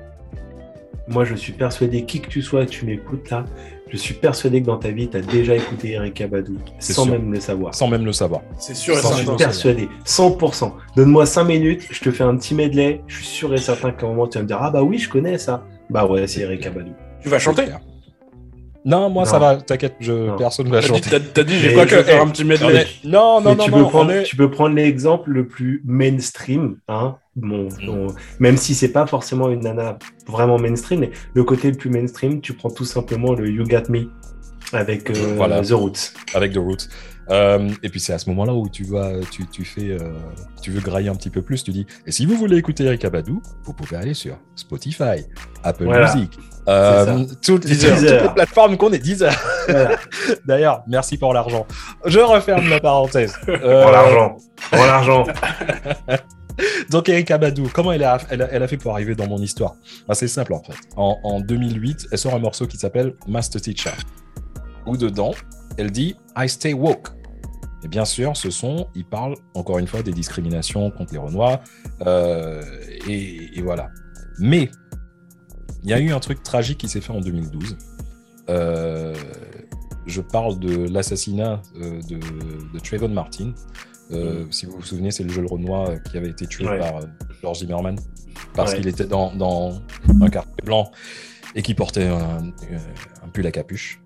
moi, 1.08 1.26
je 1.26 1.36
suis 1.36 1.54
persuadé, 1.54 2.04
qui 2.06 2.20
que 2.22 2.28
tu 2.30 2.41
sois, 2.41 2.66
tu 2.66 2.86
m'écoutes 2.86 3.30
là, 3.30 3.45
je 3.89 3.97
suis 3.97 4.14
persuadé 4.14 4.62
que 4.62 4.68
dans 4.68 4.78
ta 4.78 4.89
vie, 4.89 5.10
tu 5.10 5.18
as 5.18 5.22
déjà 5.22 5.56
écouté 5.56 5.91
Erika 5.91 6.28
Badou, 6.28 6.58
C'est 6.80 6.93
sans 6.93 7.04
sûr. 7.04 7.12
même 7.14 7.32
le 7.34 7.39
savoir. 7.41 7.76
Sans 7.76 7.88
même 7.88 8.06
le 8.06 8.14
savoir. 8.14 8.41
C'est 8.58 8.76
sûr 8.76 8.93
et 8.97 9.02
J'en 9.02 9.10
Sans 9.10 9.16
suis 9.16 9.26
certain. 9.26 9.43
persuadé, 9.45 9.89
100%. 10.06 10.74
Donne-moi 10.95 11.26
5 11.26 11.43
minutes, 11.43 11.88
je 11.91 11.99
te 11.99 12.12
fais 12.12 12.24
un 12.24 12.38
petit 12.38 12.56
medley, 12.56 13.02
je 13.08 13.16
suis 13.18 13.26
sûr 13.26 13.54
et 13.54 13.58
certain 13.58 13.91
qu'à 13.91 14.06
un 14.06 14.10
moment, 14.10 14.28
tu 14.28 14.38
vas 14.38 14.43
me 14.43 14.47
dire, 14.47 14.60
ah 14.62 14.72
bah 14.72 14.82
oui, 14.84 14.97
je 14.97 15.10
connais 15.10 15.38
ça. 15.38 15.66
Bah 15.89 16.06
ouais, 16.06 16.26
c'est 16.28 16.41
Erika 16.41 16.70
Badou. 16.70 16.91
Tu 17.22 17.28
vas 17.30 17.39
chanter? 17.39 17.66
Non, 18.84 19.10
moi 19.12 19.26
Non. 19.26 19.30
ça 19.30 19.38
va, 19.38 19.58
t'inquiète, 19.58 19.95
je... 19.99 20.36
Personne 20.38 20.68
va 20.70 20.82
T'as 20.82 20.88
dit, 20.88 21.04
chanter. 21.04 21.20
t'as- 21.34 21.43
dit, 21.43 21.60
j'ai 21.60 21.74
quoi 21.74 21.86
que 21.86 21.97
je- 21.97 22.02
faire 22.04 22.22
un 22.24 22.28
petit 22.30 22.43
medley. 22.43 22.88
non, 23.04 23.39
non, 23.39 23.56
non, 23.56 23.64
tu, 23.66 23.70
non, 23.72 23.78
peux 23.78 23.84
on 23.84 23.89
prendre, 23.89 24.12
est- 24.12 24.24
tu 24.24 24.36
peux 24.36 24.49
prendre 24.49 24.74
l'exemple 24.76 25.30
le 25.30 25.45
plus 25.47 25.84
mainstream, 25.86 26.78
hein, 26.88 27.18
bon, 27.36 27.68
Mm. 27.82 28.14
même 28.40 28.58
si 28.58 28.76
c'est 28.76 28.92
pas 28.92 29.06
forcément 29.08 29.50
une 29.50 29.62
nana 29.62 29.98
vraiment 30.28 30.58
mainstream, 30.60 31.00
mais 31.02 31.12
le 31.34 31.44
côté 31.44 31.72
le 31.72 31.78
plus 31.78 31.90
mainstream, 31.90 32.42
tu 32.42 32.54
prends 32.54 32.70
tout 32.72 32.86
simplement 32.86 33.34
le 33.34 33.50
You 33.50 33.64
Got 33.66 33.90
Me 33.90 34.10
avec 34.74 35.10
euh, 35.10 35.34
Voilà. 35.36 35.62
The 35.62 35.72
Roots. 35.72 36.14
avec 36.34 36.54
The 36.54 36.58
Roots. 36.58 36.88
Euh, 37.30 37.70
et 37.84 37.88
puis 37.90 38.00
c'est 38.02 38.12
à 38.14 38.18
ce 38.18 38.30
moment-là 38.32 38.54
où 38.54 38.68
tu 38.68 38.84
vas, 38.84 39.12
tu, 39.32 39.46
tu 39.48 39.64
fais, 39.64 39.92
euh, 39.92 40.00
tu 40.62 40.72
veux 40.72 40.82
grailler 40.82 41.08
un 41.08 41.16
petit 41.16 41.30
peu 41.30 41.42
plus. 41.42 41.64
Tu 41.64 41.72
dis, 41.72 41.86
et 42.06 42.12
si 42.12 42.26
vous 42.26 42.36
voulez 42.36 42.58
écouter 42.58 42.84
Erika 42.84 43.10
Badou, 43.10 43.42
vous 43.64 43.74
pouvez 43.74 43.96
aller 43.96 44.14
sur 44.14 44.38
Spotify, 44.56 45.26
Apple 45.64 45.86
Voilà. 45.86 46.14
Music, 46.14 46.38
euh, 46.68 47.24
toutes, 47.42 47.66
Deezer. 47.68 47.96
toutes 47.98 48.10
les 48.10 48.34
plateformes 48.34 48.76
qu'on 48.76 48.92
est. 48.92 49.00
Deezer. 49.00 49.34
Voilà. 49.70 49.96
D'ailleurs, 50.46 50.84
merci 50.88 51.18
pour 51.18 51.34
l'argent. 51.34 51.66
Je 52.06 52.20
referme 52.20 52.68
la 52.70 52.80
parenthèse. 52.82 53.34
Pour 53.46 53.56
l'argent. 53.92 54.38
Pour 54.70 54.86
l'argent. 54.86 55.24
Donc 56.89 57.09
Erika 57.09 57.38
Badou, 57.38 57.70
comment 57.74 57.91
elle 57.91 58.03
a, 58.03 58.20
fait 58.68 58.78
pour 58.78 58.93
arriver 58.93 59.16
dans 59.16 59.28
mon 59.28 59.41
histoire? 59.41 59.76
Bah, 60.07 60.16
C'est 60.16 60.28
simple 60.28 60.53
en 60.53 60.64
fait. 60.64 60.76
En, 60.95 61.18
en 61.24 61.39
2008, 61.41 62.07
elle 62.12 62.18
sort 62.18 62.34
un 62.36 62.39
morceau 62.39 62.68
qui 62.68 62.78
s'appelle 62.78 63.14
Master 63.28 63.62
Teacher, 63.62 63.91
où 64.86 64.97
dedans, 64.97 65.34
elle 65.78 65.91
dit 65.91 66.16
I 66.38 66.47
stay 66.47 66.74
woke. 66.74 67.09
Et 67.84 67.88
bien 67.88 68.05
sûr, 68.05 68.38
ce 68.38 68.51
son, 68.51 68.88
il 68.93 69.05
parle 69.05 69.36
encore 69.55 69.80
une 69.80 69.88
fois 69.88 70.03
des 70.03 70.12
discriminations 70.12 70.91
contre 70.91 71.14
les 71.14 71.20
Renois, 71.20 71.62
euh, 72.05 72.62
et, 73.07 73.57
et 73.57 73.62
voilà. 73.62 73.89
Mais 74.39 74.70
il 75.84 75.89
y 75.89 75.93
a 75.93 75.99
eu 75.99 76.12
un 76.12 76.20
truc 76.20 76.43
tragique 76.43 76.78
qui 76.78 76.88
s'est 76.88 77.01
fait 77.01 77.14
en 77.14 77.22
2012. 77.22 77.78
Euh, 78.49 79.16
je 80.05 80.22
parle 80.22 80.59
de 80.59 80.89
l'assassinat 80.89 81.62
euh, 81.76 82.01
de, 82.03 82.20
de 82.74 82.80
Trayvon 82.80 83.09
Martin. 83.09 83.53
Euh, 84.12 84.45
Si 84.51 84.66
vous 84.66 84.74
vous 84.74 84.82
souvenez, 84.84 85.12
c'est 85.12 85.24
le 85.24 85.30
jeune 85.30 85.47
Renoir 85.47 85.89
euh, 85.89 85.97
qui 85.97 86.18
avait 86.18 86.30
été 86.30 86.45
tué 86.47 86.68
Ouais. 86.68 86.80
par 86.80 86.97
euh, 86.97 87.01
George 87.41 87.59
Zimmerman 87.59 87.97
parce 88.53 88.72
Ouais. 88.72 88.78
qu'il 88.80 88.88
était 88.88 89.05
dans, 89.05 89.34
dans 89.34 89.82
un 90.22 90.30
quartier 90.30 90.64
blanc 90.66 90.91
et 91.55 91.62
qui 91.62 91.74
portait 91.74 92.07
un, 92.07 92.51
un 93.24 93.28
pull 93.34 93.45
à 93.47 93.51
capuche. 93.51 94.01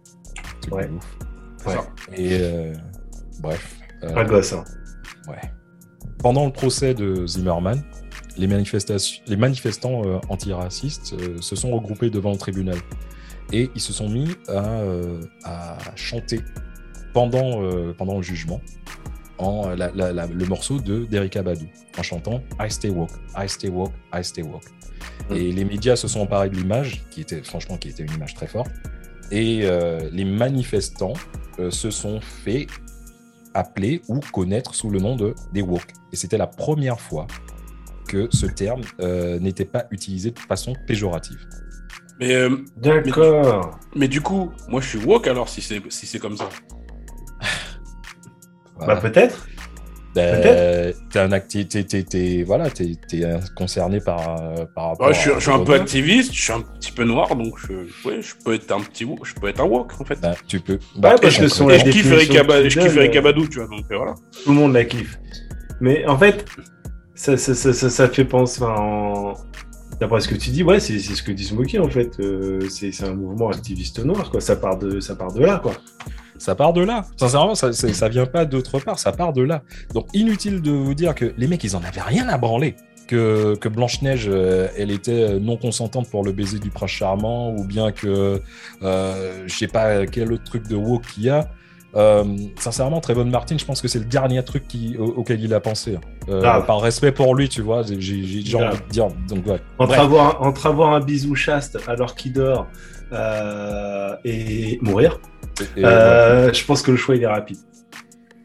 De 0.67 0.73
Ouais. 0.75 0.89
Et 2.15 2.37
euh, 2.41 2.73
bref. 3.39 3.77
euh, 4.03 4.15
Un 4.15 4.23
gosse. 4.25 4.53
hein. 4.53 4.63
Ouais. 5.27 5.41
Pendant 6.19 6.45
le 6.45 6.51
procès 6.51 6.93
de 6.93 7.25
Zimmerman, 7.25 7.83
les, 8.37 8.47
manifestations, 8.47 9.21
les 9.27 9.35
manifestants 9.37 10.01
antiracistes 10.29 11.15
se 11.41 11.55
sont 11.55 11.71
regroupés 11.71 12.09
devant 12.09 12.31
le 12.31 12.37
tribunal 12.37 12.77
et 13.53 13.69
ils 13.75 13.81
se 13.81 13.93
sont 13.93 14.09
mis 14.09 14.27
à, 14.47 14.81
à 15.43 15.77
chanter 15.95 16.41
pendant, 17.13 17.61
pendant 17.97 18.17
le 18.17 18.21
jugement 18.23 18.59
en, 19.37 19.69
euh, 19.69 19.75
la- 19.75 19.91
la- 19.93 20.13
la- 20.13 20.27
le 20.27 20.45
morceau 20.45 20.79
de 20.79 21.05
d'Erika 21.05 21.43
Badou 21.43 21.65
en 21.97 22.03
chantant 22.03 22.41
I 22.59 22.69
stay 22.71 22.89
woke, 22.89 23.11
I 23.37 23.47
stay 23.49 23.69
woke, 23.69 23.93
I 24.13 24.23
stay 24.23 24.41
woke. 24.43 24.63
Et 25.31 25.51
les 25.51 25.65
médias 25.65 25.95
se 25.95 26.07
sont 26.07 26.21
emparés 26.21 26.49
de 26.49 26.55
l'image, 26.55 27.03
qui 27.11 27.21
était 27.21 27.41
franchement 27.43 27.77
qui 27.77 27.89
était 27.89 28.03
une 28.03 28.13
image 28.13 28.33
très 28.35 28.47
forte, 28.47 28.71
et 29.31 29.61
euh, 29.63 30.09
les 30.11 30.25
manifestants 30.25 31.13
euh, 31.59 31.71
se 31.71 31.89
sont 31.91 32.19
fait 32.21 32.67
appeler 33.53 34.01
ou 34.09 34.19
connaître 34.19 34.75
sous 34.75 34.89
le 34.89 34.99
nom 34.99 35.15
de 35.15 35.33
des 35.53 35.61
woke. 35.61 35.91
Et 36.11 36.15
c'était 36.15 36.37
la 36.37 36.47
première 36.47 36.99
fois 36.99 37.27
que 38.07 38.27
ce 38.31 38.45
terme 38.45 38.81
euh, 38.99 39.39
n'était 39.39 39.65
pas 39.65 39.85
utilisé 39.91 40.31
de 40.31 40.39
façon 40.39 40.73
péjorative. 40.87 41.39
Mais, 42.19 42.33
euh, 42.33 42.57
D'accord. 42.77 43.77
mais 43.95 44.07
du 44.07 44.21
coup, 44.21 44.51
moi 44.69 44.79
je 44.81 44.87
suis 44.89 44.99
woke 44.99 45.27
alors 45.27 45.49
si 45.49 45.61
c'est 45.61 45.81
si 45.89 46.05
c'est 46.05 46.19
comme 46.19 46.37
ça. 46.37 46.47
Bah 48.79 48.95
peut-être. 48.97 49.47
Euh, 50.17 50.93
t'es 51.11 51.19
un 51.19 51.31
acti- 51.33 51.67
t'es- 51.67 51.83
t'es- 51.83 52.03
t'es- 52.03 52.43
voilà, 52.43 52.69
t'es 52.69 52.93
t'es, 53.09 53.23
concerné 53.53 53.99
par, 53.99 54.21
euh, 54.41 54.63
par 54.73 54.91
rapport. 54.91 55.07
Ouais, 55.07 55.13
je, 55.13 55.19
suis, 55.19 55.31
à- 55.31 55.35
je 55.35 55.39
suis 55.41 55.51
un 55.51 55.59
peu 55.59 55.73
activiste, 55.73 56.33
je 56.33 56.41
suis 56.41 56.53
un 56.53 56.61
petit 56.61 56.93
peu 56.93 57.03
noir, 57.03 57.35
donc 57.35 57.55
je, 57.59 57.73
ouais, 58.07 58.21
je 58.21 58.33
peux 58.45 58.53
être 58.53 58.71
un 58.71 58.79
petit 58.79 59.05
je 59.23 59.33
peux 59.33 59.47
être 59.49 59.59
un 59.59 59.65
woke 59.65 59.91
en 59.99 60.05
fait. 60.05 60.19
Bah, 60.21 60.33
tu 60.47 60.61
peux. 60.61 60.73
Ouais, 60.73 60.79
parce 61.21 61.35
et 61.35 61.39
que 61.39 61.45
on 61.45 61.49
son- 61.49 61.65
peut- 61.67 61.73
Et 61.73 61.77
la 61.79 61.85
je 61.85 61.89
kiffe 61.91 62.03
tu 62.07 62.13
Erika 62.13 63.19
euh, 63.19 63.21
Badou, 63.21 63.47
tu 63.47 63.59
vois, 63.59 63.67
donc 63.67 63.85
euh, 63.91 63.97
voilà. 63.97 64.15
Tout 64.43 64.51
le 64.51 64.55
monde 64.55 64.73
la 64.73 64.85
kiffe. 64.85 65.19
Mais 65.81 66.05
en 66.07 66.17
fait, 66.17 66.45
ça, 67.13 67.35
ça, 67.35 67.53
ça, 67.53 67.73
ça, 67.73 67.89
ça 67.89 68.07
fait 68.07 68.23
penser. 68.25 68.63
en- 68.63 69.33
D'après 69.99 70.19
ce 70.21 70.27
que 70.29 70.35
tu 70.35 70.49
dis, 70.49 70.63
ouais, 70.63 70.79
c'est 70.81 70.99
c'est 70.99 71.15
ce 71.15 71.23
que 71.23 71.31
dit 71.33 71.43
Smokey 71.45 71.79
en 71.79 71.89
fait. 71.89 72.17
Euh, 72.21 72.59
c'est 72.69 72.91
c'est 72.93 73.05
un 73.05 73.13
mouvement 73.15 73.49
activiste 73.49 73.99
noir, 74.03 74.29
quoi. 74.31 74.39
Ça 74.39 74.55
part 74.55 74.77
de, 74.77 74.99
ça 75.01 75.15
part 75.15 75.33
de 75.33 75.41
là, 75.41 75.59
quoi. 75.61 75.73
Ça 76.37 76.55
part 76.55 76.73
de 76.73 76.81
là. 76.81 77.05
Sincèrement, 77.17 77.55
ça, 77.55 77.71
ça 77.73 78.09
vient 78.09 78.25
pas 78.25 78.45
d'autre 78.45 78.79
part, 78.79 78.99
ça 78.99 79.11
part 79.11 79.33
de 79.33 79.41
là. 79.41 79.63
Donc, 79.93 80.07
inutile 80.13 80.61
de 80.61 80.71
vous 80.71 80.93
dire 80.93 81.15
que 81.15 81.33
les 81.37 81.47
mecs, 81.47 81.63
ils 81.63 81.75
en 81.75 81.83
avaient 81.83 82.01
rien 82.01 82.27
à 82.27 82.37
branler. 82.37 82.75
Que, 83.07 83.55
que 83.55 83.69
Blanche-Neige, 83.69 84.25
euh, 84.27 84.67
elle 84.75 84.89
était 84.89 85.39
non 85.39 85.57
consentante 85.57 86.09
pour 86.09 86.23
le 86.23 86.31
baiser 86.31 86.57
du 86.57 86.71
prince 86.71 86.89
charmant, 86.89 87.51
ou 87.55 87.63
bien 87.63 87.91
que, 87.91 88.41
euh, 88.81 89.43
je 89.45 89.55
sais 89.55 89.67
pas 89.67 90.07
quel 90.07 90.33
autre 90.33 90.43
truc 90.43 90.67
de 90.67 90.75
woke 90.75 91.05
qu'il 91.13 91.23
y 91.23 91.29
a. 91.29 91.47
Euh, 91.95 92.23
sincèrement, 92.59 92.99
Trayvon 92.99 93.25
Martin, 93.25 93.57
je 93.57 93.63
pense 93.63 93.81
que 93.81 93.87
c'est 93.87 93.99
le 93.99 94.05
dernier 94.05 94.43
truc 94.43 94.67
qui, 94.67 94.97
auquel 94.97 95.41
il 95.41 95.53
a 95.53 95.59
pensé. 95.59 95.97
Euh, 96.27 96.61
par 96.61 96.81
respect 96.81 97.11
pour 97.11 97.35
lui, 97.35 97.47
tu 97.47 97.61
vois, 97.61 97.83
j'ai 97.83 98.55
envie 98.55 98.77
de 98.79 98.89
dire. 98.89 99.07
Donc, 99.29 99.47
ouais. 99.47 99.61
entre, 99.79 99.97
avoir, 99.97 100.41
entre 100.41 100.65
avoir 100.65 100.93
un 100.93 100.99
bisou 100.99 101.35
chaste 101.35 101.77
alors 101.87 102.15
qu'il 102.15 102.33
dort 102.33 102.67
euh, 103.13 104.15
et 104.25 104.77
mourir, 104.81 105.19
je 105.59 106.65
pense 106.65 106.81
que 106.81 106.91
le 106.91 106.97
choix 106.97 107.15
il 107.15 107.23
est 107.23 107.27
rapide. 107.27 107.57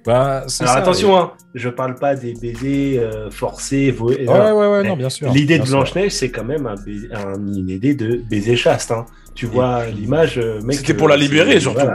Bah, 0.04 0.46
Alors 0.60 0.76
attention, 0.76 1.18
hein, 1.18 1.32
je 1.54 1.68
parle 1.68 1.94
pas 1.94 2.14
des 2.14 2.32
baisers 2.32 3.28
forcés. 3.30 3.94
Ouais, 4.00 4.26
ouais, 4.26 4.52
ouais, 4.52 4.82
non, 4.82 4.96
bien 4.96 5.10
sûr. 5.10 5.30
L'idée 5.30 5.58
de 5.58 5.64
Blanche-Neige, 5.64 6.12
c'est 6.12 6.30
quand 6.30 6.44
même 6.44 6.66
un, 6.66 6.74
un, 7.12 7.34
une 7.34 7.68
idée 7.68 7.94
de 7.94 8.16
baiser 8.30 8.56
chaste. 8.56 8.92
Hein. 8.92 9.04
Tu 9.34 9.46
vois 9.46 9.86
l'image, 9.86 10.40
C'était 10.70 10.94
pour 10.94 11.08
la 11.08 11.16
libérer, 11.16 11.60
surtout. 11.60 11.86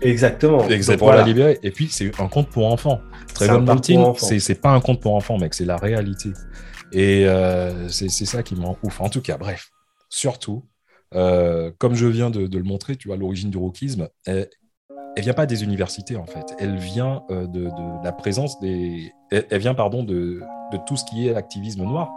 Exactement. 0.00 0.68
Exactement. 0.68 1.10
Pour 1.10 1.18
la 1.18 1.24
libérer. 1.24 1.58
Et 1.62 1.70
puis, 1.70 1.88
c'est 1.90 2.10
un 2.20 2.28
conte 2.28 2.48
pour 2.48 2.66
enfants. 2.72 3.00
Trayvon 3.34 3.60
Martin, 3.60 4.12
c'est 4.16 4.60
pas 4.60 4.70
un 4.70 4.80
conte 4.80 5.00
pour 5.00 5.14
enfants, 5.14 5.38
mec, 5.38 5.54
c'est 5.54 5.64
la 5.64 5.76
réalité. 5.76 6.30
Et 6.92 7.26
euh, 7.26 7.88
c'est 7.88 8.08
ça 8.08 8.42
qui 8.42 8.56
m'en 8.56 8.76
ouf. 8.82 9.00
En 9.00 9.08
tout 9.08 9.20
cas, 9.20 9.36
bref, 9.36 9.70
surtout, 10.08 10.64
euh, 11.14 11.70
comme 11.78 11.94
je 11.94 12.06
viens 12.06 12.30
de, 12.30 12.46
le 12.46 12.64
montrer, 12.64 12.96
tu 12.96 13.08
vois, 13.08 13.16
l'origine 13.16 13.50
du 13.50 13.58
rockisme, 13.58 14.08
elle, 14.26 14.48
elle, 15.16 15.22
vient 15.24 15.34
pas 15.34 15.46
des 15.46 15.64
universités, 15.64 16.16
en 16.16 16.26
fait. 16.26 16.54
Elle 16.58 16.76
vient 16.76 17.22
euh, 17.30 17.46
de, 17.46 17.68
la 18.04 18.12
présence 18.12 18.60
des. 18.60 19.12
Elle, 19.30 19.58
vient, 19.58 19.74
pardon, 19.74 20.04
de, 20.04 20.40
tout 20.86 20.96
ce 20.96 21.04
qui 21.04 21.28
est 21.28 21.34
activisme 21.34 21.82
noir. 21.82 22.10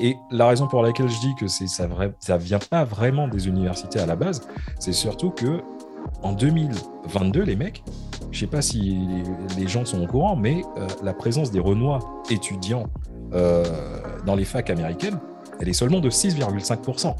Et 0.00 0.16
la 0.30 0.48
raison 0.48 0.66
pour 0.66 0.82
laquelle 0.82 1.08
je 1.08 1.20
dis 1.20 1.34
que 1.38 1.46
ça, 1.48 1.86
vrai, 1.86 2.12
ça 2.20 2.38
vient 2.38 2.58
pas 2.58 2.84
vraiment 2.84 3.28
des 3.28 3.48
universités 3.48 3.98
à 3.98 4.06
la 4.06 4.16
base, 4.16 4.46
c'est 4.78 4.92
surtout 4.92 5.30
que 5.30 5.60
en 6.22 6.32
2022, 6.32 7.42
les 7.42 7.56
mecs, 7.56 7.82
je 8.30 8.40
sais 8.40 8.46
pas 8.46 8.62
si 8.62 8.96
les 9.58 9.66
gens 9.68 9.84
sont 9.84 10.02
au 10.02 10.06
courant, 10.06 10.36
mais 10.36 10.62
euh, 10.78 10.86
la 11.02 11.12
présence 11.12 11.50
des 11.50 11.60
Renois 11.60 11.98
étudiants 12.30 12.86
dans 14.24 14.34
les 14.34 14.46
facs 14.46 14.70
américaines, 14.70 15.18
elle 15.60 15.68
est 15.68 15.74
seulement 15.74 16.00
de 16.00 16.08
6,5%. 16.08 17.14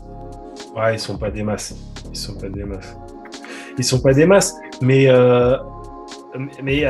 Ouais, 0.79 0.95
ils 0.95 1.01
sont 1.01 1.18
pas 1.18 1.31
des 1.31 1.43
masses. 1.43 1.74
Ils 2.11 2.16
sont 2.16 2.39
pas 2.39 2.49
des 2.49 2.64
masses. 2.64 2.97
Ils 3.76 3.85
sont 3.85 4.01
pas 4.01 4.12
des 4.12 4.26
masses. 4.26 4.55
Mais, 4.81 5.07
euh, 5.09 5.57
mais 6.62 6.85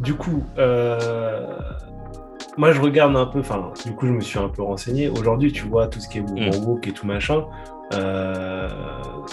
du 0.00 0.14
coup, 0.14 0.42
moi 2.56 2.72
je 2.72 2.80
regarde 2.80 3.16
un 3.16 3.26
peu, 3.26 3.40
enfin, 3.40 3.72
du 3.84 3.92
coup, 3.92 4.06
je 4.06 4.12
me 4.12 4.20
suis 4.20 4.38
un 4.38 4.48
peu 4.48 4.62
renseigné. 4.62 5.08
Aujourd'hui, 5.08 5.52
tu 5.52 5.66
vois, 5.66 5.88
tout 5.88 6.00
ce 6.00 6.08
qui 6.08 6.18
est 6.18 6.22
mouvement 6.22 6.60
mm. 6.60 6.64
woke 6.64 6.86
et 6.86 6.92
tout 6.92 7.06
machin, 7.06 7.44
euh, 7.92 8.68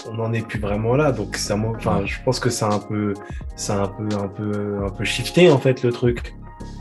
on 0.09 0.15
n'en 0.15 0.33
est 0.33 0.45
plus 0.45 0.59
vraiment 0.59 0.95
là. 0.95 1.11
Donc 1.11 1.35
ça, 1.35 1.55
enfin, 1.55 2.01
je 2.05 2.17
pense 2.23 2.39
que 2.39 2.49
c'est 2.49 2.65
un 2.65 2.79
peu, 2.79 3.13
c'est 3.55 3.73
un 3.73 3.87
peu, 3.87 4.07
un 4.15 4.27
peu, 4.27 4.79
un 4.85 4.89
peu 4.89 5.03
shifté 5.03 5.51
en 5.51 5.57
fait 5.57 5.83
le 5.83 5.91
truc. 5.91 6.35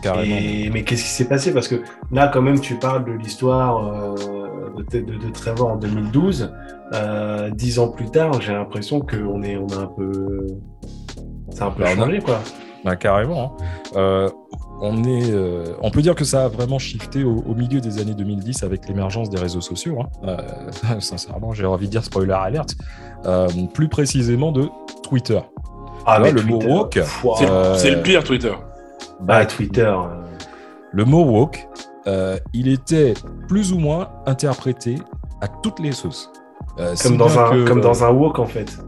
mais 0.05 0.83
qu'est-ce 0.85 1.03
qui 1.03 1.09
s'est 1.09 1.29
passé? 1.29 1.53
Parce 1.53 1.69
que 1.69 1.83
là, 2.11 2.29
quand 2.29 2.43
même, 2.43 2.61
tu 2.61 2.75
parles 2.77 3.05
de 3.05 3.13
l'histoire 3.13 3.87
euh, 3.87 4.49
de, 4.83 5.01
de, 5.01 5.31
Trevor 5.33 5.73
en 5.73 5.77
2012. 5.77 6.53
Euh, 6.93 7.51
dix 7.51 7.79
ans 7.79 7.89
plus 7.89 8.11
tard, 8.11 8.41
j'ai 8.41 8.53
l'impression 8.53 9.01
qu'on 9.01 9.43
est, 9.43 9.57
on 9.57 9.69
a 9.69 9.83
un 9.83 9.87
peu, 9.87 10.47
c'est 11.51 11.63
un 11.63 11.71
peu 11.71 11.83
bah, 11.85 11.95
changé, 11.95 12.19
quoi. 12.21 12.41
Bah, 12.85 12.97
carrément. 12.97 13.57
Hein. 13.95 14.29
on, 14.81 15.05
est, 15.05 15.33
on 15.83 15.91
peut 15.91 16.03
dire 16.03 16.15
que 16.15 16.25
ça 16.25 16.45
a 16.45 16.49
vraiment 16.49 16.79
shifté 16.79 17.23
au, 17.23 17.55
milieu 17.55 17.81
des 17.81 18.01
années 18.01 18.15
2010 18.15 18.63
avec 18.63 18.89
l'émergence 18.89 19.31
des 19.31 19.41
réseaux 19.41 19.61
sociaux. 19.61 19.99
Hein. 20.25 20.37
sincèrement, 21.01 21.53
j'ai 21.53 21.67
envie 21.67 21.87
de 21.87 21.93
dire 21.93 22.05
spoiler 22.05 22.33
alert. 22.33 22.75
plus 23.75 23.89
précisément 23.89 24.51
de 24.51 24.69
Twitter. 25.03 25.41
Ah, 26.07 26.19
mais 26.19 26.33
le 26.33 26.43
mot 26.43 26.61
woke. 26.61 26.99
C'est 27.77 27.91
le 27.91 28.03
pire 28.03 28.25
Twitter. 28.25 28.55
Bah, 29.21 29.45
Twitter. 29.45 29.95
Le 30.93 31.05
mot 31.05 31.25
woke, 31.25 31.69
il 32.07 32.69
était 32.69 33.15
plus 33.49 33.73
ou 33.73 33.79
moins 33.79 34.11
interprété 34.27 34.97
à 35.41 35.49
toutes 35.49 35.81
les 35.81 35.93
sauces. 35.93 36.31
comme, 37.03 37.17
dans 37.17 37.39
un, 37.39 37.65
comme 37.65 37.81
dans 37.81 38.05
un 38.05 38.11
woke 38.11 38.39
en 38.39 38.47
fait 38.47 38.79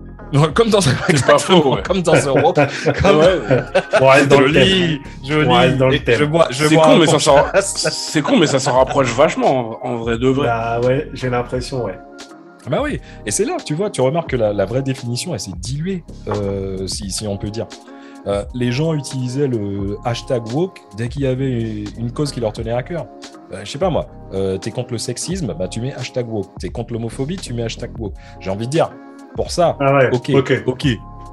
comme 0.54 0.70
dans 0.70 0.78
un 0.88 1.20
pas 1.26 1.38
faux, 1.38 1.76
comme 1.84 2.02
dans 2.02 2.14
un 2.14 2.40
rock. 2.40 2.56
Comme... 3.02 3.18
Ouais. 3.18 4.26
dans 4.26 4.40
le 4.40 4.46
lit. 4.48 5.00
Je 5.26 5.38
lis. 5.38 5.76
Dans 5.76 5.88
le 5.88 5.96
Je 5.96 6.24
bois, 6.24 6.48
je 6.50 6.66
c'est 6.66 6.76
con, 6.76 6.96
mais 6.98 7.06
ça 7.06 7.18
c'est 7.60 8.22
con, 8.22 8.36
mais 8.36 8.46
ça 8.46 8.58
s'en 8.58 8.76
rapproche 8.76 9.12
vachement 9.14 9.78
en 9.82 9.96
vrai 9.96 10.18
de 10.18 10.28
vrai. 10.28 10.46
Bah 10.46 10.80
ouais, 10.80 11.08
j'ai 11.12 11.30
l'impression, 11.30 11.84
ouais. 11.84 11.98
Bah 12.70 12.78
oui, 12.80 13.00
et 13.26 13.32
c'est 13.32 13.44
là, 13.44 13.56
tu 13.64 13.74
vois, 13.74 13.90
tu 13.90 14.00
remarques 14.00 14.30
que 14.30 14.36
la, 14.36 14.64
vraie 14.64 14.82
définition, 14.82 15.34
elle 15.34 15.40
s'est 15.40 15.50
diluée, 15.56 16.04
euh, 16.28 16.86
si, 16.86 17.10
si, 17.10 17.26
on 17.26 17.36
peut 17.36 17.50
dire. 17.50 17.66
Euh, 18.26 18.44
les 18.54 18.70
gens 18.70 18.94
utilisaient 18.94 19.48
le 19.48 19.98
hashtag 20.04 20.46
woke 20.52 20.80
dès 20.96 21.08
qu'il 21.08 21.22
y 21.22 21.26
avait 21.26 21.84
une 21.98 22.12
cause 22.12 22.32
qui 22.32 22.40
leur 22.40 22.52
tenait 22.52 22.72
à 22.72 22.82
cœur. 22.82 23.06
Euh, 23.52 23.60
je 23.64 23.70
sais 23.70 23.78
pas 23.78 23.90
moi, 23.90 24.06
euh, 24.32 24.58
t'es 24.58 24.70
contre 24.70 24.92
le 24.92 24.98
sexisme, 24.98 25.54
bah 25.58 25.68
tu 25.68 25.80
mets 25.80 25.92
hashtag 25.92 26.28
woke. 26.28 26.50
T'es 26.58 26.68
contre 26.68 26.92
l'homophobie, 26.92 27.36
tu 27.36 27.52
mets 27.52 27.64
hashtag 27.64 27.98
woke. 27.98 28.14
J'ai 28.40 28.50
envie 28.50 28.66
de 28.66 28.70
dire, 28.70 28.92
pour 29.34 29.50
ça, 29.50 29.76
ah 29.80 30.08
ok, 30.12 30.30
ok, 30.66 30.86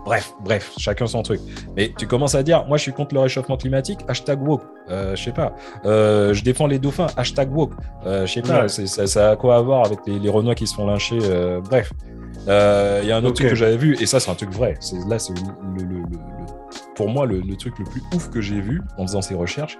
Bref, 0.05 0.33
bref, 0.43 0.71
chacun 0.77 1.05
son 1.05 1.21
truc. 1.21 1.39
Mais 1.75 1.93
tu 1.95 2.07
commences 2.07 2.33
à 2.33 2.41
dire, 2.41 2.65
moi 2.67 2.77
je 2.77 2.83
suis 2.83 2.93
contre 2.93 3.13
le 3.13 3.19
réchauffement 3.19 3.57
climatique, 3.57 3.99
hashtag 4.07 4.41
woke. 4.41 4.63
Euh, 4.89 5.15
je 5.15 5.23
sais 5.23 5.31
pas. 5.31 5.53
Euh, 5.85 6.33
je 6.33 6.43
défends 6.43 6.67
les 6.67 6.79
dauphins, 6.79 7.07
hashtag 7.15 7.55
woke. 7.55 7.73
Je 8.05 8.25
sais 8.25 8.41
pas, 8.41 8.67
ça, 8.67 9.31
a 9.31 9.35
quoi 9.35 9.57
à 9.57 9.61
voir 9.61 9.85
avec 9.85 9.99
les, 10.07 10.29
Renois 10.29 10.55
qui 10.55 10.65
se 10.65 10.73
font 10.73 10.87
lyncher. 10.87 11.19
bref. 11.63 11.91
Il 12.47 13.07
y 13.07 13.11
a 13.11 13.17
un 13.17 13.23
autre 13.23 13.35
truc 13.35 13.49
que 13.49 13.55
j'avais 13.55 13.77
vu, 13.77 13.95
et 14.01 14.05
ça 14.05 14.19
c'est 14.19 14.31
un 14.31 14.35
truc 14.35 14.51
vrai. 14.51 14.75
Là, 15.07 15.19
c'est 15.19 15.33
le, 15.33 16.01
pour 16.95 17.09
moi 17.09 17.26
le, 17.26 17.41
truc 17.55 17.80
le 17.80 17.86
plus 17.86 18.01
ouf 18.13 18.30
que 18.30 18.41
j'ai 18.41 18.61
vu 18.61 18.82
en 18.97 19.05
faisant 19.05 19.22
ces 19.22 19.36
recherches 19.36 19.78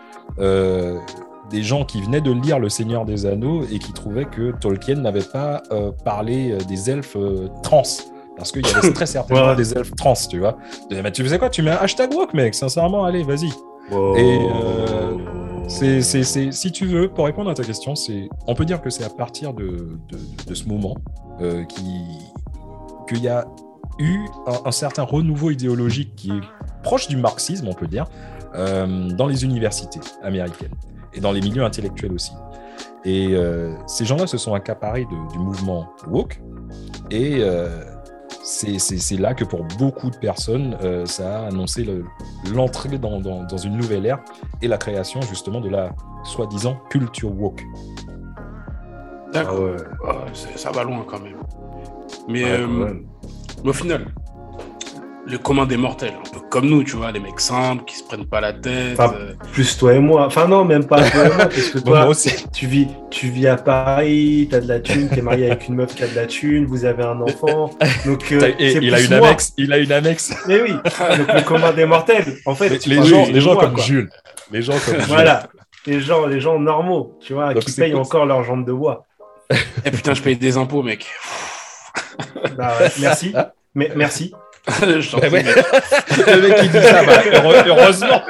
des 1.50 1.64
gens 1.64 1.84
qui 1.84 2.02
venaient 2.02 2.22
de 2.22 2.32
lire 2.32 2.60
Le 2.60 2.70
Seigneur 2.70 3.06
des 3.06 3.26
Anneaux 3.26 3.64
et 3.64 3.80
qui 3.80 3.92
trouvaient 3.92 4.26
que 4.26 4.52
Tolkien 4.52 4.96
n'avait 4.96 5.22
pas 5.22 5.64
euh, 5.72 5.92
parlé 6.04 6.52
euh, 6.52 6.58
des 6.58 6.90
elfes 6.90 7.18
euh, 7.18 7.48
trans. 7.64 7.84
Parce 8.38 8.52
qu'il 8.52 8.66
y 8.66 8.74
avait 8.74 8.94
très 8.94 9.06
certainement 9.06 9.56
des 9.56 9.74
elfes 9.74 9.94
trans, 9.96 10.14
tu 10.14 10.40
vois. 10.40 10.58
Mais 10.92 11.12
tu 11.12 11.24
faisais 11.24 11.40
quoi? 11.40 11.50
Tu 11.50 11.62
mets 11.62 11.72
un 11.72 11.78
hashtag 11.78 12.14
walk, 12.14 12.34
mec, 12.34 12.56
sincèrement, 12.56 13.04
allez, 13.04 13.24
vas-y. 13.24 13.50
Et 14.18 14.40
c'est, 15.68 16.52
si 16.52 16.72
tu 16.72 16.86
veux, 16.86 17.10
pour 17.10 17.26
répondre 17.26 17.50
à 17.50 17.54
ta 17.54 17.64
question, 17.64 17.96
c'est, 17.96 18.30
on 18.48 18.54
peut 18.54 18.66
dire 18.66 18.82
que 18.82 18.90
c'est 18.90 19.04
à 19.04 19.10
partir 19.10 19.54
de, 19.54 19.98
de, 20.48 20.54
ce 20.54 20.66
moment 20.66 20.96
qui, 21.40 21.84
qu'il 23.08 23.24
y 23.24 23.28
a 23.28 23.46
eu 23.98 24.20
un, 24.66 24.72
certain 24.72 25.04
renouveau 25.04 25.52
idéologique 25.52 26.16
qui 26.16 26.32
est 26.32 26.42
proche 26.84 27.08
du 27.08 27.18
marxisme, 27.18 27.68
on 27.68 27.74
peut 27.74 27.88
dire, 27.88 28.06
dans 28.54 29.28
les 29.28 29.44
universités 29.44 30.00
américaines 30.24 30.74
et 31.14 31.20
dans 31.20 31.32
les 31.32 31.42
milieux 31.42 31.64
intellectuels 31.64 32.14
aussi. 32.14 32.32
Et 33.06 33.30
euh, 33.32 33.74
ces 33.88 34.06
gens-là 34.06 34.28
se 34.28 34.38
sont 34.38 34.54
accaparés 34.54 35.06
du 35.32 35.40
mouvement 35.40 35.94
woke. 36.08 36.42
Et 37.12 37.38
euh, 37.40 37.84
c'est 38.44 39.18
là 39.18 39.34
que 39.34 39.44
pour 39.44 39.64
beaucoup 39.78 40.10
de 40.10 40.18
personnes, 40.18 40.78
euh, 40.84 41.06
ça 41.06 41.42
a 41.42 41.48
annoncé 41.48 41.88
l'entrée 42.54 42.98
dans, 42.98 43.20
dans, 43.20 43.58
une 43.58 43.78
nouvelle 43.78 44.06
ère 44.06 44.20
et 44.62 44.68
la 44.68 44.78
création 44.78 45.22
justement 45.22 45.62
de 45.62 45.70
la 45.70 45.96
soi-disant 46.24 46.78
culture 46.90 47.34
woke. 47.34 47.64
D'accord. 49.32 49.76
Ah 50.08 50.26
ça 50.34 50.72
va 50.72 50.84
loin 50.84 51.06
quand 51.08 51.20
même. 51.20 51.38
Mais, 52.28 52.44
mais 53.64 53.70
au 53.70 53.74
final, 53.74 54.08
le 55.26 55.38
commun 55.38 55.66
des 55.66 55.78
mortels, 55.78 56.14
un 56.18 56.30
peu 56.32 56.40
comme 56.50 56.68
nous, 56.68 56.84
tu 56.84 56.96
vois, 56.96 57.12
les 57.12 57.20
mecs 57.20 57.40
simples 57.40 57.84
qui 57.86 57.98
se 57.98 58.04
prennent 58.04 58.26
pas 58.26 58.42
la 58.42 58.54
tête. 58.54 59.00
Euh. 59.00 59.34
Plus 59.52 59.78
toi 59.78 59.94
et 59.94 60.00
moi. 60.00 60.26
Enfin 60.26 60.48
non, 60.48 60.66
même 60.66 60.86
pas 60.86 61.08
toi 61.10 61.26
et 61.26 61.28
moi, 61.28 61.46
parce 61.46 61.70
que 61.70 61.80
toi, 61.80 62.10
tu 62.54 62.68
vis, 62.68 62.88
tu 63.10 63.28
vis 63.28 63.48
à 63.48 63.58
Paris, 63.58 64.48
tu 64.50 64.56
as 64.56 64.62
de 64.62 64.68
la 64.68 64.80
thune, 64.80 65.10
tu 65.10 65.20
es 65.20 65.22
marié 65.22 65.48
avec 65.48 65.68
une 65.68 65.76
meuf 65.76 65.94
qui 65.96 66.04
a 66.04 66.08
de 66.08 66.16
la 66.16 66.26
thune, 66.26 66.66
vous 66.66 66.86
avez 66.86 67.04
un 67.04 67.20
enfant. 67.22 67.72
Donc 68.06 68.32
euh, 68.32 68.52
il 68.60 68.94
a 68.94 69.02
une 69.02 69.14
annexe, 69.14 69.54
il 69.58 69.74
a 69.74 69.78
une 69.78 69.92
annexe. 69.92 70.34
Mais 70.48 70.62
oui. 70.62 70.72
Donc 70.74 71.34
le 71.34 71.42
commun 71.44 71.74
des 71.74 71.86
mortels, 71.86 72.38
en 72.46 72.56
fait. 72.56 72.86
Les, 72.86 73.04
gens, 73.04 73.26
les 73.26 73.42
gens 73.42 73.56
comme 73.56 73.78
Jules. 73.78 74.10
Les 74.52 74.62
gens 74.62 74.74
comme 74.86 74.96
Jules. 74.96 75.06
Voilà. 75.08 75.48
Les 75.86 76.02
gens, 76.02 76.26
les 76.26 76.40
gens 76.40 76.60
normaux, 76.60 77.18
tu 77.22 77.34
vois, 77.34 77.54
qui 77.54 77.72
payent 77.72 77.96
encore 77.96 78.26
leur 78.26 78.44
jambe 78.44 78.66
de 78.66 78.74
bois. 78.74 79.06
Eh 79.86 79.92
putain, 79.92 80.14
je 80.14 80.22
paye 80.22 80.36
des 80.36 80.58
impôts, 80.58 80.84
mec. 80.84 81.08
Bah, 82.58 82.74
merci. 83.00 83.34
Mais, 83.74 83.92
merci. 83.96 84.34
je 84.82 85.16
bah 85.16 85.28
le 85.32 86.42
mec 86.42 86.56
qui 86.60 86.70
dit 86.70 86.82
ça, 86.82 87.04
bah, 87.04 87.22
heureusement. 87.66 88.22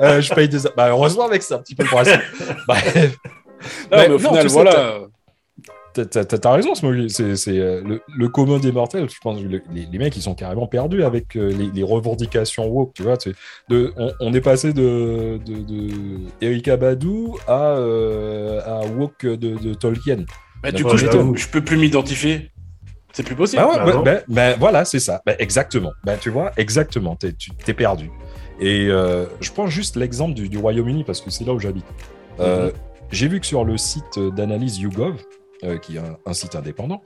euh, 0.00 0.20
je 0.20 0.34
paye 0.34 0.48
des. 0.48 0.58
Bah, 0.76 0.88
heureusement, 0.88 1.28
mec, 1.28 1.42
c'est 1.42 1.54
un 1.54 1.58
petit 1.58 1.74
peu 1.74 1.82
le 1.84 1.88
principe. 1.88 2.20
Bah, 2.68 2.76
non, 3.90 3.98
mais 3.98 4.08
au 4.08 4.18
final, 4.18 4.46
voilà. 4.48 4.98
T'as 5.94 6.52
raison, 6.52 6.74
Smoggy. 6.74 7.08
C'est 7.08 7.58
euh, 7.58 7.80
le, 7.84 8.00
le, 8.16 8.28
commun 8.28 8.58
des 8.58 8.72
mortels. 8.72 9.08
Je 9.08 9.18
pense 9.22 9.40
que 9.40 9.46
les, 9.46 9.62
les, 9.72 9.98
mecs, 9.98 10.16
ils 10.16 10.22
sont 10.22 10.34
carrément 10.34 10.66
perdus 10.66 11.04
avec 11.04 11.36
euh, 11.36 11.50
les, 11.50 11.70
les, 11.70 11.82
revendications 11.84 12.66
woke. 12.66 12.94
Tu 12.94 13.02
vois, 13.02 13.16
de, 13.68 13.92
on, 13.96 14.12
on, 14.20 14.34
est 14.34 14.40
passé 14.40 14.72
de, 14.72 15.38
de, 15.46 15.54
de 15.54 15.94
Erika 16.40 16.76
Badou 16.76 17.36
à, 17.46 17.76
euh, 17.76 18.60
à 18.66 18.84
woke 18.86 19.24
de, 19.24 19.36
de 19.56 19.74
Tolkien. 19.74 20.24
Bah, 20.62 20.72
du 20.72 20.82
coup, 20.82 20.96
je 20.96 21.06
peux, 21.06 21.36
je 21.36 21.48
peux 21.48 21.62
plus 21.62 21.76
m'identifier 21.76 22.50
C'est 23.14 23.22
plus 23.22 23.34
possible. 23.36 23.62
Bah 23.62 23.68
ouais, 23.68 23.76
Bah 23.92 23.92
bah, 23.92 24.02
bah, 24.04 24.20
bah, 24.28 24.56
voilà, 24.58 24.84
c'est 24.84 24.98
ça. 25.00 25.22
Bah, 25.24 25.32
exactement. 25.38 25.92
Bah, 26.04 26.16
tu 26.16 26.28
vois, 26.30 26.50
exactement. 26.56 27.16
T'es, 27.16 27.32
tu 27.32 27.50
t'es 27.52 27.72
perdu. 27.74 28.10
Et 28.60 28.88
euh, 28.88 29.26
je 29.40 29.50
prends 29.50 29.66
juste 29.68 29.96
l'exemple 29.96 30.34
du, 30.34 30.48
du 30.48 30.58
Royaume-Uni 30.58 31.04
parce 31.04 31.20
que 31.20 31.30
c'est 31.30 31.44
là 31.44 31.52
où 31.54 31.58
j'habite. 31.58 31.86
Euh, 32.40 32.70
J'ai 33.10 33.28
vu 33.28 33.40
que 33.40 33.46
sur 33.46 33.64
le 33.64 33.76
site 33.78 34.18
d'analyse 34.18 34.78
YouGov, 34.78 35.16
euh, 35.62 35.78
qui 35.78 35.96
est 35.96 36.00
un, 36.00 36.16
un 36.26 36.32
site 36.34 36.54
indépendant, 36.56 37.02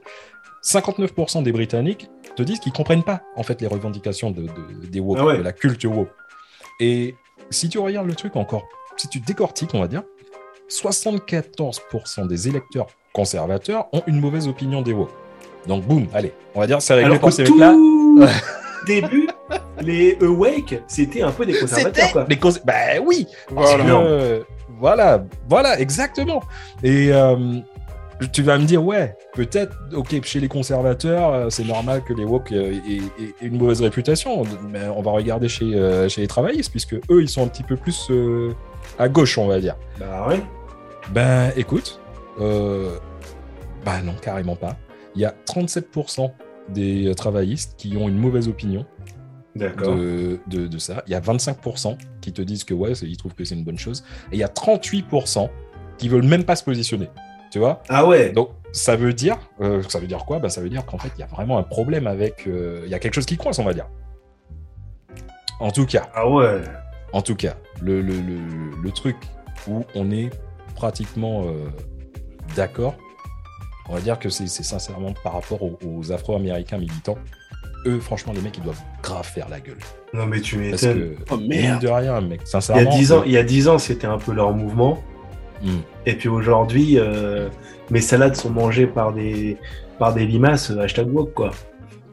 59% 0.64 1.42
des 1.42 1.52
Britanniques 1.52 2.08
te 2.36 2.42
disent 2.42 2.58
qu'ils 2.60 2.72
comprennent 2.72 3.02
pas 3.04 3.22
en 3.36 3.42
fait 3.42 3.60
les 3.60 3.66
revendications 3.66 4.30
de, 4.30 4.42
de- 4.42 4.86
des 4.86 5.00
woke, 5.00 5.18
Ah 5.20 5.24
ouais. 5.26 5.38
de 5.38 5.42
la 5.42 5.52
culture 5.52 5.96
woke. 5.96 6.10
Et 6.80 7.14
si 7.50 7.68
tu 7.68 7.78
regardes 7.78 8.06
le 8.06 8.14
truc 8.14 8.34
encore, 8.36 8.64
si 8.96 9.08
tu 9.08 9.20
décortiques, 9.20 9.70
on 9.74 9.80
va 9.80 9.88
dire, 9.88 10.02
74% 10.70 12.26
des 12.26 12.48
électeurs 12.48 12.86
conservateurs 13.12 13.86
ont 13.92 14.02
une 14.06 14.20
mauvaise 14.20 14.48
opinion 14.48 14.82
des 14.82 14.92
woke. 14.92 15.10
Donc 15.68 15.84
boum, 15.84 16.06
allez, 16.14 16.32
on 16.54 16.60
va 16.60 16.66
dire 16.66 16.82
c'est 16.82 16.94
réglé 16.94 17.10
Alors 17.10 17.20
pour 17.20 17.32
ces 17.32 17.44
mecs-là. 17.44 17.74
début, 18.86 19.28
les 19.80 20.16
Awake, 20.22 20.82
c'était 20.88 21.22
un 21.22 21.30
peu 21.30 21.44
des 21.46 21.52
conservateurs, 21.58 22.10
quoi. 22.12 22.26
Les 22.28 22.36
cons- 22.36 22.50
Bah 22.64 22.72
oui, 23.04 23.26
parce 23.54 23.76
Voilà. 23.76 23.84
que, 23.84 23.90
euh, 23.90 24.40
voilà, 24.80 25.24
voilà, 25.48 25.78
exactement. 25.78 26.42
Et 26.82 27.12
euh, 27.12 27.36
tu 28.32 28.42
vas 28.42 28.56
me 28.58 28.64
dire, 28.64 28.82
ouais, 28.82 29.14
peut-être, 29.34 29.76
ok, 29.94 30.24
chez 30.24 30.40
les 30.40 30.48
conservateurs, 30.48 31.32
euh, 31.34 31.50
c'est 31.50 31.64
normal 31.64 32.02
que 32.02 32.14
les 32.14 32.24
woke 32.24 32.50
aient, 32.52 32.56
aient- 32.76 33.22
aient 33.22 33.34
une 33.46 33.58
mauvaise 33.58 33.82
réputation, 33.82 34.42
mais 34.70 34.80
on 34.96 35.02
va 35.02 35.10
regarder 35.12 35.48
chez, 35.48 35.74
euh, 35.74 36.08
chez 36.08 36.22
les 36.22 36.26
travaillistes, 36.28 36.70
puisque 36.70 36.94
eux, 36.94 37.22
ils 37.22 37.28
sont 37.28 37.42
un 37.44 37.48
petit 37.48 37.62
peu 37.62 37.76
plus 37.76 38.08
euh, 38.10 38.52
à 38.98 39.08
gauche, 39.08 39.36
on 39.38 39.46
va 39.48 39.60
dire. 39.60 39.76
Bah 40.00 40.26
ouais. 40.28 40.40
Ben, 41.10 41.52
écoute, 41.56 42.00
euh, 42.40 42.96
bah 43.84 44.00
non, 44.02 44.14
carrément 44.22 44.56
pas. 44.56 44.76
Il 45.18 45.22
y 45.22 45.24
a 45.24 45.34
37% 45.46 46.30
des 46.68 47.08
euh, 47.08 47.14
travaillistes 47.14 47.74
qui 47.76 47.96
ont 47.96 48.08
une 48.08 48.16
mauvaise 48.18 48.46
opinion 48.46 48.86
de, 49.56 50.38
de, 50.46 50.68
de 50.68 50.78
ça. 50.78 51.02
Il 51.08 51.10
y 51.10 51.16
a 51.16 51.20
25% 51.20 51.96
qui 52.20 52.32
te 52.32 52.40
disent 52.40 52.62
que 52.62 52.72
ouais, 52.74 52.92
ils 52.92 53.16
trouvent 53.16 53.34
que 53.34 53.44
c'est 53.44 53.56
une 53.56 53.64
bonne 53.64 53.78
chose. 53.78 54.04
Et 54.30 54.36
il 54.36 54.38
y 54.38 54.44
a 54.44 54.48
38% 54.48 55.48
qui 55.96 56.08
veulent 56.08 56.22
même 56.22 56.44
pas 56.44 56.54
se 56.54 56.62
positionner. 56.62 57.08
Tu 57.50 57.58
vois? 57.58 57.82
Ah 57.88 58.06
ouais. 58.06 58.30
Donc, 58.30 58.50
ça 58.70 58.94
veut 58.94 59.12
dire, 59.12 59.38
euh, 59.60 59.82
ça 59.88 59.98
veut 59.98 60.06
dire 60.06 60.24
quoi? 60.24 60.38
Bah, 60.38 60.50
Ça 60.50 60.60
veut 60.60 60.68
dire 60.68 60.86
qu'en 60.86 60.98
fait, 60.98 61.10
il 61.16 61.20
y 61.20 61.24
a 61.24 61.26
vraiment 61.26 61.58
un 61.58 61.64
problème 61.64 62.06
avec. 62.06 62.46
euh, 62.46 62.82
Il 62.84 62.90
y 62.90 62.94
a 62.94 63.00
quelque 63.00 63.14
chose 63.14 63.26
qui 63.26 63.36
coince, 63.36 63.58
on 63.58 63.64
va 63.64 63.74
dire. 63.74 63.88
En 65.58 65.72
tout 65.72 65.86
cas, 65.86 66.08
Ah 66.14 66.30
ouais. 66.30 66.62
en 67.12 67.22
tout 67.22 67.34
cas, 67.34 67.56
le, 67.82 68.00
le, 68.00 68.12
le, 68.20 68.38
le 68.80 68.90
truc 68.92 69.16
où 69.66 69.84
on 69.96 70.12
est 70.12 70.30
pratiquement 70.76 71.46
euh, 71.48 71.66
d'accord, 72.54 72.94
on 73.88 73.94
va 73.94 74.00
dire 74.00 74.18
que 74.18 74.28
c'est 74.28 74.46
sincèrement 74.48 75.12
par 75.24 75.34
rapport 75.34 75.62
aux, 75.62 75.78
aux 75.86 76.12
Afro-Américains 76.12 76.78
militants. 76.78 77.18
Eux, 77.86 78.00
franchement, 78.00 78.32
les 78.34 78.40
mecs, 78.40 78.56
ils 78.58 78.64
doivent 78.64 78.82
grave 79.02 79.24
faire 79.26 79.48
la 79.48 79.60
gueule. 79.60 79.78
Non 80.12 80.26
mais 80.26 80.40
tu 80.40 80.56
Parce 80.70 80.82
m'étonnes. 80.82 81.14
que, 81.16 81.32
Oh 81.32 81.36
mine 81.36 81.48
merde. 81.48 81.82
de 81.82 81.88
rien, 81.88 82.20
mec, 82.20 82.40
Il 82.42 82.46
y 82.46 82.50
sincèrement. 82.50 82.90
a 82.90 82.96
10 82.96 83.12
ans, 83.12 83.20
c'est- 83.22 83.28
il 83.28 83.32
y 83.32 83.38
a 83.38 83.42
10 83.44 83.68
ans, 83.68 83.78
c'était 83.78 84.06
un 84.06 84.18
peu 84.18 84.32
leur 84.32 84.52
mouvement. 84.52 84.98
Hmm. 85.62 85.78
Et 86.06 86.14
puis 86.14 86.28
aujourd'hui, 86.28 86.98
euh, 86.98 87.48
mes 87.90 88.00
salades 88.00 88.36
sont 88.36 88.50
mangées 88.50 88.86
par 88.86 89.12
des 89.12 89.56
par 89.98 90.14
des 90.14 90.24
limaces 90.26 90.70
euh, 90.70 90.80
hashtag 90.80 91.12
woke 91.12 91.34
quoi. 91.34 91.50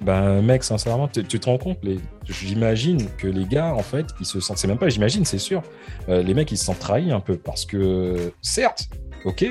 Ben, 0.01 0.41
mec, 0.41 0.63
sincèrement, 0.63 1.07
tu, 1.07 1.23
tu 1.23 1.39
te 1.39 1.45
rends 1.45 1.57
compte 1.57 1.77
les... 1.83 1.99
J'imagine 2.27 3.07
que 3.17 3.27
les 3.27 3.45
gars, 3.45 3.73
en 3.73 3.79
fait, 3.83 4.05
ils 4.19 4.25
se 4.25 4.39
sentent. 4.39 4.57
C'est 4.57 4.67
même 4.67 4.77
pas, 4.77 4.89
j'imagine, 4.89 5.23
c'est 5.25 5.37
sûr. 5.39 5.61
euh, 6.09 6.21
les 6.21 6.33
mecs, 6.33 6.51
ils 6.51 6.57
se 6.57 6.65
sentent 6.65 6.79
trahis 6.79 7.11
un 7.11 7.19
peu 7.21 7.37
parce 7.37 7.65
que, 7.65 8.31
certes, 8.41 8.89
ok, 9.23 9.45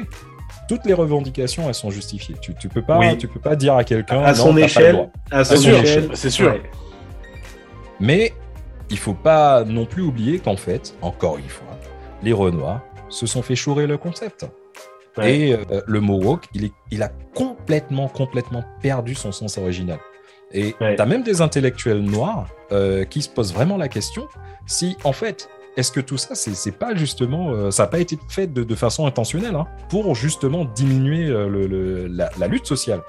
toutes 0.68 0.84
les 0.86 0.94
revendications, 0.94 1.68
elles 1.68 1.74
sont 1.74 1.90
justifiées. 1.90 2.36
Tu, 2.40 2.54
tu 2.54 2.68
peux 2.68 2.82
pas, 2.82 2.98
Oui. 2.98 3.16
tu 3.18 3.28
peux 3.28 3.40
pas 3.40 3.56
dire 3.56 3.74
à 3.74 3.84
quelqu'un. 3.84 4.22
À 4.22 4.34
son 4.34 4.56
échelle, 4.56 5.10
à 5.30 5.44
C'est 5.44 5.56
son 5.56 5.62
sûr, 5.62 5.78
échelle, 5.78 6.08
c'est 6.14 6.30
sûr. 6.30 6.52
ouais. 6.52 6.62
Mais 8.00 8.32
il 8.90 8.98
faut 8.98 9.14
pas 9.14 9.64
non 9.64 9.86
plus 9.86 10.02
oublier 10.02 10.38
qu'en 10.38 10.56
fait, 10.56 10.94
encore 11.02 11.38
une 11.38 11.48
fois, 11.48 11.78
les 12.22 12.32
Renois 12.32 12.82
se 13.08 13.26
sont 13.26 13.42
fait 13.42 13.56
chourer 13.56 13.86
le 13.86 13.96
concept. 13.98 14.46
Ouais. 15.16 15.36
Et 15.38 15.52
euh, 15.54 15.80
le 15.86 16.00
mot 16.00 16.20
woke, 16.20 16.46
il, 16.54 16.64
est, 16.64 16.72
il 16.90 17.02
a 17.02 17.10
complètement, 17.34 18.08
complètement 18.08 18.64
perdu 18.82 19.14
son 19.14 19.30
sens 19.32 19.58
original. 19.58 19.98
Et 20.52 20.74
Ouais. 20.80 20.96
tu 20.96 21.02
as 21.02 21.06
même 21.06 21.22
des 21.22 21.40
intellectuels 21.40 22.00
noirs 22.02 22.48
euh, 22.72 23.04
qui 23.04 23.22
se 23.22 23.28
posent 23.28 23.52
vraiment 23.54 23.76
la 23.76 23.88
question 23.88 24.26
si, 24.66 24.96
en 25.04 25.12
fait, 25.12 25.48
est-ce 25.77 25.91
que 25.93 26.01
tout 26.01 26.16
ça, 26.16 26.35
c'est 26.35 26.72
pas 26.79 26.95
justement, 26.95 27.51
euh, 27.53 27.70
ça 27.70 27.85
n'a 27.85 27.87
pas 27.89 27.99
été 27.99 28.18
fait 28.29 28.47
de, 28.47 28.62
de 28.64 28.75
façon 28.75 29.07
intentionnelle 29.07 29.55
hein, 29.57 29.66
pour 29.89 30.14
justement 30.14 30.64
diminuer 30.64 31.27
euh, 31.29 31.49
le- 31.49 31.66
le- 31.66 32.07
la, 32.07 32.31
la 32.39 32.47
lutte 32.47 32.66
sociale 32.66 33.01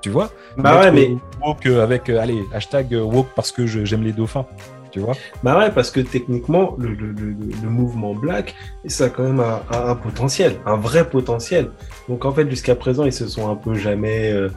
Tu 0.00 0.10
vois? 0.10 0.30
Bah 0.56 0.78
ouais, 0.80 0.92
mais 0.92 1.16
woke 1.44 1.66
euh, 1.66 1.82
avec, 1.82 2.08
allez, 2.08 2.42
hashtag 2.54 2.92
woke 2.92 3.28
parce 3.34 3.52
que 3.52 3.66
j'aime 3.66 4.02
les 4.02 4.12
dauphins. 4.12 4.46
Tu 4.92 5.00
vois? 5.00 5.14
Bah 5.42 5.58
ouais, 5.58 5.70
parce 5.72 5.90
que 5.90 6.00
techniquement, 6.00 6.74
le, 6.78 6.94
le, 6.94 7.08
le, 7.12 7.34
le 7.62 7.68
mouvement 7.68 8.14
black, 8.14 8.54
ça 8.86 9.04
a 9.06 9.08
quand 9.10 9.24
même 9.24 9.40
un, 9.40 9.60
un- 9.70 9.88
un 9.90 9.94
potentiel, 9.94 10.56
un 10.64 10.76
vrai 10.76 11.06
potentiel. 11.10 11.70
Donc 12.08 12.24
en 12.24 12.32
fait, 12.32 12.48
jusqu'à 12.48 12.74
présent, 12.76 13.04
ils 13.04 13.12
se 13.12 13.26
sont 13.26 13.50
un 13.50 13.56
peu 13.56 13.74
jamais. 13.74 14.32
euh, 14.32 14.48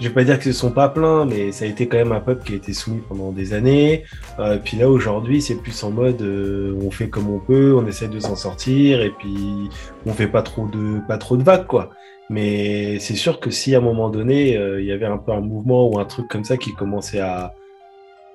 je 0.00 0.08
vais 0.08 0.14
pas 0.14 0.24
dire 0.24 0.38
qu'ils 0.38 0.52
se 0.52 0.60
sont 0.60 0.70
pas 0.72 0.88
plaints, 0.88 1.24
mais 1.24 1.52
ça 1.52 1.64
a 1.64 1.68
été 1.68 1.86
quand 1.88 1.96
même 1.96 2.12
un 2.12 2.20
peuple 2.20 2.44
qui 2.44 2.52
a 2.52 2.56
été 2.56 2.72
soumis 2.74 3.00
pendant 3.08 3.32
des 3.32 3.54
années. 3.54 4.04
Euh, 4.38 4.58
puis 4.62 4.76
là, 4.76 4.88
aujourd'hui, 4.90 5.40
c'est 5.40 5.54
plus 5.54 5.82
en 5.84 5.90
mode, 5.90 6.20
euh, 6.22 6.78
on 6.82 6.90
fait 6.90 7.08
comme 7.08 7.30
on 7.30 7.38
peut, 7.38 7.74
on 7.74 7.86
essaie 7.86 8.08
de 8.08 8.20
s'en 8.20 8.36
sortir, 8.36 9.00
et 9.02 9.10
puis 9.10 9.70
on 10.04 10.12
fait 10.12 10.28
pas 10.28 10.42
trop 10.42 10.66
de 10.66 11.00
pas 11.08 11.16
trop 11.18 11.36
de 11.36 11.42
vagues, 11.42 11.66
quoi. 11.66 11.90
Mais 12.28 12.98
c'est 12.98 13.14
sûr 13.14 13.38
que 13.40 13.50
si 13.50 13.74
à 13.74 13.78
un 13.78 13.80
moment 13.82 14.10
donné, 14.10 14.56
euh, 14.56 14.80
il 14.80 14.86
y 14.86 14.92
avait 14.92 15.06
un 15.06 15.16
peu 15.18 15.32
un 15.32 15.40
mouvement 15.40 15.88
ou 15.88 15.98
un 15.98 16.04
truc 16.04 16.28
comme 16.28 16.44
ça 16.44 16.56
qui 16.56 16.72
commençait 16.74 17.20
à 17.20 17.54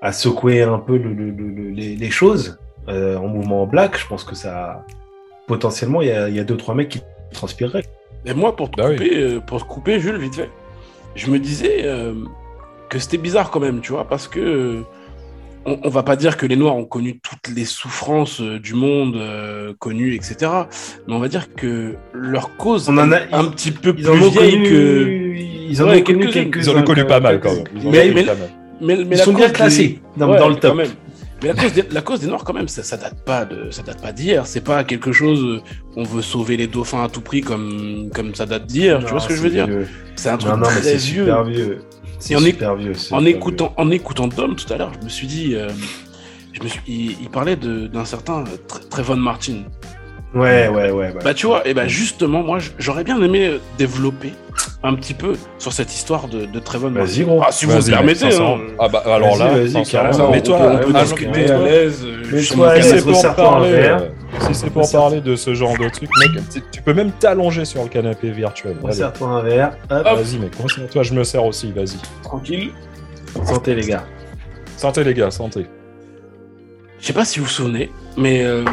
à 0.02 0.12
secouer 0.14 0.64
un 0.64 0.80
peu 0.80 0.98
le- 0.98 1.14
le- 1.14 1.30
le- 1.30 1.50
le- 1.50 1.70
les, 1.70 1.96
les 1.96 2.10
choses 2.10 2.58
euh, 2.88 3.18
en 3.18 3.28
mouvement 3.28 3.68
black, 3.68 4.00
je 4.00 4.08
pense 4.08 4.24
que 4.24 4.34
ça 4.34 4.84
potentiellement 5.46 6.02
il 6.02 6.08
y 6.08 6.12
a, 6.12 6.28
il 6.30 6.36
y 6.36 6.40
a 6.40 6.44
deux 6.44 6.58
trois 6.58 6.74
mecs 6.74 6.90
qui 6.90 7.02
transpireraient. 7.34 7.86
Et 8.26 8.34
moi, 8.34 8.56
pour 8.56 8.72
te, 8.72 8.78
Bah 8.82 8.88
oui. 8.90 8.96
couper, 8.96 9.18
euh, 9.18 9.40
pour 9.40 9.62
te 9.62 9.68
couper, 9.68 10.00
Jules, 10.00 10.18
vite 10.18 10.36
fait, 10.36 10.50
je 11.16 11.30
me 11.30 11.40
disais 11.40 11.82
euh, 11.84 12.14
que 12.90 13.00
c'était 13.00 13.18
bizarre 13.18 13.52
quand 13.52 13.60
même, 13.60 13.82
tu 13.82 13.92
vois, 13.92 14.06
parce 14.08 14.28
que 14.28 14.40
euh, 14.40 14.82
on, 15.66 15.80
on 15.84 15.90
va 15.90 16.04
pas 16.04 16.16
dire 16.16 16.38
que 16.38 16.46
les 16.46 16.56
Noirs 16.56 16.76
ont 16.76 16.86
connu 16.86 17.20
toutes 17.20 17.54
les 17.56 17.66
souffrances 17.66 18.42
euh, 18.42 18.60
du 18.60 18.74
monde 18.74 19.16
euh, 19.16 19.74
connues, 19.80 20.16
etc. 20.16 20.36
Mais 21.08 21.14
on 21.14 21.20
va 21.20 21.28
dire 21.28 21.54
que 21.54 21.96
leur 22.14 22.56
cause 22.58 22.90
On 22.90 22.98
en 22.98 23.12
a- 23.12 23.18
est 23.18 23.28
un 23.34 23.46
petit 23.46 23.72
peu 23.72 23.94
plus 23.94 24.04
vieille 24.04 24.52
connu, 24.54 24.64
que. 24.70 25.36
ils 25.70 25.84
en 25.84 25.88
Ouais, 25.88 26.00
ont 26.00 26.04
connu 26.04 26.20
quelques-uns. 26.28 26.44
quelques 26.44 26.66
Ils 26.66 26.70
en 26.70 26.78
ont 26.80 26.84
connu 26.84 27.06
pas 27.06 27.20
mal 27.20 27.40
quand 27.40 27.54
même. 27.54 27.64
Ils 27.76 27.82
en 27.86 27.90
ont 27.90 27.92
Mais- 27.92 28.02
connu 28.02 28.14
mais- 28.16 28.24
pas 28.24 28.36
mal. 28.36 28.50
Mais, 28.84 28.96
mais 28.96 29.04
Ils 29.04 29.18
la 29.20 29.24
sont 29.26 29.34
bien 29.34 29.50
classés 29.50 30.00
dans, 30.18 30.32
Ouais, 30.32 30.40
dans 30.40 30.48
le 30.50 30.56
quand 30.56 30.62
top. 30.62 30.78
même. 30.78 30.88
Mais 31.42 31.50
la 31.50 31.56
cause, 31.56 31.74
des, 31.74 31.84
la 31.92 32.02
cause 32.02 32.20
des 32.20 32.28
Noirs, 32.28 32.44
quand 32.44 32.54
même, 32.54 32.68
ça, 32.68 32.84
ça 32.84 32.98
date 32.98 33.24
pas 33.26 33.46
de, 33.46 33.72
ça 33.72 33.82
date 33.82 34.02
pas 34.02 34.12
d'hier. 34.12 34.46
C'est 34.46 34.62
pas 34.62 34.84
quelque 34.84 35.12
chose. 35.12 35.44
euh, 35.44 35.62
On 35.96 36.04
veut 36.04 36.22
sauver 36.22 36.56
les 36.58 36.68
dauphins 36.68 37.04
à 37.04 37.10
tout 37.10 37.22
prix 37.22 37.42
comme, 37.42 38.10
comme 38.14 38.36
ça 38.36 38.46
date 38.46 38.68
d'hier. 38.68 39.00
Tu 39.04 39.12
vois 39.12 39.20
ce 39.20 39.28
que 39.28 39.36
je 39.36 39.42
veux 39.42 39.50
dire? 39.50 39.68
C'est 40.16 40.30
un 40.30 40.38
truc 40.38 40.52
Non, 40.52 40.58
non, 40.58 40.64
très 40.68 40.82
vieux. 40.98 41.24
super 41.26 41.44
vieux. 41.44 41.80
C'est 42.20 42.36
super 42.52 42.76
vieux. 42.76 42.94
En 43.12 43.26
écoutant, 43.26 43.74
en 43.78 43.90
écoutant 43.90 44.28
Dom 44.28 44.56
tout 44.56 44.72
à 44.72 44.78
l'heure, 44.78 44.92
je 45.00 45.04
me 45.04 45.10
suis 45.10 45.26
dit, 45.26 45.56
euh, 45.56 45.70
je 46.54 46.62
me 46.62 46.68
suis, 46.68 46.82
il, 46.88 47.12
il 47.24 47.30
parlait 47.30 47.56
de- 47.56 47.88
d'un 47.88 48.06
certain 48.06 48.42
euh, 48.42 48.58
Tr- 48.70 48.88
Trayvon 48.90 49.16
Martin. 49.16 49.64
Ouais, 50.34 50.70
ouais, 50.70 50.92
ouais. 50.92 50.92
ouais. 50.92 51.14
Bah 51.24 51.34
tu 51.34 51.46
vois, 51.48 51.68
et 51.68 51.74
bah 51.74 51.88
justement, 51.88 52.42
moi, 52.42 52.60
j'aurais 52.80 53.04
bien 53.04 53.22
aimé 53.22 53.48
euh, 53.48 53.58
développer 53.78 54.34
un 54.82 54.96
petit 54.96 55.14
peu 55.14 55.34
sur 55.58 55.74
cette 55.74 55.94
histoire 55.94 56.28
de, 56.30 56.46
de 56.46 56.60
Trayvon 56.60 56.90
Martin. 56.90 57.12
Vas-y, 57.12 57.24
gros. 57.26 57.42
Ah, 57.46 57.52
si 57.52 57.66
vous 57.66 57.82
permettez. 57.84 58.34
hein. 58.36 58.58
Ah 58.80 58.88
bah 58.88 59.04
alors 59.06 59.38
là, 59.38 59.52
mais 60.32 60.42
toi, 60.42 60.58
on 60.62 60.78
peut, 60.78 60.92
ah, 60.96 61.04
discuter 61.04 61.32
mais, 61.36 61.52
à 61.52 61.58
euh, 61.58 61.66
l'aise. 61.66 62.06
euh, 62.06 62.38
à 62.66 62.82
si 62.82 62.90
c'est 62.90 63.02
pour 63.04 63.36
parler, 63.36 63.72
verre. 63.74 64.02
euh, 64.04 64.08
si 64.48 64.56
c'est 64.56 64.70
pour 64.70 64.90
parler 64.90 65.20
de 65.20 65.36
ce 65.36 65.54
genre 65.54 65.78
de 65.78 65.90
truc, 65.90 66.10
mec, 66.20 66.44
tu- 66.72 66.82
peux 66.82 66.94
même 66.94 67.12
t'allonger 67.12 67.66
sur 67.66 67.84
le 67.84 67.90
canapé 67.90 68.32
virtuel. 68.32 68.78
Resserre-toi 68.82 69.28
un 69.28 69.42
verre. 69.42 69.72
Hop. 69.90 70.04
Vas-y, 70.04 70.40
mec, 70.40 70.52
toi 70.92 71.04
je 71.04 71.14
me 71.14 71.24
sers 71.26 71.44
aussi, 71.44 71.72
vas-y. 71.74 71.98
tranquille. 72.24 72.72
santé 73.46 73.76
les 73.76 73.86
gars. 73.86 74.04
Santé 74.78 75.04
les 75.04 75.14
gars, 75.14 75.30
santé. 75.30 75.66
Je 77.00 77.06
sais 77.08 77.14
pas 77.14 77.26
si 77.26 77.40
vous 77.40 77.46
vous 77.46 77.52
souvenez, 77.52 77.92
mais 78.18 78.44
euh, 78.44 78.64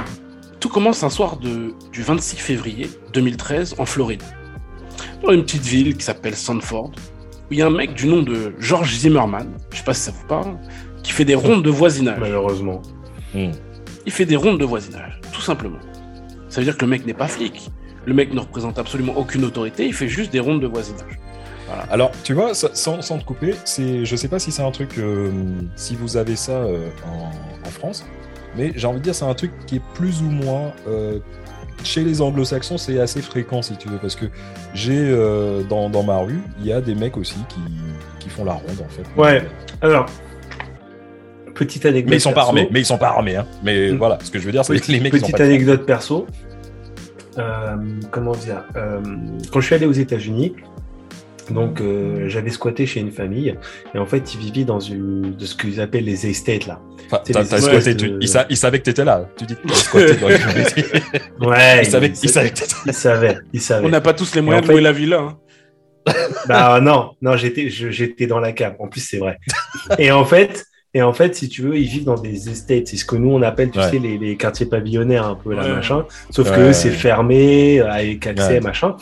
tout 0.61 0.69
commence 0.69 1.03
un 1.03 1.11
soir 1.11 1.37
de, 1.37 1.75
du 1.93 2.03
26 2.03 2.37
février 2.37 2.91
2013 3.13 3.77
en 3.79 3.87
Floride. 3.87 4.23
Dans 5.23 5.33
une 5.33 5.43
petite 5.43 5.63
ville 5.65 5.97
qui 5.97 6.05
s'appelle 6.05 6.35
Sanford, 6.37 6.91
où 7.51 7.53
il 7.53 7.59
y 7.59 7.63
a 7.63 7.67
un 7.67 7.71
mec 7.71 7.95
du 7.95 8.07
nom 8.07 8.23
de 8.23 8.55
George 8.59 8.95
Zimmerman, 8.97 9.49
je 9.73 9.79
sais 9.79 9.85
pas 9.85 9.95
si 9.95 10.03
ça 10.03 10.11
vous 10.13 10.27
parle, 10.27 10.57
qui 11.03 11.13
fait 11.13 11.25
des 11.25 11.35
rondes 11.37 11.63
de 11.65 11.71
voisinage. 11.71 12.19
Malheureusement. 12.21 12.83
Hmm. 13.35 13.51
Il 14.07 14.13
fait 14.13 14.27
des 14.27 14.37
rondes 14.37 14.59
de 14.59 14.65
voisinage, 14.65 15.21
tout 15.33 15.41
simplement. 15.43 15.79
Ça 16.49 16.61
veut 16.61 16.65
dire 16.65 16.77
que 16.77 16.85
le 16.85 16.91
mec 16.91 17.05
n'est 17.07 17.15
pas 17.15 17.29
flic. 17.29 17.71
Le 18.07 18.15
mec 18.15 18.33
ne 18.33 18.41
représente 18.41 18.79
absolument 18.79 19.13
aucune 19.17 19.45
autorité, 19.45 19.87
il 19.87 19.93
fait 19.93 20.09
juste 20.09 20.33
des 20.33 20.41
rondes 20.41 20.63
de 20.63 20.67
voisinage. 20.67 21.19
Alors, 21.91 22.11
tu 22.25 22.33
vois, 22.33 22.55
ça- 22.55 22.71
sans, 22.73 23.03
sans 23.03 23.19
te 23.19 23.25
couper, 23.25 23.55
c'est, 23.67 24.07
je 24.07 24.17
sais 24.17 24.29
pas 24.29 24.39
si 24.39 24.51
c'est 24.51 24.63
un 24.63 24.71
truc, 24.71 24.97
euh, 24.97 25.31
si 25.77 25.95
vous 25.95 26.17
avez 26.17 26.35
ça 26.35 26.53
euh, 26.53 26.89
en, 27.07 27.69
en 27.69 27.71
France, 27.71 28.07
mais 28.57 28.73
j'ai 28.77 28.87
envie 28.87 28.99
de 28.99 29.05
dire, 29.05 29.15
c'est 29.15 29.25
un 29.25 29.35
truc 29.35 29.53
qui 29.67 29.77
est 29.77 29.83
plus 29.95 30.21
ou 30.23 30.31
moins 30.31 30.73
euh, 30.89 31.19
chez 31.85 32.03
les 32.05 32.21
anglo-saxons, 32.21 32.77
c'est 32.79 32.99
assez 32.99 33.23
fréquent, 33.23 33.63
si 33.63 33.77
tu 33.77 33.89
veux, 33.89 33.99
parce 33.99 34.17
que 34.17 34.27
j'ai 34.75 34.99
euh, 34.99 35.63
dans, 35.63 35.89
dans 35.91 36.03
ma 36.03 36.19
rue, 36.19 36.41
il 36.61 36.67
y 36.67 36.73
a 36.73 36.81
des 36.81 36.95
mecs 36.95 37.17
aussi 37.17 37.37
qui, 37.49 37.61
qui 38.19 38.29
font 38.29 38.45
la 38.45 38.55
ronde, 38.55 38.85
en 38.85 38.89
fait. 38.89 39.05
Ouais. 39.21 39.47
Alors, 39.81 40.07
petite 41.55 41.87
anecdote. 41.87 42.11
Mais 42.11 42.17
ils 42.17 42.21
sont 42.21 42.33
pas 42.33 42.43
armés, 42.43 42.69
mais 42.73 42.81
ils 42.81 42.85
sont 42.87 42.99
pas 42.99 43.09
armés, 43.09 43.37
hein. 43.37 43.47
Mais 43.63 43.91
Mm. 43.93 43.97
voilà, 43.97 44.19
ce 44.23 44.31
que 44.31 44.39
je 44.39 44.47
veux 44.47 44.53
dire, 44.53 44.65
c'est 44.65 44.79
que 44.79 44.91
les 44.93 45.01
mecs, 45.01 45.13
ils 45.15 45.21
sont 45.21 45.27
petite 45.27 45.37
pas 45.39 45.45
anecdote 45.45 45.87
perso. 45.87 46.27
Euh, 47.39 47.77
comment 48.11 48.33
dire 48.33 48.65
euh, 48.77 49.01
Quand 49.53 49.61
je 49.61 49.67
suis 49.67 49.75
allé 49.77 49.87
aux 49.87 49.93
États-Unis, 49.93 50.55
donc 51.51 51.81
euh, 51.81 52.29
j'avais 52.29 52.51
squatté 52.51 52.87
chez 52.87 53.01
une 53.01 53.11
famille 53.13 53.55
et 53.95 53.99
en 53.99 54.07
fait 54.07 54.35
ils 54.35 54.41
vivaient 54.41 54.65
dans 54.65 54.81
une 54.81 55.35
de 55.37 55.45
ce 55.45 55.55
qu'ils 55.55 55.81
appellent 55.81 56.05
les 56.05 56.27
estates 56.27 56.67
là. 56.67 56.81
Enfin, 57.07 57.23
C'est 57.25 57.33
t'as- 57.33 57.43
des 57.43 57.49
t'as 57.49 57.57
espèces 57.59 57.83
squatté, 57.83 57.95
de- 57.95 58.07
tu- 58.09 58.17
ils, 58.21 58.29
sa- 58.29 58.47
ils 58.51 58.57
savaient 58.57 58.79
que 58.79 58.85
t'étais 58.85 59.05
là. 59.05 59.29
Tu 59.37 59.47
dis 59.47 59.55
que 59.57 59.67
t'as 59.69 59.75
squatté 59.75 60.15
dans 60.17 60.29
les 60.29 60.35
Ouais. 61.47 61.81
ils, 61.83 61.87
savaient, 61.91 62.13
ils 62.23 62.29
savaient 62.29 62.51
que 62.51 62.55
t'étais 62.59 62.75
Ils 62.87 62.93
savaient. 62.93 63.39
Ils 63.53 63.61
savaient. 63.61 63.87
On 63.87 63.91
n'a 63.91 64.01
pas 64.01 64.13
tous 64.15 64.35
les 64.35 64.41
moyens 64.41 64.65
en 64.65 64.67
de 64.67 64.73
louer 64.73 64.81
fait- 64.81 64.85
la 64.85 64.93
villa. 64.93 65.19
hein. 65.21 65.39
Bah 66.49 66.81
non, 66.81 67.11
non, 67.23 67.37
j'étais, 67.37 67.69
je- 67.71 67.91
j'étais 67.91 68.27
dans 68.27 68.41
la 68.41 68.53
cave. 68.53 68.75
En 68.79 68.89
plus, 68.89 69.01
c'est 69.01 69.19
vrai. 69.19 69.39
et 69.99 70.11
en 70.11 70.25
fait, 70.25 70.65
et 70.95 71.03
en 71.03 71.13
fait, 71.13 71.35
si 71.35 71.49
tu 71.51 71.61
veux, 71.63 71.77
ils 71.77 71.87
vivent 71.87 72.05
dans 72.05 72.19
des 72.19 72.49
estates. 72.49 72.87
C'est 72.89 72.97
ce 72.97 73.05
que 73.05 73.17
nous 73.17 73.31
on 73.31 73.43
appelle, 73.43 73.71
tu 73.71 73.79
Ouais. 73.79 73.91
sais, 73.91 73.99
les, 73.99 74.17
les 74.17 74.37
quartiers 74.37 74.65
pavillonnaires 74.67 75.27
un 75.27 75.35
peu 75.35 75.55
là, 75.55 75.63
Ouais. 75.65 75.73
machin. 75.75 76.07
Sauf 76.31 76.49
Ouais, 76.51 76.57
que 76.57 76.61
eux, 76.61 76.73
c'est 76.73 76.91
fermé, 76.91 77.81
euh, 77.81 77.91
avec 77.91 78.27
accès, 78.27 78.55
Ouais. 78.55 78.61
machin. 78.61 78.97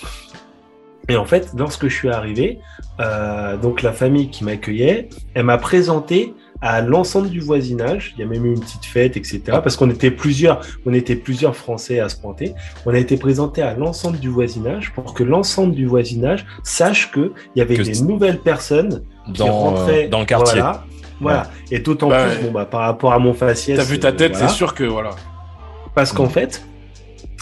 Et 1.08 1.16
en 1.16 1.24
fait, 1.24 1.50
lorsque 1.56 1.86
je 1.88 1.94
suis 1.94 2.08
arrivé, 2.10 2.58
euh, 3.00 3.56
donc 3.56 3.82
la 3.82 3.92
famille 3.92 4.28
qui 4.30 4.44
m'accueillait, 4.44 5.08
elle 5.34 5.44
m'a 5.44 5.58
présenté 5.58 6.34
à 6.62 6.80
l'ensemble 6.80 7.28
du 7.28 7.40
voisinage. 7.40 8.14
Il 8.16 8.20
y 8.20 8.24
a 8.24 8.26
même 8.26 8.44
eu 8.44 8.48
une 8.54 8.60
petite 8.60 8.86
fête, 8.86 9.16
etc. 9.16 9.40
Parce 9.62 9.76
qu'on 9.76 9.90
était 9.90 10.10
plusieurs, 10.10 10.60
on 10.86 10.92
était 10.94 11.14
plusieurs 11.14 11.54
Français 11.54 12.00
à 12.00 12.08
se 12.08 12.16
pointer. 12.16 12.54
On 12.86 12.94
a 12.94 12.98
été 12.98 13.16
présenté 13.18 13.62
à 13.62 13.74
l'ensemble 13.74 14.18
du 14.18 14.30
voisinage 14.30 14.92
pour 14.94 15.14
que 15.14 15.22
l'ensemble 15.22 15.74
du 15.74 15.86
voisinage 15.86 16.46
sache 16.64 17.10
que 17.12 17.32
il 17.54 17.58
y 17.58 17.62
avait 17.62 17.76
Que 17.76 17.82
des 17.82 18.00
nouvelles 18.00 18.40
personnes 18.40 19.02
qui 19.26 19.32
dans, 19.34 19.52
rentraient 19.52 20.06
euh, 20.06 20.08
dans 20.08 20.20
le 20.20 20.26
quartier. 20.26 20.60
Voilà. 20.60 20.84
Voilà. 21.20 21.50
Et 21.70 21.78
d'autant 21.78 22.08
Bah 22.08 22.26
plus, 22.26 22.44
bon, 22.46 22.52
bah, 22.52 22.64
par 22.66 22.80
rapport 22.80 23.12
à 23.12 23.18
mon 23.18 23.32
faciès. 23.32 23.76
T'as 23.78 23.84
vu 23.84 23.98
ta 23.98 24.08
euh, 24.08 24.12
tête, 24.12 24.32
voilà. 24.32 24.48
c'est 24.48 24.54
sûr 24.54 24.74
que 24.74 24.84
voilà. 24.84 25.10
Parce 25.94 26.12
qu'en 26.12 26.24
Mhm. 26.24 26.30
fait, 26.30 26.62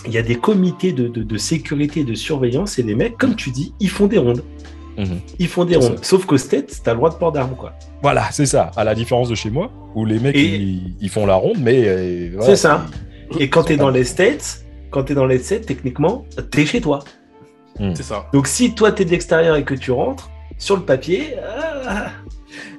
il 0.06 0.12
y 0.12 0.18
a 0.18 0.22
des 0.22 0.36
comités 0.36 0.92
de, 0.92 1.08
de, 1.08 1.22
de 1.22 1.36
sécurité 1.38 2.00
et 2.00 2.04
de 2.04 2.14
surveillance 2.14 2.78
et 2.78 2.82
les 2.82 2.94
mecs, 2.94 3.16
comme 3.16 3.34
tu 3.36 3.50
dis, 3.50 3.72
ils 3.80 3.88
font 3.88 4.06
des 4.06 4.18
rondes. 4.18 4.42
Mhm. 4.98 5.18
Ils 5.38 5.48
font 5.48 5.64
des 5.64 5.76
rondes. 5.76 5.98
Sauf 6.04 6.24
qu'au 6.26 6.36
States, 6.38 6.80
t'as 6.84 6.92
le 6.92 6.98
droit 6.98 7.10
de 7.10 7.16
port 7.16 7.32
d'armes, 7.32 7.56
quoi. 7.56 7.72
Voilà, 8.02 8.30
c'est 8.30 8.46
ça. 8.46 8.70
À 8.76 8.84
la 8.84 8.94
différence 8.94 9.28
de 9.28 9.34
chez 9.34 9.50
moi, 9.50 9.70
où 9.94 10.04
les 10.04 10.20
mecs, 10.20 10.36
Et- 10.36 10.56
ils, 10.56 10.94
ils 11.00 11.08
font 11.08 11.26
la 11.26 11.34
ronde, 11.34 11.56
mais. 11.60 11.82
euh, 11.86 12.30
voilà, 12.34 12.46
C'est 12.54 12.56
ça. 12.62 12.86
Et 13.40 13.48
quand 13.50 13.64
t'es 13.64 13.76
dans 13.76 13.90
les 13.90 14.04
States, 14.04 14.64
quand 14.90 15.04
t'es 15.04 15.14
dans 15.14 15.26
les 15.26 15.38
States, 15.38 15.66
techniquement, 15.66 16.24
t'es 16.50 16.64
chez 16.66 16.80
toi. 16.80 17.00
C'est 17.94 18.04
ça. 18.04 18.26
Donc 18.32 18.46
si 18.46 18.72
toi 18.74 18.92
t'es 18.92 19.04
de 19.04 19.10
l'extérieur 19.10 19.56
et 19.56 19.64
que 19.64 19.74
tu 19.74 19.90
rentres, 19.90 20.30
sur 20.58 20.76
le 20.76 20.82
papier, 20.82 21.34
ah, 21.88 22.06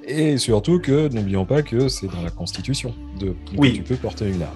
Et 0.07 0.37
surtout 0.37 0.79
que, 0.79 1.09
n'oublions 1.13 1.43
pas 1.45 1.61
que 1.63 1.89
c'est 1.89 2.07
dans 2.07 2.21
la 2.21 2.29
Constitution 2.29 2.93
de, 3.19 3.29
que 3.31 3.57
Oui. 3.57 3.73
tu 3.73 3.81
peux 3.83 3.95
porter 3.95 4.29
une 4.29 4.41
arme. 4.43 4.53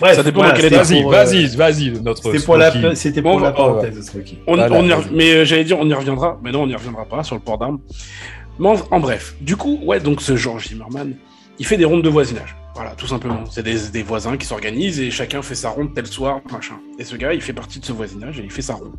Bref, 0.00 0.16
Ça 0.16 0.22
dépend 0.22 0.38
voilà, 0.40 0.52
dans 0.54 0.60
quel 0.60 0.72
état. 0.72 0.82
Vas-y, 0.82 1.02
euh, 1.04 1.08
vas-y, 1.10 1.46
vas-y, 1.56 1.90
notre. 2.02 2.22
C'était 2.22 2.44
pour 2.44 2.56
la, 2.56 2.94
c'était 2.94 3.20
Bon, 3.22 3.32
pour 3.32 3.40
la 3.40 3.52
parenthèse, 3.52 4.12
de. 4.14 4.22
On, 4.46 4.54
Voilà, 4.56 4.74
on 4.76 4.84
y 4.84 4.88
vas-y. 4.88 4.98
rev- 5.00 5.10
mais 5.12 5.30
euh, 5.32 5.44
j'allais 5.44 5.64
dire, 5.64 5.78
on 5.78 5.88
y 5.88 5.94
reviendra. 5.94 6.38
Mais 6.42 6.52
non, 6.52 6.62
on 6.62 6.66
n'y 6.66 6.74
reviendra 6.74 7.04
pas 7.04 7.22
sur 7.22 7.34
le 7.34 7.40
port 7.40 7.58
d'armes. 7.58 7.78
Mais 8.58 8.68
en, 8.68 8.76
en 8.90 9.00
bref, 9.00 9.34
du 9.40 9.56
coup, 9.56 9.78
ouais, 9.84 10.00
donc 10.00 10.20
ce 10.20 10.36
Georges 10.36 10.68
Zimmerman, 10.68 11.14
il 11.58 11.66
fait 11.66 11.76
des 11.76 11.84
rondes 11.84 12.02
de 12.02 12.08
voisinage. 12.08 12.56
Voilà, 12.74 12.92
tout 12.92 13.06
simplement. 13.08 13.44
C'est 13.50 13.62
des, 13.64 13.88
des 13.92 14.02
voisins 14.04 14.36
qui 14.36 14.46
s'organisent 14.46 15.00
et 15.00 15.10
chacun 15.10 15.42
fait 15.42 15.56
sa 15.56 15.70
ronde 15.70 15.94
tel 15.94 16.06
soir, 16.06 16.40
machin. 16.52 16.76
Et 16.98 17.04
ce 17.04 17.16
gars, 17.16 17.32
il 17.34 17.40
fait 17.40 17.52
partie 17.52 17.80
de 17.80 17.84
ce 17.84 17.92
voisinage 17.92 18.38
et 18.38 18.44
il 18.44 18.50
fait 18.52 18.62
sa 18.62 18.74
ronde. 18.74 18.94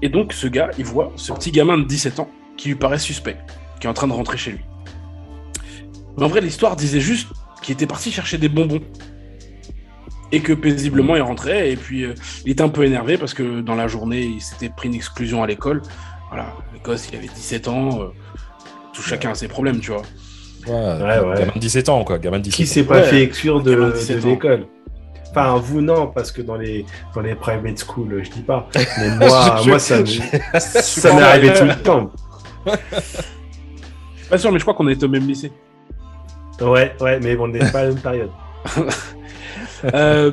Et 0.00 0.08
donc, 0.08 0.32
ce 0.32 0.46
gars, 0.46 0.70
il 0.78 0.84
voit 0.86 1.12
ce 1.16 1.32
petit 1.32 1.50
gamin 1.50 1.76
de 1.76 1.84
17 1.84 2.20
ans 2.20 2.30
qui 2.56 2.68
lui 2.68 2.76
paraît 2.76 2.98
suspect, 2.98 3.36
qui 3.80 3.86
est 3.86 3.90
en 3.90 3.94
train 3.94 4.08
de 4.08 4.12
rentrer 4.14 4.38
chez 4.38 4.52
lui. 4.52 4.60
Mais 6.16 6.24
en 6.24 6.28
vrai, 6.28 6.40
l'histoire 6.40 6.76
disait 6.76 7.00
juste 7.00 7.28
qu'il 7.62 7.74
était 7.74 7.86
parti 7.86 8.10
chercher 8.10 8.38
des 8.38 8.48
bonbons. 8.48 8.80
Et 10.30 10.40
que 10.40 10.52
paisiblement 10.52 11.16
il 11.16 11.22
rentrait, 11.22 11.72
et 11.72 11.76
puis 11.76 12.04
euh, 12.04 12.14
il 12.44 12.52
était 12.52 12.62
un 12.62 12.68
peu 12.68 12.84
énervé 12.84 13.16
parce 13.16 13.32
que 13.32 13.60
dans 13.60 13.74
la 13.74 13.88
journée 13.88 14.22
il 14.22 14.40
s'était 14.42 14.68
pris 14.68 14.88
une 14.88 14.94
exclusion 14.94 15.42
à 15.42 15.46
l'école. 15.46 15.80
Voilà, 16.28 16.52
le 16.74 16.78
gosse 16.80 17.08
il 17.10 17.16
avait 17.16 17.28
17 17.28 17.68
ans, 17.68 18.02
euh, 18.02 18.06
tout 18.92 19.00
chacun 19.02 19.30
a 19.30 19.34
ses 19.34 19.48
problèmes, 19.48 19.80
tu 19.80 19.90
vois. 19.90 20.02
Ouais, 20.66 20.74
Ouais, 20.74 21.18
ouais. 21.20 21.38
Gamin 21.38 21.52
de 21.54 21.60
17 21.60 21.88
ans, 21.88 22.04
quoi. 22.04 22.18
Gamin 22.18 22.38
de 22.38 22.42
17 22.42 22.56
Qui 22.56 22.66
s'est 22.66 22.84
pas 22.84 22.96
Ouais. 22.96 23.02
fait 23.04 23.22
exclure 23.22 23.62
de, 23.62 23.74
de 23.74 23.92
17 23.92 24.20
de 24.20 24.26
ans. 24.26 24.30
l'école 24.30 24.66
Enfin, 25.30 25.56
vous 25.56 25.80
non, 25.80 26.08
parce 26.08 26.32
que 26.32 26.42
dans 26.42 26.56
les, 26.56 26.84
dans 27.14 27.20
les 27.20 27.34
private 27.34 27.78
schools, 27.78 28.22
je 28.24 28.30
dis 28.30 28.40
pas. 28.42 28.68
Mais 28.98 29.16
moi, 29.16 29.56
Je- 29.62 29.68
moi 29.70 29.78
ça, 29.78 30.04
Je 30.04 30.20
ça 30.58 31.14
m'est 31.14 31.22
arrivé 31.22 31.52
tout 31.54 31.64
le 31.64 31.74
temps. 31.82 32.10
Pas 34.28 34.36
sûr, 34.38 34.52
mais 34.52 34.58
je 34.58 34.64
crois 34.64 34.74
qu'on 34.74 34.88
était 34.88 35.04
au 35.04 35.08
même 35.08 35.26
lycée. 35.26 35.52
Ouais, 36.60 36.94
ouais, 37.00 37.18
mais 37.20 37.36
on 37.36 37.48
n'est 37.48 37.60
pas 37.70 37.78
à 37.80 37.82
la 37.84 37.88
même 37.90 38.00
période. 38.00 38.30
Euh... 39.94 40.32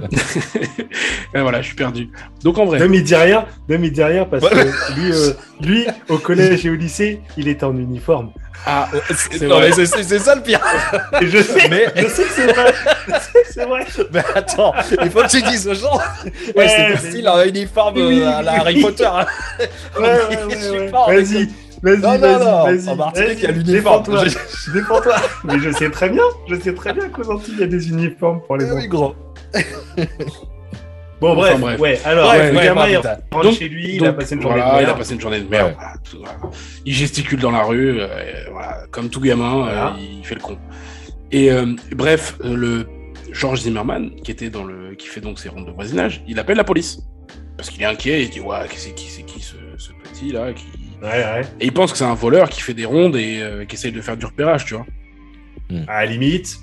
voilà, 1.33 1.61
je 1.61 1.67
suis 1.67 1.75
perdu. 1.75 2.09
Donc 2.43 2.57
en 2.57 2.65
vrai, 2.65 2.79
Ne 2.79 2.87
m'y 2.87 3.01
dis 3.01 3.15
rien, 3.15 3.45
ne 3.69 3.77
m'y 3.77 3.91
dis 3.91 4.03
rien 4.03 4.25
parce 4.25 4.47
que 4.47 4.55
lui, 4.95 5.11
euh, 5.11 5.31
lui, 5.61 5.85
au 6.09 6.17
collège 6.17 6.65
et 6.65 6.69
au 6.69 6.75
lycée, 6.75 7.21
il 7.37 7.47
était 7.47 7.63
en 7.65 7.75
uniforme. 7.77 8.31
ah, 8.65 8.87
C'est 9.09 10.19
ça 10.19 10.35
le 10.35 10.41
pire. 10.41 10.59
Et 11.21 11.27
je 11.27 11.41
sais, 11.41 11.67
Mais- 11.69 11.87
je 11.95 12.07
sais 12.07 12.23
que 12.23 12.29
c'est 12.29 12.47
vrai. 12.53 12.73
Je 13.07 13.11
sais 13.13 13.43
que 13.43 13.53
c'est 13.53 13.65
vrai. 13.65 13.85
Mais 14.13 14.23
attends, 14.33 14.73
il 15.03 15.09
faut 15.11 15.21
que 15.21 15.29
tu 15.29 15.41
dises 15.43 15.67
aux 15.67 15.73
gens. 15.75 15.97
Ouais, 15.97 16.53
Ouais, 16.55 16.67
c'est 16.67 16.89
mais- 16.89 16.97
style 17.11 17.27
un 17.27 17.45
uniforme 17.45 17.95
Oui, 17.97 18.21
euh, 18.21 18.29
à 18.37 18.41
la 18.41 18.53
oui, 18.53 18.59
Harry. 18.59 18.81
Potter. 18.81 19.05
hein. 19.05 19.25
Ouais, 19.99 20.03
ouais, 20.03 20.87
Vas-y, 20.91 21.49
vas-y, 21.83 21.99
Non, 21.99 22.13
non, 22.13 22.17
vas-y, 22.17 22.39
non. 22.45 22.63
vas-y. 22.63 22.89
En 22.89 22.95
Martinique, 22.95 23.37
il 23.37 23.43
y 23.43 23.45
a 23.47 23.51
l'uniforme. 23.51 24.03
Défends-toi, 24.03 24.25
Je- 24.27 24.71
défends-toi. 24.71 25.15
Mais 25.43 25.59
je 25.59 25.69
sais 25.71 25.89
très 25.91 26.09
bien, 26.09 26.23
je 26.49 26.55
sais 26.59 26.73
très 26.73 26.93
bien 26.93 27.09
qu'aux 27.09 27.29
Antilles, 27.31 27.53
il 27.57 27.61
y 27.61 27.63
a 27.63 27.67
des 27.67 27.89
uniformes 27.89 28.41
pour 28.47 28.57
les 28.57 28.65
Eh 28.65 28.71
enfants. 28.71 28.79
oui, 28.81 28.87
gros. 28.87 29.15
Bon, 31.21 31.33
bref, 31.33 31.53
Enfin, 31.53 31.61
bref. 31.61 31.79
ouais, 31.79 31.99
alors, 32.03 32.29
Ouais, 32.29 32.51
le 32.51 32.57
ouais, 32.57 32.63
gamin, 32.65 32.87
il 32.89 32.97
rentre 32.97 33.41
Donc- 33.43 33.53
chez 33.57 33.69
lui, 33.69 33.95
il 33.95 34.05
a 34.05 34.11
passé 34.11 34.35
une 34.35 34.41
journée 34.41 34.57
voilà, 34.59 34.73
de 34.75 34.81
il 34.81 34.83
a 34.83 34.87
merde. 34.87 34.97
passé 34.97 35.13
une 35.13 35.21
journée 35.21 35.39
de 35.39 35.47
merde. 35.49 35.67
Ouais. 35.69 35.73
voilà, 35.75 35.93
tout- 36.03 36.17
voilà. 36.17 36.37
Il 36.85 36.93
gesticule 36.93 37.39
dans 37.39 37.51
la 37.51 37.63
rue, 37.63 38.01
euh, 38.01 38.07
voilà, 38.51 38.79
comme 38.91 39.09
tout 39.09 39.21
gamin, 39.21 39.61
Voilà. 39.63 39.87
euh, 39.93 39.99
il 40.19 40.25
fait 40.25 40.35
le 40.35 40.41
con. 40.41 40.57
Et 41.31 41.51
euh, 41.51 41.73
bref, 41.95 42.35
euh, 42.43 42.55
le 42.57 42.87
Georges 43.31 43.61
Zimmerman, 43.61 44.11
qui 44.23 44.31
était 44.31 44.49
dans 44.49 44.65
le, 44.65 44.93
qui 44.95 45.07
fait 45.07 45.21
donc 45.21 45.39
ses 45.39 45.47
rondes 45.47 45.65
de 45.67 45.71
voisinage, 45.71 46.21
il 46.27 46.37
appelle 46.37 46.57
la 46.57 46.63
police 46.65 46.99
parce 47.55 47.69
qu'il 47.69 47.81
est 47.81 47.85
inquiet. 47.85 48.21
Il 48.21 48.27
se 48.27 48.31
dit 48.33 48.39
ouais, 48.41 48.57
c'est 48.75 48.93
qui, 48.93 49.09
c'est 49.09 49.23
qui 49.23 49.39
ce, 49.39 49.55
ce 49.77 49.91
petit 50.03 50.33
là 50.33 50.51
qui... 50.51 50.65
Ouais, 51.01 51.09
ouais. 51.09 51.41
Et 51.61 51.65
il 51.67 51.71
pense 51.73 51.93
que 51.93 51.97
c'est 51.97 52.03
un 52.03 52.13
voleur 52.13 52.49
qui 52.49 52.61
fait 52.61 52.73
des 52.73 52.85
rondes 52.85 53.15
et 53.15 53.41
euh, 53.41 53.63
qui 53.65 53.75
essaye 53.75 53.93
de 53.93 54.01
faire 54.01 54.17
du 54.17 54.25
repérage, 54.25 54.65
tu 54.65 54.73
vois. 54.75 54.85
À 55.87 56.05
la 56.05 56.11
limite, 56.11 56.57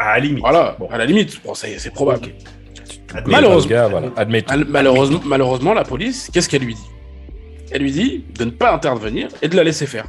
à 0.00 0.14
la 0.14 0.20
limite. 0.20 0.40
Voilà, 0.40 0.76
Bon. 0.78 0.88
à 0.90 0.98
la 0.98 1.04
limite, 1.06 1.42
bon, 1.44 1.54
c'est 1.54 1.78
c'est 1.78 1.90
probable. 1.90 2.28
Malheureusement- 3.26 3.68
le 3.68 3.74
gars, 3.74 3.88
voilà, 3.88 4.08
admets 4.16 4.44
Mal- 4.48 4.64
Malheureusement, 4.68 5.20
malheureusement, 5.24 5.74
la 5.74 5.84
police, 5.84 6.30
qu'est-ce 6.32 6.48
qu'elle 6.48 6.62
lui 6.62 6.74
dit? 6.74 6.90
Elle 7.72 7.82
lui 7.82 7.92
dit 7.92 8.24
de 8.38 8.44
ne 8.44 8.50
pas 8.50 8.72
intervenir 8.72 9.28
et 9.42 9.48
de 9.48 9.56
la 9.56 9.64
laisser 9.64 9.86
faire. 9.86 10.06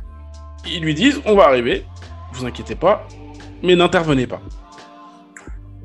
Ils 0.68 0.81
lui 0.81 0.93
disent 0.93 1.19
on 1.26 1.35
va 1.35 1.45
arriver, 1.45 1.84
vous 2.34 2.45
inquiétez 2.45 2.76
pas, 2.76 3.07
mais 3.63 3.76
n'intervenez 3.76 4.27
pas. 4.27 4.41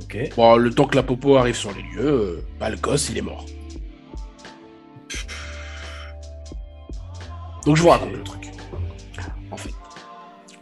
Ok. 0.03 0.31
Bon, 0.37 0.57
le 0.57 0.71
temps 0.71 0.85
que 0.87 0.97
la 0.97 1.03
popo 1.03 1.37
arrive 1.37 1.57
sur 1.57 1.71
les 1.73 1.83
lieux, 1.83 2.07
euh, 2.11 2.45
bah, 2.61 2.69
le 2.71 2.77
gosse 2.77 3.09
il 3.11 3.19
est 3.19 3.23
mort. 3.23 3.45
Donc 7.65 7.77
je 7.77 7.83
vous 7.83 7.89
raconte 7.89 8.13
le 8.13 8.23
truc. 8.23 8.43
En 9.51 9.57
fait, 9.57 9.73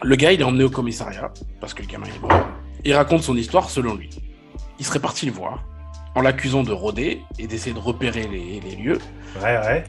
le 0.03 0.17
gars 0.17 0.33
il 0.33 0.41
est 0.41 0.45
emmené 0.45 0.65
au 0.65 0.71
commissariat 0.71 1.31
parce 1.61 1.75
que 1.75 1.83
le 1.83 1.89
gamin 1.89 2.07
est 2.07 2.21
mort. 2.21 2.44
Il 2.85 2.95
raconte 2.95 3.23
son 3.23 3.37
histoire 3.37 3.71
selon 3.71 3.95
lui. 3.95 4.11
Il 4.79 4.85
serait 4.85 4.99
parti 5.01 5.27
le 5.27 5.33
voir 5.33 5.65
en 6.15 6.21
l'accusant 6.21 6.63
de 6.63 6.73
rôder 6.73 7.21
et 7.39 7.47
d'essayer 7.47 7.75
de 7.75 7.79
repérer 7.81 8.27
les, 8.31 8.61
les 8.61 8.77
lieux. 8.77 8.99
Ouais, 9.43 9.57
ouais. 9.59 9.85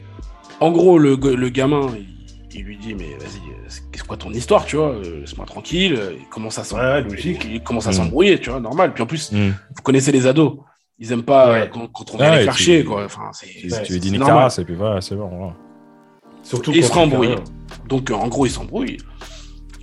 En 0.60 0.70
gros, 0.72 0.98
le, 0.98 1.16
le 1.16 1.48
gamin, 1.50 1.88
il, 1.96 2.06
il 2.54 2.64
lui 2.64 2.76
dit 2.78 2.94
Mais 2.94 3.10
vas-y, 3.18 3.38
euh, 3.50 3.64
c'est- 3.68 3.82
qu'est-ce 3.92 4.04
quoi 4.04 4.16
ton 4.16 4.30
histoire, 4.32 4.64
tu 4.64 4.76
vois 4.76 4.90
euh, 4.92 5.20
Laisse-moi 5.20 5.44
tranquille. 5.46 5.94
euh, 5.98 6.14
Il 6.18 6.26
commence 6.28 6.58
à 6.58 6.64
s'em- 6.64 6.78
Ouais. 6.78 7.04
Il, 7.24 7.52
il 7.54 7.62
commence 7.62 7.86
à 7.86 7.90
Mm. 7.90 7.94
s'embrouiller, 7.94 8.40
tu 8.40 8.50
vois, 8.50 8.60
normal. 8.60 8.94
Puis 8.94 9.02
en 9.02 9.06
plus, 9.06 9.30
Hmm. 9.32 9.50
vous 9.74 9.82
connaissez 9.82 10.12
les 10.12 10.26
ados. 10.26 10.58
Ils 10.98 11.12
aiment 11.12 11.22
pas 11.24 11.52
Ouais. 11.52 11.70
quand, 11.70 11.86
quand 11.88 12.14
on 12.14 12.16
vient 12.16 12.30
Ah 12.32 12.38
les 12.38 12.44
faire 12.44 12.54
tu- 12.56 12.62
chier, 12.62 12.84
quoi. 12.84 13.04
Enfin, 13.04 13.28
c'est, 13.32 13.46
Tu, 13.48 13.92
lui 13.92 14.00
dis 14.00 14.10
nique 14.10 14.22
et 14.58 14.64
puis 14.64 14.74
voilà, 14.74 15.00
c'est 15.02 15.14
bon. 15.14 15.28
voilà. 15.28 15.52
Surtout 16.42 16.72
Et 16.72 16.78
il 16.78 16.84
se 16.84 16.92
rien. 17.20 17.36
Donc, 17.88 18.10
en 18.10 18.28
gros, 18.28 18.46
il 18.46 18.50
s'embrouille. 18.50 18.96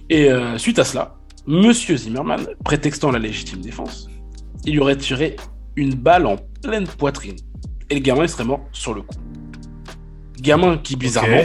Et 0.10 0.32
euh, 0.32 0.58
suite 0.58 0.80
à 0.80 0.84
cela, 0.84 1.16
Monsieur 1.46 1.98
Zimmerman, 1.98 2.46
prétextant 2.64 3.12
la 3.12 3.20
légitime 3.20 3.60
défense, 3.62 4.10
il 4.66 4.74
lui 4.74 4.80
aurait 4.80 4.96
tiré 4.98 5.36
une 5.76 5.94
balle 5.96 6.26
en 6.26 6.38
pleine 6.62 6.88
poitrine. 6.88 7.36
Et 7.90 7.96
le 7.96 8.00
gamin, 8.02 8.24
il 8.24 8.30
serait 8.30 8.46
mort 8.46 8.62
sur 8.72 8.94
le 8.94 9.02
coup. 9.02 9.16
Gamin 10.40 10.78
qui, 10.78 10.96
bizarrement, 10.96 11.44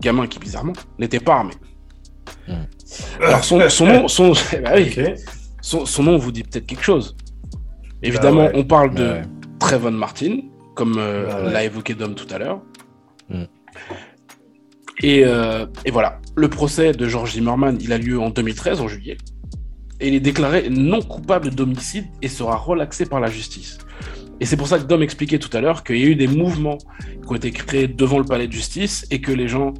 gamin 0.00 0.26
qui, 0.26 0.38
bizarrement, 0.38 0.72
n'était 0.98 1.20
pas 1.20 1.36
armé. 1.36 1.52
Hmm. 2.46 2.64
Alors, 3.22 3.42
son, 3.44 3.68
son 3.70 3.86
nom, 3.86 4.08
son, 4.08 4.32
bah 4.62 4.72
oui, 4.76 4.94
son, 5.60 5.86
son 5.86 6.02
nom 6.02 6.16
vous 6.18 6.32
dit 6.32 6.42
peut-être 6.42 6.66
quelque 6.66 6.84
chose. 6.84 7.16
Évidemment, 8.02 8.44
Bah 8.44 8.50
ouais. 8.50 8.52
on 8.56 8.64
parle 8.64 8.94
de 8.94 9.04
Ouais. 9.04 9.22
Trayvon 9.60 9.92
Martin, 9.92 10.38
comme 10.74 10.96
euh, 10.98 11.28
Ah 11.30 11.44
ouais. 11.44 11.52
l'a 11.52 11.64
évoqué 11.64 11.94
Dom 11.94 12.14
tout 12.14 12.26
à 12.34 12.38
l'heure. 12.38 12.60
Mm. 13.30 13.44
Et, 15.02 15.24
euh, 15.24 15.66
et 15.84 15.90
voilà, 15.90 16.20
le 16.36 16.48
procès 16.48 16.92
de 16.92 17.08
George 17.08 17.32
Zimmerman, 17.32 17.78
il 17.80 17.92
a 17.92 17.98
lieu 17.98 18.20
en 18.20 18.30
2013, 18.30 18.80
en 18.80 18.88
juillet. 18.88 19.18
Et 20.00 20.08
il 20.08 20.14
est 20.14 20.20
déclaré 20.20 20.68
non 20.70 21.00
coupable 21.00 21.50
d'homicide 21.50 22.06
et 22.22 22.28
sera 22.28 22.56
relaxé 22.56 23.06
par 23.06 23.20
la 23.20 23.28
justice. 23.28 23.78
Et 24.40 24.44
c'est 24.44 24.56
pour 24.56 24.66
ça 24.66 24.78
que 24.78 24.84
Dom 24.84 25.02
expliquait 25.02 25.38
tout 25.38 25.54
à 25.56 25.60
l'heure 25.60 25.84
qu'il 25.84 25.98
y 25.98 26.02
a 26.02 26.06
eu 26.06 26.16
des 26.16 26.26
mouvements 26.26 26.78
qui 26.78 27.28
ont 27.28 27.34
été 27.36 27.52
créés 27.52 27.86
devant 27.86 28.18
le 28.18 28.24
palais 28.24 28.48
de 28.48 28.52
justice 28.52 29.06
et 29.10 29.20
que 29.20 29.30
les 29.30 29.46
gens 29.46 29.74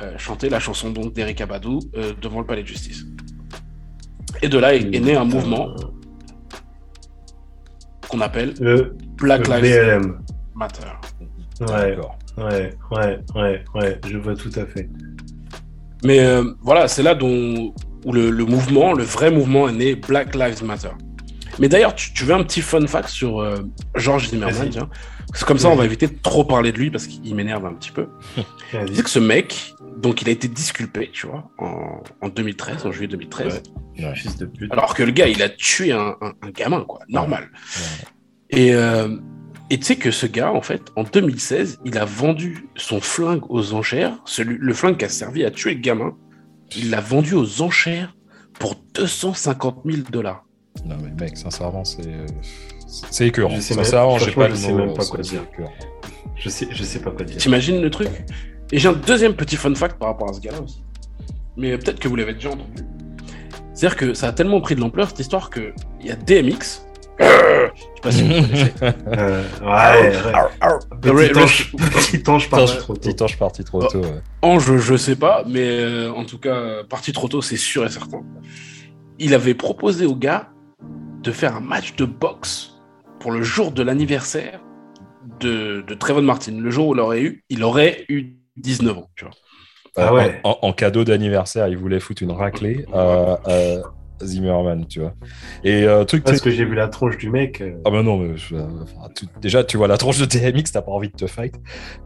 euh, 0.00 0.16
chantaient 0.18 0.48
la 0.48 0.58
chanson 0.58 0.90
donc 0.90 1.12
d'Eric 1.12 1.40
Abadou 1.40 1.78
euh, 1.96 2.12
devant 2.20 2.40
le 2.40 2.46
palais 2.46 2.62
de 2.62 2.66
justice. 2.66 3.06
Et 4.42 4.48
de 4.48 4.58
là 4.58 4.74
est, 4.74 4.92
est 4.94 5.00
né 5.00 5.14
un 5.14 5.24
mouvement 5.24 5.74
qu'on 8.08 8.20
appelle 8.20 8.54
Le, 8.60 8.96
Black 9.16 9.46
Lives. 9.46 10.00
Matter. 10.54 10.82
Ouais, 11.60 11.66
D'accord. 11.66 12.17
Ouais, 12.38 12.74
ouais, 12.90 13.18
ouais, 13.34 13.64
ouais, 13.74 14.00
je 14.08 14.16
vois 14.18 14.34
tout 14.36 14.50
à 14.56 14.66
fait. 14.66 14.88
Mais 16.04 16.20
euh, 16.20 16.44
voilà, 16.62 16.88
c'est 16.88 17.02
là 17.02 17.14
dont, 17.14 17.74
où 18.04 18.12
le, 18.12 18.30
le 18.30 18.44
mouvement, 18.44 18.92
le 18.92 19.04
vrai 19.04 19.30
mouvement 19.30 19.68
est 19.68 19.72
né, 19.72 19.94
Black 19.96 20.34
Lives 20.34 20.64
Matter. 20.64 20.90
Mais 21.58 21.68
d'ailleurs, 21.68 21.94
tu, 21.94 22.12
tu 22.12 22.24
veux 22.24 22.34
un 22.34 22.44
petit 22.44 22.60
fun 22.60 22.86
fact 22.86 23.08
sur 23.08 23.40
euh, 23.40 23.56
George 23.96 24.28
Zimmerman, 24.28 24.68
tiens? 24.70 24.88
Parce 25.28 25.42
que 25.42 25.48
comme 25.48 25.58
ça, 25.58 25.68
on 25.68 25.74
va 25.74 25.84
éviter 25.84 26.06
de 26.06 26.14
trop 26.22 26.44
parler 26.44 26.70
de 26.72 26.78
lui 26.78 26.90
parce 26.90 27.06
qu'il 27.06 27.34
m'énerve 27.34 27.66
un 27.66 27.74
petit 27.74 27.90
peu. 27.90 28.06
Tu 28.86 28.94
sais 28.94 29.02
que 29.02 29.08
ce 29.10 29.18
mec, 29.18 29.74
donc 29.96 30.20
il 30.22 30.28
a 30.28 30.32
été 30.32 30.46
disculpé, 30.46 31.10
tu 31.12 31.26
vois, 31.26 31.50
en, 31.58 32.02
en 32.20 32.28
2013, 32.28 32.84
en 32.86 32.92
juillet 32.92 33.08
2013. 33.08 33.62
Ouais. 33.98 34.14
Fils 34.14 34.36
de 34.36 34.44
pute. 34.46 34.70
Alors 34.72 34.94
que 34.94 35.02
le 35.02 35.10
gars, 35.10 35.26
il 35.26 35.42
a 35.42 35.48
tué 35.48 35.90
un, 35.92 36.14
un- 36.20 36.32
un 36.42 36.50
gamin, 36.50 36.82
quoi, 36.82 37.00
normal. 37.08 37.44
Ouais. 37.50 38.58
Et 38.58 38.74
euh, 38.74 39.16
et 39.70 39.78
tu 39.78 39.84
sais 39.84 39.96
que 39.96 40.10
ce 40.10 40.26
gars, 40.26 40.52
en 40.52 40.62
fait, 40.62 40.82
en 40.96 41.02
2016, 41.04 41.80
il 41.84 41.98
a 41.98 42.04
vendu 42.04 42.68
son 42.76 43.00
flingue 43.00 43.42
aux 43.50 43.74
enchères, 43.74 44.18
celui, 44.24 44.56
le 44.58 44.74
flingue 44.74 44.96
qui 44.96 45.04
a 45.04 45.08
servi 45.08 45.44
à 45.44 45.50
tuer 45.50 45.74
le 45.74 45.80
gamin, 45.80 46.16
il 46.76 46.90
l'a 46.90 47.00
vendu 47.00 47.34
aux 47.34 47.62
enchères 47.62 48.14
pour 48.58 48.76
250 48.94 49.82
000 49.84 49.98
dollars. 50.10 50.44
Non 50.86 50.96
mais 51.02 51.10
mec, 51.20 51.36
sincèrement, 51.36 51.84
c'est 51.84 52.26
c'est 52.86 53.26
écœurant. 53.28 53.54
Je 53.54 53.60
sais 53.60 53.74
même- 53.74 53.84
Sincèrement, 53.84 54.18
j'ai 54.18 54.30
pas 54.32 54.46
je 54.46 54.50
le 54.52 54.56
sais 54.56 54.72
mot. 54.72 54.78
même 54.78 54.94
pas 54.94 55.04
quoi 55.04 55.20
dire. 55.20 55.42
écœurant. 55.52 55.72
Je 56.36 56.48
sais, 56.48 56.68
je 56.70 56.82
sais 56.82 57.00
pas 57.00 57.10
quoi 57.10 57.24
dire. 57.24 57.36
T'imagines 57.36 57.80
le 57.82 57.90
truc? 57.90 58.08
Et 58.70 58.78
j'ai 58.78 58.88
un 58.88 58.92
deuxième 58.92 59.34
petit 59.34 59.56
fun 59.56 59.74
fact 59.74 59.98
par 59.98 60.08
rapport 60.08 60.30
à 60.30 60.32
ce 60.34 60.40
gars-là 60.40 60.60
aussi. 60.62 60.82
Mais 61.56 61.76
peut-être 61.76 61.98
que 61.98 62.06
vous 62.08 62.16
l'avez 62.16 62.34
déjà 62.34 62.50
entendu. 62.50 62.82
C'est-à-dire 63.74 63.96
que 63.96 64.14
ça 64.14 64.28
a 64.28 64.32
tellement 64.32 64.60
pris 64.60 64.74
de 64.76 64.80
l'ampleur 64.80 65.08
cette 65.08 65.18
histoire 65.20 65.50
qu'il 65.50 65.72
y 66.02 66.10
a 66.10 66.16
DMX. 66.16 66.82
Je 67.20 67.24
sais 67.24 68.00
pas 68.02 68.12
si 68.12 68.22
vous 68.22 68.28
connaissez. 68.28 68.72
Euh, 69.08 69.42
ouais, 69.62 70.10
ouais. 70.10 70.32
Re- 70.62 71.00
Petit 71.00 71.38
ange, 71.38 71.72
petit 71.76 72.30
ange 72.30 72.50
parti 72.50 72.76
trop 72.78 72.94
tôt. 72.94 73.00
Petit 73.00 73.22
ange 73.22 73.38
parti 73.38 73.64
trop 73.64 73.82
tôt. 73.86 74.00
ouais. 74.00 74.20
Ange, 74.42 74.76
je 74.76 74.96
sais 74.96 75.16
pas, 75.16 75.44
mais 75.46 75.66
euh, 75.80 76.12
en 76.12 76.24
tout 76.24 76.38
cas, 76.38 76.54
euh, 76.54 76.84
parti 76.84 77.12
trop 77.12 77.28
tôt, 77.28 77.42
c'est 77.42 77.56
sûr 77.56 77.84
et 77.84 77.88
certain. 77.90 78.20
Il 79.18 79.34
avait 79.34 79.54
proposé 79.54 80.06
au 80.06 80.14
gars 80.14 80.48
de 81.22 81.32
faire 81.32 81.56
un 81.56 81.60
match 81.60 81.96
de 81.96 82.04
boxe 82.04 82.74
pour 83.18 83.32
le 83.32 83.42
jour 83.42 83.72
de 83.72 83.82
l'anniversaire 83.82 84.60
de, 85.40 85.82
de 85.86 85.94
Trayvon 85.94 86.22
Martin. 86.22 86.52
Le 86.60 86.70
jour 86.70 86.88
où 86.88 86.94
il 86.94 87.00
aurait 87.00 87.22
eu, 87.22 87.44
il 87.48 87.64
aurait 87.64 88.04
eu 88.08 88.34
19 88.58 88.96
ans, 88.98 89.10
tu 89.16 89.24
vois. 89.24 89.34
Ah 89.96 90.12
Euh, 90.12 90.14
ouais. 90.14 90.40
en, 90.44 90.50
en- 90.62 90.68
en 90.68 90.72
cadeau 90.72 91.02
d'anniversaire, 91.02 91.66
il 91.66 91.76
voulait 91.76 91.98
foutre 91.98 92.22
une 92.22 92.30
raclée 92.30 92.84
à 92.94 93.40
Zimmerman, 94.22 94.86
tu 94.86 95.00
vois. 95.00 95.14
Et 95.64 95.84
euh, 95.84 96.04
truc, 96.04 96.24
Parce 96.24 96.40
que 96.40 96.50
j'ai 96.50 96.64
vu 96.64 96.74
la 96.74 96.88
tronche 96.88 97.16
du 97.18 97.30
mec. 97.30 97.60
euh, 97.60 97.74
Ah 97.84 97.90
ben 97.90 98.02
non, 98.02 98.18
mais 98.18 98.36
je- 98.36 98.56
enfin, 98.56 99.08
tu- 99.14 99.26
déjà 99.40 99.62
tu 99.64 99.76
vois 99.76 99.88
la 99.88 99.96
tronche 99.96 100.18
de 100.18 100.24
TMX, 100.24 100.72
t'as 100.72 100.82
pas 100.82 100.90
envie 100.92 101.08
de 101.08 101.14
te 101.16 101.26
fight. 101.26 101.54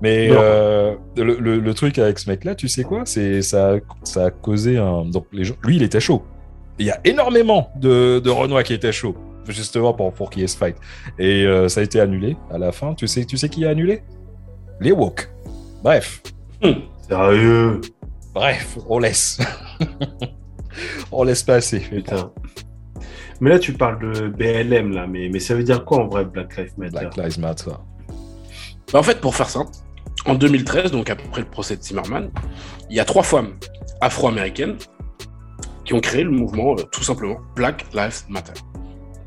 Mais 0.00 0.28
euh, 0.30 0.94
le, 1.16 1.36
le- 1.38 1.58
le 1.60 1.74
truc 1.74 1.98
avec 1.98 2.18
ce 2.18 2.28
mec-là, 2.30 2.54
tu 2.54 2.68
sais 2.68 2.82
quoi? 2.84 3.02
C'est 3.04 3.42
ça, 3.42 3.74
a- 3.74 3.78
ça 4.04 4.26
a 4.26 4.30
causé 4.30 4.78
un. 4.78 5.04
Donc 5.06 5.26
les 5.32 5.44
gens, 5.44 5.54
lui, 5.64 5.76
il 5.76 5.82
était 5.82 6.00
chaud. 6.00 6.22
Il 6.78 6.86
y 6.86 6.90
a 6.90 7.00
énormément 7.04 7.70
de, 7.76 8.18
de 8.18 8.30
Renois 8.30 8.62
qui 8.62 8.72
étaient 8.74 8.92
chauds, 8.92 9.14
justement 9.48 9.92
pour, 9.92 10.12
pour 10.12 10.30
qu'il 10.30 10.40
y 10.42 10.44
ait 10.44 10.48
ce 10.48 10.56
fight. 10.56 10.76
Et 11.18 11.44
euh, 11.46 11.68
ça 11.68 11.80
a 11.80 11.84
été 11.84 12.00
annulé 12.00 12.36
à 12.50 12.58
la 12.58 12.72
fin. 12.72 12.94
Tu 12.94 13.06
sais, 13.06 13.24
tu 13.24 13.36
sais 13.36 13.48
qui 13.48 13.64
a 13.66 13.70
annulé? 13.70 14.02
Les 14.80 14.90
woke. 14.92 15.28
Bref, 15.82 16.22
Sérieux? 17.08 17.80
Bref, 18.34 18.78
on 18.88 18.98
laisse. 18.98 19.38
on 21.12 21.24
laisse 21.24 21.42
passer. 21.42 21.80
Putain. 21.80 22.32
Mais 23.40 23.50
là, 23.50 23.58
tu 23.58 23.72
parles 23.72 23.98
de 24.00 24.28
BLM, 24.28 24.92
là, 24.92 25.06
mais, 25.06 25.28
mais 25.28 25.40
ça 25.40 25.54
veut 25.54 25.64
dire 25.64 25.84
quoi 25.84 26.04
en 26.04 26.08
vrai, 26.08 26.24
Black 26.24 26.56
Lives 26.56 26.72
Matter? 26.78 26.98
Black 26.98 27.16
Lives 27.16 27.40
Matter. 27.40 27.70
Bah, 28.92 28.98
en 28.98 29.02
fait, 29.02 29.20
pour 29.20 29.34
faire 29.34 29.48
simple, 29.48 29.72
en 30.26 30.34
2013, 30.34 30.92
donc 30.92 31.10
après 31.10 31.40
le 31.40 31.48
procès 31.48 31.76
de 31.76 31.82
Zimmerman, 31.82 32.30
il 32.88 32.96
y 32.96 33.00
a 33.00 33.04
trois 33.04 33.22
femmes 33.24 33.54
afro-américaines 34.00 34.76
qui 35.84 35.94
ont 35.94 36.00
créé 36.00 36.22
le 36.22 36.30
mouvement, 36.30 36.74
euh, 36.74 36.82
tout 36.92 37.02
simplement, 37.02 37.38
Black 37.56 37.86
Lives 37.92 38.22
Matter. 38.28 38.52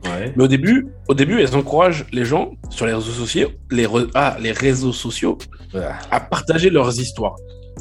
Ouais. 0.05 0.31
Mais 0.37 0.43
au 0.43 0.47
début, 0.47 0.87
au 1.09 1.13
début, 1.13 1.41
elles 1.41 1.55
encouragent 1.55 2.05
les 2.13 2.25
gens 2.25 2.51
sur 2.69 2.85
les 2.85 2.93
réseaux 2.93 3.11
sociaux, 3.11 3.49
les, 3.71 3.87
re- 3.87 4.09
ah, 4.13 4.37
les 4.39 4.51
réseaux 4.51 4.93
sociaux 4.93 5.37
à 6.11 6.19
partager 6.21 6.69
leurs 6.69 6.97
histoires 7.01 7.35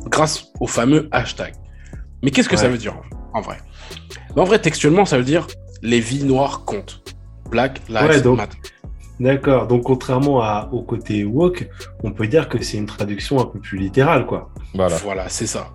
grâce 0.06 0.46
au 0.58 0.66
fameux 0.66 1.08
hashtag. 1.12 1.54
Mais 2.22 2.30
qu'est-ce 2.30 2.48
que 2.48 2.56
ça 2.56 2.68
veut 2.68 2.78
dire 2.78 2.96
en 3.34 3.40
vrai 3.40 3.58
En 4.36 4.44
vrai, 4.44 4.58
textuellement, 4.58 5.04
ça 5.04 5.18
veut 5.18 5.24
dire 5.24 5.46
les 5.82 6.00
vies 6.00 6.24
noires 6.24 6.64
comptent. 6.64 7.02
Black 7.50 7.80
Lives 7.88 8.08
Ouais, 8.08 8.20
donc- 8.22 8.38
Matter. 8.38 8.58
D'accord. 9.20 9.68
Donc, 9.68 9.84
contrairement 9.84 10.40
à, 10.42 10.68
au 10.72 10.82
côté 10.82 11.24
woke, 11.24 11.68
on 12.02 12.10
peut 12.10 12.26
dire 12.26 12.48
que 12.48 12.60
c'est 12.64 12.78
une 12.78 12.86
traduction 12.86 13.38
un 13.40 13.44
peu 13.44 13.60
plus 13.60 13.78
littérale, 13.78 14.26
quoi. 14.26 14.50
Voilà. 14.74 14.96
Voilà, 14.96 15.28
c'est 15.28 15.46
ça. 15.46 15.72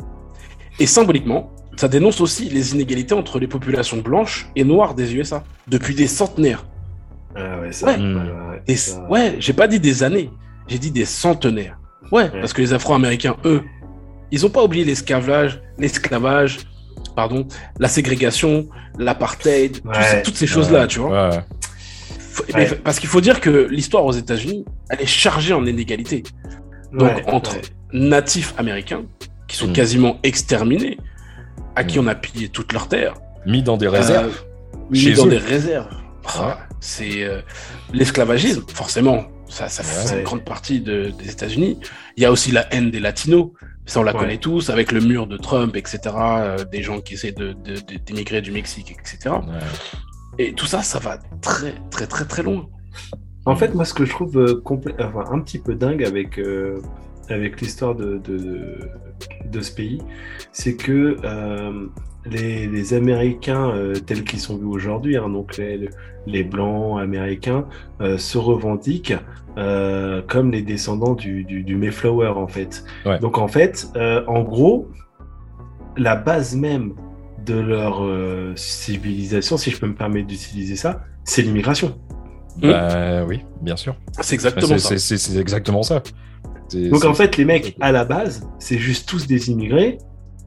Et 0.80 0.86
symboliquement, 0.86 1.52
ça 1.77 1.88
dénonce 1.88 2.19
aussi 2.19 2.49
les 2.49 2.73
inégalités 2.73 3.14
entre 3.14 3.40
les 3.40 3.48
populations 3.48 3.98
blanches 3.98 4.49
et 4.57 4.65
noires 4.65 4.94
des 4.94 5.15
USA 5.15 5.44
depuis 5.68 5.95
des 5.95 6.07
centenaires. 6.07 6.65
Ah 7.36 7.60
ouais, 7.61 7.72
ça. 7.72 7.86
Ouais. 7.88 7.94
ouais, 7.94 7.99
Mm. 7.99 8.15
ouais, 8.49 8.61
Des- 8.68 8.76
ça- 8.76 9.07
Ouais, 9.10 9.36
j'ai 9.40 9.53
pas 9.53 9.68
dit 9.68 9.80
des 9.80 10.03
années, 10.03 10.30
j'ai 10.68 10.77
dit 10.80 10.91
des 10.91 11.06
centenaires. 11.06 11.77
Ouais, 12.11 12.23
Ouais. 12.23 12.40
parce 12.41 12.52
que 12.52 12.61
les 12.61 12.73
Afro-Américains, 12.73 13.38
eux, 13.45 13.61
ils 14.31 14.45
ont 14.45 14.49
pas 14.49 14.64
oublié 14.64 14.84
l'esclavage, 14.84 15.61
l'esclavage, 15.77 16.60
pardon, 17.16 17.48
la 17.80 17.88
ségrégation, 17.88 18.68
l'apartheid, 18.98 19.80
Ouais. 19.86 20.22
toutes 20.24 20.36
ces 20.38 20.48
choses-là, 20.48 20.88
tu 20.88 21.00
vois. 21.00 21.32
Faut- 22.20 22.44
Ouais. 22.54 22.70
mais 22.72 22.76
Parce 22.84 23.00
qu'il 23.00 23.10
faut 23.10 23.22
dire 23.22 23.42
que 23.42 23.68
l'histoire 23.70 24.06
aux 24.06 24.12
États-Unis, 24.14 24.66
elle 24.90 25.02
est 25.02 25.06
chargée 25.06 25.54
en 25.54 25.66
inégalités. 25.66 26.24
Donc 26.94 27.02
Ouais, 27.18 27.24
entre 27.28 27.56
ouais. 27.56 27.62
natifs 27.94 28.54
américains, 28.58 29.04
qui 29.48 29.58
sont 29.58 29.68
Mm. 29.68 29.74
quasiment 29.74 30.20
exterminés, 30.24 30.98
à 31.76 31.84
qui 31.84 32.00
Mm. 32.00 32.04
on 32.04 32.08
a 32.08 32.16
pillé 32.16 32.50
toute 32.50 32.72
leur 32.74 32.88
terre, 32.88 33.16
Mis 33.46 33.62
dans 33.64 33.78
des 33.78 33.88
réserves. 33.88 34.28
euh, 34.74 34.78
mis 34.90 35.14
dans 35.14 35.26
eux. 35.26 35.30
des 35.30 35.38
réserves. 35.38 35.88
Ouais. 35.92 36.30
Ah, 36.40 36.60
C'est 36.82 37.24
euh, 37.24 37.42
l'esclavagisme, 37.94 38.64
forcément. 38.74 39.26
Ça, 39.50 39.68
ça 39.68 39.84
fait 39.84 40.14
Ouais. 40.14 40.20
une 40.20 40.24
grande 40.24 40.44
partie 40.46 40.80
de- 40.80 41.12
des 41.18 41.32
États-Unis. 41.32 41.80
Il 42.18 42.24
y 42.24 42.26
a 42.26 42.32
aussi 42.32 42.52
la 42.52 42.72
haine 42.74 42.92
des 42.92 43.00
latinos. 43.00 43.50
Ça, 43.86 44.00
on 44.00 44.04
la 44.04 44.14
Ouais. 44.14 44.20
connaît 44.20 44.38
tous, 44.38 44.70
avec 44.70 44.92
le 44.92 45.02
mur 45.02 45.26
de 45.26 45.36
Trump, 45.38 45.76
etc. 45.76 46.00
euh, 46.16 46.64
des 46.66 46.84
gens 46.84 47.02
qui 47.02 47.16
essaient 47.16 47.32
de- 47.32 47.54
de- 47.54 47.76
de- 47.76 47.98
d'émigrer 48.06 48.42
du 48.42 48.52
Mexique, 48.52 48.92
etc. 49.00 49.36
Et 50.38 50.54
tout 50.54 50.68
ça, 50.68 50.84
ça 50.84 51.00
va 51.00 51.18
très, 51.42 51.74
très, 51.90 52.06
très, 52.08 52.26
très 52.26 52.44
loin. 52.44 52.68
En 53.46 53.56
fait, 53.56 53.74
moi, 53.74 53.86
ce 53.86 53.94
que 53.96 54.06
je 54.06 54.12
trouve 54.12 54.38
euh, 54.38 54.62
enfin, 55.00 55.26
un 55.32 55.40
petit 55.40 55.58
peu 55.60 55.74
dingue 55.74 56.04
avec, 56.04 56.38
euh, 56.38 56.80
avec 57.30 57.60
l'histoire 57.62 57.96
de, 57.96 58.20
de, 58.20 58.78
de 59.46 59.62
ce 59.62 59.72
pays, 59.72 60.00
c'est 60.52 60.76
que 60.76 61.18
les, 62.32 62.68
les 62.68 62.94
Américains 62.94 63.70
euh, 63.70 63.94
tels 63.96 64.24
qu'ils 64.24 64.40
sont 64.40 64.58
vus 64.58 64.66
aujourd'hui, 64.66 65.18
hein, 65.18 65.30
donc 65.30 65.58
les, 65.58 65.90
les 66.26 66.44
Blancs 66.44 67.00
américains, 67.00 67.66
euh, 68.02 68.18
se 68.18 68.38
revendiquent 68.38 69.16
euh, 69.58 70.22
comme 70.28 70.52
les 70.52 70.62
descendants 70.62 71.16
du, 71.16 71.44
du, 71.44 71.64
du 71.64 71.76
Mayflower, 71.76 72.30
en 72.30 72.48
fait. 72.48 72.84
Ouais. 73.06 73.20
Donc, 73.20 73.38
en 73.38 73.48
fait, 73.48 73.88
en 74.28 74.44
gros, 74.44 74.88
la 75.98 76.16
base 76.16 76.56
même 76.56 76.94
de 77.46 77.56
leur 77.60 78.06
civilisation, 78.56 79.58
si 79.58 79.72
je 79.72 79.80
peux 79.80 79.88
me 79.88 79.96
permettre 79.96 80.28
d'utiliser 80.28 80.76
ça, 80.76 81.02
c'est 81.24 81.42
l'immigration. 81.42 82.00
Bah, 82.62 83.26
oui, 83.26 83.42
bien 83.62 83.76
sûr. 83.76 83.96
C'est 84.22 84.36
exactement 84.36 84.78
ça. 84.78 84.98
c'est- 84.98 85.38
exactement 85.40 85.84
ça. 85.84 86.02
Donc 86.74 87.04
en 87.06 87.14
fait, 87.14 87.38
les 87.38 87.46
mecs, 87.46 87.76
à 87.80 87.92
la 87.92 88.06
base, 88.06 88.48
c'est 88.60 88.78
juste 88.78 89.10
tous 89.10 89.26
des 89.28 89.50
immigrés. 89.50 89.98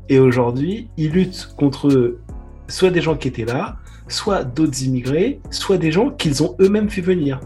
Et 0.09 0.19
aujourd'hui, 0.19 0.89
ils 0.97 1.11
luttent 1.11 1.55
contre 1.57 2.17
soit 2.69 2.91
des 2.91 3.01
gens 3.01 3.17
qui 3.17 3.29
étaient 3.29 3.45
là, 3.45 3.77
soit 4.09 4.45
d'autres 4.45 4.83
immigrés, 4.83 5.41
soit 5.51 5.79
des 5.79 5.93
gens 5.93 6.11
qu'ils 6.11 6.43
ont 6.43 6.57
eux-mêmes 6.61 6.91
fait 6.91 7.01
venir. 7.01 7.41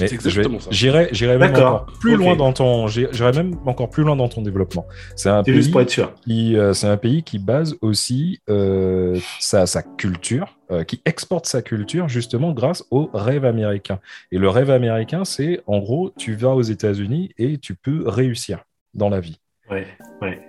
Mais 0.00 0.06
C'est 0.06 0.14
exactement 0.14 0.58
je 0.58 0.64
ça. 0.64 0.70
vais- 0.70 0.76
j'irai, 0.76 1.08
j'irai 1.12 1.38
même 1.38 1.50
encore 1.54 1.86
plus 2.00 2.16
loin 2.16 2.36
dans 2.36 2.52
ton, 2.52 2.86
j'irai 2.86 3.32
même 3.32 3.56
encore 3.66 3.90
plus 3.90 4.04
loin 4.04 4.14
dans 4.16 4.28
ton 4.28 4.42
développement. 4.42 4.86
C'est 5.16 5.28
un 5.28 5.42
juste 5.44 5.66
pays 5.66 5.70
pour 5.72 5.80
être 5.80 5.90
sûr. 5.90 6.14
qui, 6.24 6.56
euh, 6.56 6.72
c'est 6.72 6.86
un 6.86 6.96
pays 6.96 7.22
qui 7.24 7.38
base 7.38 7.76
aussi 7.80 8.40
euh, 8.48 9.18
sa, 9.40 9.66
sa 9.66 9.82
culture, 9.82 10.56
euh, 10.70 10.84
qui 10.84 11.00
exporte 11.04 11.46
sa 11.46 11.62
culture 11.62 12.08
justement 12.08 12.52
grâce 12.52 12.84
au 12.90 13.10
rêve 13.12 13.44
américain. 13.44 13.98
Et 14.30 14.38
le 14.38 14.48
rêve 14.48 14.70
américain, 14.70 15.24
c'est 15.24 15.60
en 15.66 15.78
gros, 15.80 16.12
tu 16.16 16.34
vas 16.36 16.50
aux 16.54 16.62
États-Unis 16.62 17.30
et 17.38 17.58
tu 17.58 17.74
peux 17.74 18.08
réussir 18.08 18.64
dans 18.94 19.08
la 19.08 19.20
vie. 19.20 19.38
Ouais, 19.70 19.86
ouais. 20.22 20.40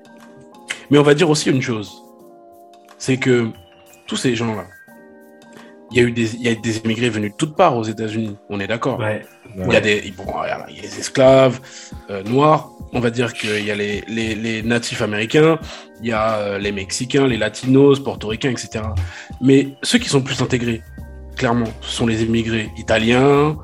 Mais 0.89 0.97
on 0.97 1.03
va 1.03 1.13
dire 1.13 1.29
aussi 1.29 1.49
une 1.49 1.61
chose. 1.61 2.03
C'est 2.97 3.17
que 3.17 3.49
tous 4.07 4.17
ces 4.17 4.35
gens-là, 4.35 4.65
il 5.91 5.97
y 5.97 6.01
a 6.01 6.03
eu 6.03 6.11
des, 6.11 6.35
il 6.35 6.41
y 6.43 6.49
a 6.49 6.55
des 6.55 6.77
immigrés 6.77 7.09
venus 7.09 7.31
de 7.31 7.35
toutes 7.37 7.55
parts 7.55 7.75
aux 7.75 7.83
États-Unis. 7.83 8.35
On 8.49 8.59
est 8.59 8.67
d'accord. 8.67 8.99
ouais. 8.99 9.25
Il 9.57 9.73
y 9.73 9.75
a 9.75 9.81
des, 9.81 10.13
bon, 10.15 10.25
il 10.43 10.77
y 10.77 10.79
a 10.81 10.81
les 10.81 10.99
esclaves 10.99 11.59
euh, 12.09 12.21
noirs. 12.23 12.71
On 12.93 12.99
va 12.99 13.09
dire 13.09 13.33
qu'il 13.33 13.63
y 13.63 13.71
a 13.71 13.75
les, 13.75 14.01
les, 14.07 14.35
les 14.35 14.61
natifs 14.63 15.01
américains, 15.01 15.59
il 16.01 16.09
y 16.09 16.11
a 16.11 16.37
euh, 16.37 16.57
les 16.57 16.71
Mexicains, 16.71 17.27
les 17.27 17.37
Latinos, 17.37 17.99
Portoricains, 17.99 18.49
etc. 18.49 18.83
Mais 19.41 19.75
ceux 19.83 19.99
qui 19.99 20.09
sont 20.09 20.21
plus 20.21 20.41
intégrés, 20.41 20.81
clairement, 21.35 21.67
ce 21.81 21.91
sont 21.91 22.07
les 22.07 22.23
immigrés 22.23 22.69
italiens, 22.77 23.57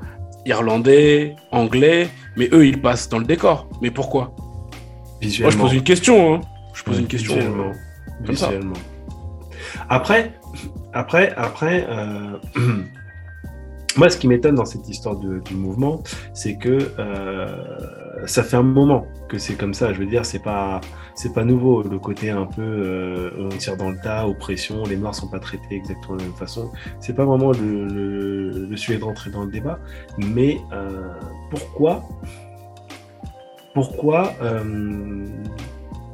irlandais, 0.45 1.35
anglais. 1.51 2.07
Mais 2.35 2.49
eux, 2.51 2.67
ils 2.67 2.81
passent 2.81 3.09
dans 3.09 3.19
le 3.19 3.25
décor. 3.25 3.67
Mais 3.81 3.91
pourquoi? 3.91 4.35
Moi, 5.21 5.49
je 5.49 5.57
pose 5.57 5.73
une 5.73 5.83
question. 5.83 6.35
Hein. 6.35 6.41
Pose 6.85 6.95
Ouais, 6.95 7.01
une 7.01 7.07
question. 7.07 7.35
Visuellement. 7.35 7.71
comme 8.25 8.35
ça. 8.35 8.47
Visuellement. 8.47 8.75
Après, 9.89 10.33
après, 10.93 11.33
après, 11.35 11.85
euh, 11.89 12.37
moi, 13.97 14.09
ce 14.09 14.17
qui 14.17 14.27
m'étonne 14.27 14.55
dans 14.55 14.65
cette 14.65 14.87
histoire 14.87 15.15
de- 15.17 15.39
du 15.39 15.53
mouvement, 15.55 16.01
c'est 16.33 16.57
que 16.57 16.91
euh, 16.99 17.47
ça 18.25 18.43
fait 18.43 18.57
un 18.57 18.63
moment 18.63 19.07
que 19.27 19.37
c'est 19.37 19.55
comme 19.55 19.73
ça. 19.73 19.91
Je 19.93 19.99
veux 19.99 20.05
dire, 20.05 20.25
c'est 20.25 20.39
pas, 20.43 20.79
c'est 21.15 21.33
pas 21.33 21.43
nouveau. 21.43 21.81
Le 21.83 21.97
côté 21.99 22.29
un 22.29 22.45
peu, 22.45 22.61
euh, 22.61 23.31
on 23.39 23.49
tire 23.49 23.75
dans 23.77 23.89
le 23.89 23.97
tas, 24.01 24.27
oppression, 24.27 24.83
les 24.83 24.95
noirs 24.97 25.15
sont 25.15 25.27
pas 25.27 25.39
traités 25.39 25.75
exactement 25.75 26.15
de 26.15 26.21
la 26.21 26.27
même 26.27 26.37
façon. 26.37 26.71
C'est 26.99 27.15
pas 27.15 27.25
vraiment 27.25 27.51
le, 27.51 27.87
le, 27.87 28.67
le 28.67 28.77
sujet 28.77 28.97
de 28.99 29.03
rentrer 29.03 29.31
dans 29.31 29.43
le 29.43 29.51
débat. 29.51 29.79
Mais 30.17 30.59
euh, 30.73 31.09
pourquoi, 31.49 32.03
pourquoi 33.73 34.33
euh, 34.41 35.25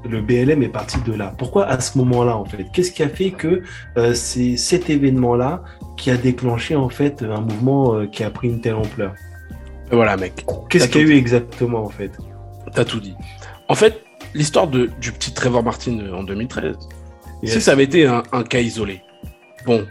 le 0.09 0.21
BLM 0.21 0.63
est 0.63 0.69
parti 0.69 0.97
de 1.01 1.13
là. 1.13 1.33
Pourquoi 1.37 1.65
à 1.65 1.79
ce 1.79 1.97
moment-là, 1.99 2.35
en 2.35 2.45
fait? 2.45 2.65
Qu'est-ce 2.73 2.91
qui 2.91 3.03
a 3.03 3.09
fait 3.09 3.31
que 3.31 3.61
euh, 3.97 4.13
c'est 4.13 4.57
cet 4.57 4.89
événement-là 4.89 5.63
qui 5.97 6.09
a 6.11 6.17
déclenché, 6.17 6.75
en 6.75 6.89
fait, 6.89 7.23
un 7.23 7.41
mouvement 7.41 7.95
euh, 7.95 8.05
qui 8.07 8.23
a 8.23 8.29
pris 8.29 8.47
une 8.49 8.61
telle 8.61 8.75
ampleur? 8.75 9.13
Voilà, 9.91 10.17
mec. 10.17 10.45
Qu'est-ce 10.69 10.87
qu'il 10.87 11.01
y 11.01 11.03
a 11.05 11.07
eu 11.13 11.17
exactement, 11.17 11.83
en 11.83 11.89
fait? 11.89 12.11
T'as 12.73 12.85
tout 12.85 12.99
dit. 12.99 13.15
En 13.67 13.75
fait, 13.75 14.03
l'histoire 14.33 14.67
du 14.67 14.87
petit 15.11 15.33
Trevor 15.33 15.63
Martin 15.63 15.99
euh, 15.99 16.13
en 16.13 16.23
2013, 16.23 16.77
Yes. 17.43 17.53
si 17.53 17.61
ça 17.61 17.71
avait 17.71 17.85
été 17.85 18.05
un, 18.05 18.21
un 18.33 18.43
cas 18.43 18.59
isolé, 18.59 19.01
bon, 19.65 19.83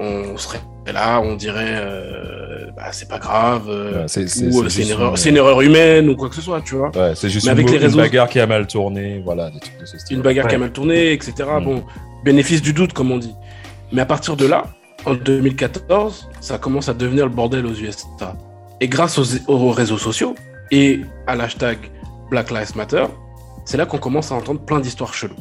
on 0.00 0.38
serait 0.38 0.60
là, 0.90 1.20
on 1.20 1.36
dirait, 1.36 1.76
euh, 1.76 2.70
bah, 2.74 2.90
c'est 2.90 3.08
pas 3.08 3.18
grave, 3.20 3.66
euh, 3.68 4.00
Ouais, 4.00 4.04
c'est, 4.08 4.28
c'est- 4.28 4.46
ou 4.46 4.62
euh, 4.64 4.68
c'est 4.68 4.82
une, 4.82 4.88
erreur, 4.90 5.16
c'est 5.16 5.28
une 5.28 5.36
erreur 5.36 5.60
humaine, 5.60 6.08
ou 6.08 6.16
quoi 6.16 6.28
que 6.28 6.34
ce 6.34 6.40
soit, 6.42 6.60
tu 6.62 6.74
vois. 6.74 6.90
ouais, 6.96 7.12
c'est 7.14 7.28
juste 7.30 7.46
Mais 7.46 7.52
une, 7.52 7.58
avec 7.58 7.70
les 7.70 7.76
une 7.76 7.82
réseaux- 7.84 7.98
bagarre 7.98 8.28
qui 8.28 8.40
a 8.40 8.46
mal 8.48 8.66
tourné, 8.66 9.20
voilà, 9.24 9.50
des 9.50 9.60
trucs 9.60 9.78
de 9.78 9.84
ce 9.86 9.96
style. 9.98 10.16
une 10.16 10.22
bagarre 10.24 10.48
qui 10.48 10.56
a 10.56 10.58
mal 10.58 10.72
tourné, 10.72 11.12
etc. 11.12 11.32
Mm. 11.60 11.64
Bon, 11.64 11.84
bénéfice 12.24 12.62
du 12.62 12.72
doute, 12.72 12.92
comme 12.94 13.12
on 13.12 13.18
dit. 13.18 13.34
Mais 13.92 14.02
à 14.02 14.06
partir 14.06 14.36
de 14.36 14.46
là, 14.46 14.64
en 15.04 15.14
2014, 15.14 16.28
ça 16.40 16.58
commence 16.58 16.88
à 16.88 16.94
devenir 16.94 17.26
le 17.26 17.30
bordel 17.32 17.66
aux 17.66 17.74
USA. 17.74 18.34
Et 18.80 18.88
grâce 18.88 19.18
aux, 19.18 19.24
aux 19.48 19.70
réseaux 19.70 19.98
sociaux 19.98 20.34
et 20.72 21.00
à 21.28 21.36
l'hashtag 21.36 21.78
Black 22.30 22.50
Lives 22.50 22.76
Matter, 22.76 23.04
c'est 23.64 23.76
là 23.76 23.86
qu'on 23.86 23.98
commence 23.98 24.32
à 24.32 24.34
entendre 24.34 24.60
plein 24.60 24.80
d'histoires 24.80 25.14
cheloues. 25.14 25.34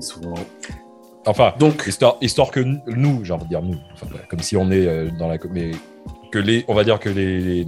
Souvent. 0.00 0.34
Enfin, 1.26 1.54
Donc, 1.58 1.84
histoire, 1.86 2.16
histoire 2.20 2.50
que 2.50 2.60
nous, 2.60 3.24
j'ai 3.24 3.32
envie 3.32 3.44
de 3.44 3.48
dire 3.50 3.62
nous, 3.62 3.78
enfin, 3.92 4.06
comme 4.28 4.40
si 4.40 4.56
on 4.56 4.70
est 4.70 4.86
euh, 4.86 5.08
dans 5.18 5.28
la, 5.28 5.36
mais 5.50 5.70
que 6.32 6.38
les, 6.38 6.64
on 6.68 6.74
va 6.74 6.82
dire 6.84 6.98
que 6.98 7.08
les, 7.08 7.40
les, 7.40 7.66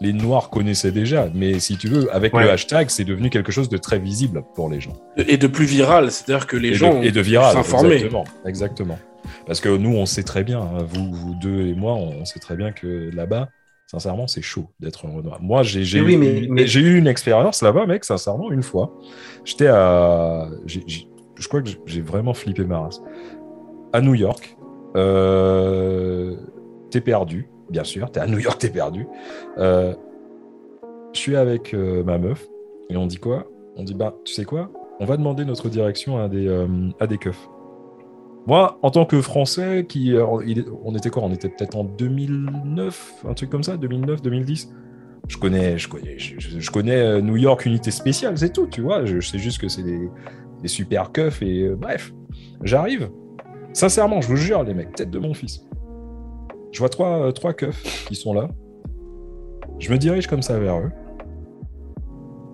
les 0.00 0.12
noirs 0.12 0.50
connaissaient 0.50 0.92
déjà, 0.92 1.28
mais 1.34 1.60
si 1.60 1.76
tu 1.76 1.88
veux, 1.88 2.14
avec 2.14 2.34
Ouais. 2.34 2.44
le 2.44 2.50
hashtag, 2.50 2.90
c'est 2.90 3.04
devenu 3.04 3.30
quelque 3.30 3.52
chose 3.52 3.68
de 3.68 3.78
très 3.78 3.98
visible 3.98 4.42
pour 4.54 4.68
les 4.68 4.80
gens. 4.80 4.92
et 5.16 5.36
de 5.38 5.46
plus 5.46 5.64
viral, 5.64 6.10
c'est-à-dire 6.10 6.46
que 6.46 6.56
les 6.56 6.70
et, 6.70 6.74
gens 6.74 7.00
de, 7.00 7.04
et 7.06 7.10
de 7.12 7.20
viral, 7.20 7.56
exactement, 7.58 8.24
exactement. 8.44 8.98
Parce 9.46 9.60
que 9.60 9.68
nous, 9.68 9.94
on 9.96 10.06
sait 10.06 10.22
très 10.22 10.44
bien, 10.44 10.60
hein, 10.60 10.84
vous, 10.86 11.12
vous 11.12 11.34
deux 11.40 11.68
et 11.68 11.74
moi, 11.74 11.94
on, 11.94 12.24
sait 12.24 12.38
très 12.40 12.56
bien 12.56 12.72
que 12.72 13.10
là-bas, 13.14 13.48
sincèrement, 13.86 14.26
c'est 14.26 14.42
chaud 14.42 14.66
d'être 14.80 15.06
un 15.06 15.10
Renoir. 15.14 15.40
Moi, 15.42 15.62
j'ai 15.62 16.00
oui, 16.00 16.14
eu, 16.14 16.48
mais- 16.50 16.72
eu 16.74 16.98
une 16.98 17.06
expérience 17.06 17.62
là-bas, 17.62 17.86
mec, 17.86 18.04
sincèrement, 18.04 18.50
une 18.50 18.62
fois. 18.62 18.92
J'étais 19.44 19.68
à. 19.68 20.48
Je 21.40 21.48
crois 21.48 21.62
que 21.62 21.70
j'ai- 21.86 22.02
vraiment 22.02 22.34
flippé 22.34 22.64
ma 22.64 22.80
race. 22.80 23.02
À 23.92 24.00
New 24.00 24.14
York, 24.14 24.56
euh, 24.96 26.36
t'es 26.90 27.00
perdu, 27.00 27.48
bien 27.70 27.82
sûr, 27.82 28.10
t'es 28.12 28.20
à 28.20 28.26
New 28.26 28.38
York, 28.38 28.58
t'es 28.58 28.68
perdu. 28.68 29.06
Euh, 29.58 29.94
je 31.12 31.18
suis 31.18 31.34
avec 31.36 31.74
euh, 31.74 32.04
ma 32.04 32.18
meuf 32.18 32.46
et 32.90 32.96
on 32.96 33.06
dit 33.06 33.16
quoi? 33.16 33.46
On 33.76 33.82
dit, 33.82 33.94
bah, 33.94 34.14
tu 34.24 34.34
sais 34.34 34.44
quoi? 34.44 34.70
On 35.00 35.06
va 35.06 35.16
demander 35.16 35.44
notre 35.46 35.70
direction 35.70 36.18
à 36.22 36.28
des, 36.28 36.46
à 37.00 37.06
des 37.06 37.16
keufs. 37.16 37.48
Moi, 38.46 38.78
en 38.82 38.90
tant 38.90 39.06
que 39.06 39.22
Français, 39.22 39.86
qui, 39.88 40.14
on 40.14 40.94
était 40.94 41.08
quoi? 41.10 41.22
On 41.22 41.32
était 41.32 41.48
peut-être 41.48 41.76
en 41.76 41.84
2009, 41.84 43.24
un 43.26 43.32
truc 43.32 43.48
comme 43.48 43.62
ça, 43.62 43.78
2009, 43.78 44.20
2010. 44.20 44.70
Je 45.28 45.38
connais, 45.38 45.78
je 45.78 45.88
connais, 45.88 46.18
je, 46.18 46.70
connais 46.70 47.22
New 47.22 47.36
York 47.36 47.64
unité 47.64 47.90
spéciale, 47.90 48.36
c'est 48.36 48.52
tout, 48.52 48.66
tu 48.66 48.82
vois. 48.82 49.06
Je 49.06 49.20
sais 49.20 49.38
juste 49.38 49.58
que 49.60 49.68
c'est 49.68 49.82
des, 49.82 50.10
des 50.62 50.68
super 50.68 51.12
keufs 51.12 51.42
et 51.42 51.62
euh, 51.62 51.76
bref, 51.76 52.12
j'arrive. 52.62 53.10
Sincèrement, 53.72 54.20
je 54.20 54.28
vous 54.28 54.36
jure, 54.36 54.62
les 54.64 54.74
mecs, 54.74 54.94
tête 54.94 55.10
de 55.10 55.18
mon 55.18 55.34
fils. 55.34 55.64
Je 56.72 56.78
vois 56.78 56.88
trois, 56.88 57.26
euh, 57.26 57.32
trois 57.32 57.52
keufs 57.52 58.06
qui 58.06 58.14
sont 58.14 58.34
là. 58.34 58.48
Je 59.78 59.90
me 59.90 59.98
dirige 59.98 60.26
comme 60.26 60.42
ça 60.42 60.58
vers 60.58 60.78
eux. 60.78 60.90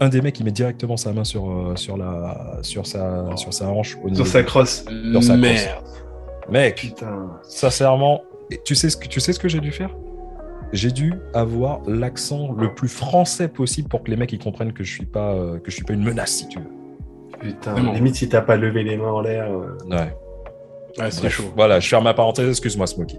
Un 0.00 0.10
des 0.10 0.20
mecs, 0.20 0.38
il 0.38 0.44
met 0.44 0.52
directement 0.52 0.96
sa 0.96 1.12
main 1.12 1.24
sur, 1.24 1.50
euh, 1.50 1.76
sur, 1.76 1.96
la, 1.96 2.58
sur, 2.62 2.86
sa, 2.86 3.34
sur 3.36 3.52
sa 3.52 3.68
hanche. 3.68 3.96
Au 4.04 4.14
Sur 4.14 4.26
sa 4.26 4.42
crosse. 4.42 4.84
Dans 5.12 5.22
sa 5.22 5.36
merde. 5.36 5.84
Mec, 6.50 6.76
Putain. 6.76 7.30
sincèrement, 7.42 8.22
tu 8.64 8.74
sais 8.74 8.90
ce 8.90 8.96
que, 8.96 9.08
tu 9.08 9.20
sais 9.20 9.32
ce 9.32 9.40
que 9.40 9.48
j'ai 9.48 9.60
dû 9.60 9.72
faire? 9.72 9.90
J'ai 10.72 10.90
dû 10.90 11.14
avoir 11.32 11.80
l'accent 11.86 12.52
le 12.52 12.74
plus 12.74 12.88
français 12.88 13.48
possible 13.48 13.88
pour 13.88 14.02
que 14.02 14.10
les 14.10 14.16
mecs 14.16 14.32
ils 14.32 14.38
comprennent 14.38 14.72
que 14.72 14.84
je 14.84 14.92
suis 14.92 15.06
pas 15.06 15.32
euh, 15.32 15.58
que 15.58 15.70
je 15.70 15.76
suis 15.76 15.84
pas 15.84 15.94
une 15.94 16.02
menace 16.02 16.32
si 16.32 16.48
tu 16.48 16.58
veux. 16.58 16.66
Putain. 17.40 17.72
Vraiment. 17.72 17.92
Limite, 17.92 18.14
si 18.16 18.28
t'as 18.28 18.40
pas 18.40 18.56
levé 18.56 18.82
les 18.82 18.96
mains 18.96 19.10
en 19.12 19.20
l'air. 19.20 19.50
euh, 19.50 19.76
Ouais. 19.90 20.16
Ouais, 20.98 21.10
c'est 21.10 21.28
chaud. 21.28 21.44
Voilà, 21.56 21.78
je 21.80 21.88
ferme 21.88 22.04
ma 22.04 22.14
parenthèse. 22.14 22.48
Excuse-moi, 22.48 22.86
Smokey. 22.86 23.18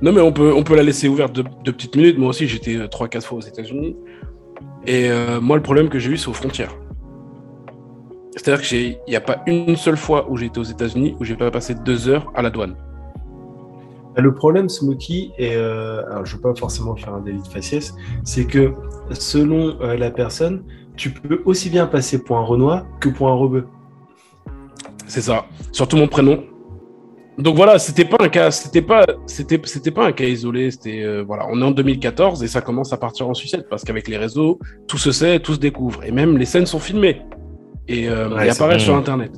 Non, 0.00 0.12
mais 0.12 0.20
on 0.20 0.32
peut, 0.32 0.52
on 0.54 0.62
peut 0.62 0.76
la 0.76 0.82
laisser 0.82 1.08
ouverte 1.08 1.32
deux, 1.34 1.44
deux 1.64 1.72
petites 1.72 1.96
minutes. 1.96 2.18
Moi 2.18 2.28
aussi, 2.28 2.46
j'étais 2.46 2.76
euh, 2.76 2.86
trois, 2.88 3.08
quatre 3.08 3.26
fois 3.26 3.38
aux 3.38 3.42
États-Unis. 3.42 3.96
Et 4.86 5.10
euh, 5.10 5.40
moi, 5.40 5.56
le 5.56 5.62
problème 5.62 5.88
que 5.90 5.98
j'ai 5.98 6.10
eu, 6.12 6.16
c'est 6.16 6.28
aux 6.28 6.32
frontières. 6.34 6.74
C'est-à-dire 8.36 8.64
qu'il 8.64 8.96
n'y 9.08 9.16
a 9.16 9.20
pas 9.20 9.42
une 9.46 9.76
seule 9.76 9.96
fois 9.96 10.26
où 10.30 10.36
j'ai 10.36 10.46
été 10.46 10.60
aux 10.60 10.64
États-Unis 10.64 11.16
où 11.20 11.24
j'ai 11.24 11.34
pas 11.36 11.50
passé 11.50 11.74
deux 11.74 12.08
heures 12.08 12.30
à 12.34 12.42
la 12.42 12.50
douane. 12.50 12.76
Le 14.16 14.34
problème, 14.34 14.68
Smokey, 14.68 15.30
et 15.38 15.54
euh, 15.54 16.02
alors 16.10 16.24
je 16.26 16.32
ne 16.32 16.36
veux 16.36 16.42
pas 16.42 16.54
forcément 16.58 16.96
faire 16.96 17.14
un 17.14 17.20
délit 17.20 17.40
de 17.42 17.46
faciès, 17.46 17.94
c'est 18.24 18.46
que 18.46 18.72
selon 19.10 19.76
euh, 19.80 19.96
la 19.96 20.10
personne, 20.10 20.64
tu 20.98 21.10
peux 21.10 21.40
aussi 21.46 21.70
bien 21.70 21.86
passer 21.86 22.22
pour 22.22 22.36
un 22.36 22.42
Renoir 22.42 22.84
que 23.00 23.08
pour 23.08 23.28
un 23.28 23.34
rebeu. 23.34 23.66
C'est 25.06 25.22
ça. 25.22 25.46
Surtout 25.72 25.96
mon 25.96 26.08
prénom. 26.08 26.44
Donc 27.38 27.54
voilà, 27.54 27.78
c'était 27.78 28.04
pas 28.04 28.16
un 28.18 28.28
cas, 28.28 28.50
c'était 28.50 28.82
pas, 28.82 29.06
c'était, 29.26 29.60
c'était 29.64 29.92
pas 29.92 30.04
un 30.06 30.12
cas 30.12 30.24
isolé. 30.24 30.72
C'était 30.72 31.04
euh, 31.04 31.22
voilà, 31.22 31.46
on 31.50 31.62
est 31.62 31.64
en 31.64 31.70
2014 31.70 32.42
et 32.42 32.48
ça 32.48 32.60
commence 32.60 32.92
à 32.92 32.96
partir 32.96 33.28
en 33.28 33.34
sucette 33.34 33.68
parce 33.70 33.84
qu'avec 33.84 34.08
les 34.08 34.18
réseaux, 34.18 34.58
tout 34.88 34.98
se 34.98 35.12
sait, 35.12 35.38
tout 35.38 35.54
se 35.54 35.60
découvre 35.60 36.02
et 36.04 36.10
même 36.10 36.36
les 36.36 36.44
scènes 36.44 36.66
sont 36.66 36.80
filmées 36.80 37.22
et, 37.86 38.08
euh, 38.08 38.28
Ouais, 38.28 38.48
et 38.48 38.50
c'est 38.50 38.56
apparaissent 38.60 38.82
sur 38.82 38.96
internet. 38.96 39.30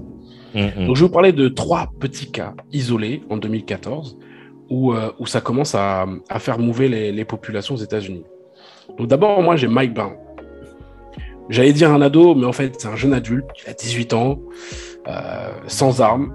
Mm, 0.55 0.87
Donc 0.87 0.97
je 0.97 1.03
vais 1.03 1.09
vous 1.09 1.13
parler 1.13 1.33
de 1.33 1.49
trois 1.49 1.91
petits 2.01 2.33
cas 2.33 2.55
isolés 2.73 3.23
en 3.29 3.37
2014 3.37 4.17
où, 4.71 4.95
euh, 4.95 5.13
où 5.19 5.27
ça 5.27 5.43
commence 5.43 5.75
à, 5.75 6.07
à 6.31 6.39
faire 6.39 6.59
mouver 6.59 6.89
les, 6.89 7.13
les 7.13 7.25
populations 7.27 7.75
aux 7.75 7.79
États-Unis. 7.79 8.25
Donc 8.97 9.09
d'abord, 9.09 9.43
moi 9.43 9.57
j'ai 9.57 9.69
Mike 9.69 9.93
Brown. 9.93 10.15
J'allais 11.51 11.73
dire 11.73 11.91
un 11.93 12.01
ado, 12.01 12.35
mais 12.35 12.47
en 12.47 12.53
fait 12.53 12.81
c'est 12.81 12.89
un 12.89 12.97
jeune 12.97 13.13
adulte, 13.13 13.45
il 13.65 13.71
a 13.71 13.75
18 13.75 14.13
ans, 14.15 14.39
euh, 15.09 15.51
sans 15.67 16.01
armes. 16.01 16.33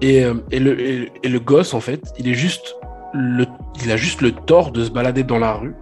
Et, 0.00 0.24
euh, 0.24 0.34
et, 0.50 0.60
le, 0.60 0.78
et, 0.80 1.12
et 1.22 1.28
le 1.28 1.40
gosse, 1.40 1.74
en 1.74 1.80
fait, 1.80 2.00
il 2.18 2.28
est 2.28 2.34
juste 2.34 2.76
le, 3.14 3.46
il 3.84 3.90
a 3.90 3.96
juste 3.96 4.20
le 4.20 4.32
tort 4.32 4.70
de 4.70 4.84
se 4.84 4.90
balader 4.90 5.24
dans 5.24 5.38
la 5.38 5.54
rue 5.54 5.74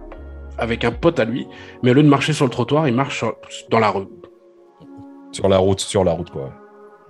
avec 0.57 0.83
un 0.85 0.91
pote 0.91 1.19
à 1.19 1.25
lui, 1.25 1.45
mais 1.83 1.91
au 1.91 1.93
lieu 1.93 2.01
de 2.03 2.07
marcher 2.07 2.33
sur 2.33 2.45
le 2.45 2.49
trottoir, 2.51 2.87
il 2.87 2.95
marche 2.95 3.17
sur- 3.19 3.35
dans 3.69 3.79
la 3.79 3.89
rue. 3.91 4.07
Sur 5.31 5.47
la 5.49 5.57
route, 5.57 5.79
sur 5.79 6.03
la 6.03 6.13
route 6.13 6.29
quoi. 6.31 6.51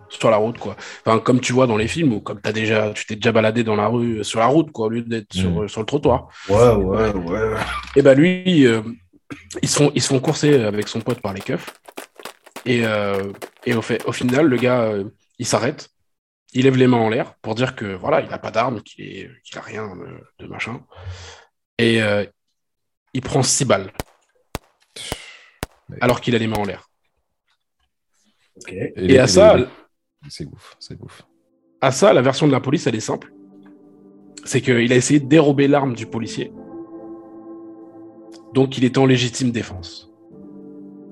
sur 0.10 0.30
la 0.32 0.38
route, 0.38 0.58
quoi. 0.58 0.76
Enfin, 1.06 1.20
comme 1.20 1.40
tu 1.42 1.52
vois 1.54 1.68
dans 1.68 1.76
les 1.78 1.88
films, 1.88 2.14
ou 2.14 2.20
comme 2.22 2.40
as 2.46 2.54
déjà, 2.54 2.92
tu 2.94 3.06
t'es 3.06 3.16
déjà 3.16 3.32
baladé 3.34 3.64
dans 3.66 3.76
la 3.76 3.88
rue, 3.88 4.24
sur 4.24 4.40
la 4.40 4.46
route, 4.48 4.72
quoi, 4.72 4.86
au 4.88 4.90
lieu 4.90 5.02
d'être 5.02 5.34
sur, 5.34 5.50
Mm. 5.52 5.58
euh, 5.64 5.68
sur 5.68 5.82
le 5.82 5.86
trottoir. 5.86 6.28
Ouais, 6.50 6.72
ouais, 6.76 7.12
ouais. 7.14 7.50
Et 7.98 8.02
bah 8.02 8.14
lui, 8.14 8.66
euh, 8.66 8.80
ils, 9.62 9.70
se 9.70 9.78
font, 9.78 9.92
ils 9.96 10.02
se 10.02 10.08
font 10.08 10.20
courser 10.20 10.64
avec 10.64 10.88
son 10.88 11.02
pote 11.02 11.22
par 11.22 11.34
les 11.34 11.42
keufs. 11.42 11.74
Et, 12.66 12.86
euh, 12.86 13.32
et 13.66 13.74
au, 13.76 13.82
fait, 13.82 14.04
au 14.06 14.12
final, 14.12 14.48
le 14.48 14.58
gars, 14.58 14.82
euh, 14.84 15.06
il 15.40 15.46
s'arrête, 15.46 15.90
il 16.54 16.64
lève 16.66 16.76
les 16.78 16.88
mains 16.88 16.98
en 16.98 17.10
l'air 17.10 17.36
pour 17.42 17.56
dire 17.56 17.76
que 17.76 17.86
voilà, 17.96 18.22
il 18.22 18.30
n'a 18.30 18.40
pas 18.40 18.52
d'arme, 18.52 18.82
qu'il 18.82 19.06
est- 19.06 19.30
qu'il 19.44 19.58
a 19.58 19.62
rien 19.62 19.96
de, 19.96 20.44
de 20.44 20.48
machin. 20.50 20.82
Et 21.78 22.02
euh, 22.02 22.26
il 23.14 23.22
prend 23.22 23.44
six 23.44 23.64
balles. 23.66 23.92
Mais- 25.90 25.98
Alors 26.02 26.20
qu'il 26.22 26.36
a 26.36 26.38
les 26.40 26.48
mains 26.48 26.58
en 26.58 26.66
l'air. 26.66 26.90
Et, 28.68 29.20
à 29.20 29.28
ça, 29.28 29.56
C'est 30.30 30.46
ouf, 30.46 30.76
c'est 30.80 31.00
ouf. 31.02 31.22
à 31.80 31.92
ça, 31.92 32.12
la 32.12 32.22
version 32.24 32.48
de 32.48 32.52
la 32.52 32.60
police, 32.60 32.88
elle 32.88 32.96
est 32.96 33.00
simple. 33.00 33.32
C'est 34.46 34.62
qu'il 34.62 34.92
a 34.92 34.96
essayé 34.96 35.20
de 35.20 35.28
dérober 35.28 35.68
l'arme 35.68 35.94
du 35.94 36.08
policier. 36.08 36.52
Donc 38.58 38.76
il 38.80 38.84
était 38.86 38.98
en 38.98 39.06
légitime 39.06 39.52
défense. 39.52 40.10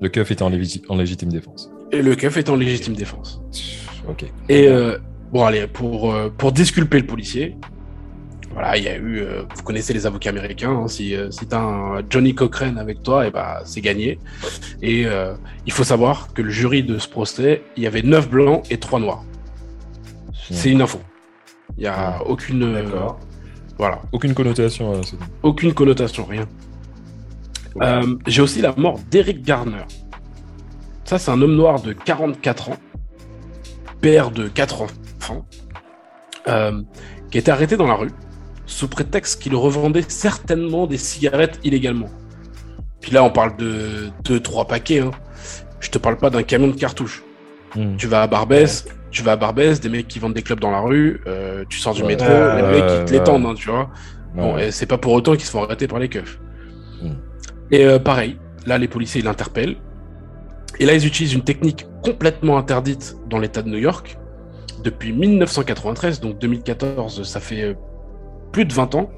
Le 0.00 0.08
keuf 0.08 0.32
était 0.32 0.42
en, 0.42 0.50
légiti- 0.50 0.82
en 0.88 0.96
légitime 0.96 1.30
défense. 1.30 1.70
Et 1.92 2.02
le 2.02 2.16
keuf 2.16 2.36
est 2.38 2.50
en 2.50 2.56
légitime 2.56 2.94
défense. 2.94 3.40
Ok. 4.08 4.24
Et 4.48 4.66
euh, 4.66 4.98
bon, 5.32 5.44
allez, 5.44 5.68
pour, 5.68 6.12
euh, 6.12 6.28
pour 6.36 6.50
disculper 6.50 6.98
le 6.98 7.06
policier, 7.06 7.56
voilà, 8.52 8.76
il 8.76 8.82
y 8.82 8.88
a 8.88 8.96
eu, 8.96 9.20
euh, 9.20 9.42
vous 9.54 9.62
connaissez 9.62 9.92
les 9.92 10.06
avocats 10.06 10.30
américains, 10.30 10.72
hein, 10.72 10.88
si, 10.88 11.14
euh, 11.14 11.30
si 11.30 11.46
t'as 11.46 11.60
un 11.60 12.02
Johnny 12.10 12.34
Cochrane 12.34 12.78
avec 12.78 13.04
toi, 13.04 13.28
et 13.28 13.30
bah, 13.30 13.62
c'est 13.64 13.80
gagné. 13.80 14.18
Et 14.82 15.06
euh, 15.06 15.34
il 15.66 15.72
faut 15.72 15.84
savoir 15.84 16.32
que 16.34 16.42
le 16.42 16.50
jury 16.50 16.82
de 16.82 16.98
ce 16.98 17.08
procès, 17.08 17.62
il 17.76 17.84
y 17.84 17.86
avait 17.86 18.02
9 18.02 18.28
blancs 18.28 18.64
et 18.72 18.78
3 18.78 18.98
noirs. 18.98 19.22
C'est 20.50 20.70
une 20.72 20.82
info. 20.82 20.98
Il 21.78 21.82
n'y 21.82 21.86
a 21.86 22.20
aucune, 22.26 22.64
euh, 22.64 22.82
D'accord. 22.82 23.20
voilà, 23.78 24.00
Aucune 24.10 24.34
connotation. 24.34 25.00
aucune 25.44 25.72
connotation, 25.74 26.24
rien. 26.24 26.46
Euh, 27.82 28.14
J'ai 28.26 28.42
aussi 28.42 28.60
la 28.62 28.74
mort 28.76 28.98
d'Eric 29.10 29.42
Garner. 29.42 29.84
Ça, 31.04 31.18
c'est 31.18 31.30
un 31.30 31.40
homme 31.40 31.54
noir 31.54 31.80
de 31.82 31.92
44 31.92 32.70
ans, 32.70 32.76
père 34.00 34.30
de 34.30 34.48
4 34.48 34.82
enfants, 34.82 35.46
euh, 36.48 36.82
qui 37.30 37.38
a 37.38 37.40
été 37.40 37.50
arrêté 37.50 37.76
dans 37.76 37.86
la 37.86 37.94
rue 37.94 38.10
sous 38.66 38.88
prétexte 38.88 39.40
qu'il 39.40 39.54
revendait 39.54 40.02
certainement 40.08 40.86
des 40.88 40.98
cigarettes 40.98 41.60
illégalement. 41.62 42.08
Puis 43.00 43.12
là, 43.12 43.22
on 43.22 43.30
parle 43.30 43.56
de 43.56 44.10
2-3 44.24 44.66
paquets. 44.66 45.00
Hein. 45.00 45.12
Je 45.78 45.90
te 45.90 45.98
parle 45.98 46.16
pas 46.16 46.30
d'un 46.30 46.42
camion 46.42 46.66
de 46.68 46.72
cartouches. 46.76 47.22
Hmm. 47.76 47.96
Tu 47.96 48.08
vas 48.08 48.22
à 48.22 48.26
Barbès, 48.26 48.86
tu 49.12 49.22
vas 49.22 49.32
à 49.32 49.36
Barbès, 49.36 49.78
des 49.80 49.88
mecs 49.88 50.08
qui 50.08 50.18
vendent 50.18 50.34
des 50.34 50.42
clubs 50.42 50.58
dans 50.58 50.72
la 50.72 50.80
rue, 50.80 51.20
euh, 51.28 51.64
tu 51.68 51.78
sors 51.78 51.94
du 51.94 52.02
Ouais. 52.02 52.08
métro, 52.08 52.26
les 52.28 52.62
mecs 52.62 52.86
qui 53.00 53.04
te 53.04 53.12
l'étendent, 53.12 53.46
hein, 53.46 53.54
tu 53.54 53.68
vois. 53.70 53.90
Bon, 54.34 54.54
Ouais. 54.56 54.68
et 54.68 54.70
c'est 54.72 54.86
pas 54.86 54.98
pour 54.98 55.12
autant 55.12 55.32
qu'ils 55.32 55.44
se 55.44 55.50
font 55.52 55.62
arrêter 55.62 55.86
par 55.86 55.98
les 56.00 56.08
keufs. 56.08 56.40
Et 57.70 57.84
euh, 57.84 57.98
pareil, 57.98 58.38
là, 58.66 58.78
les 58.78 58.88
policiers 58.88 59.20
ils 59.20 59.24
l'interpellent. 59.24 59.76
Et 60.78 60.86
là, 60.86 60.94
ils 60.94 61.06
utilisent 61.06 61.34
une 61.34 61.44
technique 61.44 61.86
complètement 62.02 62.58
interdite 62.58 63.16
dans 63.28 63.38
l'État 63.38 63.62
de 63.62 63.68
New 63.68 63.78
York 63.78 64.18
depuis 64.86 65.12
1993, 65.12 66.20
donc 66.20 66.38
2014, 66.38 67.22
ça 67.24 67.40
fait 67.40 67.62
euh, 67.62 67.74
plus 68.52 68.64
de 68.64 68.72
20 68.72 68.94
ans. 68.94 69.10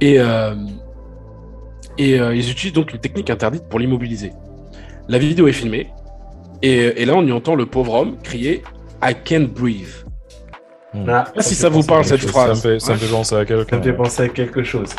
Et, 0.00 0.18
euh, 0.18 0.54
et 1.98 2.18
euh, 2.18 2.34
ils 2.34 2.50
utilisent 2.50 2.72
donc 2.72 2.92
une 2.92 2.98
technique 2.98 3.30
interdite 3.30 3.68
pour 3.68 3.78
l'immobiliser. 3.78 4.32
La 5.08 5.18
vidéo 5.18 5.46
est 5.48 5.52
filmée, 5.52 5.90
et, 6.62 7.02
et 7.02 7.04
là, 7.04 7.14
on 7.14 7.26
y 7.26 7.32
entend 7.32 7.54
le 7.54 7.66
pauvre 7.66 7.94
homme 7.94 8.16
crier 8.22 8.62
I 9.02 9.14
can't 9.22 9.48
breathe. 9.48 10.04
Hmm. 10.94 11.08
Ah, 11.08 11.26
si 11.40 11.54
ça 11.54 11.68
vous 11.68 11.82
parle, 11.82 12.04
cette 12.04 12.20
chose. 12.20 12.30
phrase. 12.30 12.60
Ça 12.60 12.68
me 12.68 12.74
fait, 12.74 12.80
ça 12.80 12.92
me 12.92 12.98
fait 12.98 13.12
penser 13.12 13.34
à 13.34 13.44
quelqu'un. 13.44 13.70
Ça 13.70 13.76
me 13.76 13.82
fait 13.82 13.92
penser 13.92 14.22
à 14.22 14.28
quelque 14.28 14.62
chose. 14.62 14.90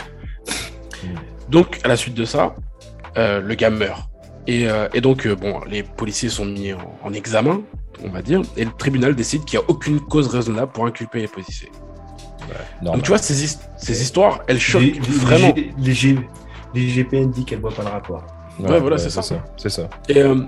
Donc, 1.49 1.79
à 1.83 1.87
la 1.87 1.95
suite 1.97 2.15
de 2.15 2.25
ça, 2.25 2.55
euh, 3.17 3.39
le 3.41 3.55
gars 3.55 3.69
meurt. 3.69 4.09
Et, 4.47 4.67
euh, 4.69 4.87
et 4.93 5.01
donc, 5.01 5.25
euh, 5.25 5.35
bon, 5.35 5.61
les 5.67 5.83
policiers 5.83 6.29
sont 6.29 6.45
mis 6.45 6.73
en, 6.73 6.79
en 7.03 7.13
examen, 7.13 7.61
on 8.03 8.09
va 8.09 8.21
dire, 8.21 8.41
et 8.57 8.65
le 8.65 8.71
tribunal 8.71 9.15
décide 9.15 9.43
qu'il 9.45 9.57
n'y 9.59 9.65
a 9.65 9.69
aucune 9.69 9.99
cause 9.99 10.27
raisonnable 10.27 10.71
pour 10.71 10.85
inculper 10.85 11.19
les 11.21 11.27
policiers. 11.27 11.71
Donc, 12.93 13.03
tu 13.03 13.09
vois, 13.09 13.17
ces, 13.17 13.43
his- 13.43 13.59
ces 13.77 14.01
histoires, 14.01 14.41
elles 14.47 14.59
choquent 14.59 14.81
Les, 14.83 14.91
les- 14.91 14.99
vraiment. 14.99 15.53
les, 15.55 15.73
les 15.77 15.93
G- 15.93 16.19
les 16.75 16.87
GPN 16.89 17.31
dit 17.31 17.43
qu'elle 17.45 17.59
voit 17.59 17.71
pas 17.73 17.83
le 17.83 17.89
rapport. 17.89 18.23
Ouais, 18.59 18.79
voilà, 18.79 18.97
c'est 18.97 19.09
ça. 19.09 19.21
C'est 19.57 19.69
ça. 19.69 19.89
Et, 20.09 20.19
euh, 20.21 20.41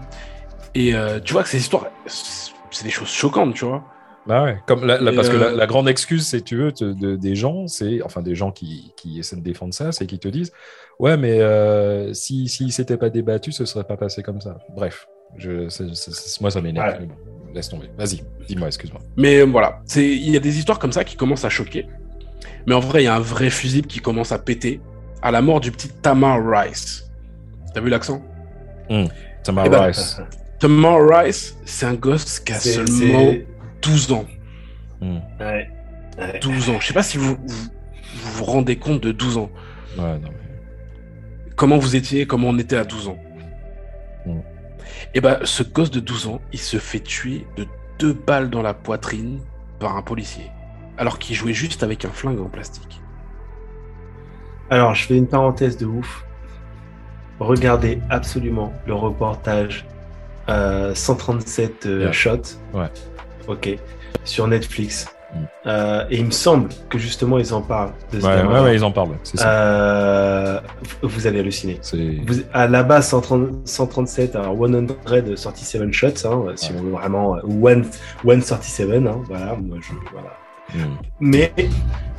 et 0.76 0.94
euh, 0.94 1.20
tu 1.20 1.34
vois 1.34 1.42
que 1.44 1.50
ces 1.50 1.58
histoires, 1.58 1.86
c'est 2.06 2.84
des 2.84 2.90
choses 2.92 3.10
choquantes, 3.10 3.54
tu 3.56 3.66
vois. 3.66 3.84
Bah 4.28 4.44
ouais, 4.44 4.58
comme 4.68 4.86
la- 4.86 5.00
la- 5.00 5.12
Et 5.12 5.16
parce 5.16 5.30
que 5.30 5.36
euh, 5.38 5.52
la, 5.52 5.56
la 5.56 5.68
grande 5.68 5.88
excuse, 5.88 6.28
si 6.28 6.42
tu 6.44 6.58
veux, 6.58 6.72
te- 6.72 6.84
de- 6.84 7.16
des 7.16 7.36
gens, 7.36 7.68
c'est 7.68 8.02
enfin 8.04 8.22
des 8.22 8.36
gens 8.36 8.52
qui, 8.52 8.92
qui 8.98 9.20
essaient 9.20 9.38
de 9.38 9.42
défendre 9.42 9.74
ça, 9.74 9.92
c'est 9.92 10.06
qu'ils 10.06 10.20
te 10.20 10.28
disent 10.28 10.52
ouais, 11.00 11.16
mais 11.18 11.40
euh, 11.40 12.14
si 12.14 12.48
s'il 12.48 12.72
s'était 12.74 12.98
pas 12.98 13.10
débattu, 13.10 13.52
ce 13.52 13.64
serait 13.66 13.86
pas 13.86 13.96
passé 13.98 14.24
comme 14.24 14.42
ça. 14.42 14.58
Bref, 14.76 15.08
je, 15.38 15.68
moi 16.42 16.52
ça 16.52 16.62
m'énerve. 16.62 16.88
Ouais. 16.88 16.98
mais 17.02 17.06
bon, 17.08 17.16
laisse 17.54 17.70
tomber. 17.70 17.90
Vas-y, 17.98 18.22
dis-moi, 18.48 18.68
excuse-moi. 18.68 19.00
Mais 19.16 19.40
euh, 19.40 19.46
voilà, 19.46 19.80
c'est- 19.86 20.06
il 20.06 20.30
y 20.30 20.36
a 20.36 20.40
des 20.42 20.58
histoires 20.58 20.80
comme 20.80 20.92
ça 20.92 21.04
qui 21.06 21.16
commencent 21.16 21.46
à 21.46 21.50
choquer. 21.50 21.88
Mais 22.66 22.76
en 22.76 22.80
vrai, 22.82 23.02
il 23.04 23.06
y 23.06 23.10
a 23.10 23.16
un 23.16 23.20
vrai 23.22 23.50
fusible 23.50 23.88
qui 23.88 24.00
commence 24.00 24.32
à 24.34 24.40
péter 24.40 24.82
à 25.22 25.32
la 25.32 25.42
mort 25.42 25.60
du 25.62 25.72
petit 25.72 25.88
Tamar 25.90 26.40
Rice. 26.46 27.10
T'as 27.74 27.80
vu 27.82 27.90
l'accent? 27.90 28.22
Tamar 29.44 29.66
Eh 29.66 29.70
ben, 29.70 29.82
Rice. 29.84 30.20
Tamar 30.60 31.00
Rice, 31.08 31.56
c'est 31.66 31.86
un 31.86 31.94
gosse 31.94 32.40
qui 32.40 32.52
a 32.52 32.60
seulement 32.60 33.34
12 33.82 34.12
ans. 34.12 34.26
Hmm. 35.02 35.20
Ouais. 35.40 35.70
Ouais. 36.18 36.40
12 36.42 36.70
ans. 36.70 36.80
Je 36.80 36.88
sais 36.88 36.94
pas 36.94 37.04
si 37.04 37.18
vous, 37.18 37.36
vous 37.46 37.70
vous 38.14 38.32
vous 38.32 38.46
rendez 38.46 38.78
compte 38.78 39.02
de 39.02 39.12
12 39.12 39.38
ans. 39.38 39.50
Ouais, 39.98 40.20
non, 40.20 40.30
mais... 40.30 41.52
Comment 41.56 41.78
vous 41.78 41.96
étiez, 41.96 42.26
comment 42.28 42.50
on 42.50 42.58
était 42.58 42.78
à 42.78 42.84
12 42.84 43.08
ans. 43.10 43.18
Mm. 44.26 44.40
Et 45.14 45.22
ben, 45.22 45.40
ce 45.44 45.64
gosse 45.64 45.92
de 45.92 46.00
12 46.00 46.28
ans, 46.28 46.42
il 46.54 46.60
se 46.60 46.78
fait 46.78 47.00
tuer 47.00 47.48
de 47.56 47.66
deux 48.00 48.14
balles 48.14 48.50
dans 48.50 48.62
la 48.62 48.74
poitrine 48.74 49.40
par 49.80 49.96
un 49.96 50.02
policier. 50.02 50.52
Alors 50.98 51.20
qu'il 51.20 51.36
jouait 51.36 51.54
juste 51.54 51.84
avec 51.84 52.06
un 52.06 52.10
flingue 52.10 52.40
en 52.40 52.50
plastique. 52.50 53.02
Alors, 54.70 54.96
je 54.96 55.06
fais 55.06 55.18
une 55.18 55.28
parenthèse 55.28 55.78
de 55.78 55.86
ouf. 55.86 56.26
Regardez 57.40 58.00
absolument 58.10 58.74
le 58.86 58.94
reportage 58.96 59.86
euh, 60.50 60.94
137 60.94 61.86
euh, 61.86 62.00
Yeah. 62.02 62.12
shots. 62.12 62.58
Ouais. 62.74 62.88
Ok. 63.48 63.78
Sur 64.24 64.48
Netflix. 64.48 65.08
Mm. 65.34 65.38
Euh, 65.66 66.06
et 66.10 66.18
il 66.18 66.26
me 66.26 66.32
semble 66.32 66.70
que 66.90 66.98
justement 66.98 67.38
ils 67.38 67.54
en 67.54 67.62
parlent 67.62 67.92
de 68.14 68.22
ouais, 68.22 68.44
ouais, 68.44 68.60
ouais, 68.62 68.76
ils 68.76 68.84
en 68.84 68.92
parlent. 68.92 69.10
Ça. 69.24 69.50
Euh, 69.50 70.60
vous 71.02 71.28
allez 71.28 71.40
halluciner. 71.40 71.80
Vous- 72.26 72.42
à 72.54 72.68
la 72.68 72.84
base 72.84 73.10
130 73.10 73.68
137, 73.68 74.36
alors 74.36 74.56
137 75.36 75.92
shots, 75.92 76.08
hein, 76.26 76.46
si 76.56 76.72
on 76.78 76.82
veut 76.82 76.92
vraiment 76.92 77.36
euh, 77.36 77.42
one, 77.62 77.86
137, 78.42 79.06
hein, 79.08 79.22
voilà, 79.28 79.56
moi 79.62 79.78
je, 79.82 79.92
voilà. 80.14 80.30
Hmm. 80.74 80.96
Mais 81.20 81.54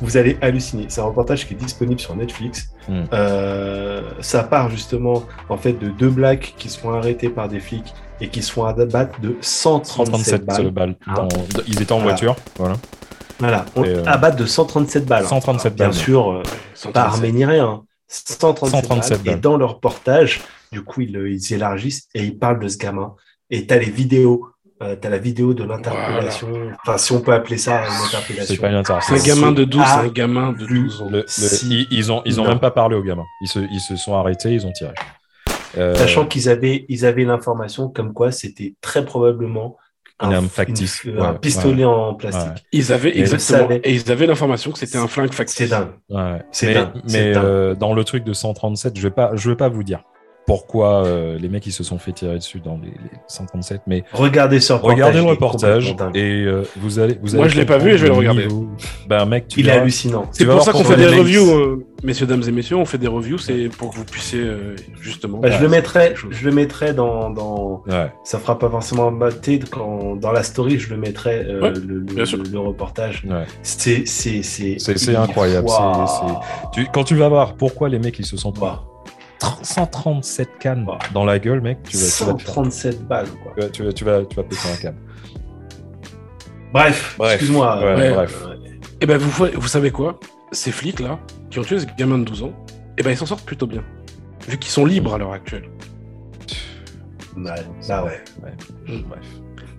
vous 0.01 0.17
allez 0.17 0.37
halluciner. 0.41 0.85
C'est 0.89 1.01
un 1.01 1.05
reportage 1.05 1.47
qui 1.47 1.53
est 1.53 1.57
disponible 1.57 1.99
sur 1.99 2.15
Netflix. 2.15 2.69
Mm. 2.87 3.03
Euh, 3.13 4.01
ça 4.21 4.43
part 4.43 4.69
justement 4.69 5.23
en 5.49 5.57
fait 5.57 5.73
de 5.73 5.89
deux 5.89 6.09
blacks 6.09 6.55
qui 6.57 6.69
se 6.69 6.79
font 6.79 6.91
arrêter 6.93 7.29
par 7.29 7.47
des 7.47 7.59
flics 7.59 7.93
et 8.21 8.29
qui 8.29 8.41
se 8.41 8.51
font 8.51 8.65
abattre 8.65 9.19
de 9.21 9.37
137 9.41 10.05
137 10.41 10.45
balles. 10.45 10.71
balles. 10.71 10.95
Hein. 11.07 11.13
dans- 11.29 11.61
Ils 11.67 11.81
étaient 11.81 11.91
en 11.91 11.97
Voilà. 11.99 12.11
voiture. 12.11 12.35
Voilà. 12.57 12.75
Voilà, 13.39 13.65
on 13.75 13.83
euh, 13.85 14.03
abattre 14.05 14.35
de 14.37 14.45
137 14.45 15.05
balles. 15.05 15.23
hein. 15.23 15.27
137 15.27 15.75
Bien 15.75 15.85
balles. 15.85 15.93
sûr, 15.95 16.29
euh, 16.31 16.41
pas 16.43 16.49
137. 16.75 16.97
armé 17.13 17.31
ni 17.31 17.45
rien. 17.45 17.65
hein. 17.67 17.83
137, 18.07 18.81
137 18.85 19.23
balles. 19.23 19.35
Et 19.35 19.39
dans 19.39 19.55
leur 19.57 19.75
reportage, 19.75 20.41
du 20.71 20.81
coup, 20.83 21.01
ils, 21.01 21.15
ils 21.15 21.53
élargissent 21.53 22.07
et 22.15 22.23
ils 22.23 22.37
parlent 22.37 22.59
de 22.59 22.67
ce 22.67 22.77
gamin. 22.77 23.13
Et 23.51 23.65
tu 23.67 23.73
as 23.73 23.77
les 23.77 23.89
vidéos. 23.89 24.47
Euh, 24.81 24.95
tu 24.99 25.07
as 25.07 25.09
la 25.09 25.17
vidéo 25.17 25.53
de 25.53 25.63
l'interpellation. 25.65 26.47
Enfin, 26.85 26.97
si 26.97 27.11
on 27.11 27.19
peut 27.19 27.33
appeler 27.33 27.57
ça 27.57 27.81
une 27.85 27.91
C'est 27.91 28.15
interpellation. 28.15 28.61
pas 28.61 28.67
une 28.69 28.85
C'est 28.85 28.91
un 28.93 28.95
interpellation. 28.95 29.35
gamin 29.35 29.51
de 29.51 29.63
12, 29.65 29.83
c'est 29.85 29.91
un 29.91 29.99
Ah, 30.05 30.09
gamin 30.09 30.51
de 30.53 30.65
plus. 30.65 30.83
12 30.83 31.01
ans. 31.01 31.09
Le- 31.11 31.17
le- 31.19 31.25
Si. 31.27 31.69
ils, 31.91 31.97
ils 31.97 32.11
ont, 32.13 32.21
ils 32.25 32.39
ont 32.39 32.43
Non. 32.43 32.49
même 32.51 32.59
pas 32.59 32.71
parlé 32.71 32.95
aux 32.95 33.03
gamins. 33.03 33.25
Ils 33.41 33.47
se, 33.49 33.59
ils 33.59 33.81
se 33.81 33.97
sont 33.97 34.15
arrêtés, 34.15 34.51
ils 34.53 34.65
ont 34.65 34.71
tiré. 34.71 34.93
Euh, 35.77 35.95
Sachant 35.95 36.25
qu'ils 36.25 36.47
avaient, 36.49 36.85
ils 36.87 37.05
avaient 37.05 37.25
l'information 37.25 37.89
comme 37.89 38.13
quoi 38.13 38.31
c'était 38.31 38.73
très 38.81 39.03
probablement 39.03 39.75
Une 40.23 40.33
arme 40.33 40.47
factice. 40.47 41.03
une- 41.03 41.19
un 41.19 41.33
Ouais, 41.33 41.39
pistolet 41.39 41.83
en 41.85 42.13
plastique. 42.15 42.65
Ils 42.71 42.91
avaient 42.93 43.11
Mais 43.13 43.19
exactement, 43.19 43.67
et 43.83 43.93
ils 43.93 44.09
avaient 44.11 44.27
l'information 44.27 44.71
que 44.71 44.79
c'était 44.79 44.97
un 44.97 45.07
flingue 45.07 45.33
factice. 45.33 45.57
C'est 45.57 45.67
dingue. 45.67 45.89
Ouais. 46.09 46.41
C'est 46.51 46.67
mais 46.67 46.73
dingue, 46.73 46.91
c'est 47.05 47.27
mais 47.27 47.33
dingue. 47.33 47.43
euh, 47.43 47.75
dans 47.75 47.93
le 47.93 48.03
truc 48.05 48.23
de 48.23 48.31
137, 48.33 48.97
je 48.97 49.01
vais 49.03 49.11
pas, 49.13 49.31
je 49.35 49.49
vais 49.49 49.55
pas 49.57 49.67
vous 49.69 49.83
dire 49.83 50.01
pourquoi 50.49 51.05
euh, 51.05 51.37
les 51.37 51.47
mecs 51.47 51.67
ils 51.67 51.71
se 51.71 51.83
sont 51.83 51.99
fait 51.99 52.11
tirer 52.11 52.37
dessus 52.39 52.59
dans 52.59 52.77
les, 52.81 52.87
les 52.89 53.19
137, 53.27 53.81
mais 53.85 54.03
Regardez 54.13 54.59
ce 54.59 54.73
reportage. 54.73 54.95
regardez 54.95 55.17
le 55.19 55.25
reportage 55.25 55.95
et 56.15 56.43
euh, 56.45 56.63
vous 56.77 56.97
allez 56.97 57.19
vous 57.21 57.35
Moi, 57.35 57.45
allez 57.45 57.53
je 57.53 57.59
l'ai 57.59 57.65
pas 57.67 57.77
vu 57.77 57.91
et 57.91 57.97
je 57.99 58.03
vais 58.03 58.09
le 58.09 58.15
regarder. 58.15 58.47
niveau. 58.47 58.67
Ben 59.07 59.25
mec, 59.27 59.47
tu 59.47 59.59
Il 59.59 59.69
est 59.69 59.73
hallucinant. 59.73 60.25
C'est 60.31 60.47
pour 60.47 60.63
ça 60.63 60.71
qu'on 60.71 60.83
fait 60.83 60.95
des 60.95 61.05
reviews, 61.05 61.47
euh, 61.51 61.85
messieurs, 62.03 62.25
dames 62.25 62.41
et 62.47 62.51
messieurs, 62.51 62.77
on 62.77 62.85
fait 62.85 62.97
des 62.97 63.05
reviews, 63.07 63.37
c'est 63.37 63.69
pour 63.69 63.91
que 63.91 63.97
vous 63.97 64.05
puissiez 64.05 64.41
euh, 64.41 64.75
justement. 64.99 65.37
Bah, 65.37 65.49
je 65.51 65.57
Ouais, 65.57 65.61
le 65.61 65.69
mettrai, 65.69 66.15
je 66.31 66.45
le 66.45 66.51
mettrai 66.51 66.93
dans, 66.95 67.29
dans, 67.29 67.83
Ouais. 67.87 68.11
ça 68.23 68.39
fera 68.39 68.57
pas 68.57 68.69
forcément 68.71 69.11
mater 69.11 69.59
quand 69.69 70.15
dans 70.15 70.31
la 70.31 70.41
story, 70.41 70.79
je 70.79 70.89
le 70.89 70.97
mettrai 70.97 71.45
euh, 71.47 71.61
Ouais, 71.61 71.73
le, 72.51 72.59
reportage. 72.59 73.23
Ouais. 73.29 73.43
C'est 73.61 74.07
c'est 74.07 74.41
c'est 74.41 75.15
incroyable, 75.15 75.67
Tu, 76.73 76.87
quand 76.91 77.03
tu 77.03 77.13
vas 77.15 77.29
voir 77.29 77.53
pourquoi 77.53 77.87
les 77.87 77.99
mecs 77.99 78.17
ils 78.17 78.25
se 78.25 78.35
sont 78.35 78.51
Waouh. 78.59 78.77
137 79.61 80.57
cannes 80.59 80.85
Wow. 80.87 80.97
dans 81.13 81.25
la 81.25 81.39
gueule, 81.39 81.61
mec, 81.61 81.79
tu 81.83 81.97
vas, 81.97 82.03
tu 82.03 82.23
vas, 82.23 82.33
te 82.33 82.41
faire- 82.41 82.53
137 82.53 83.07
balles 83.07 83.27
quoi. 83.43 83.53
tu 83.55 83.61
vas, 83.61 83.69
tu 83.69 83.83
vas, 83.83 83.93
tu 83.93 84.03
vas, 84.05 84.25
tu 84.25 84.35
vas 84.35 84.43
péter 84.43 84.69
un 84.73 84.77
câble. 84.77 84.97
Bref, 86.73 87.15
Bref. 87.17 87.31
excuse-moi. 87.33 87.79
Ouais, 87.79 87.95
Ouais. 87.95 88.13
bref. 88.13 88.43
Et 89.01 89.05
ben 89.05 89.17
vous, 89.17 89.45
vous 89.55 89.67
savez 89.67 89.91
quoi? 89.91 90.19
Ces 90.51 90.71
flics 90.71 90.99
là, 90.99 91.19
qui 91.49 91.59
ont 91.59 91.63
tué 91.63 91.79
ce 91.79 91.85
gamin 91.97 92.17
de 92.19 92.23
12 92.25 92.43
ans, 92.43 92.53
et 92.97 93.03
ben 93.03 93.11
ils 93.11 93.17
s'en 93.17 93.25
sortent 93.25 93.45
plutôt 93.45 93.65
bien. 93.67 93.83
Vu 94.47 94.57
qu'ils 94.57 94.71
sont 94.71 94.85
libres 94.85 95.13
à 95.13 95.17
l'heure 95.17 95.31
actuelle. 95.33 95.69
Ouais, 97.37 97.43
bah 97.87 98.03
ouais. 98.03 98.21
Ouais. 98.43 98.97
Bref. 99.07 99.19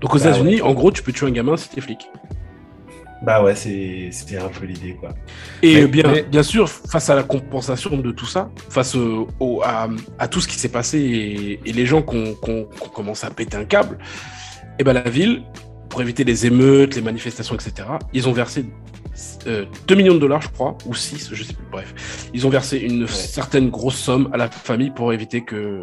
Donc 0.01 0.15
aux 0.15 0.19
Bah 0.19 0.25
États-Unis, 0.31 0.63
en 0.63 0.73
gros, 0.73 0.91
tu 0.91 1.03
peux 1.03 1.13
tuer 1.13 1.27
un 1.27 1.31
gamin 1.33 1.57
si 1.57 1.69
t'es 1.69 1.81
flic. 1.81 2.09
Bah 3.23 3.43
ouais, 3.45 3.55
c'est 3.55 4.09
c'était 4.13 4.39
un 4.39 4.49
peu 4.49 4.65
l'idée 4.65 4.95
quoi. 4.99 5.11
Et 5.63 5.75
Mais- 5.75 5.83
euh, 5.83 5.87
bien, 5.89 6.11
mais- 6.11 6.23
bien 6.23 6.43
sûr, 6.43 6.69
face 6.69 7.11
à 7.11 7.15
la 7.15 7.23
compensation 7.23 7.97
de 7.99 8.11
tout 8.13 8.25
ça, 8.27 8.51
face 8.71 8.95
au, 8.95 9.29
au- 9.41 9.61
à, 9.63 9.89
à 10.19 10.27
tout 10.27 10.41
ce 10.41 10.49
qui 10.49 10.57
s'est 10.57 10.71
passé 10.71 10.99
et, 10.99 11.61
et 11.69 11.73
les 11.73 11.85
gens 11.87 12.01
qui 12.03 12.17
ont 12.17 12.35
qui 12.35 12.51
ont- 12.51 12.65
qui 12.65 12.83
ont 12.83 12.89
commencé 12.89 13.27
à 13.27 13.31
péter 13.31 13.57
un 13.59 13.65
câble, 13.67 13.99
et 14.79 14.85
ben 14.85 14.95
la 14.95 15.03
ville, 15.03 15.43
pour 15.91 16.01
éviter 16.01 16.25
les 16.25 16.47
émeutes, 16.47 16.95
les 16.97 17.03
manifestations, 17.03 17.55
etc., 17.55 17.89
ils 18.15 18.27
ont 18.29 18.33
versé 18.33 18.65
euh, 19.49 19.67
2 19.87 19.95
millions 19.97 20.15
de 20.15 20.19
dollars, 20.21 20.41
je 20.41 20.49
crois, 20.49 20.79
ou 20.87 20.95
6, 20.95 21.31
je 21.35 21.43
sais 21.45 21.53
plus, 21.53 21.67
bref. 21.71 22.29
Ils 22.33 22.47
ont 22.47 22.51
versé 22.51 22.79
une 22.79 23.07
certaine 23.07 23.69
grosse 23.69 23.97
somme 23.97 24.31
à 24.33 24.39
la 24.39 24.49
famille 24.49 24.91
pour 24.93 25.13
éviter 25.13 25.43
que... 25.45 25.83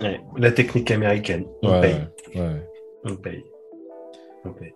Ouais. 0.00 0.20
La 0.36 0.52
technique 0.52 0.90
américaine. 0.92 1.46
On 1.62 1.72
Ouais, 1.72 1.80
paye. 1.80 2.40
ouais. 2.40 2.62
On 3.04 3.16
paye. 3.16 3.44
On 4.44 4.50
paye. 4.50 4.72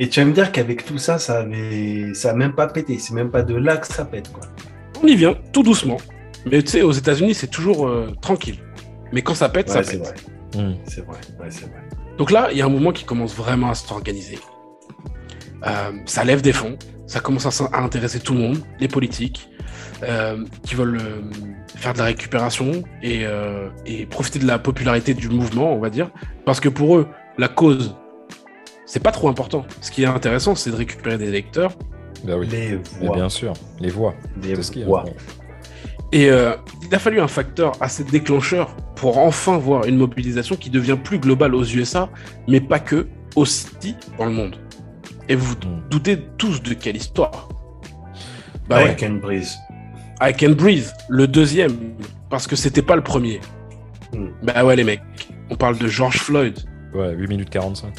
Et 0.00 0.08
tu 0.08 0.18
vas 0.18 0.26
me 0.26 0.32
dire 0.32 0.50
qu'avec 0.50 0.84
tout 0.84 0.98
ça, 0.98 1.18
ça 1.18 1.40
avait, 1.40 2.14
ça 2.14 2.30
a 2.30 2.34
même 2.34 2.54
pas 2.54 2.66
pété. 2.66 2.98
C'est 2.98 3.14
même 3.14 3.30
pas 3.30 3.42
de 3.42 3.54
là 3.54 3.76
que 3.76 3.86
ça 3.86 4.04
pète, 4.04 4.32
quoi. 4.32 4.42
On 5.02 5.06
y 5.06 5.14
vient, 5.14 5.36
tout 5.52 5.62
doucement. 5.62 5.98
Mais 6.46 6.62
tu 6.62 6.70
sais, 6.70 6.82
aux 6.82 6.92
États-Unis, 6.92 7.34
c'est 7.34 7.50
toujours 7.50 7.86
euh, 7.86 8.10
tranquille. 8.20 8.58
Mais 9.12 9.22
quand 9.22 9.34
ça 9.34 9.48
pète, 9.48 9.68
ça 9.68 9.80
Ouais, 9.80 9.84
pète. 9.84 10.00
vrai. 10.00 10.14
Hmm. 10.56 10.74
C'est 10.86 11.04
vrai. 11.04 11.18
Ouais, 11.38 11.50
c'est 11.50 11.66
vrai. 11.66 11.82
Donc 12.16 12.30
là, 12.30 12.48
il 12.50 12.58
y 12.58 12.62
a 12.62 12.66
un 12.66 12.68
mouvement 12.68 12.92
qui 12.92 13.04
commence 13.04 13.34
vraiment 13.34 13.70
à 13.70 13.74
s'organiser. 13.74 14.38
Euh, 15.66 15.92
ça 16.06 16.24
lève 16.24 16.40
des 16.40 16.52
fonds, 16.52 16.78
ça 17.06 17.20
commence 17.20 17.60
à, 17.60 17.82
intéresser 17.82 18.20
tout 18.20 18.32
le 18.32 18.40
monde, 18.40 18.58
les 18.78 18.88
politiques, 18.88 19.50
euh, 20.02 20.44
qui 20.62 20.74
veulent 20.74 20.96
euh, 20.96 21.20
faire 21.76 21.92
de 21.92 21.98
la 21.98 22.04
récupération 22.04 22.84
et, 23.02 23.26
euh, 23.26 23.68
et 23.84 24.06
profiter 24.06 24.38
de 24.38 24.46
la 24.46 24.58
popularité 24.58 25.12
du 25.12 25.28
mouvement, 25.28 25.74
on 25.74 25.78
va 25.78 25.90
dire. 25.90 26.10
Parce 26.46 26.60
que 26.60 26.70
pour 26.70 26.96
eux, 26.96 27.08
la 27.36 27.48
cause, 27.48 27.96
c'est 28.90 28.98
pas 29.02 29.12
trop 29.12 29.28
important. 29.28 29.64
Ce 29.80 29.92
qui 29.92 30.02
est 30.02 30.06
intéressant, 30.06 30.56
c'est 30.56 30.70
de 30.72 30.74
récupérer 30.74 31.16
des 31.16 31.28
électeurs. 31.28 31.72
Bah 32.24 32.32
oui. 32.36 32.48
Les 32.50 32.80
voix. 33.00 33.14
bien 33.14 33.28
sûr, 33.28 33.52
les 33.78 33.88
voix. 33.88 34.14
Les 34.42 34.56
C'est 34.56 34.62
ce 34.64 34.70
qui 34.72 34.80
est 34.82 34.84
voix. 34.84 35.04
Et 36.10 36.28
euh, 36.28 36.56
il 36.82 36.92
a 36.92 36.98
fallu 36.98 37.20
un 37.20 37.28
facteur 37.28 37.72
assez 37.80 38.02
déclencheur 38.02 38.74
pour 38.96 39.18
enfin 39.18 39.58
voir 39.58 39.84
une 39.84 39.96
mobilisation 39.96 40.56
qui 40.56 40.68
devient 40.70 40.98
plus 41.02 41.20
globale 41.20 41.54
aux 41.54 41.62
USA, 41.64 42.08
mais 42.48 42.60
pas 42.60 42.80
que, 42.80 43.06
aussi 43.36 43.94
dans 44.18 44.24
le 44.24 44.32
monde. 44.32 44.56
Et 45.28 45.36
vous 45.36 45.46
vous 45.46 45.68
Mm. 45.68 45.82
doutez 45.88 46.18
tous 46.36 46.60
de 46.60 46.74
quelle 46.74 46.96
histoire 46.96 47.48
Bah 48.68 48.82
I 48.82 48.86
ouais, 48.86 48.96
can 48.96 49.10
breathe. 49.22 49.46
I 50.20 50.34
Can 50.34 50.50
Breathe, 50.50 50.90
le 51.08 51.28
deuxième, 51.28 51.94
parce 52.28 52.46
que 52.48 52.56
c'était 52.56 52.82
pas 52.82 52.96
le 52.96 53.02
premier. 53.02 53.40
Mm. 54.12 54.26
Bah 54.42 54.64
ouais 54.64 54.74
les 54.74 54.84
mecs, 54.84 55.00
on 55.48 55.54
parle 55.54 55.78
de 55.78 55.86
George 55.86 56.18
Floyd, 56.18 56.58
Ouais, 56.92 57.14
8 57.14 57.28
minutes 57.28 57.50
45. 57.50 57.92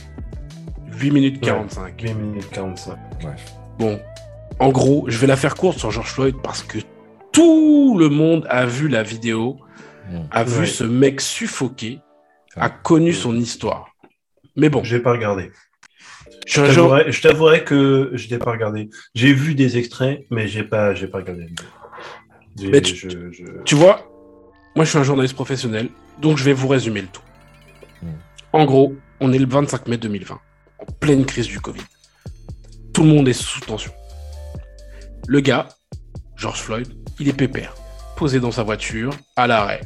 8 1.02 1.12
minutes 1.12 1.36
Ouais. 1.42 1.48
45. 1.52 2.02
8 2.02 2.14
minutes 2.14 2.50
45. 2.52 2.98
Bref. 3.22 3.52
Bon, 3.80 4.00
en 4.60 4.70
gros, 4.70 5.06
je 5.08 5.18
vais 5.18 5.28
la 5.28 5.36
faire 5.36 5.56
courte 5.56 5.80
sur 5.80 5.92
George 5.92 6.12
Floyd 6.12 6.36
parce 6.44 6.62
que 6.64 6.78
tout 7.32 7.98
le 7.98 8.10
monde 8.10 8.46
a 8.50 8.66
vu 8.66 8.88
la 8.88 9.04
vidéo, 9.04 9.58
Hmm. 10.10 10.22
a 10.32 10.44
vu 10.44 10.62
Ouais. 10.62 10.66
ce 10.66 10.84
mec 10.84 11.22
suffoqué, 11.22 12.00
a 12.56 12.66
Ouais. 12.68 12.74
connu 12.84 13.14
son 13.14 13.36
histoire. 13.36 13.96
Mais 14.58 14.70
bon, 14.70 14.84
Je 14.84 14.98
l'ai 14.98 15.02
pas 15.02 15.12
regardé. 15.14 15.52
je 16.46 16.66
genre- 16.66 16.98
t'avouerai- 17.22 17.64
que 17.64 18.12
je 18.14 18.28
l'ai 18.30 18.38
pas 18.38 18.52
regardé. 18.52 18.90
J'ai 19.16 19.32
vu 19.34 19.56
des 19.56 19.78
extraits, 19.78 20.26
mais 20.30 20.48
j'ai 20.48 20.64
pas, 20.64 20.94
j'ai 20.94 21.08
pas 21.08 21.20
regardé. 21.20 21.48
Mais 22.62 22.82
tu- 22.82 22.96
je- 22.96 23.32
je- 23.32 23.64
Tu 23.64 23.76
vois, 23.76 24.06
moi 24.76 24.84
je 24.84 24.90
suis 24.90 24.98
un 25.00 25.04
journaliste 25.04 25.36
professionnel, 25.36 25.88
donc 26.20 26.38
je 26.38 26.44
vais 26.44 26.54
vous 26.54 26.68
résumer 26.68 27.02
le 27.02 27.08
tout. 27.08 27.22
Hmm. 28.02 28.08
En 28.52 28.66
gros, 28.66 28.94
on 29.22 29.32
est 29.32 29.40
le 29.40 29.48
25 29.48 29.88
mai 29.88 29.98
2020, 29.98 30.40
en 30.82 30.92
pleine 31.00 31.26
crise 31.26 31.48
du 31.48 31.60
Covid. 31.60 31.82
Tout 32.94 33.04
le 33.04 33.10
monde 33.10 33.28
est 33.28 33.34
sous 33.34 33.60
tension. 33.62 33.92
Le 35.28 35.40
gars, 35.40 35.68
George 36.36 36.60
Floyd, 36.62 36.88
il 37.20 37.30
est 37.30 37.34
pépère, 37.34 37.76
posé 38.18 38.40
dans 38.40 38.52
sa 38.52 38.64
voiture, 38.64 39.14
à 39.36 39.48
l'arrêt. 39.48 39.82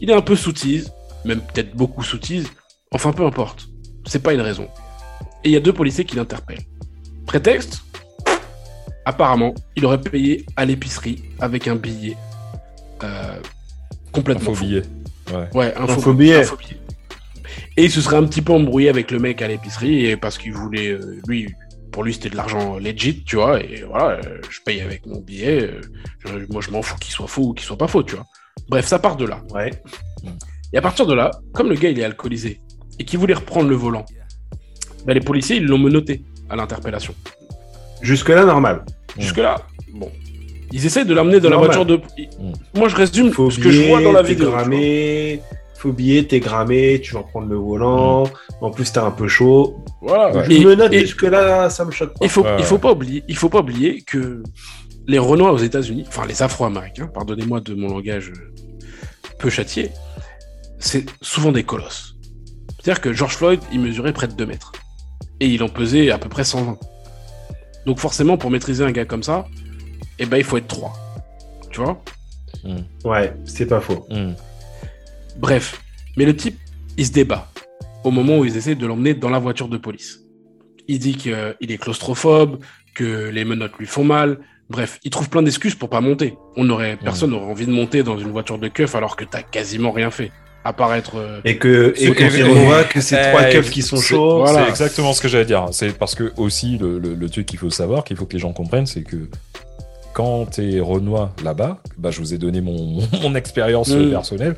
Il 0.00 0.10
est 0.10 0.14
un 0.14 0.22
peu 0.22 0.36
soutise, 0.36 0.92
même 1.24 1.40
peut-être 1.40 1.74
beaucoup 1.76 2.02
soutise, 2.02 2.48
enfin 2.92 3.12
peu 3.12 3.24
importe. 3.24 3.68
C'est 4.06 4.22
pas 4.22 4.32
une 4.32 4.40
raison. 4.40 4.68
Et 5.44 5.50
il 5.50 5.52
y 5.52 5.56
a 5.56 5.60
deux 5.60 5.72
policiers 5.72 6.04
qui 6.04 6.16
l'interpellent. 6.16 6.64
Prétexte? 7.26 7.82
Apparemment, 9.04 9.54
il 9.76 9.84
aurait 9.86 10.00
payé 10.00 10.44
à 10.56 10.64
l'épicerie 10.64 11.22
avec 11.40 11.66
un 11.68 11.76
billet 11.76 12.16
euh, 13.02 13.36
Un 13.38 14.10
complètement 14.12 14.46
faux 14.46 14.54
faux. 14.54 14.64
billet. 14.64 14.82
Ouais. 15.32 15.48
Ouais, 15.54 15.74
un, 15.76 15.84
Un 15.84 15.86
faux, 15.88 16.00
faux 16.00 16.14
billet. 16.14 16.40
un 16.40 16.44
faux 16.44 16.56
billet. 16.56 16.77
Et 17.78 17.84
il 17.84 17.90
se 17.90 18.00
serait 18.00 18.16
un 18.16 18.24
petit 18.24 18.42
peu 18.42 18.52
embrouillé 18.52 18.88
avec 18.88 19.10
le 19.12 19.18
mec 19.20 19.40
à 19.40 19.46
l'épicerie 19.48 20.04
et 20.06 20.16
parce 20.16 20.36
qu'il 20.36 20.52
voulait, 20.52 20.88
euh, 20.88 21.20
lui, 21.28 21.54
pour 21.92 22.02
lui 22.02 22.12
c'était 22.12 22.28
de 22.28 22.36
l'argent 22.36 22.76
legit, 22.78 23.22
tu 23.24 23.36
vois. 23.36 23.60
Et 23.62 23.84
voilà, 23.88 24.18
euh, 24.18 24.40
je 24.50 24.58
paye 24.64 24.80
avec 24.80 25.06
mon 25.06 25.20
billet. 25.20 25.62
euh, 25.62 25.80
je- 26.26 26.52
moi, 26.52 26.60
je 26.60 26.70
m'en 26.72 26.82
fous 26.82 26.96
qu'il 26.98 27.12
soit 27.12 27.28
faux 27.28 27.42
ou 27.50 27.54
qu'il 27.54 27.64
soit 27.64 27.78
pas 27.78 27.86
faux, 27.86 28.02
tu 28.02 28.16
vois. 28.16 28.26
Bref, 28.68 28.84
ça 28.86 28.98
part 28.98 29.14
de 29.16 29.24
là. 29.26 29.40
Ouais. 29.54 29.70
Et 30.72 30.76
à 30.76 30.82
partir 30.82 31.06
de 31.06 31.14
là, 31.14 31.30
comme 31.52 31.68
le 31.68 31.76
gars 31.76 31.88
il 31.88 31.98
est 32.00 32.04
alcoolisé 32.04 32.60
et 32.98 33.04
qu'il 33.04 33.18
voulait 33.20 33.34
reprendre 33.34 33.68
le 33.70 33.76
volant, 33.76 34.04
bah, 35.06 35.14
les 35.14 35.20
policiers 35.20 35.56
ils 35.56 35.64
l'ont 35.64 35.78
menotté 35.78 36.24
à 36.50 36.56
l'interpellation. 36.56 37.14
Jusque 38.02 38.28
là, 38.30 38.44
normal. 38.44 38.84
Mm. 39.16 39.20
Jusque 39.22 39.38
là, 39.38 39.54
bon, 39.94 40.10
ils 40.72 40.84
essaient 40.84 41.04
de 41.04 41.14
l'amener 41.14 41.38
dans 41.40 41.48
la 41.50 41.56
voiture 41.66 41.86
de. 41.86 41.96
Mm. 41.96 42.52
Moi 42.74 42.88
je 42.88 42.96
résume 42.96 43.30
Faut 43.32 43.50
ce 43.52 43.60
que 43.60 43.70
je 43.70 43.82
vois 43.88 44.02
dans 44.02 44.12
la 44.12 44.22
vidéo. 44.22 44.46
tu 44.46 44.52
vois. 44.52 44.64
Faut 45.78 45.92
billet, 45.92 46.24
t'es 46.24 46.40
gramé, 46.40 47.00
tu 47.00 47.14
vas 47.14 47.20
reprendre 47.20 47.46
le 47.46 47.56
volant. 47.56 48.24
En 48.60 48.70
plus, 48.72 48.90
t'es 48.92 48.98
un 48.98 49.12
peu 49.12 49.28
chaud. 49.28 49.84
Voilà. 50.02 50.42
Je 50.42 50.50
Et- 50.50 50.64
me 50.64 50.74
note 50.74 50.92
et- 50.92 51.00
jusque 51.00 51.22
là, 51.22 51.70
ça 51.70 51.84
me 51.84 51.92
choque 51.92 52.10
pas. 52.18 52.24
Il 52.24 52.28
faut, 52.28 52.42
Ouais, 52.42 52.56
il 52.58 52.64
faut 52.64 52.78
pas 52.78 52.90
oublier, 52.90 53.22
il 53.28 53.36
faut 53.36 53.48
pas 53.48 53.60
oublier 53.60 54.02
que 54.02 54.42
les 55.06 55.18
Renois 55.18 55.52
aux 55.52 55.58
États-Unis, 55.58 56.04
enfin 56.08 56.26
les 56.26 56.42
Afro-Américains, 56.42 57.06
pardonnez-moi 57.06 57.60
de 57.60 57.74
mon 57.74 57.88
langage 57.88 58.32
euh, 58.36 58.50
peu 59.38 59.50
châtié, 59.50 59.90
c'est 60.80 61.06
souvent 61.22 61.52
des 61.52 61.62
colosses. 61.62 62.16
C'est-à-dire 62.80 63.00
que 63.00 63.12
George 63.12 63.36
Floyd, 63.36 63.60
il 63.72 63.80
mesurait 63.80 64.12
près 64.12 64.26
de 64.26 64.32
2 64.32 64.46
mètres 64.46 64.72
et 65.38 65.46
il 65.46 65.62
en 65.62 65.68
pesait 65.68 66.10
à 66.10 66.18
peu 66.18 66.28
près 66.28 66.42
120. 66.44 66.76
Donc 67.86 68.00
forcément, 68.00 68.36
pour 68.36 68.50
maîtriser 68.50 68.82
un 68.84 68.90
gars 68.90 69.04
comme 69.04 69.22
ça, 69.22 69.46
eh 70.18 70.26
ben 70.26 70.38
il 70.38 70.44
faut 70.44 70.56
être 70.56 70.66
3. 70.66 70.92
Tu 71.70 71.80
vois? 71.80 72.02
Ouais, 73.04 73.32
c'est 73.44 73.66
pas 73.66 73.80
faux. 73.80 74.04
Hmm. 74.10 74.32
Bref, 75.38 75.80
mais 76.16 76.24
le 76.24 76.34
type, 76.36 76.58
il 76.96 77.06
se 77.06 77.12
débat 77.12 77.48
au 78.04 78.10
moment 78.10 78.38
où 78.38 78.44
ils 78.44 78.56
essaient 78.56 78.74
de 78.74 78.86
l'emmener 78.86 79.14
dans 79.14 79.30
la 79.30 79.38
voiture 79.38 79.68
de 79.68 79.76
police. 79.76 80.20
Il 80.88 80.98
dit 80.98 81.14
qu'il 81.16 81.32
est 81.60 81.78
claustrophobe, 81.78 82.58
que 82.94 83.28
les 83.28 83.44
menottes 83.44 83.76
lui 83.78 83.86
font 83.86 84.04
mal. 84.04 84.38
Bref, 84.70 84.98
il 85.04 85.10
trouve 85.10 85.28
plein 85.30 85.42
d'excuses 85.42 85.74
pour 85.74 85.88
pas 85.88 86.00
monter. 86.00 86.36
On 86.56 86.68
aurait, 86.70 86.96
personne 87.02 87.30
n'aurait 87.30 87.46
envie 87.50 87.66
de 87.66 87.70
monter 87.72 88.02
dans 88.02 88.18
une 88.18 88.30
voiture 88.30 88.58
de 88.58 88.68
keuf 88.68 88.94
alors 88.94 89.16
que 89.16 89.24
t'as 89.24 89.42
quasiment 89.42 89.92
rien 89.92 90.10
fait. 90.10 90.30
À 90.64 90.72
part 90.72 90.92
être. 90.94 91.16
euh, 91.16 91.40
Et 91.44 91.56
que, 91.56 91.94
et 91.96 92.08
C'est- 92.08 92.14
qu'on 92.14 92.24
et- 92.56 92.64
voit 92.64 92.84
que 92.84 93.00
c'est 93.00 93.16
Eh, 93.18 93.28
trois 93.30 93.44
keufs 93.44 93.70
qui 93.70 93.80
sont 93.82 93.96
c'est- 93.96 94.08
chauds. 94.08 94.38
Voilà. 94.40 94.64
C'est 94.64 94.70
exactement 94.70 95.12
ce 95.12 95.20
que 95.22 95.28
j'allais 95.28 95.44
dire. 95.46 95.66
C'est 95.72 95.96
parce 95.96 96.14
que 96.14 96.32
aussi 96.36 96.76
le, 96.78 96.98
le- 96.98 97.14
le 97.14 97.30
truc 97.30 97.46
qu'il 97.46 97.58
faut 97.58 97.70
savoir, 97.70 98.04
qu'il 98.04 98.16
faut 98.16 98.26
que 98.26 98.32
les 98.34 98.38
gens 98.40 98.52
comprennent, 98.52 98.84
c'est 98.86 99.02
que 99.04 99.28
quand 100.12 100.46
t'es 100.46 100.80
Renoir 100.80 101.30
là-bas, 101.44 101.78
bah, 101.96 102.10
je 102.10 102.18
vous 102.18 102.34
ai 102.34 102.38
donné 102.38 102.60
mon, 102.60 102.98
mon 103.22 103.34
expérience 103.36 103.88
Mm. 103.90 104.10
personnelle, 104.10 104.56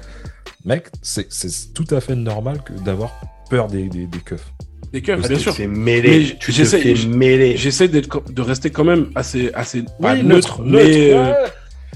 mec, 0.64 0.86
c'est 1.02 1.32
c'est 1.32 1.72
tout 1.74 1.86
à 1.90 2.00
fait 2.00 2.14
normal 2.16 2.62
que 2.62 2.72
d'avoir 2.72 3.12
peur 3.48 3.68
des, 3.68 3.88
des, 3.88 4.06
des 4.06 4.18
keufs. 4.18 4.52
des 4.92 5.02
keufs, 5.02 5.26
bien 5.28 5.38
sûr. 5.38 5.54
Tu 5.54 5.66
te 5.66 6.52
j'essaie-. 6.52 7.56
J'essaie 7.56 8.02
co- 8.02 8.22
de 8.28 8.42
rester 8.42 8.70
quand 8.70 8.84
même 8.84 9.10
assez, 9.14 9.50
assez 9.54 9.82
pas 10.00 10.14
Oui, 10.14 10.22
neutre, 10.22 10.62
neutre, 10.62 10.84
mais, 10.88 11.12
euh, 11.12 11.32
ouais. 11.32 11.48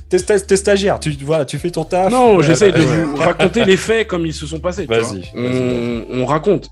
T'es 0.09 0.19
sta- 0.19 0.45
t'es 0.45 0.57
stagiaire, 0.57 1.01
tu, 1.01 1.11
voilà, 1.23 1.45
tu 1.45 1.59
fais 1.59 1.71
ton 1.71 1.85
taf. 1.85 2.13
Non, 2.13 2.39
Euh, 2.39 2.43
j'essaye 2.43 2.73
de 2.73 2.81
vous 2.81 3.17
raconter 3.17 3.65
les 3.65 3.77
faits 3.77 4.07
comme 4.07 4.27
ils 4.27 4.35
se 4.35 4.47
sont 4.47 4.61
passés. 4.61 4.83
tu 4.83 4.89
Vas-y, 4.89 5.01
vois. 5.03 5.43
vas-y, 5.43 6.05
On, 6.11 6.21
on 6.21 6.27
raconte. 6.27 6.69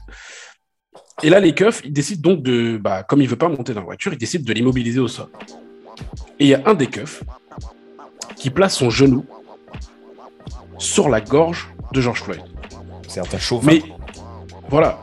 Et 1.23 1.31
là, 1.31 1.41
les 1.41 1.55
keufs, 1.55 1.83
ils 1.85 1.93
décident 1.93 2.31
donc 2.31 2.43
de, 2.43 2.77
bah, 2.79 3.05
comme 3.05 3.21
il 3.23 3.29
veut 3.29 3.37
pas 3.37 3.49
monter 3.49 3.73
dans 3.75 3.81
la 3.81 3.87
voiture, 3.87 4.13
ils 4.13 4.19
décident 4.19 4.45
de 4.45 4.53
l'immobiliser 4.53 4.99
au 5.01 5.09
sol. 5.09 5.27
Et 6.41 6.45
il 6.45 6.49
y 6.49 6.55
a 6.55 6.63
un 6.67 6.75
des 6.75 6.87
keufs 6.89 7.23
qui 8.37 8.51
place 8.51 8.75
son 8.77 8.91
genou 8.91 9.25
sur 10.79 11.09
la 11.09 11.21
gorge 11.21 11.72
de 11.93 12.01
George 12.01 12.23
Floyd. 12.23 12.41
C'est 13.09 13.21
un 13.21 13.39
chauvin. 13.39 13.67
Mais 13.73 13.83
voilà. 14.69 14.99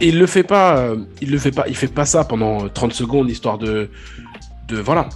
Et 0.00 0.08
il 0.08 0.18
le 0.18 0.26
fait 0.26 0.42
pas, 0.44 0.78
euh, 0.78 0.96
il 1.20 1.30
le 1.30 1.38
fait 1.38 1.50
pas, 1.52 1.66
il 1.68 1.76
fait 1.76 1.88
pas 1.88 2.06
ça 2.06 2.24
pendant 2.24 2.68
30 2.68 2.92
secondes 2.94 3.30
histoire 3.30 3.58
de, 3.58 3.90
de 4.68 4.78
voilà. 4.78 5.08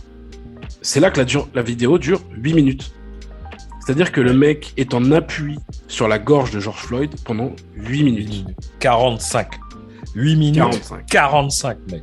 C'est 0.83 1.01
là 1.01 1.11
que 1.11 1.19
la, 1.19 1.25
dure- 1.25 1.49
la 1.55 1.63
vidéo 1.63 1.97
dure 1.99 2.21
8 2.37 2.53
minutes. 2.55 2.93
C'est-à-dire 3.81 4.13
que 4.13 4.21
le 4.21 4.33
mec 4.35 4.73
est 4.77 4.93
en 4.95 5.11
appui 5.13 5.59
sur 5.89 6.09
la 6.09 6.19
gorge 6.19 6.51
de 6.51 6.61
George 6.61 6.81
Floyd 6.81 7.11
pendant 7.25 7.53
8 7.77 7.89
8 7.99 8.03
minutes. 8.05 8.29
minutes. 8.31 8.57
45. 8.81 9.49
8 10.15 10.37
minutes. 10.37 10.57
45. 10.57 11.07
45, 11.07 11.79
mec. 11.91 12.03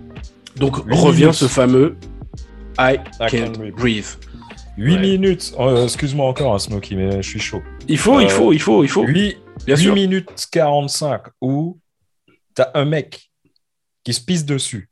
Donc 0.58 0.78
revient 0.78 1.22
minutes. 1.22 1.34
ce 1.36 1.46
fameux 1.48 1.98
I 2.80 2.96
I 2.96 2.98
can't 3.20 3.30
can't 3.30 3.52
breathe. 3.58 3.76
breathe. 3.76 4.06
8 4.78 4.94
Ouais. 4.96 5.00
minutes. 5.02 5.54
Oh, 5.58 5.84
Excuse-moi 5.84 6.26
encore, 6.28 6.56
hein, 6.56 6.60
Smokey, 6.60 6.96
mais 6.96 7.22
je 7.22 7.30
suis 7.30 7.40
chaud. 7.40 7.62
Il 7.88 7.98
faut, 7.98 8.20
il 8.20 8.26
Euh, 8.28 8.30
faut, 8.30 8.54
il 8.54 8.60
faut, 8.62 8.84
il 8.84 8.90
faut. 8.90 9.04
8, 9.06 9.38
Bien 9.66 9.76
sûr. 9.76 9.94
minutes 9.94 10.48
45 10.52 11.24
où 11.42 11.80
t'as 12.54 12.72
un 12.74 12.86
mec 12.86 13.32
qui 14.04 14.14
se 14.14 14.22
pisse 14.22 14.46
dessus. 14.46 14.90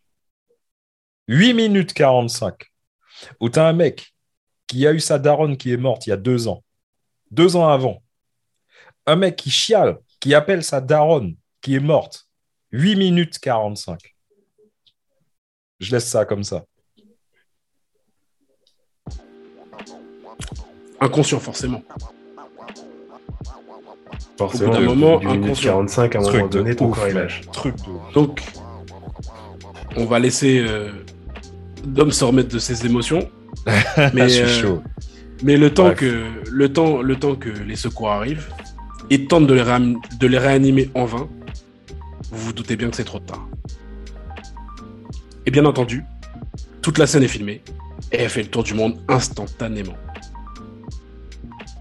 8 1.28 1.54
minutes 1.54 1.94
45 1.94 2.56
où 3.40 3.50
t'as 3.50 3.68
un 3.68 3.74
mec 3.74 4.14
qui 4.68 4.86
a 4.88 4.94
eu 4.94 5.00
sa 5.00 5.20
daronne 5.20 5.58
qui 5.58 5.72
est 5.72 5.78
morte 5.78 6.08
il 6.08 6.12
y 6.12 6.14
a 6.14 6.18
deux 6.18 6.48
ans. 6.48 6.64
Deux 7.32 7.56
ans 7.56 7.68
avant. 7.70 8.02
Un 9.06 9.16
mec 9.16 9.36
qui 9.36 9.50
chiale, 9.52 10.00
qui 10.20 10.34
appelle 10.34 10.64
sa 10.64 10.82
daronne 10.82 11.36
qui 11.62 11.76
est 11.76 11.80
morte. 11.80 12.28
8 12.72 12.96
minutes 12.96 13.40
45. 13.40 14.16
Je 15.80 15.92
laisse 15.92 16.08
ça 16.08 16.26
comme 16.26 16.44
ça. 16.44 16.66
Inconscient 21.00 21.40
forcément. 21.40 21.82
Forcément, 24.40 24.72
Au 24.72 24.74
bout 24.74 24.80
d'un 24.80 24.80
du- 24.82 24.88
moment, 25.00 25.18
du 25.20 25.28
minute 25.28 25.44
inconscient. 25.48 25.72
45, 25.74 26.16
à 26.16 26.18
un 26.18 26.22
moment 26.22 26.34
Truc 26.34 26.52
de 26.52 26.58
donné, 26.60 26.76
ton 26.76 26.86
ouf, 26.88 26.96
corps 26.98 27.08
il 27.10 27.14
mec. 27.14 27.24
lâche. 27.24 27.42
Truc 27.52 27.76
de 27.76 27.82
ouf. 27.92 28.14
Donc, 28.14 28.42
on 29.98 30.06
va 30.06 30.18
laisser 30.20 30.64
euh, 30.66 30.92
Dom 31.86 32.10
se 32.12 32.24
remettre 32.24 32.48
de 32.54 32.58
ses 32.60 32.86
émotions. 32.86 33.28
Mais, 34.14 34.30
je 34.30 34.34
suis 34.34 34.44
euh, 34.44 34.48
chaud. 34.62 34.84
Mais 35.44 35.58
le 35.58 35.74
temps, 35.74 35.88
Bref. 35.88 36.00
que, 36.00 36.24
le, 36.50 36.72
temps, 36.72 37.02
le 37.02 37.16
temps 37.18 37.36
que 37.36 37.50
les 37.50 37.76
secours 37.76 38.12
arrivent 38.12 38.48
et 39.10 39.26
tentent 39.26 39.46
de 39.48 39.54
les, 39.54 39.64
de 40.20 40.28
les 40.28 40.38
réanimer 40.38 40.90
en 40.96 41.04
vain, 41.04 41.28
vous 42.32 42.46
vous 42.48 42.54
doutez 42.54 42.78
bien 42.78 42.90
que 42.90 42.96
c'est 42.96 43.04
trop 43.04 43.20
tard. 43.20 43.46
Et 45.46 45.52
bien 45.52 45.66
entendu, 45.66 46.06
toute 46.82 46.98
la 46.98 47.08
scène 47.08 47.24
est 47.24 47.28
filmée 47.28 47.62
et 48.14 48.22
elle 48.22 48.30
fait 48.30 48.44
le 48.44 48.50
tour 48.50 48.64
du 48.64 48.74
monde 48.74 48.98
instantanément. 49.10 49.98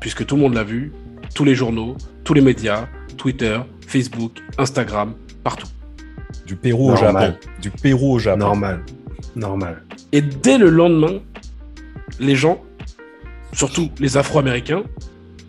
Puisque 0.00 0.26
tout 0.26 0.34
le 0.34 0.42
monde 0.42 0.54
l'a 0.54 0.64
vu, 0.64 0.92
tous 1.34 1.44
les 1.44 1.54
journaux, 1.54 1.96
tous 2.24 2.34
les 2.34 2.40
médias, 2.40 2.88
Twitter, 3.16 3.58
Facebook, 3.86 4.42
Instagram, 4.58 5.14
partout. 5.44 5.68
Du 6.46 6.56
Pérou 6.56 6.92
au. 6.92 6.96
Japon. 6.96 7.34
Du 7.60 7.70
Pérou 7.70 8.14
au 8.14 8.18
Japon. 8.18 8.38
Normal. 8.38 8.84
Normal. 9.36 9.82
Et 10.12 10.22
dès 10.22 10.58
le 10.58 10.70
lendemain, 10.70 11.20
les 12.18 12.36
gens, 12.36 12.62
surtout 13.52 13.90
les 13.98 14.16
Afro-Américains, 14.16 14.82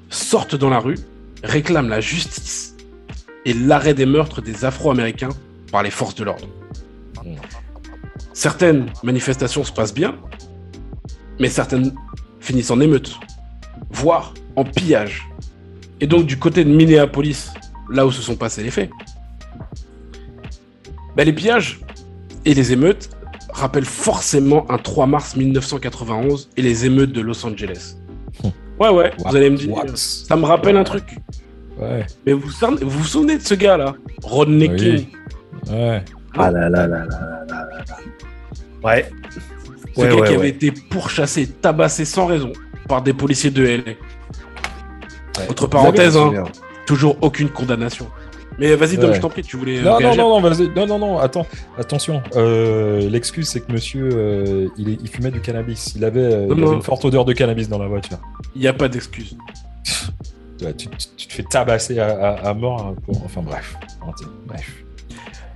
sortent 0.09 0.55
dans 0.55 0.69
la 0.69 0.79
rue, 0.79 0.97
réclament 1.43 1.89
la 1.89 2.01
justice 2.01 2.75
et 3.45 3.53
l'arrêt 3.53 3.93
des 3.93 4.05
meurtres 4.05 4.41
des 4.41 4.65
Afro-Américains 4.65 5.29
par 5.71 5.83
les 5.83 5.91
forces 5.91 6.15
de 6.15 6.23
l'ordre. 6.23 6.47
Certaines 8.33 8.87
manifestations 9.03 9.63
se 9.63 9.71
passent 9.71 9.93
bien, 9.93 10.15
mais 11.39 11.49
certaines 11.49 11.93
finissent 12.39 12.71
en 12.71 12.79
émeute, 12.79 13.19
voire 13.91 14.33
en 14.55 14.63
pillage. 14.63 15.28
Et 16.01 16.07
donc, 16.07 16.25
du 16.25 16.37
côté 16.37 16.63
de 16.63 16.69
Minneapolis, 16.69 17.51
là 17.89 18.05
où 18.05 18.11
se 18.11 18.21
sont 18.21 18.35
passés 18.35 18.63
les 18.63 18.71
faits, 18.71 18.89
bah, 21.15 21.23
les 21.23 21.33
pillages 21.33 21.79
et 22.45 22.53
les 22.53 22.71
émeutes 22.71 23.09
rappellent 23.51 23.85
forcément 23.85 24.69
un 24.71 24.77
3 24.77 25.07
mars 25.07 25.35
1991 25.35 26.49
et 26.55 26.61
les 26.61 26.85
émeutes 26.85 27.11
de 27.11 27.21
Los 27.21 27.45
Angeles. 27.45 27.95
Hum. 28.43 28.51
Ouais, 28.79 28.89
ouais, 28.89 29.11
vous 29.17 29.35
allez 29.35 29.49
me 29.49 29.57
dire, 29.57 29.75
ça 29.95 30.35
me 30.37 30.45
rappelle 30.45 30.77
un 30.77 30.85
truc. 30.85 31.17
Ouais. 31.77 32.05
Mais 32.25 32.33
vous 32.33 32.47
vous, 32.81 33.03
souvenez 33.03 33.37
de 33.37 33.43
ce 33.43 33.53
gars-là? 33.53 33.95
Rodney. 34.21 34.75
King. 34.75 35.07
Ouais. 35.69 36.03
Ah 36.35 36.51
là 36.51 36.69
là 36.69 36.87
là 36.87 37.05
là 37.05 37.07
là 37.07 37.45
là 37.47 37.83
là. 37.87 37.97
Ouais. 38.83 39.09
Ce 39.95 40.01
ouais, 40.01 40.15
gars 40.15 40.27
qui 40.27 40.33
avait 40.33 40.49
été 40.49 40.71
pourchassé, 40.71 41.47
tabassé 41.47 42.05
sans 42.05 42.25
raison 42.25 42.53
par 42.87 43.01
des 43.01 43.13
policiers 43.13 43.51
de 43.51 43.63
LA. 43.63 43.93
Entre 45.49 45.67
parenthèses, 45.67 46.13
Je 46.13 46.19
me 46.19 46.39
hein, 46.39 46.43
toujours 46.85 47.17
aucune 47.21 47.49
condamnation. 47.49 48.07
Mais 48.57 48.75
vas-y, 48.75 48.97
Dom, 48.97 49.09
Ouais. 49.11 49.15
je 49.15 49.21
t'en 49.21 49.29
prie, 49.29 49.41
tu 49.41 49.55
voulais. 49.55 49.77
euh, 49.77 49.83
Non, 49.83 49.91
non, 49.91 49.97
réagir 49.97 50.23
non, 50.23 50.41
non, 50.41 50.49
vas-y. 50.49 50.67
Non, 50.75 50.85
non, 50.85 50.99
non, 50.99 51.19
attends, 51.19 51.45
attention. 51.77 52.21
Euh, 52.35 53.09
L'excuse, 53.09 53.47
c'est 53.47 53.61
que 53.61 53.71
monsieur, 53.71 54.09
euh, 54.11 54.67
il, 54.77 55.07
fumait 55.07 55.31
du 55.31 55.39
cannabis. 55.39 55.93
Il 55.95 56.03
avait, 56.03 56.21
Non, 56.23 56.45
il 56.47 56.51
avait 56.51 56.61
non. 56.61 56.73
une 56.73 56.81
forte 56.81 57.05
odeur 57.05 57.23
de 57.23 57.31
cannabis 57.31 57.69
dans 57.69 57.77
la 57.79 57.87
voiture. 57.87 58.17
Il 58.55 58.61
n'y 58.61 58.67
a 58.67 58.73
pas 58.73 58.87
d'excuse. 58.89 59.37
Ouais, 60.61 60.73
tu, 60.73 60.89
tu- 60.89 61.07
tu 61.15 61.27
te 61.27 61.31
fais 61.33 61.43
tabasser 61.43 61.99
à, 61.99 62.07
à- 62.09 62.49
à 62.49 62.53
mort. 62.53 62.81
hein, 62.87 62.95
pour- 63.05 63.23
Enfin, 63.23 63.41
bref. 63.41 63.77
Bref. 64.45 64.83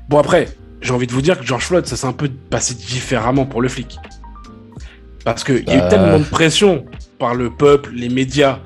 Bon, 0.07 0.18
après, 0.18 0.47
j'ai 0.80 0.93
envie 0.93 1.07
de 1.07 1.11
vous 1.11 1.22
dire 1.22 1.38
que 1.38 1.45
George 1.45 1.65
Floyd, 1.65 1.85
ça 1.85 1.97
s'est 1.97 2.07
un 2.07 2.14
peu 2.14 2.30
passé 2.49 2.73
différemment 2.73 3.45
pour 3.45 3.61
le 3.61 3.68
flic. 3.68 3.97
Parce 5.26 5.43
qu'il 5.43 5.57
y 5.68 5.72
a 5.72 5.77
Bah. 5.80 5.85
eu 5.88 5.89
tellement 5.89 6.19
de 6.19 6.23
pression 6.23 6.85
par 7.19 7.35
le 7.35 7.49
peuple, 7.49 7.91
les 7.93 8.07
médias, 8.07 8.60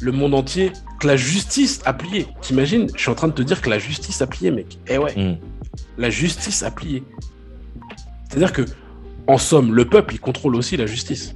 le 0.00 0.12
monde 0.12 0.34
entier, 0.34 0.72
que 1.00 1.06
la 1.06 1.16
justice 1.16 1.80
a 1.84 1.92
plié. 1.92 2.26
T'imagines 2.40 2.88
Je 2.94 3.00
suis 3.00 3.10
en 3.10 3.14
train 3.14 3.28
de 3.28 3.32
te 3.32 3.42
dire 3.42 3.60
que 3.60 3.70
la 3.70 3.78
justice 3.78 4.20
a 4.22 4.26
plié, 4.26 4.50
mec. 4.50 4.78
Eh 4.88 4.98
ouais, 4.98 5.14
Hmm. 5.16 5.36
la 5.96 6.10
justice 6.10 6.62
a 6.62 6.70
plié. 6.70 7.02
C'est-à-dire 8.28 8.52
que, 8.52 8.62
en 9.26 9.38
somme, 9.38 9.74
le 9.74 9.84
peuple, 9.84 10.14
il 10.14 10.20
contrôle 10.20 10.54
aussi 10.56 10.76
la 10.76 10.86
justice. 10.86 11.34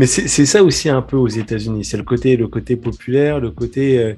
Mais 0.00 0.06
c'est 0.06 0.46
ça 0.46 0.64
aussi 0.64 0.88
un 0.88 1.02
peu 1.02 1.18
aux 1.18 1.28
États-Unis. 1.28 1.84
C'est 1.84 1.98
le 1.98 2.04
côté, 2.04 2.34
le 2.38 2.48
côté 2.48 2.74
populaire, 2.74 3.38
le 3.38 3.50
côté, 3.50 3.98
euh, 3.98 4.14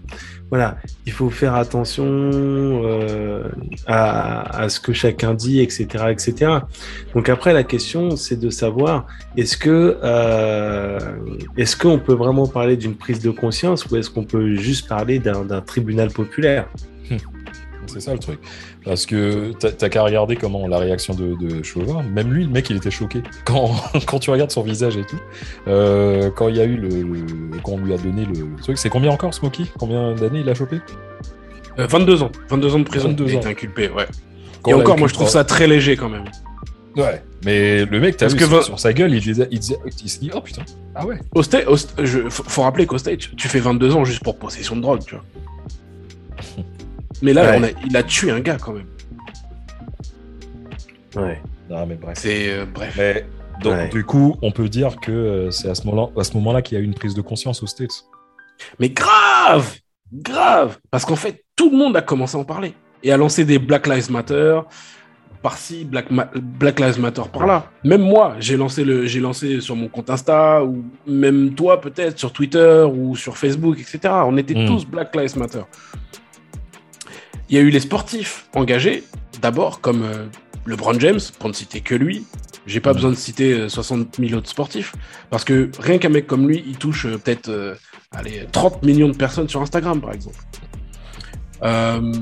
voilà, 0.48 0.76
il 1.06 1.12
faut 1.12 1.28
faire 1.28 1.56
attention 1.56 2.04
euh, 2.06 3.48
à, 3.88 4.62
à 4.62 4.68
ce 4.68 4.78
que 4.78 4.92
chacun 4.92 5.34
dit, 5.34 5.58
etc., 5.58 6.04
etc. 6.10 6.52
Donc 7.16 7.28
après, 7.28 7.52
la 7.52 7.64
question, 7.64 8.14
c'est 8.14 8.38
de 8.38 8.48
savoir 8.48 9.08
est-ce 9.36 9.56
que, 9.56 9.98
euh, 10.04 11.00
est-ce 11.56 11.76
qu'on 11.76 11.98
peut 11.98 12.14
vraiment 12.14 12.46
parler 12.46 12.76
d'une 12.76 12.94
prise 12.94 13.18
de 13.18 13.30
conscience 13.30 13.84
ou 13.86 13.96
est-ce 13.96 14.08
qu'on 14.08 14.22
peut 14.22 14.54
juste 14.54 14.88
parler 14.88 15.18
d'un 15.18 15.44
d'un 15.44 15.62
tribunal 15.62 16.12
populaire? 16.12 16.68
C'est 17.86 18.00
ça 18.00 18.12
le 18.12 18.18
truc. 18.18 18.38
Parce 18.84 19.06
que 19.06 19.52
t'as 19.58 19.88
qu'à 19.88 20.02
regarder 20.02 20.36
comment 20.36 20.66
la 20.66 20.78
réaction 20.78 21.14
de, 21.14 21.34
de 21.36 21.62
Chauvin, 21.62 22.02
même 22.02 22.32
lui, 22.32 22.44
le 22.44 22.50
mec, 22.50 22.70
il 22.70 22.76
était 22.76 22.90
choqué. 22.90 23.22
Quand, 23.44 23.74
quand 24.06 24.18
tu 24.18 24.30
regardes 24.30 24.50
son 24.50 24.62
visage 24.62 24.96
et 24.96 25.04
tout, 25.04 25.18
euh, 25.68 26.30
quand 26.30 26.48
il 26.48 26.56
y 26.56 26.60
a 26.60 26.64
eu 26.64 26.76
le, 26.76 26.88
le- 26.88 27.58
Quand 27.62 27.72
on 27.72 27.78
lui 27.78 27.92
a 27.92 27.98
donné 27.98 28.24
le 28.24 28.56
truc, 28.62 28.78
c'est 28.78 28.88
combien 28.88 29.10
encore, 29.10 29.34
Smokey? 29.34 29.64
Combien 29.78 30.14
d'années 30.14 30.40
il 30.40 30.48
a 30.48 30.54
chopé? 30.54 30.80
Euh, 31.78 31.86
22 31.86 32.22
ans. 32.22 32.30
22 32.48 32.74
ans 32.74 32.78
de 32.78 32.84
prison. 32.84 33.08
22 33.08 33.24
il 33.24 33.30
a 33.32 33.36
ans. 33.36 33.40
été 33.40 33.48
inculpé, 33.48 33.88
ouais. 33.90 34.06
Quand 34.62 34.70
Et 34.70 34.74
encore, 34.74 34.98
moi, 34.98 35.08
je 35.08 35.14
trouve 35.14 35.28
ça 35.28 35.44
très 35.44 35.66
léger 35.66 35.96
quand 35.96 36.08
même. 36.08 36.24
Ouais, 36.96 37.22
mais 37.44 37.86
le 37.86 38.00
mec, 38.00 38.16
t'as 38.18 38.26
Parce 38.26 38.34
vu 38.34 38.38
que 38.40 38.44
sur, 38.44 38.56
vingt- 38.58 38.62
sur 38.64 38.78
sa 38.78 38.92
gueule, 38.92 39.14
il, 39.14 39.20
disait, 39.22 39.48
il, 39.50 39.58
disait- 39.58 39.78
il 40.04 40.08
se 40.10 40.18
dit 40.20 40.30
Oh 40.34 40.42
putain, 40.42 40.62
ah 40.94 41.06
ouais. 41.06 41.16
Au 41.34 41.40
sta- 41.40 41.64
au 41.66 41.74
sta- 41.76 42.04
je- 42.04 42.28
faut, 42.28 42.42
faut 42.44 42.62
rappeler 42.62 42.84
qu'au 42.84 42.98
stage, 42.98 43.30
tu 43.34 43.48
fais 43.48 43.60
22 43.60 43.96
ans 43.96 44.04
juste 44.04 44.22
pour 44.22 44.38
possession 44.38 44.76
de 44.76 44.82
drogue, 44.82 45.00
tu 45.06 45.14
vois. 45.14 45.24
Mais 47.22 47.32
là, 47.32 47.42
Ouais. 47.52 47.56
on 47.58 47.62
a- 47.64 47.86
il 47.88 47.96
a 47.96 48.02
tué 48.02 48.30
un 48.30 48.40
gars 48.40 48.56
quand 48.60 48.72
même. 48.72 48.86
Ouais. 51.16 51.40
Non, 51.70 51.86
mais 51.86 51.94
bref. 51.94 52.18
C'est 52.18 52.52
euh, 52.52 52.64
bref. 52.66 52.94
Mais, 52.98 53.26
donc, 53.62 53.72
Ouais. 53.74 53.88
du 53.88 54.04
coup, 54.04 54.36
on 54.42 54.50
peut 54.50 54.68
dire 54.68 54.96
que 55.00 55.12
euh, 55.12 55.50
c'est 55.50 55.68
à 55.68 55.74
ce 55.74 55.86
moment-là 55.86 56.10
à 56.20 56.24
ce 56.24 56.34
moment-là 56.34 56.62
qu'il 56.62 56.76
y 56.76 56.80
a 56.80 56.82
eu 56.82 56.86
une 56.86 56.94
prise 56.94 57.14
de 57.14 57.20
conscience 57.22 57.62
aux 57.62 57.66
States. 57.66 58.04
Mais 58.78 58.90
grave, 58.90 59.74
grave, 60.12 60.78
parce 60.90 61.04
qu'en 61.04 61.16
fait, 61.16 61.44
tout 61.56 61.70
le 61.70 61.76
monde 61.76 61.96
a 61.96 62.02
commencé 62.02 62.36
à 62.36 62.40
en 62.40 62.44
parler 62.44 62.74
et 63.02 63.12
à 63.12 63.16
lancer 63.16 63.44
des 63.44 63.58
Black 63.58 63.86
Lives 63.86 64.10
Matter 64.10 64.60
par-ci, 65.42 65.84
Black, 65.84 66.10
Ma- 66.10 66.30
Black 66.34 66.78
Lives 66.78 67.00
Matter 67.00 67.22
par-là. 67.32 67.66
Même 67.84 68.02
moi, 68.02 68.36
j'ai 68.38 68.56
lancé 68.56 68.84
le, 68.84 69.06
j'ai 69.06 69.18
lancé 69.20 69.60
sur 69.60 69.74
mon 69.74 69.88
compte 69.88 70.08
Insta 70.08 70.62
ou 70.64 70.84
même 71.06 71.54
toi 71.54 71.80
peut-être 71.80 72.18
sur 72.18 72.32
Twitter 72.32 72.84
ou 72.92 73.16
sur 73.16 73.36
Facebook, 73.36 73.76
etc. 73.80 73.98
On 74.24 74.36
était 74.36 74.54
Mm. 74.54 74.66
tous 74.66 74.84
Black 74.86 75.14
Lives 75.16 75.36
Matter. 75.36 75.62
Il 77.52 77.56
y 77.56 77.58
a 77.58 77.60
eu 77.64 77.68
les 77.68 77.80
sportifs 77.80 78.46
engagés, 78.54 79.04
d'abord 79.42 79.82
comme 79.82 80.04
euh, 80.04 80.24
LeBron 80.64 80.98
James, 80.98 81.20
pour 81.38 81.50
ne 81.50 81.54
citer 81.54 81.82
que 81.82 81.94
lui, 81.94 82.24
J'ai 82.66 82.80
pas 82.80 82.94
besoin 82.94 83.10
de 83.10 83.14
citer 83.14 83.52
euh, 83.52 83.68
60 83.68 84.16
000 84.18 84.32
autres 84.32 84.48
sportifs. 84.48 84.94
Parce 85.28 85.44
que 85.44 85.70
rien 85.78 85.98
qu'un 85.98 86.08
mec 86.08 86.26
comme 86.26 86.48
lui, 86.48 86.64
il 86.66 86.78
touche 86.78 87.04
euh, 87.04 87.18
peut-être 87.18 87.50
euh, 87.50 87.74
allez, 88.10 88.46
30 88.50 88.82
millions 88.82 89.10
de 89.10 89.16
personnes 89.16 89.50
sur 89.50 89.60
Instagram, 89.60 90.00
par 90.00 90.14
exemple. 90.14 90.38
Euh, 91.62 92.12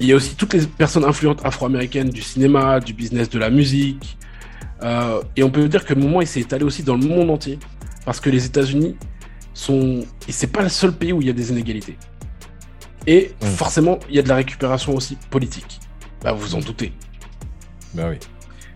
il 0.00 0.06
y 0.06 0.12
a 0.12 0.16
aussi 0.16 0.34
toutes 0.36 0.54
les 0.54 0.66
personnes 0.66 1.04
influentes 1.04 1.44
afro-américaines 1.44 2.08
du 2.08 2.22
cinéma, 2.22 2.80
du 2.80 2.94
business 2.94 3.28
de 3.28 3.38
la 3.38 3.50
musique. 3.50 4.16
Euh, 4.82 5.20
et 5.36 5.42
on 5.42 5.50
peut 5.50 5.68
dire 5.68 5.84
que 5.84 5.92
le 5.92 6.00
mouvement 6.00 6.22
il 6.22 6.26
s'est 6.26 6.40
étalé 6.40 6.64
aussi 6.64 6.82
dans 6.82 6.96
le 6.96 7.06
monde 7.06 7.28
entier. 7.28 7.58
Parce 8.06 8.20
que 8.20 8.30
les 8.30 8.46
États-Unis 8.46 8.96
sont. 9.52 10.02
Et 10.26 10.32
c'est 10.32 10.50
pas 10.50 10.62
le 10.62 10.70
seul 10.70 10.92
pays 10.92 11.12
où 11.12 11.20
il 11.20 11.26
y 11.26 11.30
a 11.30 11.34
des 11.34 11.50
inégalités. 11.50 11.98
Et 13.06 13.32
Mm. 13.42 13.46
forcément, 13.46 13.98
il 14.08 14.16
y 14.16 14.18
a 14.18 14.22
de 14.22 14.28
la 14.28 14.36
récupération 14.36 14.94
aussi 14.94 15.16
politique. 15.30 15.80
Bah, 16.22 16.32
vous 16.32 16.40
vous 16.40 16.54
en 16.54 16.60
doutez. 16.60 16.92
Bah 17.94 18.04
oui. 18.10 18.16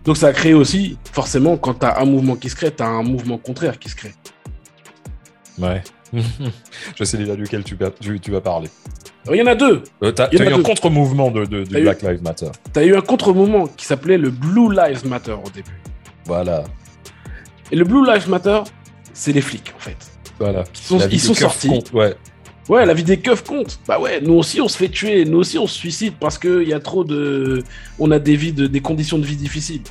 Donc 0.05 0.17
ça 0.17 0.29
a 0.29 0.33
créé 0.33 0.55
aussi, 0.55 0.99
forcément, 1.13 1.57
quand 1.57 1.75
tu 1.75 1.87
as 1.87 1.99
un 2.01 2.05
mouvement 2.05 2.37
qui 2.37 2.51
se 2.51 2.57
crée, 2.57 2.73
tu 2.75 2.83
as 2.83 2.87
un 2.89 3.03
mouvement 3.03 3.39
contraire 3.39 3.79
qui 3.79 3.89
se 3.89 3.97
crée. 3.97 4.15
Ouais. 5.59 5.83
je 6.97 7.05
sais 7.05 7.17
déjà 7.17 7.37
duquel 7.37 7.65
tu, 7.65 7.75
vas- 7.75 7.91
tu, 7.91 8.19
tu 8.21 8.31
vas 8.31 8.41
parler. 8.41 8.69
Il 9.31 9.37
y 9.37 9.43
en 9.43 9.47
a 9.47 9.55
deux. 9.55 9.83
Euh, 10.03 10.13
T'as 10.13 10.29
Il 10.33 10.39
y 10.39 10.43
en 10.43 10.45
t'as 10.45 10.45
a 10.45 10.51
eu 10.51 10.55
un 10.55 10.57
deux. 10.59 10.63
contre-mouvement 10.63 11.31
de, 11.31 11.45
de- 11.47 11.65
T'as 11.65 11.81
Black 11.81 12.03
Lives 12.03 12.23
Matter. 12.23 12.51
Tu 12.73 12.79
as 12.81 12.85
eu 12.85 12.95
un 12.95 13.01
contre-mouvement 13.01 13.67
qui 13.69 13.87
s'appelait 13.87 14.19
le 14.19 14.31
Blue 14.31 14.75
Lives 14.75 15.07
Matter 15.07 15.33
au 15.33 15.49
début. 15.51 15.81
Voilà. 16.27 16.65
Et 17.73 17.77
le 17.77 17.85
Blue 17.85 18.05
Lives 18.07 18.29
Matter, 18.29 18.61
c'est 19.15 19.33
les 19.33 19.41
flics, 19.41 19.73
en 19.75 19.79
fait. 19.79 19.97
Voilà. 20.39 20.65
Ils 20.75 20.79
sont, 20.79 20.99
ils 21.09 21.21
sortis. 21.21 21.69
compte, 21.69 21.93
Ouais. 21.93 22.15
Ouais, 22.69 22.87
la 22.87 22.95
vie 22.95 23.05
des 23.05 23.19
keufs 23.19 23.45
compte. 23.45 23.79
Bah 23.87 23.99
ouais, 24.01 24.21
nous 24.23 24.35
aussi 24.35 24.61
on 24.61 24.69
se 24.69 24.77
fait 24.79 24.89
tuer, 24.89 25.25
nous 25.27 25.39
aussi 25.39 25.59
on 25.59 25.67
se 25.67 25.77
suicide 25.77 26.15
parce 26.19 26.39
qu'il 26.39 26.67
y 26.67 26.73
a 26.73 26.81
trop 26.81 27.05
de. 27.05 27.63
On 27.99 28.11
a 28.11 28.19
des, 28.19 28.37
vies 28.37 28.53
de... 28.53 28.67
des 28.67 28.81
conditions 28.81 29.19
de 29.19 29.27
vie 29.27 29.37
difficiles. 29.37 29.83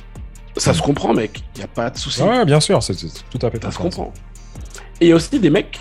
Ça 0.56 0.74
se 0.74 0.82
comprend, 0.82 1.14
mec. 1.14 1.42
Il 1.54 1.58
n'y 1.58 1.64
a 1.64 1.68
pas 1.68 1.90
de 1.90 1.98
souci. 1.98 2.22
Ouais, 2.22 2.44
bien 2.44 2.60
sûr, 2.60 2.82
c'est 2.82 2.94
tout 2.94 3.38
à 3.46 3.50
fait 3.50 3.62
Ça 3.62 3.70
se 3.70 3.78
comprend. 3.78 4.12
Et 5.00 5.06
il 5.06 5.08
y 5.08 5.12
a 5.12 5.16
aussi 5.16 5.38
des 5.38 5.50
mecs. 5.50 5.80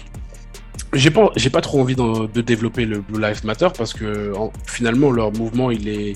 J'ai 0.93 1.09
pas, 1.09 1.31
j'ai 1.35 1.49
pas 1.49 1.61
trop 1.61 1.81
envie 1.81 1.95
de 1.95 2.41
développer 2.41 2.85
le 2.85 2.99
Blue 3.01 3.19
Lives 3.19 3.43
Matter 3.45 3.67
parce 3.75 3.93
que 3.93 4.35
en- 4.35 4.51
finalement 4.67 5.09
leur 5.09 5.31
mouvement 5.31 5.71
il 5.71 5.87
est, 5.87 6.15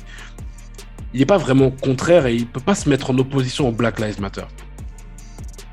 il 1.15 1.21
est 1.21 1.25
pas 1.25 1.37
vraiment 1.39 1.71
contraire 1.71 2.27
et 2.27 2.35
il 2.35 2.45
peut 2.45 2.59
pas 2.59 2.75
se 2.75 2.87
mettre 2.87 3.09
en 3.09 3.17
opposition 3.17 3.67
au 3.67 3.71
Black 3.71 3.99
Lives 3.99 4.21
Matter. 4.21 4.43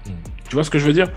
Hmm. 0.06 0.12
Tu 0.48 0.55
vois 0.56 0.64
ce 0.64 0.70
que 0.70 0.78
je 0.78 0.86
veux 0.86 0.94
dire? 0.94 1.10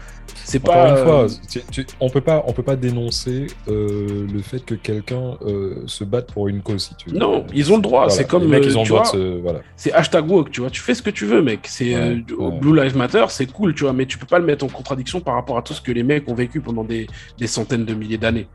C'est 0.50 0.60
Encore 0.64 0.74
pas. 0.74 0.90
une 0.92 0.96
fois, 0.96 1.24
euh, 1.26 1.30
tu- 1.50 1.62
tu- 1.72 1.86
on 2.00 2.10
peut 2.10 2.22
pas, 2.22 2.42
on 2.48 2.54
peut 2.54 2.64
pas 2.64 2.78
dénoncer 2.78 3.48
euh, 3.68 4.26
le 4.32 4.42
fait 4.42 4.64
que 4.64 4.76
quelqu'un 4.76 5.38
euh, 5.42 5.84
se 5.88 6.06
batte 6.06 6.32
pour 6.32 6.48
une 6.48 6.62
cause, 6.62 6.86
si 6.86 6.96
tu 6.96 7.10
veux. 7.10 7.18
Non, 7.18 7.46
ils 7.54 7.70
ont 7.72 7.76
le 7.76 7.82
droit, 7.82 8.10
c'est 8.10 8.26
comme, 8.26 8.44
les 8.44 8.48
mecs, 8.48 8.64
ils 8.66 8.78
ont 8.78 8.82
le 8.82 8.86
tu 8.86 8.92
droit 8.94 9.12
voilà. 9.42 9.60
c'est 9.76 9.92
hashtag 9.92 10.30
woke, 10.30 10.52
tu 10.52 10.62
vois. 10.62 10.70
Tu 10.70 10.82
fais 10.82 10.94
ce 10.96 11.02
que 11.02 11.10
tu 11.10 11.26
veux, 11.26 11.42
mec. 11.42 11.68
C'est 11.68 11.94
Ouais, 11.96 12.24
au 12.38 12.52
ouais. 12.52 12.60
Blue 12.60 12.76
Lives 12.82 12.96
Matter, 12.96 13.26
c'est 13.30 13.52
cool, 13.52 13.76
tu 13.76 13.84
vois, 13.84 13.94
mais 13.94 14.06
tu 14.06 14.18
peux 14.18 14.26
pas 14.26 14.40
le 14.40 14.46
mettre 14.46 14.64
en 14.64 14.70
contradiction 14.70 15.20
par 15.20 15.36
rapport 15.36 15.58
à 15.58 15.62
tout 15.62 15.74
ce 15.74 15.82
que 15.82 15.92
les 15.92 16.04
mecs 16.04 16.28
ont 16.30 16.36
vécu 16.36 16.62
pendant 16.62 16.84
des, 16.86 17.08
des 17.38 17.48
centaines 17.48 17.86
de 17.86 17.94
milliers 17.94 18.18
d'années. 18.18 18.48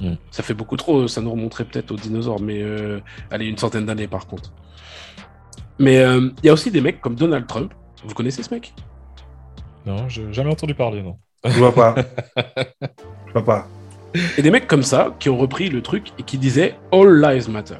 Mm. 0.00 0.14
Ça 0.30 0.42
fait 0.42 0.54
beaucoup 0.54 0.76
trop, 0.76 1.08
ça 1.08 1.20
nous 1.22 1.30
remonterait 1.30 1.64
peut-être 1.66 1.90
aux 1.92 1.96
dinosaures, 1.96 2.40
mais 2.40 2.62
euh, 2.62 3.00
allez, 3.30 3.46
une 3.46 3.58
centaine 3.58 3.86
d'années 3.86 4.08
par 4.08 4.26
contre. 4.26 4.52
Mais 5.78 5.98
euh, 5.98 6.30
il 6.42 6.46
y 6.46 6.48
a 6.48 6.52
aussi 6.52 6.70
des 6.70 6.80
mecs 6.80 7.00
comme 7.00 7.14
Donald 7.16 7.46
Trump. 7.46 7.72
Vous 8.04 8.14
connaissez 8.14 8.42
ce 8.42 8.52
mec? 8.54 8.74
Non, 9.86 10.08
j'ai 10.08 10.30
jamais 10.34 10.50
entendu 10.50 10.74
parler, 10.74 11.02
non. 11.02 11.18
Je 11.46 11.58
vois 11.58 11.74
pas. 11.74 11.94
Je 13.26 13.32
vois 13.32 13.44
pas. 13.44 13.68
Et 14.38 14.42
des 14.42 14.50
mecs 14.50 14.66
comme 14.66 14.82
ça 14.82 15.14
qui 15.18 15.28
ont 15.28 15.36
repris 15.36 15.68
le 15.68 15.82
truc 15.82 16.12
et 16.18 16.22
qui 16.22 16.38
disaient 16.38 16.76
All 16.92 17.20
Lives 17.20 17.50
Matter. 17.50 17.76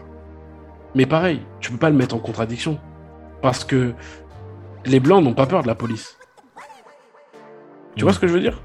Mais 0.94 1.06
pareil, 1.06 1.40
tu 1.60 1.70
peux 1.70 1.78
pas 1.78 1.90
le 1.90 1.96
mettre 1.96 2.14
en 2.14 2.18
contradiction. 2.18 2.78
Parce 3.42 3.64
que 3.64 3.92
les 4.84 5.00
blancs 5.00 5.22
n'ont 5.22 5.34
pas 5.34 5.46
peur 5.46 5.62
de 5.62 5.66
la 5.66 5.74
police. 5.74 6.16
Tu 7.96 8.04
vois 8.04 8.12
ce 8.12 8.18
que 8.18 8.26
je 8.26 8.32
veux 8.32 8.40
dire? 8.40 8.60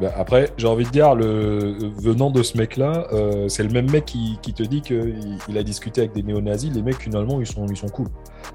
Bah, 0.00 0.12
après, 0.16 0.50
j'ai 0.56 0.66
envie 0.66 0.84
de 0.84 0.90
dire, 0.90 1.14
le... 1.14 1.76
venant 2.00 2.30
de 2.30 2.42
ce 2.42 2.56
mec-là, 2.56 3.06
euh, 3.12 3.48
c'est 3.48 3.62
le 3.62 3.70
même 3.70 3.90
mec 3.90 4.04
qui, 4.06 4.38
qui 4.42 4.52
te 4.54 4.62
dit 4.62 4.80
qu'il 4.80 5.38
il 5.48 5.58
a 5.58 5.62
discuté 5.62 6.02
avec 6.02 6.12
des 6.12 6.22
néo-nazis. 6.22 6.72
Les 6.74 6.82
mecs, 6.82 7.00
finalement, 7.00 7.40
ils 7.40 7.46
sont, 7.46 7.66
ils 7.66 7.76
sont 7.76 7.88
cool. 7.88 8.08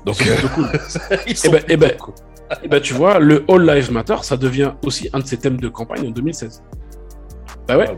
Donc, 0.05 0.15
C'est 0.15 0.33
plutôt 0.35 0.49
cool. 0.49 0.69
ils 1.27 1.35
Eh 1.43 1.49
ben, 1.49 1.61
eh 1.69 1.77
ben, 1.77 1.89
plutôt 1.89 2.05
cool. 2.05 2.13
Et 2.61 2.67
bah 2.67 2.79
tu 2.79 2.93
vois, 2.93 3.19
le 3.19 3.43
All 3.49 3.65
Lives 3.65 3.91
Matter, 3.91 4.17
ça 4.21 4.37
devient 4.37 4.73
aussi 4.85 5.09
un 5.13 5.19
de 5.19 5.25
ses 5.25 5.37
thèmes 5.37 5.59
de 5.59 5.69
campagne 5.69 6.07
en 6.07 6.11
2016. 6.11 6.61
Bah 7.67 7.77
ouais, 7.77 7.97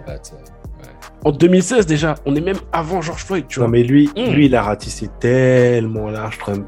Oh, 1.25 1.29
en 1.29 1.31
2016 1.31 1.85
déjà, 1.87 2.15
on 2.25 2.35
est 2.35 2.41
même 2.41 2.59
avant 2.71 3.01
George 3.01 3.23
Floyd, 3.25 3.45
tu 3.47 3.59
vois. 3.59 3.67
Non, 3.67 3.71
mais 3.71 3.83
lui, 3.83 4.09
Mm. 4.15 4.31
lui, 4.31 4.45
il 4.45 4.55
a 4.55 4.61
ratissé 4.61 5.09
tellement 5.19 6.09
large, 6.09 6.37
Trump. 6.37 6.67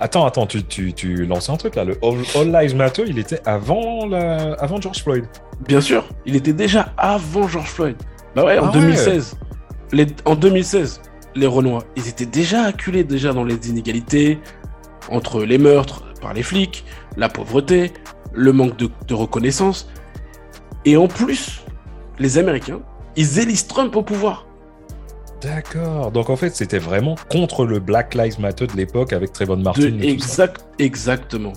Attends, 0.00 0.24
attends, 0.26 0.46
tu, 0.46 0.62
tu, 0.64 0.92
tu 0.92 1.26
lances 1.26 1.50
un 1.50 1.56
truc 1.56 1.74
là. 1.74 1.84
Le 1.84 1.98
All, 2.02 2.18
All 2.36 2.52
Lives 2.52 2.76
Matter, 2.76 3.04
il 3.06 3.18
était 3.18 3.40
avant, 3.44 4.06
la... 4.06 4.52
avant 4.54 4.80
George 4.80 5.02
Floyd. 5.02 5.24
Bien 5.66 5.80
sûr, 5.80 6.04
il 6.24 6.36
était 6.36 6.52
déjà 6.52 6.92
avant 6.96 7.48
George 7.48 7.68
Floyd. 7.70 7.96
Bah 8.36 8.44
ouais, 8.44 8.58
en 8.58 8.66
Ah 8.66 8.66
ouais. 8.68 8.72
2016. 8.80 9.38
Les, 9.92 10.06
en 10.24 10.36
2016, 10.36 11.00
les 11.34 11.46
Renois, 11.46 11.82
ils 11.96 12.08
étaient 12.08 12.26
déjà 12.26 12.62
acculés 12.62 13.04
déjà 13.04 13.32
dans 13.32 13.44
les 13.44 13.68
inégalités 13.68 14.38
entre 15.10 15.42
les 15.44 15.58
meurtres 15.58 16.04
par 16.20 16.34
les 16.34 16.42
flics, 16.42 16.84
la 17.16 17.28
pauvreté, 17.28 17.92
le 18.32 18.52
manque 18.52 18.76
de, 18.76 18.90
de 19.06 19.14
reconnaissance. 19.14 19.88
Et 20.84 20.96
en 20.96 21.08
plus, 21.08 21.62
les 22.18 22.38
Américains, 22.38 22.80
ils 23.16 23.38
élisent 23.38 23.66
Trump 23.66 23.96
au 23.96 24.02
pouvoir. 24.02 24.46
D'accord. 25.40 26.10
Donc 26.10 26.30
en 26.30 26.36
fait, 26.36 26.54
c'était 26.56 26.78
vraiment 26.78 27.14
contre 27.30 27.64
le 27.64 27.78
Black 27.78 28.14
Lives 28.14 28.40
Matter 28.40 28.66
de 28.66 28.76
l'époque 28.76 29.12
avec 29.12 29.32
Trayvon 29.32 29.56
De- 29.56 29.62
Martin. 29.62 29.82
et 29.82 29.90
tout 29.90 29.98
ça. 29.98 30.44
exact, 30.44 30.64
exactement. 30.78 31.52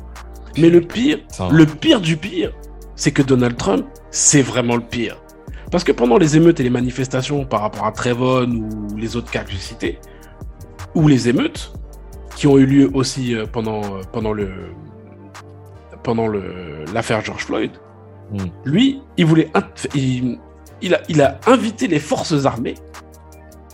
Mais 0.57 0.69
le 0.69 0.81
pire, 0.81 1.19
le 1.51 1.65
pire 1.65 2.01
du 2.01 2.17
pire, 2.17 2.51
c'est 2.95 3.11
que 3.11 3.21
Donald 3.21 3.55
Trump, 3.57 3.85
c'est 4.11 4.41
vraiment 4.41 4.75
le 4.75 4.81
pire. 4.83 5.17
Parce 5.71 5.83
que 5.85 5.91
pendant 5.93 6.17
les 6.17 6.35
émeutes 6.35 6.59
et 6.59 6.63
les 6.63 6.69
manifestations 6.69 7.45
par 7.45 7.61
rapport 7.61 7.85
à 7.85 7.91
Trayvon 7.93 8.45
ou 8.91 8.97
les 8.97 9.15
autres 9.15 9.31
cas 9.31 9.43
que 9.43 9.51
j'ai 9.51 9.57
cités, 9.57 9.99
ou 10.93 11.07
les 11.07 11.29
émeutes 11.29 11.71
qui 12.35 12.47
ont 12.47 12.57
eu 12.57 12.65
lieu 12.65 12.91
aussi 12.93 13.33
euh, 13.35 13.45
pendant, 13.51 13.81
euh, 13.81 14.01
pendant 14.11 14.33
le 14.33 14.49
pendant 16.03 16.27
le 16.27 16.83
l'affaire 16.93 17.21
George 17.23 17.45
Floyd, 17.45 17.71
Hmm. 18.31 18.45
lui, 18.63 19.01
il 19.17 19.25
voulait 19.25 19.51
il 19.93 20.39
a 20.95 21.01
il 21.09 21.21
a 21.21 21.37
invité 21.47 21.87
les 21.87 21.99
forces 21.99 22.45
armées, 22.45 22.75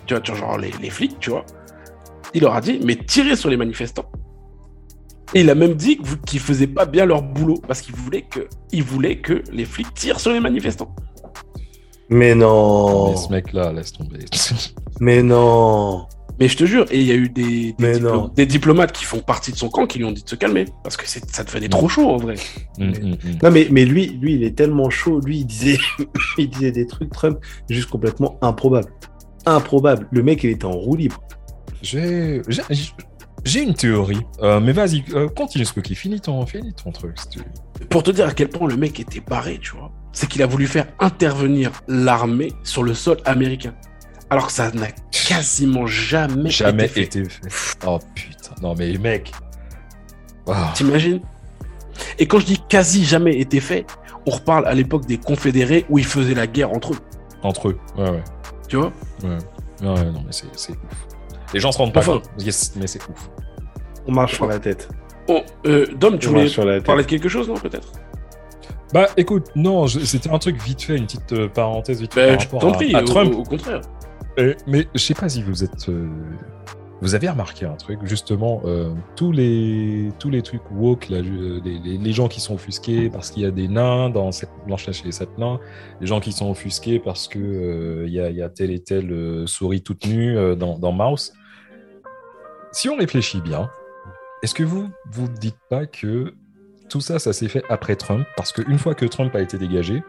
tu 0.08 0.14
vois, 0.14 0.22
tu 0.22 0.32
vois, 0.32 0.40
genre 0.40 0.58
les, 0.58 0.72
les 0.82 0.90
flics, 0.90 1.20
tu 1.20 1.30
vois. 1.30 1.46
Il 2.34 2.42
leur 2.42 2.56
a 2.56 2.62
dit 2.62 2.80
mais 2.84 2.96
tirez 2.96 3.36
sur 3.36 3.50
les 3.50 3.58
manifestants. 3.58 4.10
Et 5.34 5.42
il 5.42 5.50
a 5.50 5.56
même 5.56 5.74
dit 5.74 6.00
qu'ils 6.26 6.40
faisaient 6.40 6.68
pas 6.68 6.86
bien 6.86 7.06
leur 7.06 7.22
boulot 7.22 7.62
parce 7.68 7.82
qu'il 7.82 7.96
voulait 7.96 8.22
que 8.22 8.48
il 8.72 8.84
voulait 8.84 9.20
que 9.20 9.44
les 9.52 9.66
flics 9.66 9.94
tirent 9.94 10.20
sur 10.20 10.32
les 10.32 10.40
manifestants. 10.40 10.96
Mais 12.10 12.34
non. 12.36 13.12
Mais 13.12 13.18
ce 13.18 13.30
mec-là, 13.30 13.74
laisse 13.74 13.92
tomber. 13.92 14.20
Mais 15.02 15.22
non. 15.22 16.08
Mais 16.40 16.48
je 16.48 16.56
te 16.56 16.66
jure, 16.66 16.86
et 16.92 17.00
il 17.02 17.08
y 17.08 17.12
a 17.12 17.16
eu 17.16 17.30
des, 17.30 17.74
des, 17.74 17.76
Mais 17.80 17.94
diplo- 17.94 18.02
non. 18.14 18.28
des 18.28 18.46
diplomates 18.46 18.92
qui 18.92 19.06
font 19.06 19.20
partie 19.22 19.52
de 19.52 19.58
son 19.58 19.70
camp 19.70 19.88
qui 19.88 19.98
lui 19.98 20.06
ont 20.06 20.12
dit 20.12 20.24
de 20.24 20.30
se 20.30 20.36
calmer 20.36 20.66
parce 20.84 20.96
que 20.96 21.08
ça 21.10 21.44
devenait 21.44 21.68
trop 21.68 21.90
chaud 21.90 22.10
en 22.10 22.18
vrai. 22.18 22.36
Hum, 22.80 22.90
hum, 22.90 23.12
hum. 23.14 23.18
Non, 23.42 23.50
mais, 23.52 23.68
mais 23.72 23.86
lui, 23.86 24.08
lui, 24.22 24.36
il 24.36 24.44
est 24.44 24.56
tellement 24.56 24.90
chaud. 24.92 25.20
Lui, 25.20 25.40
il 25.40 25.46
disait, 25.48 25.78
il 26.38 26.48
disait 26.50 26.72
des 26.72 26.86
trucs, 26.86 27.10
Trump, 27.12 27.40
juste 27.70 27.90
complètement 27.90 28.38
improbables. 28.44 28.88
Improbable. 29.48 30.08
Le 30.12 30.24
mec, 30.24 30.44
il 30.44 30.52
était 30.52 30.66
en 30.66 30.72
roue 30.72 30.96
libre. 30.96 31.22
J'ai 31.82 32.42
une 33.62 33.74
théorie. 33.74 34.20
Euh, 34.42 34.60
mais 34.60 34.74
vas-y, 34.74 35.04
euh, 35.14 35.30
continue 35.30 35.64
Spooky. 35.66 35.96
Finis 35.96 36.20
ton, 36.20 36.46
finis 36.46 36.74
ton 36.74 36.92
truc. 36.92 37.18
si 37.20 37.30
tu- 37.30 37.40
Pour 37.90 38.04
te 38.04 38.12
dire 38.12 38.28
à 38.28 38.34
quel 38.34 38.50
point 38.50 38.68
le 38.68 38.76
mec 38.76 39.00
était 39.00 39.22
barré, 39.22 39.58
tu 39.62 39.72
vois, 39.76 39.92
c'est 40.12 40.28
qu'il 40.28 40.44
a 40.44 40.48
voulu 40.48 40.68
faire 40.68 40.88
intervenir 41.00 41.72
l'armée 41.88 42.52
sur 42.64 42.84
le 42.84 42.94
sol 42.94 43.18
américain. 43.26 43.74
Alors 44.30 44.48
que 44.48 44.52
ça 44.52 44.70
n'a 44.72 44.88
quasiment 45.12 45.88
jamais, 45.88 46.50
Jamais 46.50 46.86
été 46.86 46.94
fait. 46.94 47.02
été 47.04 47.24
fait. 47.30 47.78
Oh 47.88 48.00
putain. 48.14 48.52
Non 48.62 48.76
mais 48.78 48.92
mec. 48.98 49.32
Ah. 50.48 50.74
T'imagines? 50.76 51.22
Et 52.20 52.28
quand 52.28 52.40
je 52.40 52.46
dis 52.46 52.62
quasi 52.68 53.06
jamais 53.06 53.38
été 53.40 53.62
fait, 53.62 53.86
on 54.26 54.32
reparle 54.32 54.68
à 54.68 54.74
l'époque 54.74 55.06
des 55.06 55.18
confédérés 55.18 55.86
où 55.90 55.98
ils 56.00 56.06
faisaient 56.06 56.34
la 56.34 56.48
guerre 56.48 56.72
entre 56.74 56.94
eux, 56.94 56.98
Entre 57.44 57.70
eux. 57.70 57.78
Ouais, 57.98 58.10
ouais. 58.10 58.24
Tu 58.68 58.76
vois 58.78 58.92
ouais. 59.24 59.38
Ouais, 59.82 60.06
non, 60.12 60.22
mais 60.26 60.32
c'est 60.32 60.46
c'est 60.56 60.72
ouf. 60.74 61.08
Les 61.54 61.60
gens 61.60 61.72
se 61.72 61.78
rendent 61.78 61.94
pas 61.94 62.00
Enfin. 62.02 62.14
compte. 62.14 62.30
Yes, 62.40 62.74
mais 62.76 62.88
c'est 62.88 63.02
ouf. 63.08 63.30
On 64.08 64.12
marche 64.12 64.36
sur 64.36 64.48
la 64.48 64.60
tête. 64.60 64.90
Bon, 65.28 65.44
euh, 65.66 65.86
Dom, 65.96 66.18
tu 66.18 66.28
On 66.28 66.32
voulais 66.32 66.44
marche 66.44 66.54
sur 66.54 66.66
la 66.66 66.76
tête. 66.78 66.86
parler 66.86 67.04
de 67.04 67.08
quelque 67.10 67.30
chose, 67.30 67.48
non, 67.48 67.56
peut-être? 67.56 67.92
Bah 68.94 69.08
écoute, 69.18 69.48
non, 69.56 69.86
je- 69.86 70.00
c'était 70.00 70.30
un 70.30 70.40
truc 70.40 70.62
vite 70.62 70.82
fait, 70.82 70.96
une 70.98 71.06
petite 71.06 71.34
euh, 71.34 71.50
parenthèse 71.50 72.00
vite 72.00 72.14
fait 72.14 72.28
Ben, 72.28 72.38
par 72.38 72.40
Je 72.40 72.46
rapport 72.46 72.60
t'en 72.62 72.72
à- 72.72 72.76
prie, 72.76 72.96
à 72.96 73.02
au, 73.02 73.06
Trump. 73.06 73.34
au- 73.36 73.40
au 73.40 73.44
contraire. 73.44 73.82
Euh, 74.40 74.54
mais 74.66 74.88
je 74.94 75.00
sais 75.00 75.14
pas 75.14 75.28
si 75.30 75.42
vous 75.44 75.64
êtes. 75.64 75.90
euh, 75.90 76.08
Vous 77.00 77.14
avez 77.14 77.30
remarqué 77.30 77.66
un 77.66 77.76
truc, 77.76 78.00
justement, 78.04 78.62
euh, 78.66 78.92
tous 79.16 79.32
les 79.32 80.12
tous 80.18 80.32
les 80.32 80.42
trucs 80.42 80.64
woke, 80.72 81.10
les, 81.10 82.12
gens 82.12 82.28
qui 82.28 82.42
sont 82.42 82.56
offusqués 82.56 83.10
parce 83.12 83.30
qu'il 83.30 83.44
y 83.44 83.46
a 83.46 83.52
des 83.52 83.68
nains 83.68 84.10
dans 84.10 84.32
cette 84.32 84.50
blanche 84.66 84.90
chez 84.92 85.06
les 85.06 85.12
sept 85.12 85.30
les 86.02 86.08
gens 86.08 86.20
qui 86.20 86.32
sont 86.32 86.50
offusqués 86.50 87.00
parce 87.00 87.28
que 87.28 87.38
euh, 87.38 88.08
y, 88.08 88.20
a, 88.20 88.32
y 88.32 88.42
a 88.42 88.50
telle 88.50 88.72
et 88.72 88.80
telle 88.80 89.12
euh, 89.12 89.46
souris 89.46 89.84
toute 89.84 90.08
nue 90.08 90.36
euh, 90.36 90.56
dans, 90.56 90.80
dans 90.80 90.92
Mouse. 90.92 91.34
Si 92.72 92.90
on 92.90 92.98
réfléchit 92.98 93.42
bien, 93.42 93.70
est-ce 94.42 94.56
que 94.56 94.64
vous 94.64 94.90
vous 95.12 95.28
dites 95.28 95.60
pas 95.70 95.86
que 95.86 96.34
tout 96.90 97.02
ça, 97.02 97.20
ça 97.20 97.32
s'est 97.32 97.48
fait 97.48 97.64
après 97.70 97.96
Trump? 97.96 98.26
Parce 98.36 98.52
qu'une 98.52 98.80
fois 98.80 98.96
que 98.96 99.06
Trump 99.06 99.36
a 99.36 99.42
été 99.42 99.60
dégagé, 99.60 100.02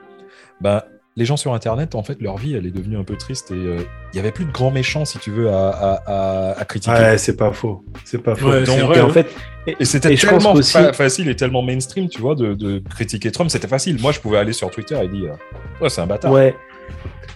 ben, 0.63 0.83
les 1.19 1.25
gens 1.25 1.37
sur 1.37 1.53
Internet, 1.53 1.95
en 1.97 2.03
fait, 2.03 2.21
leur 2.23 2.37
vie, 2.39 2.55
elle 2.55 2.65
est 2.65 2.71
devenue 2.71 2.97
un 2.97 3.03
peu 3.05 3.17
triste 3.17 3.51
et 3.51 3.55
euh, 3.55 3.79
il 4.13 4.17
n'y 4.17 4.21
avait 4.21 4.31
plus 4.33 4.45
de 4.45 4.53
grands 4.53 4.71
méchants, 4.71 5.05
si 5.05 5.19
tu 5.19 5.31
veux, 5.33 5.51
à, 5.51 5.69
à- 5.69 6.03
à- 6.07 6.61
à 6.61 6.65
critiquer. 6.65 6.95
Ouais, 6.97 7.19
c'est 7.19 7.37
pas 7.37 7.53
faux. 7.53 7.85
C'est 8.05 8.23
pas 8.23 8.35
faux. 8.37 8.49
Ouais, 8.51 8.63
Donc, 8.65 8.79
vrai, 8.81 8.99
et 8.99 9.01
en 9.01 9.09
hein. 9.09 9.13
fait, 9.13 9.27
et, 9.67 9.77
Et 9.81 9.85
c'était 9.85 10.15
tellement 10.15 10.55
facile 10.93 11.29
et 11.29 11.37
tellement 11.37 11.63
mainstream, 11.63 12.09
tu 12.09 12.21
vois, 12.23 12.35
de, 12.37 12.55
de 12.55 12.81
critiquer 12.89 13.31
Trump. 13.33 13.51
C'était 13.51 13.69
facile. 13.69 14.01
Moi, 14.01 14.13
je 14.13 14.21
pouvais 14.21 14.39
aller 14.39 14.53
sur 14.53 14.71
Twitter 14.71 14.97
et 15.03 15.09
dire 15.09 15.35
Ouais, 15.81 15.89
c'est 15.91 16.01
un 16.01 16.07
bâtard. 16.07 16.33
Ouais. 16.33 16.55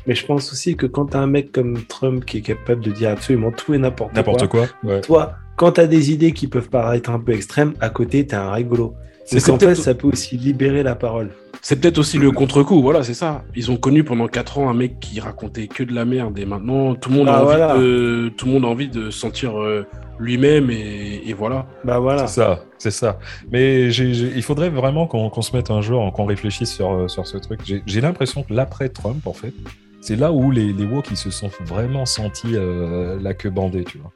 Mais 0.07 0.15
je 0.15 0.25
pense 0.27 0.51
aussi 0.53 0.77
que 0.77 0.87
quand 0.87 1.07
t'as 1.07 1.19
un 1.21 1.27
mec 1.27 1.53
comme 1.53 1.83
Trump 1.85 2.25
qui 2.25 2.39
est 2.39 2.43
capable 2.43 2.83
de 2.83 2.91
dire 2.91 3.11
absolument 3.11 3.51
tout 3.53 3.75
et 3.75 3.79
n'importe 3.79 4.13
quoi, 4.13 4.19
N'importe 4.21 4.47
quoi. 4.49 4.67
Ouais. 4.85 5.01
toi, 5.01 5.35
quand 5.57 5.73
t'as 5.73 5.87
des 5.87 6.11
idées 6.11 6.33
qui 6.33 6.47
peuvent 6.47 6.69
paraître 6.71 7.11
un 7.11 7.19
peu 7.21 7.33
extrêmes, 7.33 7.75
à 7.81 7.91
côté, 7.91 8.27
t'es 8.27 8.35
un 8.37 8.51
rigolo. 8.53 8.95
C'est 9.27 9.37
Donc 9.47 9.57
en 9.57 9.59
peut-être- 9.59 9.77
fait, 9.77 9.83
ça 9.83 9.95
peut 9.95 10.09
aussi 10.09 10.37
libérer 10.37 10.83
la 10.83 10.95
parole. 10.95 11.31
C'est 11.65 11.81
peut-être 11.81 11.99
aussi 11.99 12.19
le 12.19 12.33
contre-coup, 12.33 12.83
voilà, 12.83 13.05
c'est 13.05 13.15
ça. 13.15 13.45
Ils 13.55 13.71
ont 13.71 13.77
connu 13.77 14.03
pendant 14.03 14.27
4 14.27 14.59
ans 14.59 14.69
un 14.69 14.75
mec 14.75 14.99
qui 14.99 15.21
racontait 15.21 15.69
que 15.69 15.85
de 15.85 15.95
la 15.95 16.05
merde 16.05 16.37
et 16.37 16.45
maintenant 16.45 16.97
tout 16.97 17.09
le 17.09 17.17
monde, 17.17 17.29
a, 17.29 17.37
envie 17.37 17.45
voilà. 17.45 17.79
de, 17.79 18.33
tout 18.37 18.47
le 18.47 18.53
monde 18.53 18.65
a 18.65 18.69
envie 18.69 18.89
de 18.89 19.11
sentir 19.11 19.57
euh, 19.61 19.87
lui-même 20.19 20.71
et, 20.73 21.23
et 21.25 21.33
voilà. 21.35 21.67
Bah 21.85 22.01
voilà. 22.01 22.27
C'est 22.27 22.41
ça, 22.41 22.65
c'est 22.79 22.91
ça. 22.91 23.21
Mais 23.53 23.91
il 23.93 24.43
faudrait 24.43 24.71
vraiment 24.71 25.07
qu'on 25.07 25.31
qu'on 25.31 25.43
se 25.43 25.55
mette 25.57 25.71
un 25.71 25.81
jour, 25.83 26.13
qu'on 26.13 26.25
réfléchisse 26.25 26.73
sur, 26.75 26.93
euh, 26.93 27.07
sur 27.07 27.29
ce 27.29 27.39
truc. 27.39 27.61
J'ai 27.87 28.01
l'impression 28.01 28.43
que 28.43 28.53
l'après-Trump, 28.53 29.25
en 29.29 29.33
fait, 29.33 29.55
c'est 30.01 30.17
là 30.17 30.33
où 30.33 30.51
les, 30.51 30.73
les 30.73 30.85
woke, 30.85 31.13
ils 31.13 31.17
se 31.17 31.31
sont 31.31 31.51
vraiment 31.65 32.07
sentis 32.07 32.57
euh, 32.57 33.21
la 33.23 33.35
queue 33.35 33.51
bandée, 33.51 33.85
tu 33.85 33.99
vois. 33.99 34.11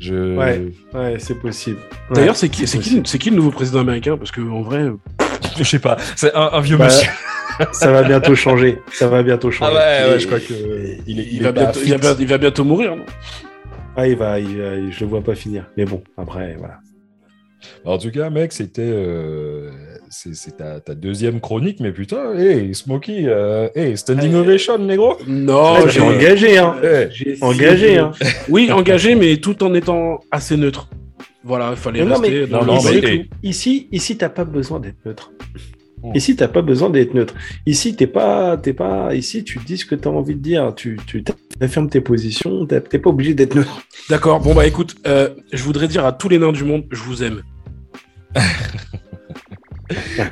Je... 0.00 0.36
Ouais. 0.38 0.72
Ouais, 0.94 1.16
c'est 1.18 1.34
possible. 1.38 1.80
D'ailleurs, 2.14 2.30
Ouais, 2.30 2.34
c'est 2.34 2.48
qui, 2.48 2.66
c'est 2.66 2.78
qui, 2.78 2.84
possible. 2.84 3.06
c'est 3.06 3.18
qui 3.18 3.28
le 3.28 3.36
nouveau 3.36 3.50
président 3.50 3.80
américain? 3.80 4.16
Parce 4.16 4.30
que 4.30 4.40
en 4.40 4.62
vrai, 4.62 4.86
Je 5.58 5.64
sais 5.64 5.78
pas, 5.78 5.96
c'est 6.16 6.34
un, 6.34 6.50
un 6.52 6.60
vieux 6.60 6.76
Bah, 6.76 6.86
monsieur. 6.86 7.10
Ça 7.72 7.90
va 7.90 8.02
bientôt 8.04 8.34
changer. 8.36 8.78
Ça 8.92 9.08
va 9.08 9.22
bientôt 9.22 9.48
Ah 9.48 9.52
changer. 9.52 9.72
ouais, 9.74 10.12
ouais, 10.12 10.18
je 10.20 10.26
crois 10.26 10.38
que 10.38 10.52
il, 11.06 11.18
est, 11.20 11.24
il, 11.24 11.34
il 11.34 11.42
va 11.42 11.50
bientôt, 11.52 11.80
il, 11.84 11.90
va, 11.90 11.96
fixe. 11.98 12.00
bien- 12.00 12.16
il 12.20 12.26
va 12.28 12.38
bientôt 12.38 12.64
mourir. 12.64 12.94
Non? 12.96 13.04
Ah, 13.96 14.06
il 14.06 14.16
va, 14.16 14.40
je 14.40 15.00
le 15.00 15.06
vois 15.06 15.22
pas 15.22 15.34
finir. 15.34 15.64
Mais 15.76 15.84
bon, 15.84 16.02
après, 16.16 16.54
voilà. 16.58 16.78
En 17.84 17.98
tout 17.98 18.12
cas, 18.12 18.30
mec, 18.30 18.52
c'était 18.52 18.82
euh, 18.84 19.70
c'est 20.08 20.56
ta, 20.56 20.78
ta 20.78 20.94
deuxième 20.94 21.40
chronique, 21.40 21.80
mais 21.80 21.90
putain, 21.90 22.38
hey, 22.38 22.72
Smokey, 22.74 23.24
euh, 23.26 23.68
hey, 23.74 23.96
standing 23.96 24.32
Euh, 24.34 24.42
ovation, 24.42 24.78
négro? 24.78 25.16
Non, 25.26 25.74
Ah, 25.78 25.88
j'ai- 25.88 26.00
engagé, 26.00 26.58
hein. 26.58 26.76
Engagé, 27.40 27.98
hein. 27.98 28.12
oui, 28.48 28.70
engagé, 28.70 29.16
mais 29.16 29.38
tout 29.38 29.64
en 29.64 29.74
étant 29.74 30.20
assez 30.30 30.56
neutre. 30.56 30.88
Voilà, 31.44 31.70
il 31.70 31.76
fallait 31.76 32.00
Mais 32.00 32.06
non, 32.06 32.18
rester. 32.20 32.40
mais- 32.42 32.46
dans 32.46 32.58
non, 32.64 32.64
le- 32.64 32.72
non, 32.72 32.78
ici, 32.78 33.00
mais- 33.02 33.28
ici, 33.42 33.88
ici, 33.92 34.16
t'as 34.18 34.28
pas 34.28 34.44
besoin 34.44 34.80
d'être 34.80 34.96
neutre. 35.06 35.32
Hmm. 36.02 36.12
Ici, 36.14 36.36
t'as 36.36 36.48
pas 36.48 36.62
besoin 36.62 36.90
d'être 36.90 37.14
neutre. 37.14 37.34
Ici, 37.66 37.96
t'es 37.96 38.06
pas, 38.06 38.56
t'es 38.56 38.72
pas. 38.72 39.14
Ici, 39.14 39.42
tu 39.44 39.58
dis 39.66 39.76
ce 39.78 39.84
que 39.84 39.94
t'as 39.96 40.10
envie 40.10 40.34
de 40.36 40.40
dire. 40.40 40.72
Tu, 40.76 40.96
tu 41.06 41.24
affirmes 41.60 41.88
tes 41.88 42.00
positions. 42.00 42.66
T'es 42.66 42.80
pas 42.98 43.10
obligé 43.10 43.34
d'être 43.34 43.54
neutre. 43.56 43.80
D'accord, 44.08 44.40
bon 44.40 44.54
bah 44.54 44.66
écoute, 44.66 44.94
euh, 45.06 45.30
je 45.52 45.62
voudrais 45.64 45.88
dire 45.88 46.04
à 46.04 46.12
tous 46.12 46.28
les 46.28 46.38
nains 46.38 46.52
du 46.52 46.62
monde, 46.64 46.84
je 46.90 47.02
vous 47.02 47.22
aime. 47.24 47.42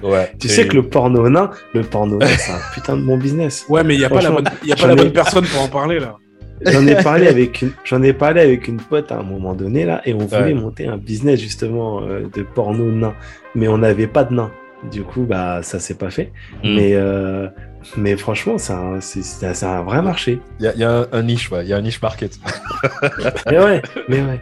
ouais. 0.02 0.32
Tu 0.38 0.46
Et- 0.46 0.50
sais 0.50 0.66
que 0.68 0.74
le 0.74 0.88
porno 0.88 1.28
nain, 1.28 1.50
le 1.74 1.82
porno 1.82 2.18
nain, 2.18 2.26
c'est 2.26 2.52
un 2.52 2.60
putain 2.74 2.96
de 2.96 3.02
bon 3.02 3.16
business. 3.18 3.64
Ouais, 3.68 3.82
mais 3.84 3.94
il 3.94 3.98
n'y 3.98 4.04
a 4.04 4.08
pas 4.08 4.16
la 4.16 4.30
Franchement, 4.30 4.42
bonne, 4.60 4.68
y 4.68 4.72
a 4.72 4.76
pas 4.76 4.86
la 4.86 4.94
bonne 4.96 5.12
personne 5.12 5.44
pour 5.46 5.62
en 5.62 5.68
parler 5.68 5.98
là. 5.98 6.16
J'en 6.64 6.86
ai 6.86 6.96
parlé 7.02 7.26
avec 7.28 7.62
une, 7.62 7.72
j'en 7.84 8.02
ai 8.02 8.12
parlé 8.12 8.40
avec 8.40 8.68
une 8.68 8.78
pote 8.78 9.12
à 9.12 9.18
un 9.18 9.22
moment 9.22 9.54
donné 9.54 9.84
là, 9.84 10.00
et 10.04 10.14
on 10.14 10.18
voulait 10.18 10.42
Ouais. 10.44 10.54
monter 10.54 10.86
un 10.86 10.96
business 10.96 11.40
justement 11.40 12.00
euh, 12.02 12.22
de 12.34 12.42
porno 12.42 12.90
nain, 12.90 13.14
mais 13.54 13.68
on 13.68 13.78
n'avait 13.78 14.06
pas 14.06 14.24
de 14.24 14.34
nain. 14.34 14.50
Du 14.90 15.02
coup, 15.02 15.22
bah 15.22 15.60
ça 15.62 15.78
s'est 15.80 15.94
pas 15.96 16.10
fait. 16.10 16.32
Mm. 16.62 16.74
Mais 16.74 16.90
euh, 16.94 17.48
mais 17.96 18.16
franchement, 18.16 18.58
c'est 18.58 18.72
un, 18.72 19.00
c'est- 19.00 19.64
un 19.64 19.82
vrai 19.82 20.02
marché. 20.02 20.40
Il 20.60 20.64
y 20.64 20.68
a, 20.68 20.74
il 20.74 20.80
y 20.80 20.84
a 20.84 21.06
un, 21.12 21.22
niche, 21.22 21.50
ouais. 21.50 21.64
Il 21.64 21.68
y 21.68 21.72
a 21.72 21.76
un 21.76 21.82
niche 21.82 22.00
market. 22.02 22.38
Mais 23.50 23.58
ouais, 23.58 23.82
mais 24.08 24.22
ouais. 24.22 24.40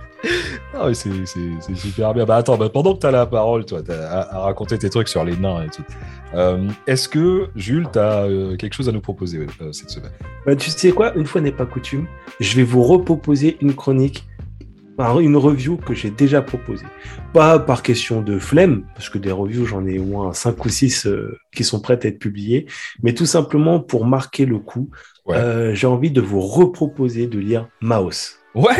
Ah 0.75 0.87
oui, 0.87 0.95
c'est 0.95 1.11
super 1.77 2.15
bien. 2.15 2.25
Bah 2.25 2.37
attends, 2.37 2.57
bah, 2.57 2.69
pendant 2.73 2.95
que 2.95 3.01
tu 3.01 3.07
as 3.07 3.11
la 3.11 3.27
parole, 3.27 3.65
toi, 3.65 3.81
t'as 3.83 4.09
à, 4.09 4.37
à 4.37 4.39
raconter 4.41 4.79
tes 4.79 4.89
trucs 4.91 5.09
sur 5.09 5.23
les 5.25 5.37
nains 5.37 5.63
et 5.65 5.69
tout, 5.69 5.85
euh, 6.35 6.69
est-ce 6.87 7.09
que, 7.09 7.49
Jules, 7.55 7.87
tu 7.93 7.99
as 7.99 8.27
quelque 8.59 8.73
chose 8.75 8.89
à 8.89 8.93
nous 8.93 9.01
proposer 9.03 9.47
euh, 9.61 9.73
cette 9.73 9.91
semaine? 9.91 10.11
Bah, 10.47 10.57
tu 10.57 10.71
sais 10.71 10.93
quoi, 10.93 11.15
une 11.15 11.27
fois 11.27 11.41
n'est 11.43 11.53
pas 11.53 11.67
coutume, 11.67 12.07
je 12.41 12.57
vais 12.57 12.63
vous 12.65 12.83
reproposer 12.83 13.57
une 13.61 13.75
chronique, 13.75 14.27
une 14.99 15.37
review 15.37 15.77
que 15.77 15.95
j'ai 15.95 16.11
déjà 16.11 16.41
proposée. 16.43 16.87
Pas 17.33 17.59
par 17.59 17.83
question 17.83 18.21
de 18.23 18.39
flemme, 18.39 18.85
parce 18.95 19.09
que 19.09 19.19
des 19.19 19.33
reviews, 19.33 19.67
j'en 19.67 19.85
ai 19.87 19.99
au 19.99 20.05
moins 20.05 20.33
5 20.33 20.65
ou 20.65 20.69
6 20.69 21.09
qui 21.55 21.65
sont 21.65 21.81
prêtes 21.81 22.05
à 22.05 22.09
être 22.09 22.19
publiées, 22.19 22.67
mais 23.03 23.13
tout 23.15 23.27
simplement 23.27 23.81
pour 23.81 24.05
marquer 24.07 24.47
le 24.47 24.59
coup, 24.59 24.91
Ouais. 25.27 25.37
euh, 25.37 25.75
j'ai 25.75 25.87
envie 25.87 26.11
de 26.11 26.21
vous 26.21 26.41
reproposer 26.41 27.27
de 27.27 27.39
lire 27.39 27.69
Maos. 27.81 28.37
Ouais 28.55 28.75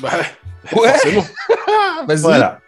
Bah, 0.00 0.10
Ouais. 0.76 0.92
Vas-y 2.08 2.20
Voilà. 2.20 2.60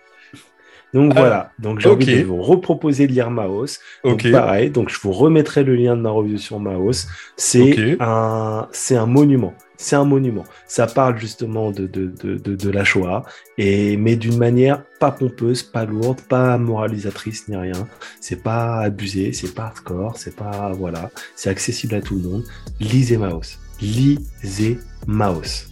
Donc 0.94 1.12
Ah, 1.14 1.20
voilà, 1.20 1.52
donc 1.60 1.78
j'ai 1.80 1.88
ok. 1.88 1.94
envie 2.02 2.20
de 2.20 2.24
vous 2.24 2.40
reproposer 2.42 3.06
de 3.06 3.12
lire 3.12 3.30
Maos. 3.30 3.66
Donc, 4.04 4.22
Ok. 4.24 4.30
pareil, 4.32 4.70
donc 4.70 4.88
je 4.90 4.98
vous 5.00 5.12
remettrai 5.12 5.62
le 5.64 5.76
lien 5.76 5.96
de 5.96 6.02
ma 6.02 6.10
revue 6.10 6.38
sur 6.38 6.58
Maos. 6.60 7.06
C'est 7.36 7.96
un, 8.00 8.68
c'est 8.72 8.96
un 8.96 9.06
monument. 9.06 9.54
C'est 9.80 9.96
un 9.96 10.04
monument. 10.04 10.44
Ça 10.66 10.86
parle 10.86 11.18
justement 11.18 11.70
de, 11.70 11.86
de, 11.86 12.12
de, 12.22 12.36
de, 12.36 12.70
la 12.70 12.84
Shoah, 12.84 13.24
et, 13.56 13.96
mais 13.96 14.14
d'une 14.14 14.36
manière 14.36 14.84
pas 15.00 15.10
pompeuse, 15.10 15.62
pas 15.62 15.86
lourde, 15.86 16.20
pas 16.28 16.58
moralisatrice 16.58 17.48
ni 17.48 17.56
rien. 17.56 17.88
C'est 18.20 18.42
pas 18.42 18.80
abusé, 18.80 19.32
c'est 19.32 19.54
pas 19.54 19.64
hardcore, 19.64 20.18
c'est 20.18 20.36
pas, 20.36 20.70
voilà. 20.72 21.10
C'est 21.34 21.48
accessible 21.48 21.94
à 21.94 22.02
tout 22.02 22.16
le 22.16 22.28
monde. 22.28 22.44
Lisez 22.78 23.16
Maos. 23.16 23.56
Lisez 23.80 24.78
Maos. 25.06 25.70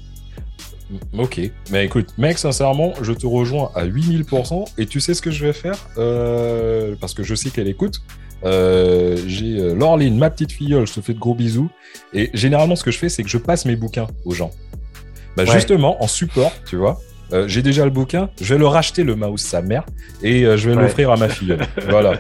Ok. 1.19 1.41
Mais 1.71 1.85
écoute, 1.85 2.15
mec, 2.17 2.39
sincèrement, 2.39 2.95
je 3.03 3.13
te 3.13 3.27
rejoins 3.27 3.71
à 3.75 3.85
8000%. 3.85 4.71
Et 4.79 4.87
tu 4.87 5.01
sais 5.01 5.13
ce 5.13 5.21
que 5.21 5.31
je 5.31 5.45
vais 5.45 5.53
faire 5.53 5.77
Euh, 5.99 6.95
Parce 6.99 7.13
que 7.13 7.23
je 7.23 7.35
sais 7.35 7.51
qu'elle 7.51 7.69
écoute. 7.69 8.01
Euh, 8.45 9.17
J'ai 9.27 9.59
euh, 9.59 9.75
Laureline, 9.75 10.17
ma 10.19 10.31
petite 10.31 10.53
filleule, 10.53 10.87
je 10.87 10.95
te 10.95 11.01
fais 11.01 11.15
de 11.15 11.19
gros 11.19 11.35
bisous. 11.35 11.69
Et 12.13 12.31
généralement, 12.35 12.77
ce 12.77 12.85
que 12.85 12.91
je 12.91 12.99
fais, 12.99 13.09
c'est 13.09 13.23
que 13.23 13.29
je 13.29 13.39
passe 13.39 13.65
mes 13.65 13.77
bouquins 13.77 14.07
aux 14.25 14.33
gens. 14.35 14.51
Bah, 15.37 15.45
Ouais. 15.45 15.53
Justement, 15.53 16.03
en 16.03 16.07
support, 16.07 16.53
tu 16.67 16.77
vois. 16.77 16.99
euh, 17.33 17.47
J'ai 17.49 17.63
déjà 17.63 17.85
le 17.85 17.91
bouquin, 17.91 18.31
je 18.41 18.55
vais 18.55 18.59
le 18.59 18.67
racheter, 18.67 19.05
le 19.05 19.15
mouse, 19.17 19.41
sa 19.41 19.61
mère, 19.63 19.85
et 20.23 20.45
euh, 20.45 20.57
je 20.57 20.71
vais 20.71 20.77
Ouais. 20.77 20.83
l'offrir 20.83 21.11
à 21.11 21.17
ma 21.17 21.29
filleule. 21.29 21.61
voilà. 21.89 22.15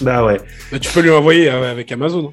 Bah 0.00 0.24
ouais. 0.24 0.38
Bah, 0.70 0.78
tu 0.78 0.90
peux 0.92 1.00
lui 1.00 1.10
envoyer 1.10 1.48
euh, 1.50 1.70
avec 1.70 1.90
Amazon. 1.92 2.32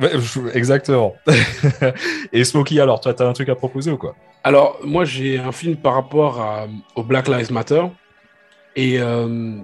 Je- 0.00 0.54
Exactement. 0.54 1.14
et 2.32 2.44
Smokey, 2.44 2.80
alors, 2.80 3.00
toi, 3.00 3.14
t'as 3.14 3.28
un 3.28 3.32
truc 3.32 3.48
à 3.48 3.54
proposer 3.54 3.90
ou 3.90 3.96
quoi? 3.96 4.14
Alors, 4.44 4.78
moi, 4.84 5.04
j'ai 5.04 5.38
un 5.38 5.52
film 5.52 5.76
par 5.76 5.94
rapport 5.94 6.40
à- 6.40 6.66
au 6.96 7.02
Black 7.04 7.28
Lives 7.28 7.52
Matter 7.52 7.82
et 8.74 8.98
euh, 9.00 9.58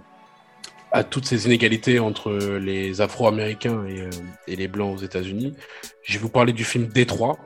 à 0.93 1.05
toutes 1.05 1.27
ces 1.27 1.47
inégalités 1.47 1.99
entre 1.99 2.33
les 2.59 3.01
Afro-Américains 3.01 3.85
et, 3.87 4.01
euh, 4.03 4.11
et 4.47 4.57
les 4.57 4.69
Blancs 4.69 4.97
aux 4.99 5.03
États-Unis. 5.03 5.55
Je 6.03 6.15
vais 6.15 6.19
vous 6.21 6.29
parler 6.31 6.53
du 6.53 6.65
film 6.65 6.87
Détroit. 6.87 7.39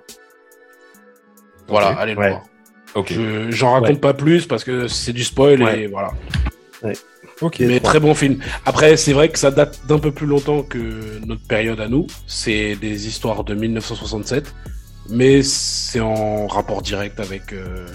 Voilà, 1.69 1.89
allez 1.99 2.15
le 2.15 2.21
Ouais. 2.21 2.31
voir. 2.31 3.05
Je- 3.07 3.51
J'en 3.51 3.73
raconte 3.73 3.89
Ouais. 3.91 3.97
pas 3.97 4.15
plus 4.15 4.47
parce 4.47 4.65
que 4.65 4.87
c'est 4.89 5.13
du 5.13 5.25
spoil 5.25 5.61
et 5.63 5.65
Ouais. 5.65 5.87
voilà. 5.87 6.13
Ok. 7.41 7.61
Mais 7.61 7.81
très 7.81 7.99
bon 8.01 8.15
film. 8.15 8.39
Après, 8.67 8.97
c'est 8.97 9.13
vrai 9.13 9.29
que 9.31 9.39
ça 9.39 9.51
date 9.51 9.81
d'un 9.89 9.99
peu 9.99 10.13
plus 10.13 10.27
longtemps 10.27 10.63
que 10.63 11.19
notre 11.27 11.43
période 11.47 11.81
à 11.81 11.89
nous. 11.89 12.07
C'est 12.27 12.77
des 12.77 13.07
histoires 13.09 13.43
de 13.45 13.55
1967, 13.55 14.55
mais 15.09 15.43
c'est 15.43 16.01
en 16.01 16.47
rapport 16.47 16.83
direct 16.83 17.19
avec 17.19 17.53
euh, 17.53 17.87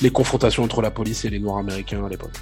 les 0.00 0.10
confrontations 0.10 0.62
entre 0.62 0.82
la 0.82 0.90
police 0.90 1.24
et 1.24 1.30
les 1.30 1.38
Noirs 1.38 1.58
américains 1.58 2.04
à 2.04 2.08
l'époque. 2.08 2.34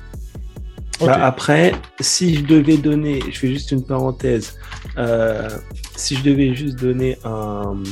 Bah, 1.01 1.25
après, 1.25 1.73
si 2.01 2.37
je 2.37 2.45
devais 2.45 2.77
donner, 2.77 3.21
je 3.31 3.39
fais 3.39 3.49
juste 3.49 3.73
une 3.73 3.85
parenthèse, 3.85 4.57
euh, 4.97 5.49
si 5.97 6.17
je 6.17 6.23
devais 6.23 6.55
juste 6.55 6.79
donner 6.79 7.19
un, 7.25 7.83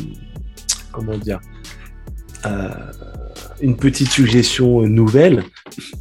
comment 0.93 1.19
dire, 1.19 1.41
euh, 2.47 2.69
une 3.61 3.77
petite 3.77 4.09
suggestion 4.11 4.83
nouvelle, 4.83 5.43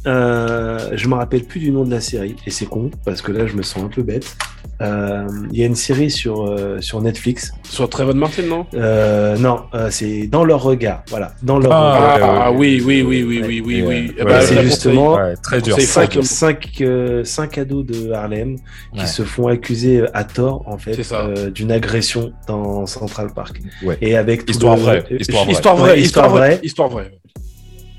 euh, 0.06 0.90
je 0.94 1.08
me 1.08 1.14
rappelle 1.14 1.44
plus 1.44 1.60
du 1.60 1.70
nom 1.70 1.84
de 1.84 1.90
la 1.90 2.00
série 2.00 2.36
et 2.46 2.50
c'est 2.50 2.66
con 2.66 2.90
parce 3.04 3.22
que 3.22 3.32
là 3.32 3.46
je 3.46 3.54
me 3.54 3.62
sens 3.62 3.84
un 3.84 3.88
peu 3.88 4.02
bête. 4.02 4.36
Euh, 4.80 5.26
Il 5.52 5.58
y 5.58 5.62
a 5.62 5.66
une 5.66 5.76
série 5.76 6.10
sur 6.10 6.42
euh, 6.48 6.80
sur 6.80 7.00
Netflix. 7.00 7.52
Sur 7.68 7.88
Trayvon 7.88 8.14
Martin, 8.14 8.42
non? 8.42 8.66
Euh, 8.74 9.36
non, 9.36 9.60
euh, 9.74 9.88
c'est 9.90 10.26
dans 10.26 10.44
leur 10.44 10.62
regard. 10.62 11.02
Voilà, 11.08 11.34
dans 11.42 11.58
leur 11.58 11.72
Ah, 11.72 12.14
regard. 12.14 12.16
ouais, 12.34 12.38
Ah 12.42 12.52
ouais. 12.52 12.58
oui, 12.58 12.82
oui, 12.84 13.02
oui, 13.02 13.22
oui, 13.22 13.42
oui, 13.46 13.62
oui, 13.64 13.74
Et, 13.76 13.82
oui. 13.82 14.12
euh, 14.20 14.24
ouais, 14.24 14.40
je 14.40 14.46
c'est 14.46 14.62
justement- 14.62 15.14
Ouais, 15.14 15.36
très 15.36 15.60
dur. 15.60 15.78
Cinq- 15.80 16.14
cinq, 16.14 16.24
cinq, 16.24 16.68
euh, 16.80 17.22
cinq 17.24 17.58
ados 17.58 17.84
de 17.86 18.10
Harlem 18.12 18.56
qui 18.94 19.00
Ouais. 19.00 19.06
se 19.06 19.22
font 19.22 19.46
accuser 19.48 20.00
euh, 20.00 20.06
à 20.14 20.24
tort 20.24 20.62
en 20.66 20.78
fait 20.78 20.98
euh, 21.12 21.50
d'une 21.50 21.70
agression 21.70 22.32
dans 22.48 22.86
Central 22.86 23.28
Park 23.34 23.60
Ouais. 23.84 23.98
et 24.00 24.16
avec 24.16 24.48
Histoire 24.50 24.76
le- 24.76 24.82
vraie, 24.82 25.04
euh, 25.12 25.16
histoire 25.20 25.44
vraie. 25.44 25.52
Histoire 25.52 25.74
Ouais, 25.76 25.80
vraie, 25.80 26.00
histoire 26.00 26.26
histoire 26.26 26.28
vraie, 26.30 26.48
vraie. 26.56 26.60
histoire 26.64 26.88
vraie. 26.88 27.10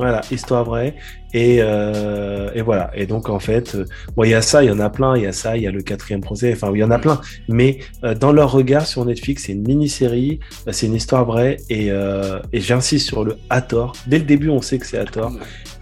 Voilà, 0.03 0.19
histoire 0.31 0.65
vraie. 0.65 0.95
Et, 1.33 1.59
euh, 1.61 2.49
et 2.53 2.61
voilà. 2.61 2.91
Et 2.93 3.05
donc, 3.05 3.29
en 3.29 3.39
fait, 3.39 3.73
euh, 3.73 3.85
bon, 4.17 4.25
il 4.25 4.31
y 4.31 4.33
a 4.33 4.41
ça, 4.41 4.61
il 4.61 4.67
y 4.67 4.69
en 4.69 4.79
a 4.79 4.89
plein. 4.89 5.15
Il 5.15 5.23
y 5.23 5.25
a 5.25 5.31
ça, 5.31 5.55
il 5.55 5.63
y 5.63 5.67
a 5.67 5.71
le 5.71 5.81
quatrième 5.81 6.19
procès. 6.19 6.51
Enfin, 6.51 6.69
il 6.73 6.79
y 6.79 6.83
en 6.83 6.91
a 6.91 6.99
plein. 6.99 7.21
Mais 7.47 7.79
euh, 8.03 8.13
dans 8.13 8.33
leur 8.33 8.51
regard 8.51 8.85
sur 8.85 9.05
Netflix, 9.05 9.43
c'est 9.45 9.53
une 9.53 9.65
mini-série. 9.65 10.41
c'est 10.71 10.87
une 10.87 10.95
histoire 10.95 11.23
vraie. 11.23 11.55
Et, 11.69 11.87
et 11.87 12.59
j'insiste 12.59 13.07
sur 13.07 13.23
le 13.23 13.37
à 13.49 13.61
tort. 13.61 13.93
Dès 14.07 14.19
le 14.19 14.25
début, 14.25 14.49
on 14.49 14.61
sait 14.61 14.77
que 14.77 14.85
c'est 14.85 14.97
à 14.97 15.05
tort. 15.05 15.31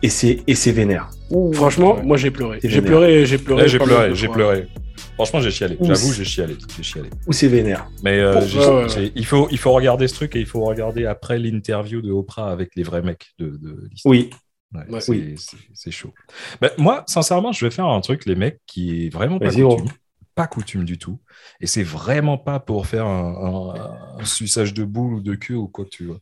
Et 0.03 0.09
c'est 0.09 0.41
et 0.47 0.55
c'est 0.55 0.71
vénère. 0.71 1.09
Franchement, 1.53 1.95
Ouais. 1.95 2.03
moi 2.03 2.17
j'ai 2.17 2.31
pleuré. 2.31 2.59
J'ai 2.63 2.81
pleuré, 2.81 3.25
j'ai 3.25 3.37
pleuré. 3.37 3.67
J'ai 3.67 3.77
pleuré, 3.79 4.15
j'ai 4.15 4.27
pleuré. 4.27 4.67
Franchement, 5.15 5.39
j'ai 5.41 5.51
chialé. 5.51 5.77
J'avoue, 5.79 6.13
j'ai 6.13 6.23
chialé. 6.23 6.55
J'ai 6.75 6.83
chialé. 6.83 7.09
Ou 7.27 7.33
c'est 7.33 7.47
vénère. 7.47 7.87
Mais 8.03 8.19
euh, 8.19 8.39
ouais, 8.41 9.11
il, 9.15 9.25
faut, 9.25 9.47
il 9.51 9.57
faut 9.59 9.71
regarder 9.71 10.07
ce 10.07 10.15
truc 10.15 10.35
et 10.35 10.39
il 10.39 10.45
faut 10.47 10.61
regarder 10.61 11.05
après 11.05 11.37
l'interview 11.37 12.01
de 12.01 12.11
Oprah 12.11 12.49
avec 12.51 12.75
les 12.75 12.83
vrais 12.83 13.01
mecs 13.03 13.27
de, 13.37 13.49
de 13.49 13.87
l'histoire. 13.91 14.11
Oui. 14.11 14.29
Ouais, 14.73 14.81
Ouais. 14.89 15.01
c'est- 15.01 15.11
Oui. 15.11 15.35
c'est 15.37 15.57
c'est 15.73 15.91
chaud. 15.91 16.13
Ben, 16.61 16.71
moi, 16.77 17.03
sincèrement, 17.07 17.51
je 17.51 17.63
vais 17.65 17.71
faire 17.71 17.85
un 17.87 17.99
truc, 18.01 18.25
les 18.25 18.35
mecs, 18.35 18.59
qui 18.65 19.05
est 19.05 19.09
vraiment 19.09 19.37
pas 19.37 19.49
coutume. 19.51 19.85
Pas 20.33 20.47
coutume 20.47 20.85
du 20.85 20.97
tout. 20.97 21.19
Et 21.59 21.67
c'est 21.67 21.83
vraiment 21.83 22.37
pas 22.37 22.59
pour 22.59 22.87
faire 22.87 23.05
un, 23.05 23.35
un- 23.75 24.19
un 24.21 24.25
suçage 24.25 24.73
de 24.73 24.83
boule 24.85 25.15
ou 25.15 25.21
de 25.21 25.35
queue 25.35 25.55
ou 25.55 25.67
quoi 25.67 25.83
que 25.85 25.89
tu 25.89 26.05
veux. 26.05 26.17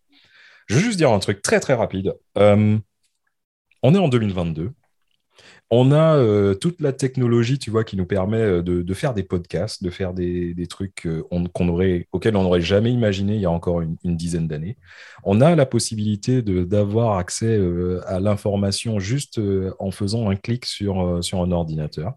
Je 0.68 0.76
veux 0.76 0.82
juste 0.82 0.98
dire 0.98 1.12
un 1.12 1.20
truc 1.20 1.42
très 1.42 1.60
très 1.60 1.76
rapide. 1.76 2.14
Euh, 2.38 2.78
on 3.84 3.96
est 3.96 4.00
en 4.00 4.10
2022. 4.10 4.72
On 5.72 5.92
a 5.92 6.16
euh, 6.16 6.56
toute 6.56 6.82
la 6.82 6.94
technologie, 6.94 7.60
tu 7.60 7.70
vois, 7.70 7.84
qui 7.84 7.96
nous 7.96 8.08
permet 8.08 8.42
euh, 8.42 8.64
de, 8.64 8.94
faire 8.96 9.14
des 9.14 9.22
podcasts, 9.22 9.84
de 9.84 9.92
faire 9.92 10.14
des, 10.14 10.56
trucs 10.68 11.06
euh, 11.06 11.24
aurait, 11.32 12.08
auxquels 12.12 12.36
on 12.36 12.44
n'aurait 12.44 12.62
jamais 12.62 12.92
imaginé 12.92 13.36
il 13.36 13.42
y 13.42 13.46
a 13.46 13.52
encore 13.52 13.82
une, 13.82 13.98
dizaine 14.04 14.48
d'années. 14.48 14.78
On 15.24 15.42
a 15.42 15.56
la 15.56 15.68
possibilité 15.68 16.42
d'avoir 16.42 17.18
accès 17.18 17.60
à 18.08 18.20
l'information 18.20 19.00
juste 19.00 19.40
en 19.78 19.92
faisant 19.92 20.30
un 20.30 20.36
clic 20.36 20.66
sur, 20.66 21.24
sur 21.24 21.42
un 21.42 21.52
ordinateur. 21.52 22.14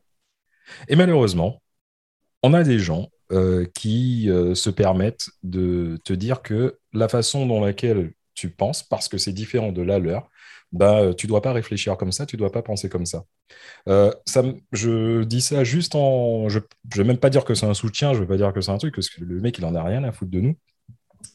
Et 0.88 0.96
malheureusement, 0.96 1.60
on 2.42 2.54
a 2.54 2.64
des 2.64 2.78
gens 2.78 3.10
qui 3.74 4.28
se 4.54 4.70
permettent 4.70 5.28
de 5.42 5.98
te 6.04 6.12
dire 6.12 6.42
que 6.42 6.78
la 6.92 7.08
façon 7.08 7.46
dans 7.46 7.60
laquelle 7.60 8.12
tu 8.34 8.50
penses, 8.50 8.82
parce 8.82 9.08
que 9.08 9.18
c'est 9.18 9.32
différent 9.32 9.72
de 9.72 9.82
la 9.82 9.98
leur, 9.98 10.28
bah, 10.72 11.00
euh, 11.00 11.12
tu 11.12 11.26
dois 11.26 11.42
pas 11.42 11.52
réfléchir 11.52 11.96
comme 11.96 12.12
ça, 12.12 12.26
tu 12.26 12.36
dois 12.36 12.50
pas 12.50 12.62
penser 12.62 12.88
comme 12.88 13.06
ça. 13.06 13.24
Euh, 13.88 14.10
ça 14.26 14.42
je 14.72 15.22
dis 15.24 15.42
ça 15.42 15.64
juste 15.64 15.94
en... 15.94 16.48
Je 16.48 16.58
ne 16.58 16.64
vais 16.96 17.04
même 17.04 17.18
pas 17.18 17.30
dire 17.30 17.44
que 17.44 17.54
c'est 17.54 17.66
un 17.66 17.74
soutien, 17.74 18.12
je 18.14 18.18
ne 18.18 18.24
vais 18.24 18.28
pas 18.28 18.36
dire 18.36 18.52
que 18.52 18.60
c'est 18.60 18.70
un 18.70 18.78
truc, 18.78 18.94
parce 18.94 19.10
que 19.10 19.22
le 19.22 19.40
mec, 19.40 19.58
il 19.58 19.64
en 19.64 19.74
a 19.74 19.82
rien 19.82 20.02
à 20.04 20.12
foutre 20.12 20.30
de 20.30 20.40
nous. 20.40 20.56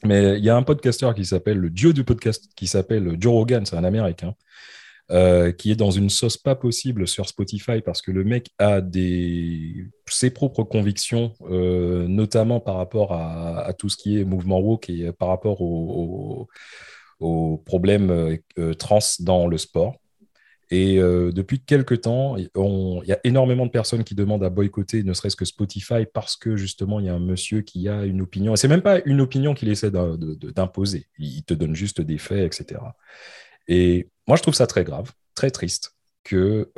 Mais 0.04 0.38
il 0.38 0.44
y 0.44 0.50
a 0.50 0.56
un 0.56 0.64
podcasteur 0.64 1.14
qui 1.16 1.26
s'appelle, 1.26 1.58
le 1.58 1.70
dieu 1.70 1.94
du 1.94 2.04
podcast, 2.04 2.50
qui 2.56 2.68
s'appelle 2.68 3.16
Joe 3.20 3.32
Rogan, 3.32 3.66
c'est 3.66 3.76
un 3.76 3.84
américain, 3.84 4.36
euh, 5.12 5.52
qui 5.52 5.72
est 5.72 5.76
dans 5.76 5.92
une 5.92 6.10
sauce 6.10 6.38
pas 6.38 6.56
possible 6.56 7.08
sur 7.08 7.28
Spotify 7.28 7.82
parce 7.82 8.02
que 8.02 8.12
le 8.12 8.26
mec 8.26 8.50
a 8.58 8.82
des... 8.82 9.86
ses 10.10 10.30
propres 10.32 10.64
convictions, 10.64 11.34
notamment 11.42 12.60
par 12.60 12.76
rapport 12.76 13.14
à, 13.14 13.72
tout 13.78 13.88
ce 13.88 13.98
qui 13.98 14.20
est 14.20 14.26
mouvement 14.26 14.60
woke 14.60 14.90
et 14.90 15.12
par 15.14 15.30
rapport 15.30 15.62
aux 15.62 16.50
aux 17.20 17.58
problèmes 17.58 18.10
euh, 18.10 18.38
euh, 18.60 18.74
trans 18.74 19.00
dans 19.20 19.48
le 19.48 19.58
sport. 19.58 19.96
Et 20.70 21.00
euh, 21.00 21.32
depuis 21.32 21.62
quelques 21.62 22.02
temps, 22.02 22.36
il 22.36 22.50
y 23.06 23.14
a 23.14 23.20
énormément 23.24 23.66
de 23.66 23.72
personnes 23.72 24.04
qui 24.04 24.16
demandent 24.16 24.44
à 24.44 24.50
boycotter 24.50 25.02
ne 25.04 25.14
serait-ce 25.14 25.38
que 25.38 25.46
Spotify 25.46 26.06
parce 26.14 26.36
que 26.36 26.58
justement, 26.58 27.00
il 27.00 27.06
y 27.06 27.10
a 27.10 27.14
un 27.14 27.20
monsieur 27.20 27.62
qui 27.62 27.88
a 27.88 28.04
une 28.04 28.22
opinion. 28.22 28.54
Et 28.54 28.58
c'est 28.58 28.68
même 28.68 28.82
pas 28.82 29.00
une 29.06 29.22
opinion 29.22 29.54
qu'il 29.54 29.70
essaie 29.70 29.92
d'imposer. 29.92 31.08
Il 31.20 31.44
te 31.44 31.54
donne 31.54 31.74
juste 31.74 32.02
des 32.02 32.18
faits, 32.18 32.46
etc. 32.46 32.82
Et 33.70 34.10
moi, 34.28 34.36
je 34.36 34.42
trouve 34.42 34.56
ça 34.56 34.68
très 34.68 34.84
grave, 34.84 35.14
très 35.36 35.52
triste 35.52 35.96
que 36.26 36.70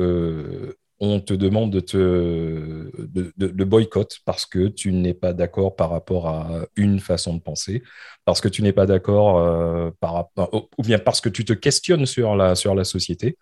on 0.99 1.19
te 1.21 1.34
demande 1.34 1.71
de 1.71 1.80
te 1.80 3.63
boycott 3.63 4.19
parce 4.26 4.45
que 4.45 4.67
tu 4.67 4.91
n'es 4.91 5.13
pas 5.13 5.34
d'accord 5.34 5.76
par 5.76 5.89
rapport 5.89 6.27
à 6.27 6.65
une 6.76 6.99
façon 6.99 7.34
de 7.35 7.41
penser, 7.41 7.84
parce 8.26 8.41
que 8.41 8.49
tu 8.49 8.61
n'es 8.61 8.73
pas 8.73 8.85
d'accord 8.85 9.39
euh, 9.39 9.91
par 9.99 10.30
ou 10.77 10.84
bien 10.84 10.99
parce 10.99 11.21
que 11.21 11.30
tu 11.30 11.45
te 11.45 11.53
questionnes 11.53 12.05
sur 12.05 12.35
la 12.35 12.55
sur 12.55 12.76
la 12.76 12.84
société. 12.84 13.38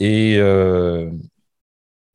Et 0.00 0.36
euh, 0.38 1.10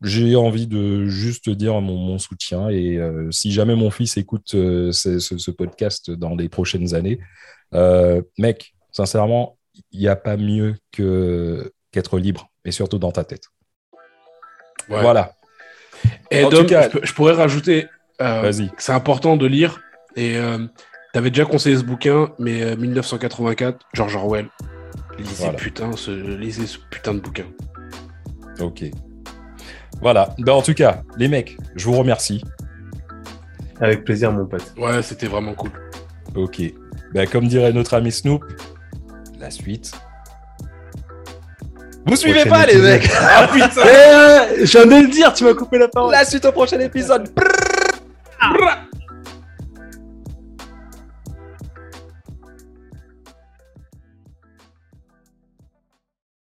j'ai 0.01 0.35
envie 0.35 0.67
de 0.67 1.05
juste 1.05 1.49
dire 1.49 1.79
mon, 1.81 2.17
soutien. 2.19 2.69
Et 2.69 2.97
euh, 2.97 3.31
si 3.31 3.51
jamais 3.51 3.75
mon 3.75 3.91
fils 3.91 4.17
écoute 4.17 4.49
ce, 4.49 5.51
podcast 5.51 6.11
dans 6.11 6.35
les 6.35 6.49
prochaines 6.49 6.93
années, 6.95 7.19
mec, 8.37 8.75
sincèrement, 8.91 9.57
il 9.91 9.99
n'y 9.99 10.07
a 10.07 10.15
pas 10.15 10.37
mieux 10.37 10.75
que 10.91 11.71
qu'être 11.91 12.17
libre, 12.19 12.49
et 12.65 12.71
surtout 12.71 12.97
dans 12.97 13.11
ta 13.11 13.23
tête. 13.23 13.45
Ouais. 14.89 15.01
Voilà, 15.01 15.33
Et 16.31 16.43
En 16.43 16.49
Dom, 16.49 16.61
tout 16.61 16.65
cas- 16.67 16.83
je, 16.83 16.89
peux- 16.89 17.05
je 17.05 17.13
pourrais 17.13 17.33
rajouter, 17.33 17.87
euh, 18.21 18.41
vas-y. 18.41 18.69
c'est 18.77 18.91
important 18.91 19.37
de 19.37 19.45
lire. 19.45 19.81
Et 20.15 20.35
tu 21.13 21.17
avais 21.19 21.29
déjà 21.31 21.45
conseillé 21.45 21.77
ce 21.77 21.83
bouquin, 21.83 22.31
mais 22.39 22.61
euh, 22.63 22.75
1984, 22.75 23.79
George 23.93 24.15
Orwell. 24.15 24.47
Lisez, 25.17 25.43
Voilà. 25.43 25.57
putain, 25.57 25.91
ce, 25.95 26.11
lisez 26.11 26.65
ce 26.67 26.77
putain 26.89 27.13
de 27.13 27.19
bouquin. 27.19 27.45
Ok. 28.59 28.83
Voilà. 30.01 30.35
Ben, 30.39 30.53
en 30.53 30.61
tout 30.61 30.73
cas, 30.73 31.03
les 31.17 31.27
mecs, 31.27 31.55
je 31.75 31.85
vous 31.85 31.93
remercie. 31.97 32.43
Avec 33.79 34.03
plaisir, 34.03 34.31
mon 34.31 34.45
pote. 34.45 34.73
Ouais, 34.77 35.01
c'était 35.01 35.27
vraiment 35.27 35.53
cool. 35.53 35.71
Ok. 36.35 36.61
Ben, 37.13 37.27
comme 37.27 37.47
dirait 37.47 37.73
notre 37.73 37.93
ami 37.93 38.11
Snoop, 38.11 38.43
la 39.39 39.51
suite. 39.51 39.91
Vous 42.05 42.15
suivez 42.15 42.45
pas, 42.45 42.65
les 42.65 42.77
mecs 42.77 43.09
Ah 43.21 43.47
putain 43.47 43.81
Eh, 43.85 44.65
je 44.65 44.77
viens 44.77 44.85
de 44.85 45.05
le 45.05 45.07
dire, 45.09 45.33
tu 45.33 45.43
m'as 45.45 45.53
coupé 45.53 45.77
la 45.77 45.87
parole. 45.87 46.11
La 46.11 46.25
suite 46.25 46.45
au 46.45 46.51
prochain 46.51 46.79
épisode. 46.79 47.29
Brrr. 47.33 48.77